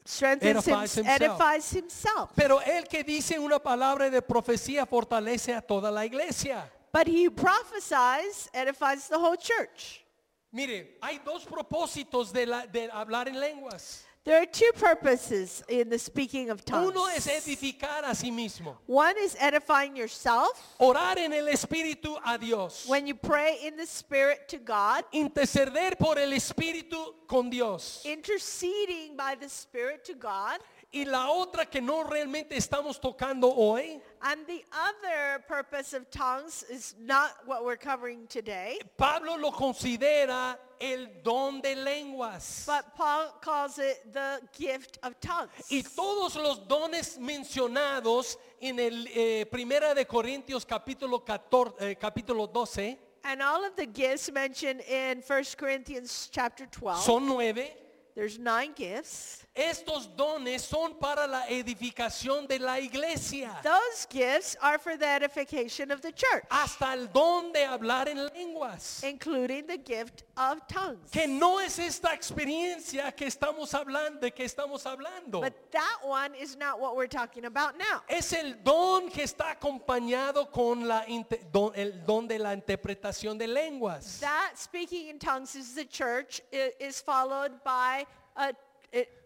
strengthens 0.05 0.65
Edifies 0.65 0.97
him, 0.97 1.05
himself. 1.05 1.21
edifies 1.41 1.71
himself. 1.73 2.29
Pero 2.37 2.59
el 2.59 2.83
que 2.83 3.03
dice 3.03 3.37
una 3.37 3.59
palabra 3.59 4.09
de 4.09 4.21
profecía 4.21 4.85
fortalece 4.87 5.53
a 5.53 5.61
toda 5.61 5.91
la 5.91 6.05
iglesia. 6.05 6.63
But 6.93 7.07
he 7.07 7.25
who 7.25 7.31
prophesies 7.31 8.49
edifies 8.53 9.09
the 9.09 9.19
whole 9.19 9.35
church. 9.35 10.05
Mire, 10.53 10.97
hay 11.03 11.19
dos 11.23 11.43
propósitos 11.45 12.31
de, 12.31 12.45
la- 12.45 12.65
de 12.65 12.89
hablar 12.91 13.27
en 13.27 13.39
lenguas. 13.39 14.03
There 14.29 14.39
are 14.39 14.45
two 14.45 14.69
purposes 14.77 15.63
in 15.67 15.89
the 15.89 15.97
speaking 15.97 16.51
of 16.51 16.63
tongues. 16.63 16.91
Uno 16.91 17.05
es 17.07 17.25
edificar 17.25 18.03
a 18.03 18.13
sí 18.13 18.31
mismo. 18.31 18.75
One 18.85 19.15
is 19.17 19.35
edifying 19.39 19.95
yourself 19.95 20.51
Orar 20.79 21.17
en 21.17 21.33
el 21.33 21.47
Espíritu 21.47 22.15
a 22.23 22.37
Dios. 22.37 22.85
when 22.87 23.07
you 23.07 23.15
pray 23.15 23.57
in 23.65 23.75
the 23.75 23.87
Spirit 23.87 24.47
to 24.49 24.59
God, 24.59 25.03
Interceder 25.11 25.97
por 25.97 26.19
el 26.19 26.29
Espíritu 26.29 27.13
con 27.27 27.49
Dios. 27.49 28.03
interceding 28.05 29.17
by 29.17 29.33
the 29.33 29.49
Spirit 29.49 30.05
to 30.05 30.13
God. 30.13 30.59
Y 30.91 31.05
la 31.05 31.29
otra 31.29 31.69
que 31.69 31.81
no 31.81 32.03
realmente 32.03 32.55
estamos 32.57 32.99
tocando 32.99 33.47
hoy, 33.55 34.01
And 34.21 34.45
the 34.47 34.65
other 34.71 35.39
purpose 35.47 35.93
of 35.93 36.09
tongues 36.09 36.63
is 36.63 36.95
not 36.99 37.29
what 37.45 37.63
we're 37.63 37.77
covering 37.77 38.25
today, 38.27 38.79
Pablo 38.97 39.37
lo 39.37 39.51
considera 39.51 40.57
el 40.81 41.07
don 41.23 41.61
de 41.61 41.75
lenguas. 41.75 42.63
but 42.65 42.95
Paul 42.95 43.35
calls 43.39 43.77
it 43.77 44.11
the 44.11 44.41
gift 44.57 44.97
of 45.03 45.13
tongues. 45.19 45.51
Y 45.69 45.83
todos 45.95 46.35
los 46.35 46.67
dones 46.67 47.19
mencionados 47.19 48.37
en 48.59 48.79
el 48.79 49.05
eh, 49.13 49.45
Primera 49.45 49.93
de 49.93 50.05
Corintios 50.05 50.65
capítulo 50.65 51.23
14, 51.23 51.75
eh, 51.91 51.95
capítulo 51.97 52.47
12 52.51 52.97
And 53.25 53.43
all 53.43 53.63
of 53.63 53.75
the 53.75 53.85
gifts 53.85 54.31
mentioned 54.31 54.81
in 54.89 55.21
1 55.21 55.43
Corinthians 55.55 56.29
chapter 56.31 56.65
12, 56.65 57.03
son 57.03 57.27
nueve. 57.27 57.69
there's 58.15 58.39
nine 58.39 58.71
gifts. 58.75 59.45
Estos 59.55 60.15
dones 60.15 60.61
son 60.61 60.93
para 60.99 61.27
la 61.27 61.47
edificación 61.49 62.47
de 62.47 62.59
la 62.59 62.79
iglesia. 62.79 63.59
Those 63.61 64.05
gifts 64.09 64.55
are 64.61 64.77
for 64.79 64.95
the 64.95 65.05
edification 65.07 65.91
of 65.91 66.01
the 66.01 66.13
church, 66.13 66.45
Hasta 66.49 66.93
el 66.93 67.07
don 67.07 67.51
de 67.51 67.65
hablar 67.65 68.07
en 68.07 68.27
lenguas. 68.27 69.03
including 69.03 69.65
the 69.67 69.77
gift 69.77 70.23
of 70.37 70.65
tongues. 70.67 71.09
Que 71.11 71.27
no 71.27 71.59
es 71.59 71.77
esta 71.77 72.13
experiencia 72.13 73.11
que 73.13 73.25
estamos 73.27 73.73
hablando, 73.73 74.21
de 74.21 74.31
que 74.31 74.45
estamos 74.45 74.85
hablando. 74.85 75.41
But 75.41 75.71
that 75.71 75.99
one 76.03 76.35
is 76.35 76.55
not 76.55 76.79
what 76.79 76.95
we're 76.95 77.07
talking 77.09 77.43
about 77.45 77.77
now. 77.77 78.01
Es 78.07 78.31
el 78.31 78.53
don 78.63 79.09
que 79.09 79.23
está 79.23 79.51
acompañado 79.59 80.49
con 80.51 80.87
la 80.87 81.03
inte- 81.05 81.51
don- 81.51 81.73
el 81.75 82.05
don 82.05 82.27
de 82.27 82.39
la 82.39 82.53
interpretación 82.53 83.37
de 83.37 83.47
lenguas. 83.47 84.19
That 84.21 84.51
speaking 84.57 85.07
in 85.09 85.19
tongues 85.19 85.55
is 85.55 85.73
the 85.75 85.85
church 85.85 86.39
i- 86.53 86.71
is 86.79 87.01
followed 87.01 87.61
by 87.65 88.05
a, 88.37 88.53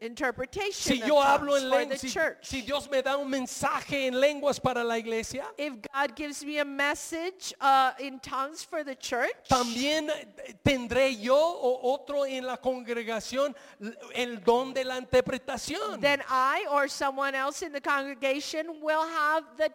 interpretation 0.01 0.73
Si 0.95 1.01
of 1.01 1.07
yo 1.07 1.15
hablo 1.21 1.55
en 1.57 1.69
lenguas, 1.69 1.99
si, 1.99 2.09
si 2.41 2.61
Dios 2.61 2.89
me 2.89 3.01
da 3.01 3.15
un 3.17 3.29
mensaje 3.29 4.07
en 4.07 4.19
lenguas 4.19 4.59
para 4.61 4.83
la 4.83 4.95
iglesia, 4.97 5.45
if 5.57 5.73
God 5.93 6.15
gives 6.15 6.43
me 6.43 6.57
a 6.59 6.65
message 6.65 7.53
uh, 7.61 7.91
in 7.99 8.19
tongues 8.19 8.63
for 8.63 8.83
the 8.83 8.95
church, 8.95 9.31
también 9.49 10.09
eh, 10.09 10.53
tendré 10.65 11.15
yo 11.21 11.35
o 11.37 11.93
otro 11.93 12.23
en 12.23 12.45
la 12.45 12.57
congregación 12.57 13.55
el 14.13 14.37
don 14.43 14.73
de 14.73 14.83
la 14.83 14.99
interpretación. 14.99 16.01
then 16.01 16.21
I 16.29 16.65
or 16.69 16.87
someone 16.87 17.33
else 17.35 17.61
in 17.61 17.71
the 17.71 17.81
congregation 17.81 18.81
will 18.81 19.07
have 19.07 19.43
the, 19.57 19.69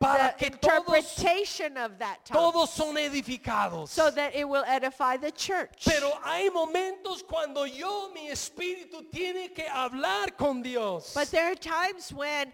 Para 0.00 0.34
the 0.38 0.44
que 0.44 0.50
todos- 0.56 0.74
interpretation 0.88 1.76
of 1.76 1.98
that 1.98 2.24
tongue. 2.24 2.52
Todos 2.52 2.70
son 2.74 2.96
edificados. 2.96 3.88
so 3.88 4.10
that 4.10 4.34
it 4.34 4.48
will 4.48 4.64
edify 4.66 5.16
the 5.16 5.30
church. 5.30 5.84
Pero 5.84 6.10
hay 6.24 6.48
momentos 6.50 7.22
cuando 7.26 7.64
yo, 7.64 8.10
mi 8.12 8.28
espíritu, 8.30 9.08
tiene 9.10 9.27
que 9.54 9.66
hablar 9.68 10.36
con 10.36 10.62
Dios. 10.62 11.12
But 11.14 11.30
there 11.30 11.50
are 11.50 11.54
times 11.56 12.12
when 12.12 12.52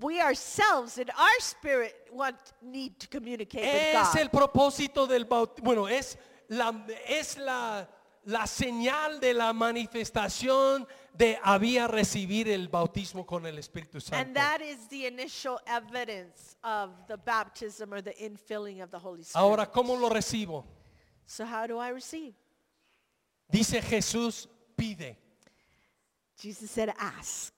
we 0.00 0.20
ourselves 0.20 0.98
in 0.98 1.08
our 1.10 1.40
spirit 1.40 1.94
want 2.12 2.36
need 2.62 2.98
to 3.00 3.08
communicate 3.08 3.62
with 3.62 3.94
Es 3.94 4.12
God. 4.12 4.20
el 4.20 4.28
propósito 4.28 5.06
del 5.06 5.24
bautismo. 5.24 5.64
Bueno, 5.64 5.86
es 5.86 6.16
la, 6.48 6.72
es 7.08 7.36
la, 7.38 7.86
la 8.24 8.46
señal 8.46 9.20
de 9.20 9.34
la 9.34 9.52
manifestación 9.52 10.86
de 11.16 11.38
había 11.44 11.86
recibir 11.86 12.48
el 12.48 12.66
bautismo 12.68 13.24
con 13.24 13.46
el 13.46 13.56
Espíritu 13.58 13.94
and 13.98 14.02
Santo. 14.02 14.32
that 14.34 14.60
is 14.60 14.88
the 14.88 15.06
initial 15.06 15.60
evidence 15.66 16.56
of 16.64 16.90
the 17.06 17.16
baptism 17.16 17.92
or 17.94 18.00
the 18.02 18.14
infilling 18.20 18.82
of 18.82 18.90
the 18.90 18.98
Holy 18.98 19.22
Spirit. 19.22 19.40
Ahora, 19.40 19.66
¿cómo 19.70 19.96
lo 19.98 20.08
recibo? 20.08 20.64
so 21.26 21.44
how 21.44 21.66
do 21.66 21.78
I 21.78 21.90
receive? 21.90 22.34
Dice 23.48 23.80
Jesús, 23.80 24.48
pide. 24.76 25.16
Jesus 26.40 26.70
said, 26.70 26.92
ask. 26.98 27.52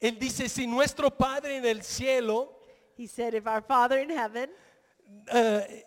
Él 0.00 0.18
dice, 0.18 0.48
si 0.48 0.66
nuestro 0.66 1.10
Padre 1.10 1.56
en 1.56 1.64
el 1.64 1.82
cielo 1.82 2.56
He 2.96 3.06
said, 3.06 3.34
if 3.34 3.46
our 3.46 3.60
Father 3.60 3.98
in 3.98 4.08
heaven 4.08 4.48
eh, 5.30 5.84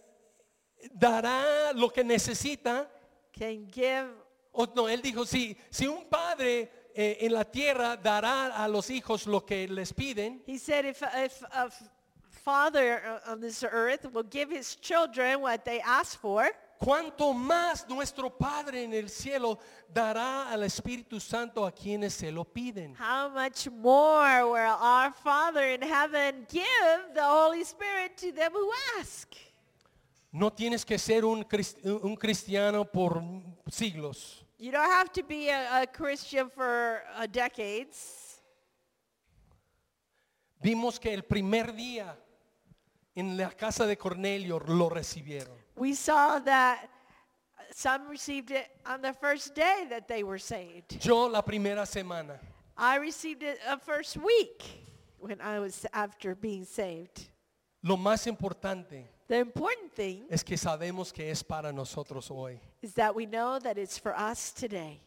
dará 0.95 1.73
lo 1.73 1.89
que 1.89 2.03
necesita, 2.03 2.87
can 3.33 3.67
give, 3.71 4.07
o 4.53 4.67
no, 4.75 4.87
él 4.87 5.01
dijo, 5.01 5.25
si, 5.25 5.57
si 5.71 5.87
un 5.87 6.05
padre 6.05 6.69
eh, 6.93 7.17
en 7.21 7.33
la 7.33 7.43
tierra 7.43 7.97
dará 7.97 8.55
a 8.55 8.67
los 8.67 8.89
hijos 8.91 9.25
lo 9.25 9.43
que 9.43 9.67
les 9.67 9.91
piden, 9.91 10.39
he 10.45 10.57
said, 10.57 10.85
if, 10.85 11.01
if 11.15 11.41
a 11.51 11.71
father 12.29 13.01
uh, 13.25 13.31
on 13.31 13.41
this 13.41 13.63
earth 13.63 14.05
will 14.13 14.23
give 14.23 14.51
his 14.51 14.75
children 14.75 15.41
what 15.41 15.65
they 15.65 15.79
ask 15.81 16.19
for, 16.19 16.47
cuánto 16.79 17.33
más 17.33 17.87
nuestro 17.87 18.29
Padre 18.29 18.83
en 18.83 18.93
el 18.93 19.09
cielo 19.09 19.59
dará 19.87 20.49
al 20.49 20.63
Espíritu 20.63 21.19
Santo 21.19 21.65
a 21.65 21.71
quienes 21.71 22.13
se 22.13 22.31
lo 22.31 22.45
piden. 22.45 22.95
how 22.95 23.29
much 23.29 23.69
more 23.69 24.45
will 24.45 24.77
our 24.79 25.11
Father 25.13 25.73
in 25.73 25.81
heaven 25.81 26.47
give 26.49 27.13
the 27.13 27.21
Holy 27.21 27.61
Spirit 27.61 28.15
to 28.17 28.31
them 28.31 28.53
who 28.53 28.71
ask? 28.99 29.35
No 30.31 30.51
tienes 30.51 30.85
que 30.85 30.97
ser 30.97 31.25
un, 31.25 31.45
un 31.83 32.15
cristiano 32.15 32.85
por 32.85 33.21
siglos. 33.69 34.45
You 34.57 34.71
don't 34.71 34.91
have 34.91 35.11
to 35.13 35.23
be 35.23 35.49
a, 35.49 35.81
a 35.81 35.87
Christian 35.87 36.49
for 36.49 37.01
uh, 37.17 37.25
decades. 37.27 38.41
Vimos 40.61 40.99
que 40.99 41.13
el 41.13 41.23
primer 41.23 41.73
día 41.73 42.15
en 43.15 43.37
la 43.37 43.49
casa 43.49 43.85
de 43.85 43.97
Cornelio 43.97 44.59
lo 44.59 44.89
recibieron. 44.89 45.57
We 45.79 45.93
saw 45.93 46.39
that 46.39 46.89
some 47.73 48.09
received 48.09 48.51
it 48.51 48.67
on 48.85 49.01
the 49.01 49.13
first 49.13 49.55
day 49.55 49.85
that 49.89 50.07
they 50.07 50.23
were 50.23 50.37
saved. 50.37 51.03
Yo 51.05 51.27
la 51.27 51.41
primera 51.41 51.85
semana. 51.85 52.37
I 52.77 52.97
received 52.97 53.43
it 53.43 53.59
a 53.67 53.77
first 53.77 54.17
week 54.17 54.63
when 55.19 55.39
I 55.41 55.59
was 55.59 55.85
after 55.93 56.35
being 56.35 56.65
saved. 56.65 57.29
Lo 57.83 57.95
más 57.95 58.27
importante 58.27 59.05
The 59.29 59.37
important 59.39 59.93
thing 59.93 60.25
es 60.29 60.43
que 60.43 60.57
sabemos 60.57 61.13
que 61.13 61.29
es 61.29 61.41
para 61.43 61.71
nosotros 61.71 62.27
hoy. 62.29 62.59
is 62.81 62.93
that 62.95 63.15
we 63.15 63.25
know 63.25 63.57
that 63.59 63.77
it's 63.77 63.97
for 63.97 64.13
us 64.17 64.51
today. 64.51 64.99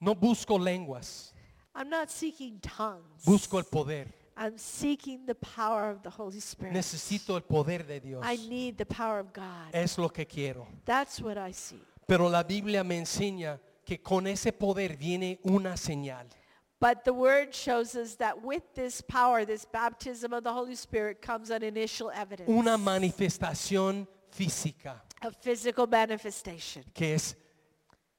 No 0.00 0.14
busco 0.14 0.58
lenguas, 0.58 1.32
I'm 1.74 1.88
not 1.90 2.10
seeking 2.10 2.58
tongues. 2.60 3.24
busco 3.24 3.58
el 3.58 3.64
poder. 3.64 4.06
I'm 4.36 4.58
seeking 4.58 5.24
the 5.26 5.34
power 5.34 5.90
of 5.90 6.02
the 6.02 6.10
Holy 6.10 6.40
Spirit. 6.40 6.74
Necesito 6.74 7.36
el 7.36 7.42
poder 7.42 7.84
de 7.86 8.00
Dios. 8.00 8.22
I 8.24 8.36
need 8.48 8.76
the 8.76 8.84
power 8.84 9.18
of 9.18 9.32
God. 9.32 9.72
Es 9.72 9.96
lo 9.98 10.08
que 10.08 10.26
quiero. 10.26 10.66
That's 10.84 11.20
what 11.20 11.38
I 11.38 11.52
see. 11.52 11.80
Pero 12.06 12.28
la 12.28 12.42
Biblia 12.42 12.84
me 12.84 12.98
enseña 12.98 13.58
que 13.84 13.98
con 13.98 14.26
ese 14.26 14.52
poder 14.52 14.96
viene 14.96 15.38
una 15.44 15.76
señal. 15.76 16.26
But 16.78 17.04
the 17.04 17.12
word 17.12 17.54
shows 17.54 17.94
us 17.94 18.16
that 18.16 18.42
with 18.42 18.62
this 18.74 19.00
power, 19.00 19.46
this 19.46 19.64
baptism 19.64 20.34
of 20.34 20.44
the 20.44 20.52
Holy 20.52 20.74
Spirit 20.74 21.22
comes 21.22 21.50
an 21.50 21.62
initial 21.62 22.10
evidence. 22.10 22.50
Una 22.50 22.76
manifestación 22.76 24.06
física 24.30 25.02
a 25.22 25.30
physical 25.30 25.86
manifestation. 25.86 26.84
que 26.92 27.14
es 27.14 27.36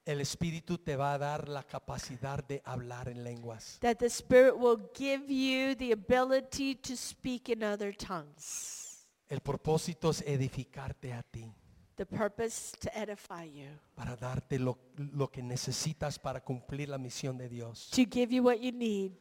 el 0.08 0.22
Espíritu 0.22 0.78
te 0.78 0.96
va 0.96 1.14
a 1.14 1.18
dar 1.18 1.48
la 1.50 1.64
capacidad 1.64 2.44
de 2.44 2.62
hablar 2.66 3.10
en 3.10 3.24
lenguas. 3.24 3.78
That 3.82 3.98
the 3.98 4.08
Spirit 4.10 4.56
will 4.58 4.90
give 4.98 5.26
you 5.32 5.76
the 5.76 5.92
ability 5.92 6.76
to 6.76 6.96
speak 6.96 7.50
in 7.50 7.64
other 7.64 7.96
tongues. 7.96 9.06
El 9.30 9.42
propósito 9.42 10.10
es 10.12 10.22
edificarte 10.26 11.12
a 11.14 11.22
ti 11.24 11.54
The 11.98 12.06
purpose 12.06 12.72
to 12.80 12.90
edify 12.94 13.44
you. 13.52 13.68
para 13.96 14.16
darte 14.16 14.60
lo, 14.60 14.78
lo 14.98 15.28
que 15.30 15.42
necesitas 15.42 16.18
para 16.20 16.42
cumplir 16.44 16.90
la 16.90 16.98
misión 16.98 17.38
de 17.38 17.50
Dios, 17.50 17.90
To 17.90 18.04
give 18.10 18.34
you 18.34 18.44
what 18.44 18.60
you 18.62 18.72
need 18.72 19.12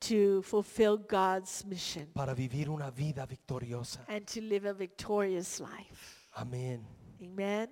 to 0.00 0.42
fulfill 0.42 0.96
God's 0.98 1.64
mission. 1.64 2.06
para 2.14 2.34
vivir 2.34 2.68
una 2.70 2.90
vida 2.90 3.26
victoriosa. 3.26 4.04
And 4.08 4.24
to 4.26 4.40
live 4.42 4.68
a 4.68 4.74
victorious 4.74 5.58
life. 5.58 6.28
Amén. 6.34 6.86
Amen. 7.20 7.70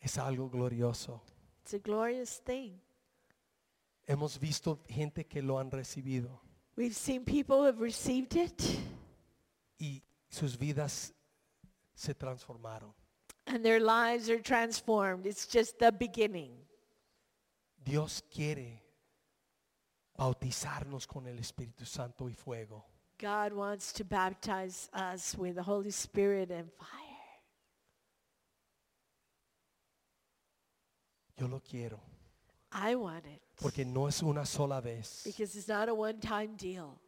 Es 0.00 0.16
algo 0.18 0.48
glorioso. 0.48 1.20
It's 1.62 1.74
a 1.74 1.78
glorious 1.78 2.40
thing. 2.42 2.80
Hemos 4.06 4.38
visto 4.40 4.80
gente 4.88 5.26
que 5.26 5.40
lo 5.42 5.58
han 5.58 5.70
recibido 5.70 6.40
We've 6.76 6.94
seen 6.94 7.24
people 7.24 7.58
who 7.58 7.64
have 7.66 7.80
received 7.80 8.34
it 8.36 8.60
y 9.78 10.02
sus 10.28 10.56
vidas 10.56 11.12
se 11.94 12.14
transformaron. 12.14 12.92
and 13.46 13.64
their 13.64 13.80
lives 13.80 14.30
are 14.30 14.40
transformed. 14.40 15.26
It's 15.26 15.46
just 15.46 15.78
the 15.78 15.92
beginning. 15.92 16.52
Dios 17.84 18.22
quiere 18.30 18.82
bautizarnos 20.16 21.06
con 21.06 21.26
el 21.26 21.38
Espíritu 21.38 21.84
Santo 21.86 22.28
y 22.28 22.34
fuego. 22.34 22.84
God 23.18 23.52
wants 23.52 23.92
to 23.94 24.04
baptize 24.04 24.88
us 24.94 25.36
with 25.36 25.54
the 25.56 25.62
Holy 25.62 25.90
Spirit 25.90 26.50
and 26.50 26.70
fire. 26.72 26.99
Yo 31.40 31.48
lo 31.48 31.60
quiero 31.60 31.98
I 32.72 32.94
want 32.94 33.26
it 33.26 33.40
porque 33.60 33.84
no 33.84 34.06
es 34.08 34.22
una 34.22 34.44
sola 34.44 34.80
vez. 34.80 35.22
because 35.24 35.56
it's 35.56 35.68
not 35.68 35.88
a 35.88 35.94
one-time 35.94 36.56
deal. 36.56 37.00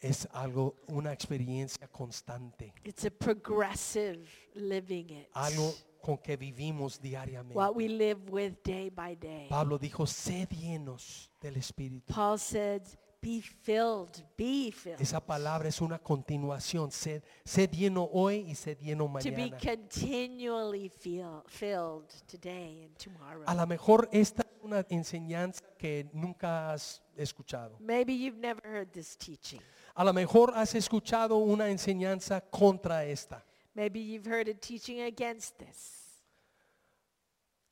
Es 0.00 0.26
algo, 0.32 0.74
una 0.88 1.12
experiencia 1.12 1.86
constante. 1.88 2.74
It's 2.84 3.04
a 3.04 3.10
progressive 3.10 4.28
living 4.54 5.10
it. 5.10 5.28
Algo 5.34 5.72
con 6.02 6.18
que 6.18 6.36
vivimos 6.36 7.00
diariamente. 7.00 7.54
What 7.54 7.76
we 7.76 7.86
live 7.88 8.28
with 8.28 8.62
day 8.64 8.90
by 8.90 9.14
day. 9.14 9.46
Pablo 9.48 9.78
dijo, 9.78 10.06
sed 10.06 10.48
llenos 10.50 11.30
del 11.40 11.56
Espíritu. 11.56 12.12
Paul 12.12 12.36
said, 12.38 12.82
be 13.22 13.40
filled, 13.40 14.20
be 14.36 14.72
filled. 14.72 15.00
Esa 15.00 15.20
palabra 15.20 15.68
es 15.68 15.80
una 15.80 15.98
continuación. 16.00 16.90
Sed, 16.90 17.22
sed 17.44 17.70
lleno 17.70 18.10
hoy 18.12 18.44
y 18.50 18.54
sed 18.54 18.78
lleno 18.80 19.06
To 19.06 19.30
be 19.30 19.50
mañana. 19.50 19.58
continually 19.58 20.88
feel, 20.88 21.42
filled 21.46 22.08
today 22.26 22.84
and 22.84 22.96
tomorrow. 22.98 23.44
A 23.46 23.54
lo 23.54 23.66
mejor 23.66 24.08
esta 24.12 24.42
es 24.42 24.62
una 24.64 24.84
enseñanza 24.90 25.62
que 25.78 26.10
nunca 26.12 26.72
has 26.72 27.00
escuchado. 27.16 27.76
Maybe 27.78 28.12
you've 28.12 28.40
never 28.40 28.60
heard 28.66 28.90
this 28.92 29.16
teaching. 29.16 29.60
A 29.94 30.04
lo 30.04 30.12
mejor 30.12 30.52
has 30.56 30.74
escuchado 30.74 31.36
una 31.36 31.68
enseñanza 31.70 32.40
contra 32.40 33.04
esta. 33.04 33.44
Maybe 33.74 34.00
you've 34.00 34.26
heard 34.26 34.48
a 34.48 34.54
teaching 34.54 35.00
against 35.02 35.56
this. 35.58 36.02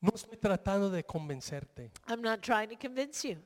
No 0.01 0.13
estoy 0.15 0.39
tratando 0.39 0.91
de 0.91 1.05
convencerte. 1.05 1.91
I'm 2.09 2.23
not 2.23 2.41
trying 2.41 2.69
to 2.69 2.77
convince 2.77 3.23
you. 3.29 3.37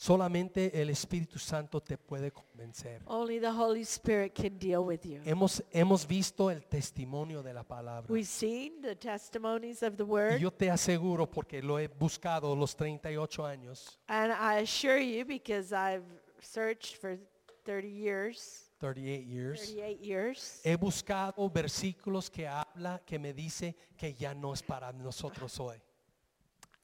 Solamente 0.00 0.80
el 0.80 0.90
Espíritu 0.90 1.40
Santo 1.40 1.80
te 1.80 1.98
puede 1.98 2.30
convencer. 2.30 3.02
Only 3.06 3.40
the 3.40 3.50
Holy 3.50 3.80
Spirit 3.82 4.32
can 4.32 4.56
deal 4.56 4.84
with 4.84 5.00
you. 5.02 5.20
Hemos, 5.24 5.60
hemos 5.72 6.06
visto 6.06 6.52
el 6.52 6.64
testimonio 6.66 7.42
de 7.42 7.52
la 7.52 7.64
palabra. 7.64 8.06
We've 8.08 8.24
seen 8.24 8.80
the 8.80 8.94
testimonies 8.94 9.82
of 9.82 9.96
the 9.96 10.04
Y 10.04 10.06
word. 10.06 10.38
yo 10.38 10.52
te 10.52 10.70
aseguro, 10.70 11.28
porque 11.28 11.60
lo 11.60 11.80
he 11.80 11.88
buscado 11.88 12.54
los 12.54 12.76
38 12.76 13.44
años, 13.44 13.98
And 14.06 14.30
I 14.32 14.62
assure 14.62 15.00
you, 15.00 15.24
because 15.24 15.72
I've 15.72 16.04
searched 16.40 16.96
for 17.00 17.18
30 17.64 17.88
years, 17.88 18.70
38 18.78 19.26
years. 19.26 19.58
38 19.74 19.98
years. 20.00 20.60
He 20.64 20.76
buscado 20.76 21.50
versículos 21.50 22.30
que 22.30 22.46
habla, 22.46 23.02
que 23.04 23.18
me 23.18 23.32
dice 23.34 23.74
que 23.96 24.14
ya 24.14 24.32
no 24.32 24.52
es 24.52 24.62
para 24.62 24.92
nosotros 24.92 25.58
hoy. 25.58 25.76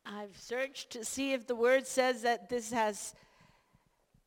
I've 0.07 0.37
searched 0.37 0.91
to 0.91 1.05
see 1.05 1.33
if 1.33 1.47
the 1.47 1.55
word 1.55 1.87
says 1.87 2.23
that 2.23 2.49
this 2.49 2.71
has 2.73 3.15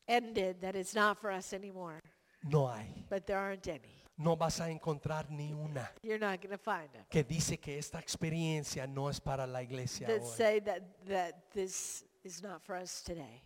ended, 0.08 0.60
that 0.60 0.74
it's 0.74 0.94
not 0.94 1.18
for 1.18 1.30
us 1.30 1.52
anymore. 1.52 2.00
No 2.44 2.66
hay. 2.66 3.04
But 3.08 3.26
there 3.26 3.38
aren't 3.38 3.68
any. 3.68 4.02
No 4.20 4.34
vas 4.34 4.58
a 4.60 4.68
encontrar 4.68 5.30
ni 5.30 5.52
una 5.52 5.88
You're 6.02 6.18
not 6.18 6.40
going 6.40 6.50
to 6.50 6.58
find 6.58 6.90
them 6.92 7.04
que 7.08 7.22
dice 7.22 7.60
que 7.60 7.78
esta 7.78 8.00
experiencia 8.00 8.84
no 8.88 9.08
es 9.08 9.20
para 9.20 9.46
la 9.46 9.62
iglesia 9.62 10.08
that 10.08 10.22
hoy. 10.22 10.36
say 10.36 10.58
that, 10.58 10.82
that 11.06 11.52
this 11.52 12.04
is 12.24 12.42
not 12.42 12.60
for 12.60 12.74
us 12.74 13.00
today. 13.04 13.44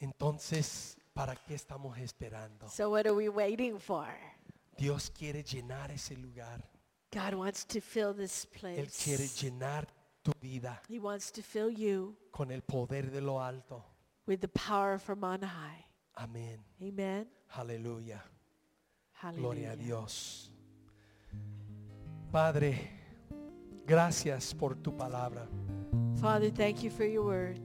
Entonces, 0.00 0.96
¿para 1.12 1.34
qué 1.34 1.56
estamos 1.56 1.98
esperando? 1.98 2.68
So 2.68 2.88
what 2.90 3.06
are 3.06 3.14
we 3.14 3.28
waiting 3.28 3.80
for? 3.80 4.06
Dios 4.76 5.10
quiere 5.10 5.42
llenar 5.42 5.90
ese 5.90 6.16
lugar. 6.16 6.62
God 7.10 7.34
wants 7.34 7.64
to 7.64 7.80
fill 7.80 8.14
this 8.14 8.46
Él 8.62 8.88
quiere 8.92 9.24
place. 9.24 9.42
llenar 9.42 9.88
tu 10.30 10.38
vida 10.40 10.80
He 10.88 10.98
wants 10.98 11.30
to 11.32 11.42
fill 11.42 11.70
you 11.70 12.16
con 12.30 12.50
el 12.50 12.62
poder 12.62 13.10
de 13.10 13.20
lo 13.20 13.40
alto. 13.40 13.84
with 14.26 14.40
the 14.40 14.48
power 14.48 14.98
from 14.98 15.24
on 15.24 15.40
high. 15.42 15.84
Amén. 16.16 16.58
Amen. 16.82 17.26
Aleluya. 17.56 18.20
Hallelujah. 19.14 19.40
Gloria 19.40 19.72
a 19.72 19.76
Dios. 19.76 20.50
Padre, 22.30 22.90
gracias 23.86 24.52
por 24.54 24.74
tu 24.74 24.92
palabra. 24.96 25.46
Father, 26.20 26.50
thank 26.50 26.82
you 26.82 26.90
for 26.90 27.04
your 27.06 27.24
word. 27.24 27.58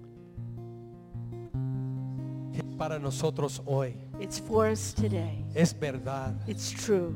Que 2.54 2.64
para 2.78 3.00
nosotros 3.00 3.62
hoy 3.66 3.96
It's 4.20 4.40
for 4.40 4.68
us 4.70 4.94
today. 4.94 5.44
es 5.56 5.74
verdad. 5.78 6.36
It's 6.48 6.72
true. 6.72 7.16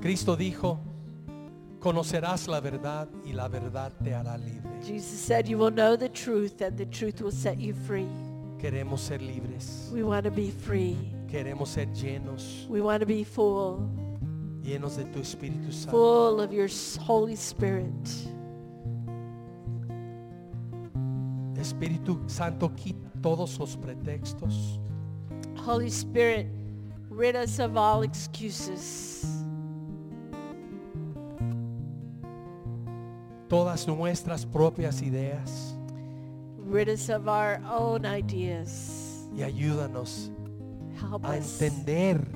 Cristo 0.00 0.36
dijo, 0.36 0.78
conocerás 1.82 2.46
la 2.48 2.60
verdad 2.60 3.08
y 3.24 3.32
la 3.32 3.48
verdad 3.48 3.92
te 4.02 4.14
hará 4.14 4.38
libre. 4.38 4.70
Jesus 4.82 5.18
said 5.18 5.46
you 5.48 5.58
will 5.58 5.72
know 5.72 5.96
the 5.96 6.08
truth 6.08 6.60
and 6.62 6.76
the 6.76 6.86
truth 6.86 7.20
will 7.20 7.32
set 7.32 7.58
you 7.58 7.74
free. 7.74 8.06
Queremos 8.58 9.00
ser 9.00 9.18
libres. 9.20 9.90
We 9.92 10.02
want 10.04 10.24
to 10.24 10.30
be 10.30 10.50
free. 10.50 10.96
Queremos 11.28 11.68
ser 11.70 11.86
llenos, 11.92 12.66
We 12.68 12.80
want 12.80 13.00
to 13.00 13.06
be 13.06 13.24
full, 13.24 13.88
llenos 14.62 14.96
de 14.96 15.04
tu 15.06 15.18
Espíritu 15.18 15.72
Santo. 15.72 15.90
full 15.90 16.40
of 16.40 16.52
your 16.52 16.66
s- 16.66 16.96
Holy 16.96 17.34
Spirit. 17.34 17.92
Espíritu 21.56 22.18
Santo, 22.28 22.68
quita 22.76 23.08
todos 23.20 23.58
los 23.58 23.76
pretextos. 23.76 24.78
Holy 25.56 25.88
Spirit, 25.90 26.46
rid 27.08 27.34
us 27.36 27.58
of 27.60 27.76
all 27.76 28.02
excuses. 28.02 29.41
Todas 33.52 33.86
nuestras 33.86 34.46
propias 34.46 35.02
ideas. 35.02 35.76
Rid 36.70 36.88
us 36.88 37.10
of 37.10 37.28
our 37.28 37.60
own 37.70 38.06
ideas. 38.06 39.28
Y 39.36 39.42
ayúdanos 39.42 40.30
Help 40.98 41.22
a 41.22 41.36
us. 41.36 41.60
entender 41.60 42.26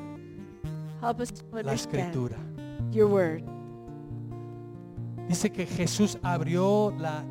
Help 1.00 1.20
us 1.20 1.32
to 1.32 1.42
la 1.52 1.60
understand 1.60 2.12
Escritura. 2.14 2.36
your 2.92 3.08
word. 3.08 3.42
Dice 5.26 5.50
que 5.50 5.64
Jesús 5.64 6.18
abrió 6.22 6.92
la, 6.98 7.24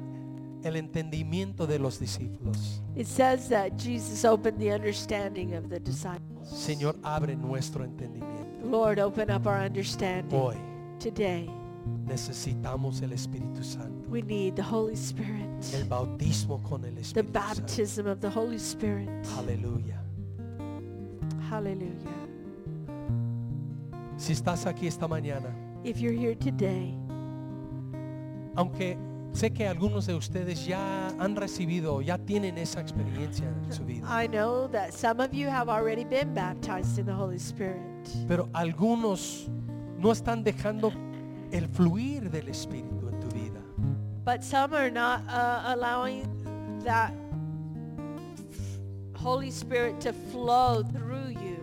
el 0.64 0.78
entendimiento 0.78 1.68
de 1.68 1.78
los 1.78 2.00
discípulos. 2.00 2.82
It 2.96 3.06
says 3.06 3.48
that 3.50 3.78
Jesus 3.78 4.26
opened 4.26 4.58
the 4.60 4.72
understanding 4.72 5.54
of 5.54 5.70
the 5.70 5.80
disciples. 5.80 6.50
Señor, 6.50 6.96
abre 7.04 7.36
nuestro 7.36 7.84
entendimiento. 7.84 8.48
Lord, 8.64 8.98
open 9.00 9.30
up 9.30 9.46
our 9.46 9.60
understanding. 9.64 10.32
Hoy 10.40 10.56
Today, 11.00 11.48
necesitamos 12.06 13.02
el 13.02 13.14
Espíritu 13.14 13.64
Santo. 13.64 14.10
we 14.10 14.22
need 14.22 14.56
the 14.56 14.62
Holy 14.64 14.96
Spirit. 14.96 15.50
El 15.74 15.86
bautismo 15.86 16.62
con 16.64 16.84
el 16.86 16.96
The 16.96 17.02
Espíritu 17.02 17.34
Santo. 17.34 17.62
baptism 17.62 18.08
of 18.08 18.20
the 18.20 18.30
Holy 18.30 18.58
Spirit. 18.58 19.10
Aleluya. 19.38 20.02
Hallelujah. 21.50 22.12
Si 24.18 24.34
estás 24.34 24.66
aquí 24.66 24.88
esta 24.88 25.08
mañana, 25.08 25.50
If 25.84 26.00
you're 26.00 26.14
here 26.14 26.36
today, 26.36 26.96
aunque 28.56 28.98
sé 29.34 29.52
que 29.52 29.68
algunos 29.68 30.08
de 30.08 30.16
ustedes 30.16 30.66
ya 30.66 31.10
han 31.20 31.36
recibido, 31.36 32.02
ya 32.02 32.18
tienen 32.18 32.58
esa 32.58 32.80
experiencia 32.82 33.46
en 33.48 33.72
su 33.72 33.84
vida, 33.86 34.08
I 34.08 34.28
know 34.28 34.68
that 34.70 34.92
some 34.94 35.20
of 35.22 35.34
you 35.34 35.48
have 35.50 35.70
already 35.70 36.06
been 36.06 36.34
baptized 36.34 36.98
in 36.98 37.06
the 37.06 37.14
Holy 37.14 37.38
Spirit. 37.38 37.82
pero 38.28 38.50
algunos 38.54 39.48
no 40.00 40.12
están 40.12 40.44
dejando 40.44 40.92
el 41.52 41.68
fluir 41.68 42.30
del 42.30 42.48
Espíritu 42.50 43.08
en 43.08 43.20
tu 43.20 43.28
vida. 43.30 43.62
But 44.24 44.44
some 44.44 44.74
are 44.74 44.90
not 44.90 45.22
uh, 45.30 45.74
allowing 45.76 46.28
that 46.84 47.14
Holy 49.16 49.52
Spirit 49.52 50.00
to 50.02 50.14
flow 50.14 50.84
through 50.84 51.30
you. 51.30 51.60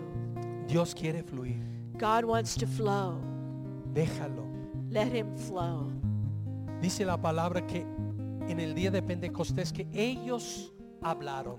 Dios 0.67 0.95
quiere 0.95 1.23
fluir. 1.23 1.61
God 1.99 2.25
wants 2.25 2.57
to 2.57 2.67
flow. 2.67 3.21
Déjalo. 3.93 4.47
Let 4.91 5.09
him 5.09 5.37
flow. 5.37 5.91
Dice 6.81 7.05
la 7.05 7.17
palabra 7.17 7.67
que 7.67 7.87
en 8.49 8.59
el 8.59 8.75
día 8.75 8.91
de 8.91 9.03
Pentecostés 9.03 9.73
que 9.73 9.87
ellos 9.93 10.73
hablaron. 11.03 11.59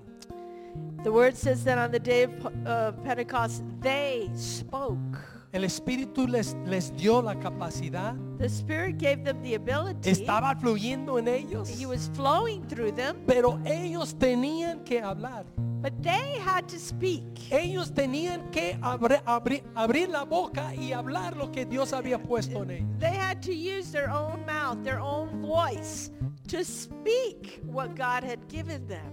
The 1.03 1.11
word 1.11 1.35
says 1.35 1.63
that 1.65 1.77
on 1.77 1.91
the 1.91 1.99
day 1.99 2.23
of 2.23 2.45
uh, 2.65 2.91
Pentecost, 3.03 3.63
they 3.81 4.29
spoke. 4.35 5.42
El 5.53 5.63
Espíritu 5.65 6.25
les, 6.27 6.55
les 6.65 6.91
dio 6.97 7.21
la 7.21 7.35
capacidad. 7.39 8.15
The 8.39 8.47
Spirit 8.49 8.97
gave 8.97 9.23
them 9.23 9.41
the 9.43 9.53
ability. 9.55 10.09
Estaba 10.09 10.55
fluyendo 10.59 11.19
en 11.19 11.27
ellos. 11.27 11.69
He 11.69 11.85
was 11.85 12.09
flowing 12.15 12.63
through 12.67 12.93
them, 12.95 13.17
Pero 13.27 13.59
ellos 13.63 14.15
tenían 14.17 14.83
que 14.83 14.99
hablar. 14.99 15.45
but 15.83 15.93
they 16.01 16.39
had 16.39 16.67
to 16.67 16.79
speak. 16.79 17.23
Ellos 17.51 17.91
tenían 17.93 18.49
que 18.51 18.77
abre- 18.81 19.21
abri- 19.25 19.61
abrir 19.75 20.09
la 20.09 20.23
boca 20.25 20.73
y 20.73 20.91
hablar 20.91 21.35
lo 21.37 21.51
que 21.51 21.65
Dios 21.65 21.93
había 21.93 22.17
puesto 22.17 22.63
en 22.63 22.71
ellos. 22.71 22.99
They 22.99 23.15
had 23.15 23.41
to 23.43 23.51
use 23.53 23.91
their 23.91 24.09
own 24.09 24.43
mouth, 24.47 24.81
their 24.83 24.99
own 24.99 25.41
voice 25.41 26.09
to 26.47 26.63
speak 26.63 27.61
what 27.67 27.89
God 27.95 28.23
had 28.23 28.39
given 28.49 28.87
them. 28.87 29.11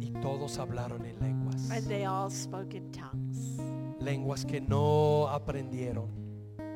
Y 0.00 0.10
todos 0.22 0.58
hablaron 0.58 1.04
en 1.04 1.22
lenguas. 1.58 1.76
And 1.76 1.86
they 1.86 2.04
all 2.04 2.30
spoke 2.30 2.74
in 2.74 2.90
tongues. 2.92 3.60
Lenguas 4.00 4.44
que 4.44 4.60
no 4.60 5.28
aprendieron. 5.28 6.08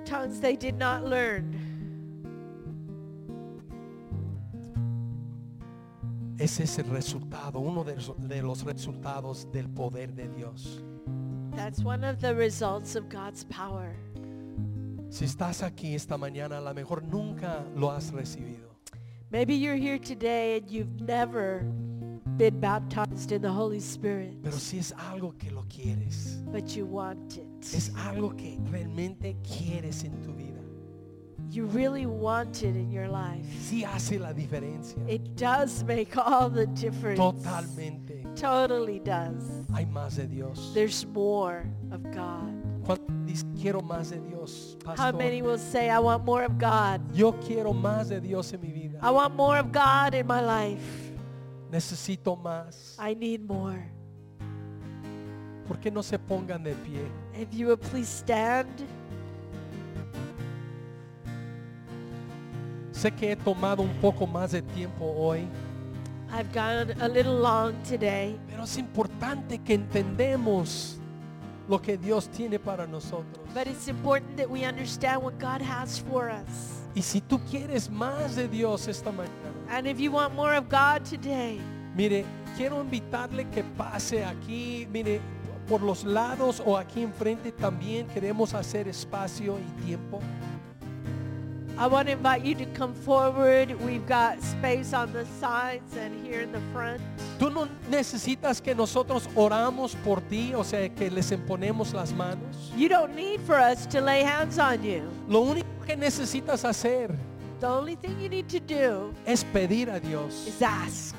Tongues 0.05 0.41
they 0.41 0.57
did 0.57 0.77
not 0.77 1.05
learn. 1.05 1.55
Ese 6.39 6.65
es 6.65 6.79
el 6.79 6.87
resultado, 6.87 7.61
uno 7.61 7.85
de 7.85 7.95
de 8.19 8.43
los 8.43 8.65
resultados 8.65 9.47
del 9.53 9.69
poder 9.69 10.09
de 10.09 10.29
Dios. 10.29 10.83
That's 11.55 11.85
one 11.85 12.03
of 12.03 12.21
the 12.21 12.35
results 12.35 12.97
of 12.97 13.09
God's 13.09 13.45
power. 13.45 13.95
Si 15.11 15.27
estás 15.27 15.63
aquí 15.63 15.95
esta 15.95 16.17
mañana, 16.17 16.59
a 16.59 16.61
lo 16.61 16.75
mejor 16.75 17.03
nunca 17.05 17.65
lo 17.77 17.91
has 17.91 18.11
recibido. 18.13 18.73
Maybe 19.31 19.55
you're 19.55 19.77
here 19.77 19.99
today 19.99 20.57
and 20.57 20.71
you've 20.71 21.01
never 21.03 21.65
been 22.37 22.59
baptized 22.61 23.33
in 23.33 23.43
the 23.43 23.51
Holy 23.51 23.81
Spirit, 23.81 24.37
Pero 24.43 24.57
si 24.57 24.79
es 24.79 24.93
algo 24.93 25.35
que 25.39 25.51
lo 25.51 25.65
quieres, 25.69 26.43
but 26.53 26.75
you 26.77 26.87
want 26.87 27.37
it. 27.39 27.45
es 27.75 27.91
algo 28.07 28.37
que 28.37 28.59
realmente 28.71 29.37
quieres 29.43 30.05
en 30.05 30.13
tu 30.23 30.33
vida, 30.33 30.59
You 31.51 31.67
really 31.67 32.07
want 32.07 32.63
it 32.63 32.77
in 32.77 32.91
your 32.91 33.09
life. 33.09 33.45
sí 33.61 33.85
hace 33.85 34.19
la 34.19 34.33
diferencia. 34.33 34.97
It 35.07 35.37
does 35.37 35.85
make 35.85 36.17
all 36.17 36.49
the 36.49 36.67
difference. 36.69 37.19
Totalmente. 37.19 38.25
Totally 38.35 39.01
does. 39.01 39.67
Hay 39.75 39.85
más 39.85 40.17
de 40.17 40.27
Dios. 40.27 40.73
There's 40.73 41.05
more 41.07 41.67
of 41.91 42.03
God. 42.11 42.55
¿Cuántos 42.87 43.45
quiero 43.61 43.81
más 43.83 44.11
de 44.11 44.21
Dios, 44.21 44.77
How 44.97 45.13
many 45.13 45.43
will 45.43 45.59
say, 45.59 45.91
I 45.91 45.99
want 45.99 46.25
more 46.25 46.43
of 46.45 46.59
God? 46.59 47.01
Yo 47.15 47.33
quiero 47.33 47.73
más 47.75 48.09
de 48.09 48.21
Dios 48.21 48.53
en 48.55 48.61
mi 48.63 48.73
vida. 48.73 48.99
I 49.03 49.11
want 49.11 49.35
more 49.37 49.59
of 49.59 49.71
God 49.73 50.15
in 50.15 50.27
my 50.27 50.41
life. 50.41 51.02
Necesito 51.73 52.37
más. 52.37 52.97
I 53.01 53.15
need 53.15 53.41
more. 53.41 53.83
¿Por 55.67 55.79
qué 55.81 55.91
no 55.91 56.03
se 56.03 56.19
pongan 56.19 56.63
de 56.63 56.75
pie? 56.75 57.01
If 57.35 57.51
you 57.55 57.69
would 57.69 57.81
please 57.81 58.11
stand. 58.11 58.69
Sé 62.93 63.11
que 63.11 63.33
he 63.33 63.37
tomado 63.37 63.83
un 63.83 63.95
poco 64.01 64.27
más 64.27 64.53
de 64.53 64.61
tiempo 64.63 65.07
hoy, 65.17 65.49
I've 66.31 66.53
gone 66.53 66.93
a 67.01 67.09
little 67.09 67.41
long 67.41 67.73
today, 67.89 68.39
pero 68.49 68.65
es 68.65 68.77
importante 68.77 69.59
que 69.59 69.75
entendemos 69.75 70.99
lo 71.69 71.81
que 71.81 71.97
Dios 71.97 72.29
tiene 72.29 72.59
para 72.59 72.87
nosotros. 72.87 73.41
but 73.55 73.67
it's 73.67 73.89
important 73.89 74.37
that 74.37 74.49
we 74.49 74.65
understand 74.65 75.23
what 75.23 75.39
God 75.39 75.63
has 75.63 75.99
for 75.99 76.31
us. 76.31 76.83
Y 76.95 77.01
si 77.01 77.21
tú 77.23 77.41
quieres 77.51 77.91
más 77.91 78.37
de 78.37 78.47
Dios 78.47 78.87
esta 78.89 79.11
mañana, 79.11 79.52
And 79.69 79.87
if 79.87 80.01
you 80.01 80.13
want 80.13 80.35
more 80.35 80.55
of 80.55 80.69
God 80.69 81.05
today, 81.05 81.61
mire, 81.95 82.25
quiero 82.57 82.81
invitarle 82.83 83.51
que 83.51 83.65
pase 83.77 84.25
aquí, 84.25 84.87
mire, 84.91 85.21
por 85.69 85.81
los 85.81 86.05
lados 86.05 86.63
o 86.65 86.77
aquí 86.77 87.03
enfrente 87.03 87.53
también 87.53 88.07
queremos 88.09 88.53
hacer 88.55 88.89
espacio 88.89 89.59
y 89.59 89.83
tiempo. 89.85 90.21
I 91.79 91.87
want 91.87 92.07
to 92.09 92.13
invite 92.13 92.45
you 92.45 92.55
to 92.55 92.67
come 92.75 92.93
forward. 92.93 93.75
We've 93.81 94.07
got 94.07 94.43
space 94.43 94.93
on 94.93 95.13
the 95.13 95.25
sides 95.41 95.97
and 95.97 96.25
here 96.25 96.43
in 96.43 96.53
the 96.53 96.61
front. 96.73 97.01
Tú 97.39 97.51
no 97.51 97.67
necesitas 97.91 98.61
que 98.61 98.75
nosotros 98.75 99.29
oramos 99.35 99.97
por 100.05 100.21
ti, 100.21 100.53
o 100.55 100.63
sea, 100.63 100.89
que 100.91 101.11
les 101.11 101.33
imponemos 101.33 101.95
las 101.95 102.13
manos. 102.13 102.71
You 102.77 102.89
don't 102.89 103.17
need 103.17 103.41
for 103.41 103.57
us 103.57 103.87
to 103.87 104.01
lay 104.01 104.23
hands 104.23 104.59
on 104.59 104.85
you. 104.85 105.03
Lo 105.29 105.41
único 105.41 105.67
que 105.87 105.97
necesitas 105.97 106.65
hacer 106.65 107.11
The 107.63 107.69
only 107.69 107.95
thing 107.95 108.21
you 108.21 108.29
need 108.29 108.49
to 108.49 108.59
do 108.59 109.15
es 109.25 109.45
pedir 109.45 109.89
a 109.89 110.01
Dios. 110.01 110.49
is 110.49 110.61
ask. 110.61 111.15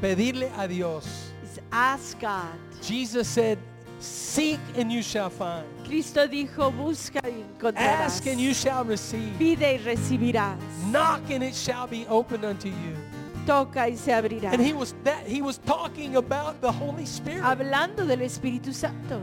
Pedirle 0.00 0.50
a 0.56 0.66
Dios. 0.66 1.30
Is 1.44 1.60
ask 1.70 2.18
God. 2.18 2.56
Jesus 2.80 3.28
said, 3.28 3.58
seek 3.98 4.60
and 4.78 4.90
you 4.90 5.02
shall 5.02 5.28
find. 5.28 5.66
Cristo 5.84 6.26
dijo, 6.26 6.72
busca 6.72 7.20
y 7.22 7.42
encontrarás. 7.42 8.06
Ask 8.06 8.26
and 8.26 8.40
you 8.40 8.54
shall 8.54 8.82
receive. 8.86 9.36
Pide 9.38 9.74
y 9.74 9.78
recibirás. 9.84 10.56
Knock 10.90 11.30
and 11.30 11.44
it 11.44 11.54
shall 11.54 11.86
be 11.86 12.06
opened 12.08 12.46
unto 12.46 12.68
you. 12.68 12.96
Toca 13.44 13.86
y 13.86 13.94
se 13.94 14.10
abrirá. 14.10 14.54
And 14.54 14.62
he 14.62 14.72
was 14.72 14.94
that 15.04 15.26
he 15.26 15.42
was 15.42 15.58
talking 15.66 16.16
about 16.16 16.62
the 16.62 16.72
Holy 16.72 17.04
Spirit. 17.04 17.42
Hablando 17.42 18.06
del 18.06 18.22
Espíritu 18.22 18.72
Santo. 18.72 19.20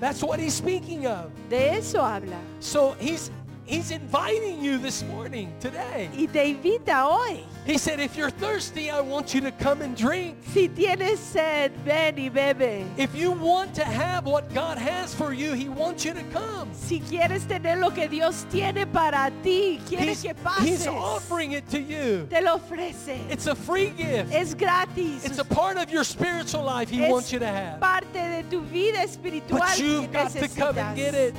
That's 0.00 0.22
what 0.22 0.40
he's 0.40 0.54
speaking 0.54 1.06
of. 1.06 1.30
De 1.50 1.76
eso 1.76 2.02
habla. 2.02 2.38
So 2.60 2.96
he's 2.98 3.30
he's 3.68 3.90
inviting 3.90 4.64
you 4.64 4.78
this 4.78 5.04
morning, 5.04 5.52
today. 5.60 6.08
Y 6.16 6.26
te 6.26 6.50
invita 6.50 7.04
hoy. 7.04 7.44
He 7.66 7.76
said, 7.76 8.00
if 8.00 8.16
you're 8.16 8.30
thirsty, 8.30 8.90
I 8.90 9.00
want 9.00 9.34
you 9.34 9.42
to 9.42 9.52
come 9.52 9.82
and 9.82 9.94
drink. 9.96 10.38
Si 10.52 10.68
tienes 10.68 11.18
sed, 11.18 11.72
ven 11.84 12.16
y 12.16 12.30
bebe. 12.30 12.86
If 12.96 13.14
you 13.14 13.30
want 13.30 13.74
to 13.74 13.84
have 13.84 14.24
what 14.24 14.52
God 14.54 14.78
has 14.78 15.14
for 15.14 15.32
you, 15.32 15.52
he 15.52 15.68
wants 15.68 16.04
you 16.04 16.14
to 16.14 16.22
come. 16.32 16.70
Si 16.72 17.00
quieres 17.00 17.46
tener 17.46 17.78
lo 17.78 17.90
que 17.90 18.08
Dios 18.08 18.46
tiene 18.50 18.86
para 18.86 19.30
ti, 19.42 19.80
quiere 19.86 20.06
He's, 20.06 20.22
que 20.22 20.34
he's 20.60 20.86
offering 20.86 21.52
it 21.52 21.68
to 21.68 21.78
you. 21.78 22.26
Te 22.30 22.40
lo 22.40 22.56
ofrece. 22.56 23.18
It's 23.30 23.46
a 23.46 23.54
free 23.54 23.90
gift. 23.90 24.32
Es 24.32 24.54
gratis. 24.54 25.24
It's 25.24 25.38
a 25.38 25.44
part 25.44 25.76
of 25.76 25.90
your 25.90 26.04
spiritual 26.04 26.64
life 26.64 26.88
he 26.88 27.04
es 27.04 27.12
wants 27.12 27.32
you 27.32 27.38
to 27.38 27.46
have. 27.46 27.80
parte 27.80 28.14
de 28.14 28.44
tu 28.50 28.62
vida 28.62 29.02
espiritual 29.02 29.60
But 29.60 29.78
you've 29.78 30.10
got 30.10 30.30
to 30.32 30.48
come 30.48 30.78
and 30.78 30.96
get 30.96 31.14
it. 31.14 31.34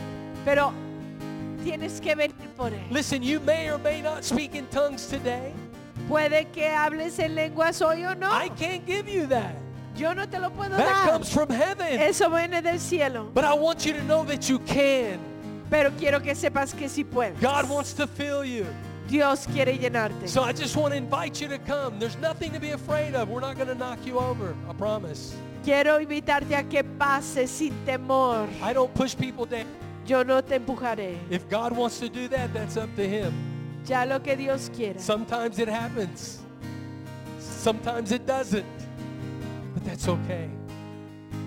Pero 0.45 0.73
tienes 1.63 1.99
que 2.01 2.15
venir 2.15 2.35
por 2.57 2.71
él. 2.71 2.81
Listen, 2.91 3.21
you 3.23 3.39
may 3.39 3.69
or 3.69 3.77
may 3.77 4.01
not 4.01 4.23
speak 4.23 4.55
in 4.55 4.65
tongues 4.67 5.07
today. 5.07 5.53
Puede 6.07 6.47
que 6.51 6.67
hables 6.67 7.19
en 7.19 7.35
lenguas 7.35 7.81
hoy 7.81 8.03
o 8.05 8.13
no. 8.15 8.31
I 8.31 8.49
can't 8.49 8.85
give 8.85 9.07
you 9.07 9.27
that. 9.27 9.53
Yo 9.95 10.13
no 10.13 10.25
te 10.25 10.39
lo 10.39 10.49
puedo 10.49 10.77
That 10.77 11.05
dar. 11.05 11.09
comes 11.09 11.31
from 11.31 11.49
heaven. 11.49 11.99
Eso 11.99 12.29
viene 12.29 12.61
del 12.61 12.79
cielo. 12.79 13.29
But 13.33 13.43
I 13.43 13.53
want 13.53 13.85
you 13.85 13.93
to 13.93 14.03
know 14.03 14.23
that 14.25 14.49
you 14.49 14.59
can. 14.59 15.19
Pero 15.69 15.91
quiero 15.99 16.19
que 16.19 16.33
sepas 16.33 16.73
que 16.75 16.87
sí 16.87 17.03
puedes. 17.03 17.39
God 17.41 17.69
wants 17.69 17.93
to 17.93 18.07
fill 18.07 18.43
you. 18.43 18.65
Dios 19.07 19.45
quiere 19.47 19.77
llenarte. 19.77 20.27
So 20.27 20.43
I 20.43 20.53
just 20.53 20.75
want 20.75 20.93
to 20.93 20.97
invite 20.97 21.41
you 21.41 21.47
to 21.49 21.57
come. 21.59 21.99
There's 21.99 22.17
nothing 22.17 22.51
to 22.53 22.59
be 22.59 22.71
afraid 22.71 23.13
of. 23.15 23.27
We're 23.29 23.41
not 23.41 23.55
going 23.55 23.67
to 23.67 23.75
knock 23.75 23.99
you 24.05 24.19
over. 24.19 24.55
I 24.69 24.73
promise. 24.73 25.35
Quiero 25.63 25.99
invitarte 25.99 26.55
a 26.55 26.63
que 26.63 26.83
pases 26.83 27.49
sin 27.51 27.73
temor. 27.85 28.47
I 28.63 28.71
don't 28.73 28.93
push 28.93 29.15
people 29.15 29.45
down. 29.45 29.65
Yo 30.09 30.23
no 30.23 30.41
te 30.41 30.57
empujaré. 30.57 31.19
If 31.29 31.47
God 31.47 31.71
wants 31.71 31.99
to 31.99 32.09
do 32.09 32.27
that, 32.29 32.51
that's 32.51 32.77
up 32.77 32.89
to 32.95 33.07
him. 33.07 33.31
Ya 33.85 34.05
lo 34.05 34.19
que 34.19 34.35
Dios 34.35 34.69
quiera. 34.75 34.99
Sometimes 34.99 35.59
it 35.59 35.67
happens. 35.67 36.39
Sometimes 37.39 38.11
it 38.11 38.25
doesn't. 38.25 38.65
But 39.75 39.85
that's 39.85 40.07
okay. 40.07 40.49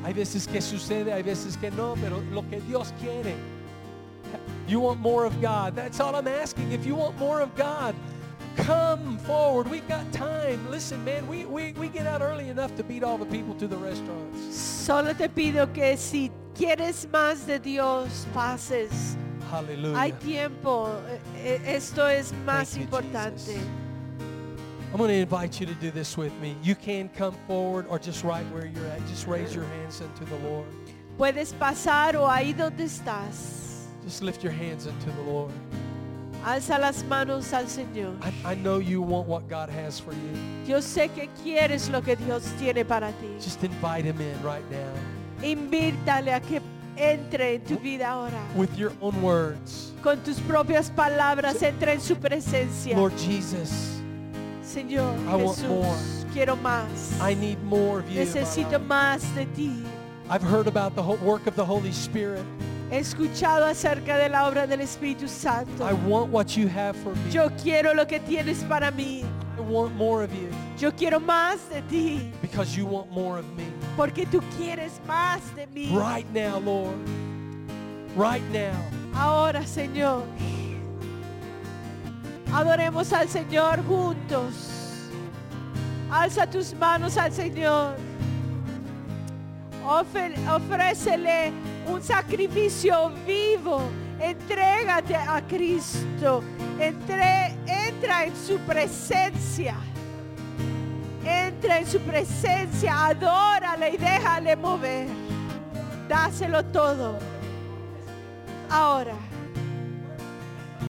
Hay 0.05 0.13
veces 0.13 0.47
que 0.47 0.61
sucede, 0.61 1.13
hay 1.13 1.23
veces 1.23 1.57
que 1.61 1.73
no, 1.73 1.97
pero 2.01 2.23
lo 2.31 2.43
que 2.43 2.61
Dios 2.61 2.93
quiere. 3.01 3.35
You 4.69 4.79
want 4.79 5.01
more 5.01 5.25
of 5.25 5.41
God. 5.41 5.75
That's 5.75 5.99
all 5.99 6.15
I'm 6.15 6.29
asking. 6.29 6.71
If 6.71 6.87
you 6.87 6.95
want 6.95 7.19
more 7.19 7.41
of 7.41 7.53
God, 7.57 7.97
come 8.57 9.19
forward. 9.19 9.69
We've 9.69 9.87
got 9.89 10.11
time. 10.13 10.71
Listen, 10.71 11.05
man, 11.05 11.27
we, 11.27 11.47
we, 11.47 11.73
we 11.73 11.89
get 11.89 12.07
out 12.07 12.23
early 12.23 12.49
enough 12.49 12.77
to 12.77 12.85
beat 12.85 13.03
all 13.03 13.19
the 13.19 13.27
people 13.27 13.55
to 13.57 13.67
the 13.67 13.77
restaurants. 13.77 14.57
Solo 14.57 15.15
te 15.15 15.27
pido 15.27 15.73
que 15.75 15.97
si 15.97 16.31
quieres 16.57 17.07
más 17.11 17.47
de 17.47 17.59
Dios, 17.59 18.27
pases. 18.33 19.17
Hallelujah. 19.51 19.99
Hay 19.99 20.13
tiempo. 20.13 20.91
Esto 21.45 22.07
es 22.07 22.33
más 22.47 22.77
you, 22.77 22.85
importante. 22.85 23.39
Jesus. 23.39 23.83
I'm 24.93 24.99
going 24.99 25.09
to 25.09 25.15
invite 25.15 25.59
you 25.59 25.67
to 25.67 25.75
do 25.75 25.91
this 25.91 26.19
with 26.19 26.33
me. 26.41 26.55
You 26.63 26.75
can 26.75 27.09
come 27.11 27.35
forward 27.47 27.87
or 27.89 27.99
just 27.99 28.25
right 28.25 28.45
where 28.53 28.67
you're 28.67 28.87
at. 28.89 29.07
Just 29.07 29.27
raise 29.27 29.55
your 29.55 29.65
hands 29.65 30.03
unto 30.03 30.25
the 30.27 30.37
Lord. 30.47 30.67
Puedes 31.19 31.55
pasar 31.55 32.15
o 32.17 32.29
ahí 32.29 32.55
donde 32.55 32.85
estás. 32.85 33.87
Just 34.05 34.23
lift 34.23 34.43
your 34.43 34.53
hands 34.53 34.87
unto 34.87 35.11
the 35.13 35.23
Lord. 35.23 35.53
Alza 36.45 36.79
las 36.79 37.03
manos 37.05 37.53
al 37.53 37.65
Señor. 37.67 38.17
I, 38.23 38.53
I 38.53 38.55
know 38.57 38.79
you 38.79 39.01
want 39.01 39.29
what 39.29 39.49
God 39.49 39.71
has 39.71 39.99
for 39.99 40.13
you. 40.13 40.35
Yo 40.67 40.79
sé 40.79 41.09
que 41.15 41.29
quieres 41.43 41.91
lo 41.91 42.03
que 42.03 42.17
Dios 42.17 42.43
tiene 42.59 42.85
para 42.85 43.13
ti. 43.13 43.29
Just 43.39 43.63
invite 43.65 44.05
him 44.05 44.21
in 44.21 44.43
right 44.43 44.69
now 44.71 44.93
Invítale 45.43 46.33
a 46.33 46.41
que 46.41 46.61
entre 46.97 47.55
en 47.57 47.63
tu 47.65 47.77
vida 47.79 48.09
ahora. 48.11 48.41
with 48.55 48.75
your 48.77 48.93
own 49.01 49.21
words. 49.23 49.93
Con 50.03 50.19
tus 50.23 50.39
propias 50.41 50.91
palabras, 50.91 51.63
entra 51.63 51.93
en 51.93 52.01
su 52.01 52.17
presencia. 52.17 52.97
Lord 52.97 53.13
Jesus, 53.17 54.01
Señor 54.63 55.15
I 55.29 55.35
want 55.37 55.59
Jesús, 55.59 55.69
more. 55.69 55.97
quiero 56.33 56.57
más. 56.57 57.13
I 57.21 57.35
need 57.35 57.59
more 57.65 58.01
of 58.01 58.09
you. 58.11 58.21
Necesito 58.21 58.79
más 58.79 59.23
de 59.35 59.47
ti. 59.47 59.85
I've 60.29 60.43
heard 60.43 60.67
about 60.67 60.95
the 60.95 61.03
whole 61.03 61.19
work 61.19 61.47
of 61.47 61.57
the 61.57 61.65
Holy 61.65 61.93
Spirit. 61.93 62.45
He 62.91 62.99
escuchado 62.99 63.65
acerca 63.67 64.19
de 64.19 64.29
la 64.29 64.47
obra 64.47 64.67
del 64.67 64.81
Espíritu 64.81 65.27
Santo. 65.29 65.83
I 65.85 65.95
want 66.07 66.31
what 66.31 66.57
you 66.57 66.69
have 66.69 66.95
for 66.97 67.15
me. 67.15 67.31
Yo 67.31 67.49
quiero 67.63 67.95
lo 67.95 68.05
que 68.07 68.21
tienes 68.21 68.63
para 68.69 68.91
mí. 68.93 69.25
I 69.57 69.61
want 69.61 69.95
more 69.97 70.23
of 70.25 70.33
you 70.35 70.49
Yo 70.79 70.91
quiero 70.93 71.21
más 71.21 71.59
de 71.71 71.83
ti. 71.83 72.31
because 72.43 72.77
you 72.77 72.85
want 72.87 73.11
more 73.11 73.39
of 73.39 73.47
me. 73.57 73.65
Porque 73.97 74.27
tú 74.27 74.41
quieres 74.57 75.01
más 75.07 75.41
de 75.55 75.67
mí. 75.67 75.87
Right 75.95 76.27
now, 76.33 76.59
Lord. 76.61 76.97
Right 78.17 78.43
now. 78.53 78.73
Ahora, 79.15 79.67
Señor. 79.67 80.25
Adoremos 82.53 83.13
al 83.13 83.29
Señor 83.29 83.85
juntos. 83.87 84.55
Alza 86.11 86.47
tus 86.49 86.75
manos 86.75 87.17
al 87.17 87.33
Señor. 87.33 87.97
Ofrécele 89.85 91.53
un 91.87 92.03
sacrificio 92.03 93.11
vivo. 93.27 93.81
Entrégate 94.21 95.17
a 95.17 95.43
Cristo. 95.47 96.43
Entre- 96.79 97.57
entra 97.67 98.25
en 98.25 98.37
su 98.37 98.57
presencia. 98.59 99.75
Entra 101.63 101.79
en 101.79 101.87
su 101.87 102.01
presencia. 102.01 103.07
Adórale 103.07 103.91
y 103.91 103.97
déjale 103.97 104.57
mover. 104.57 105.07
Dáselo 106.09 106.65
todo. 106.65 107.17
Ahora. 108.69 109.32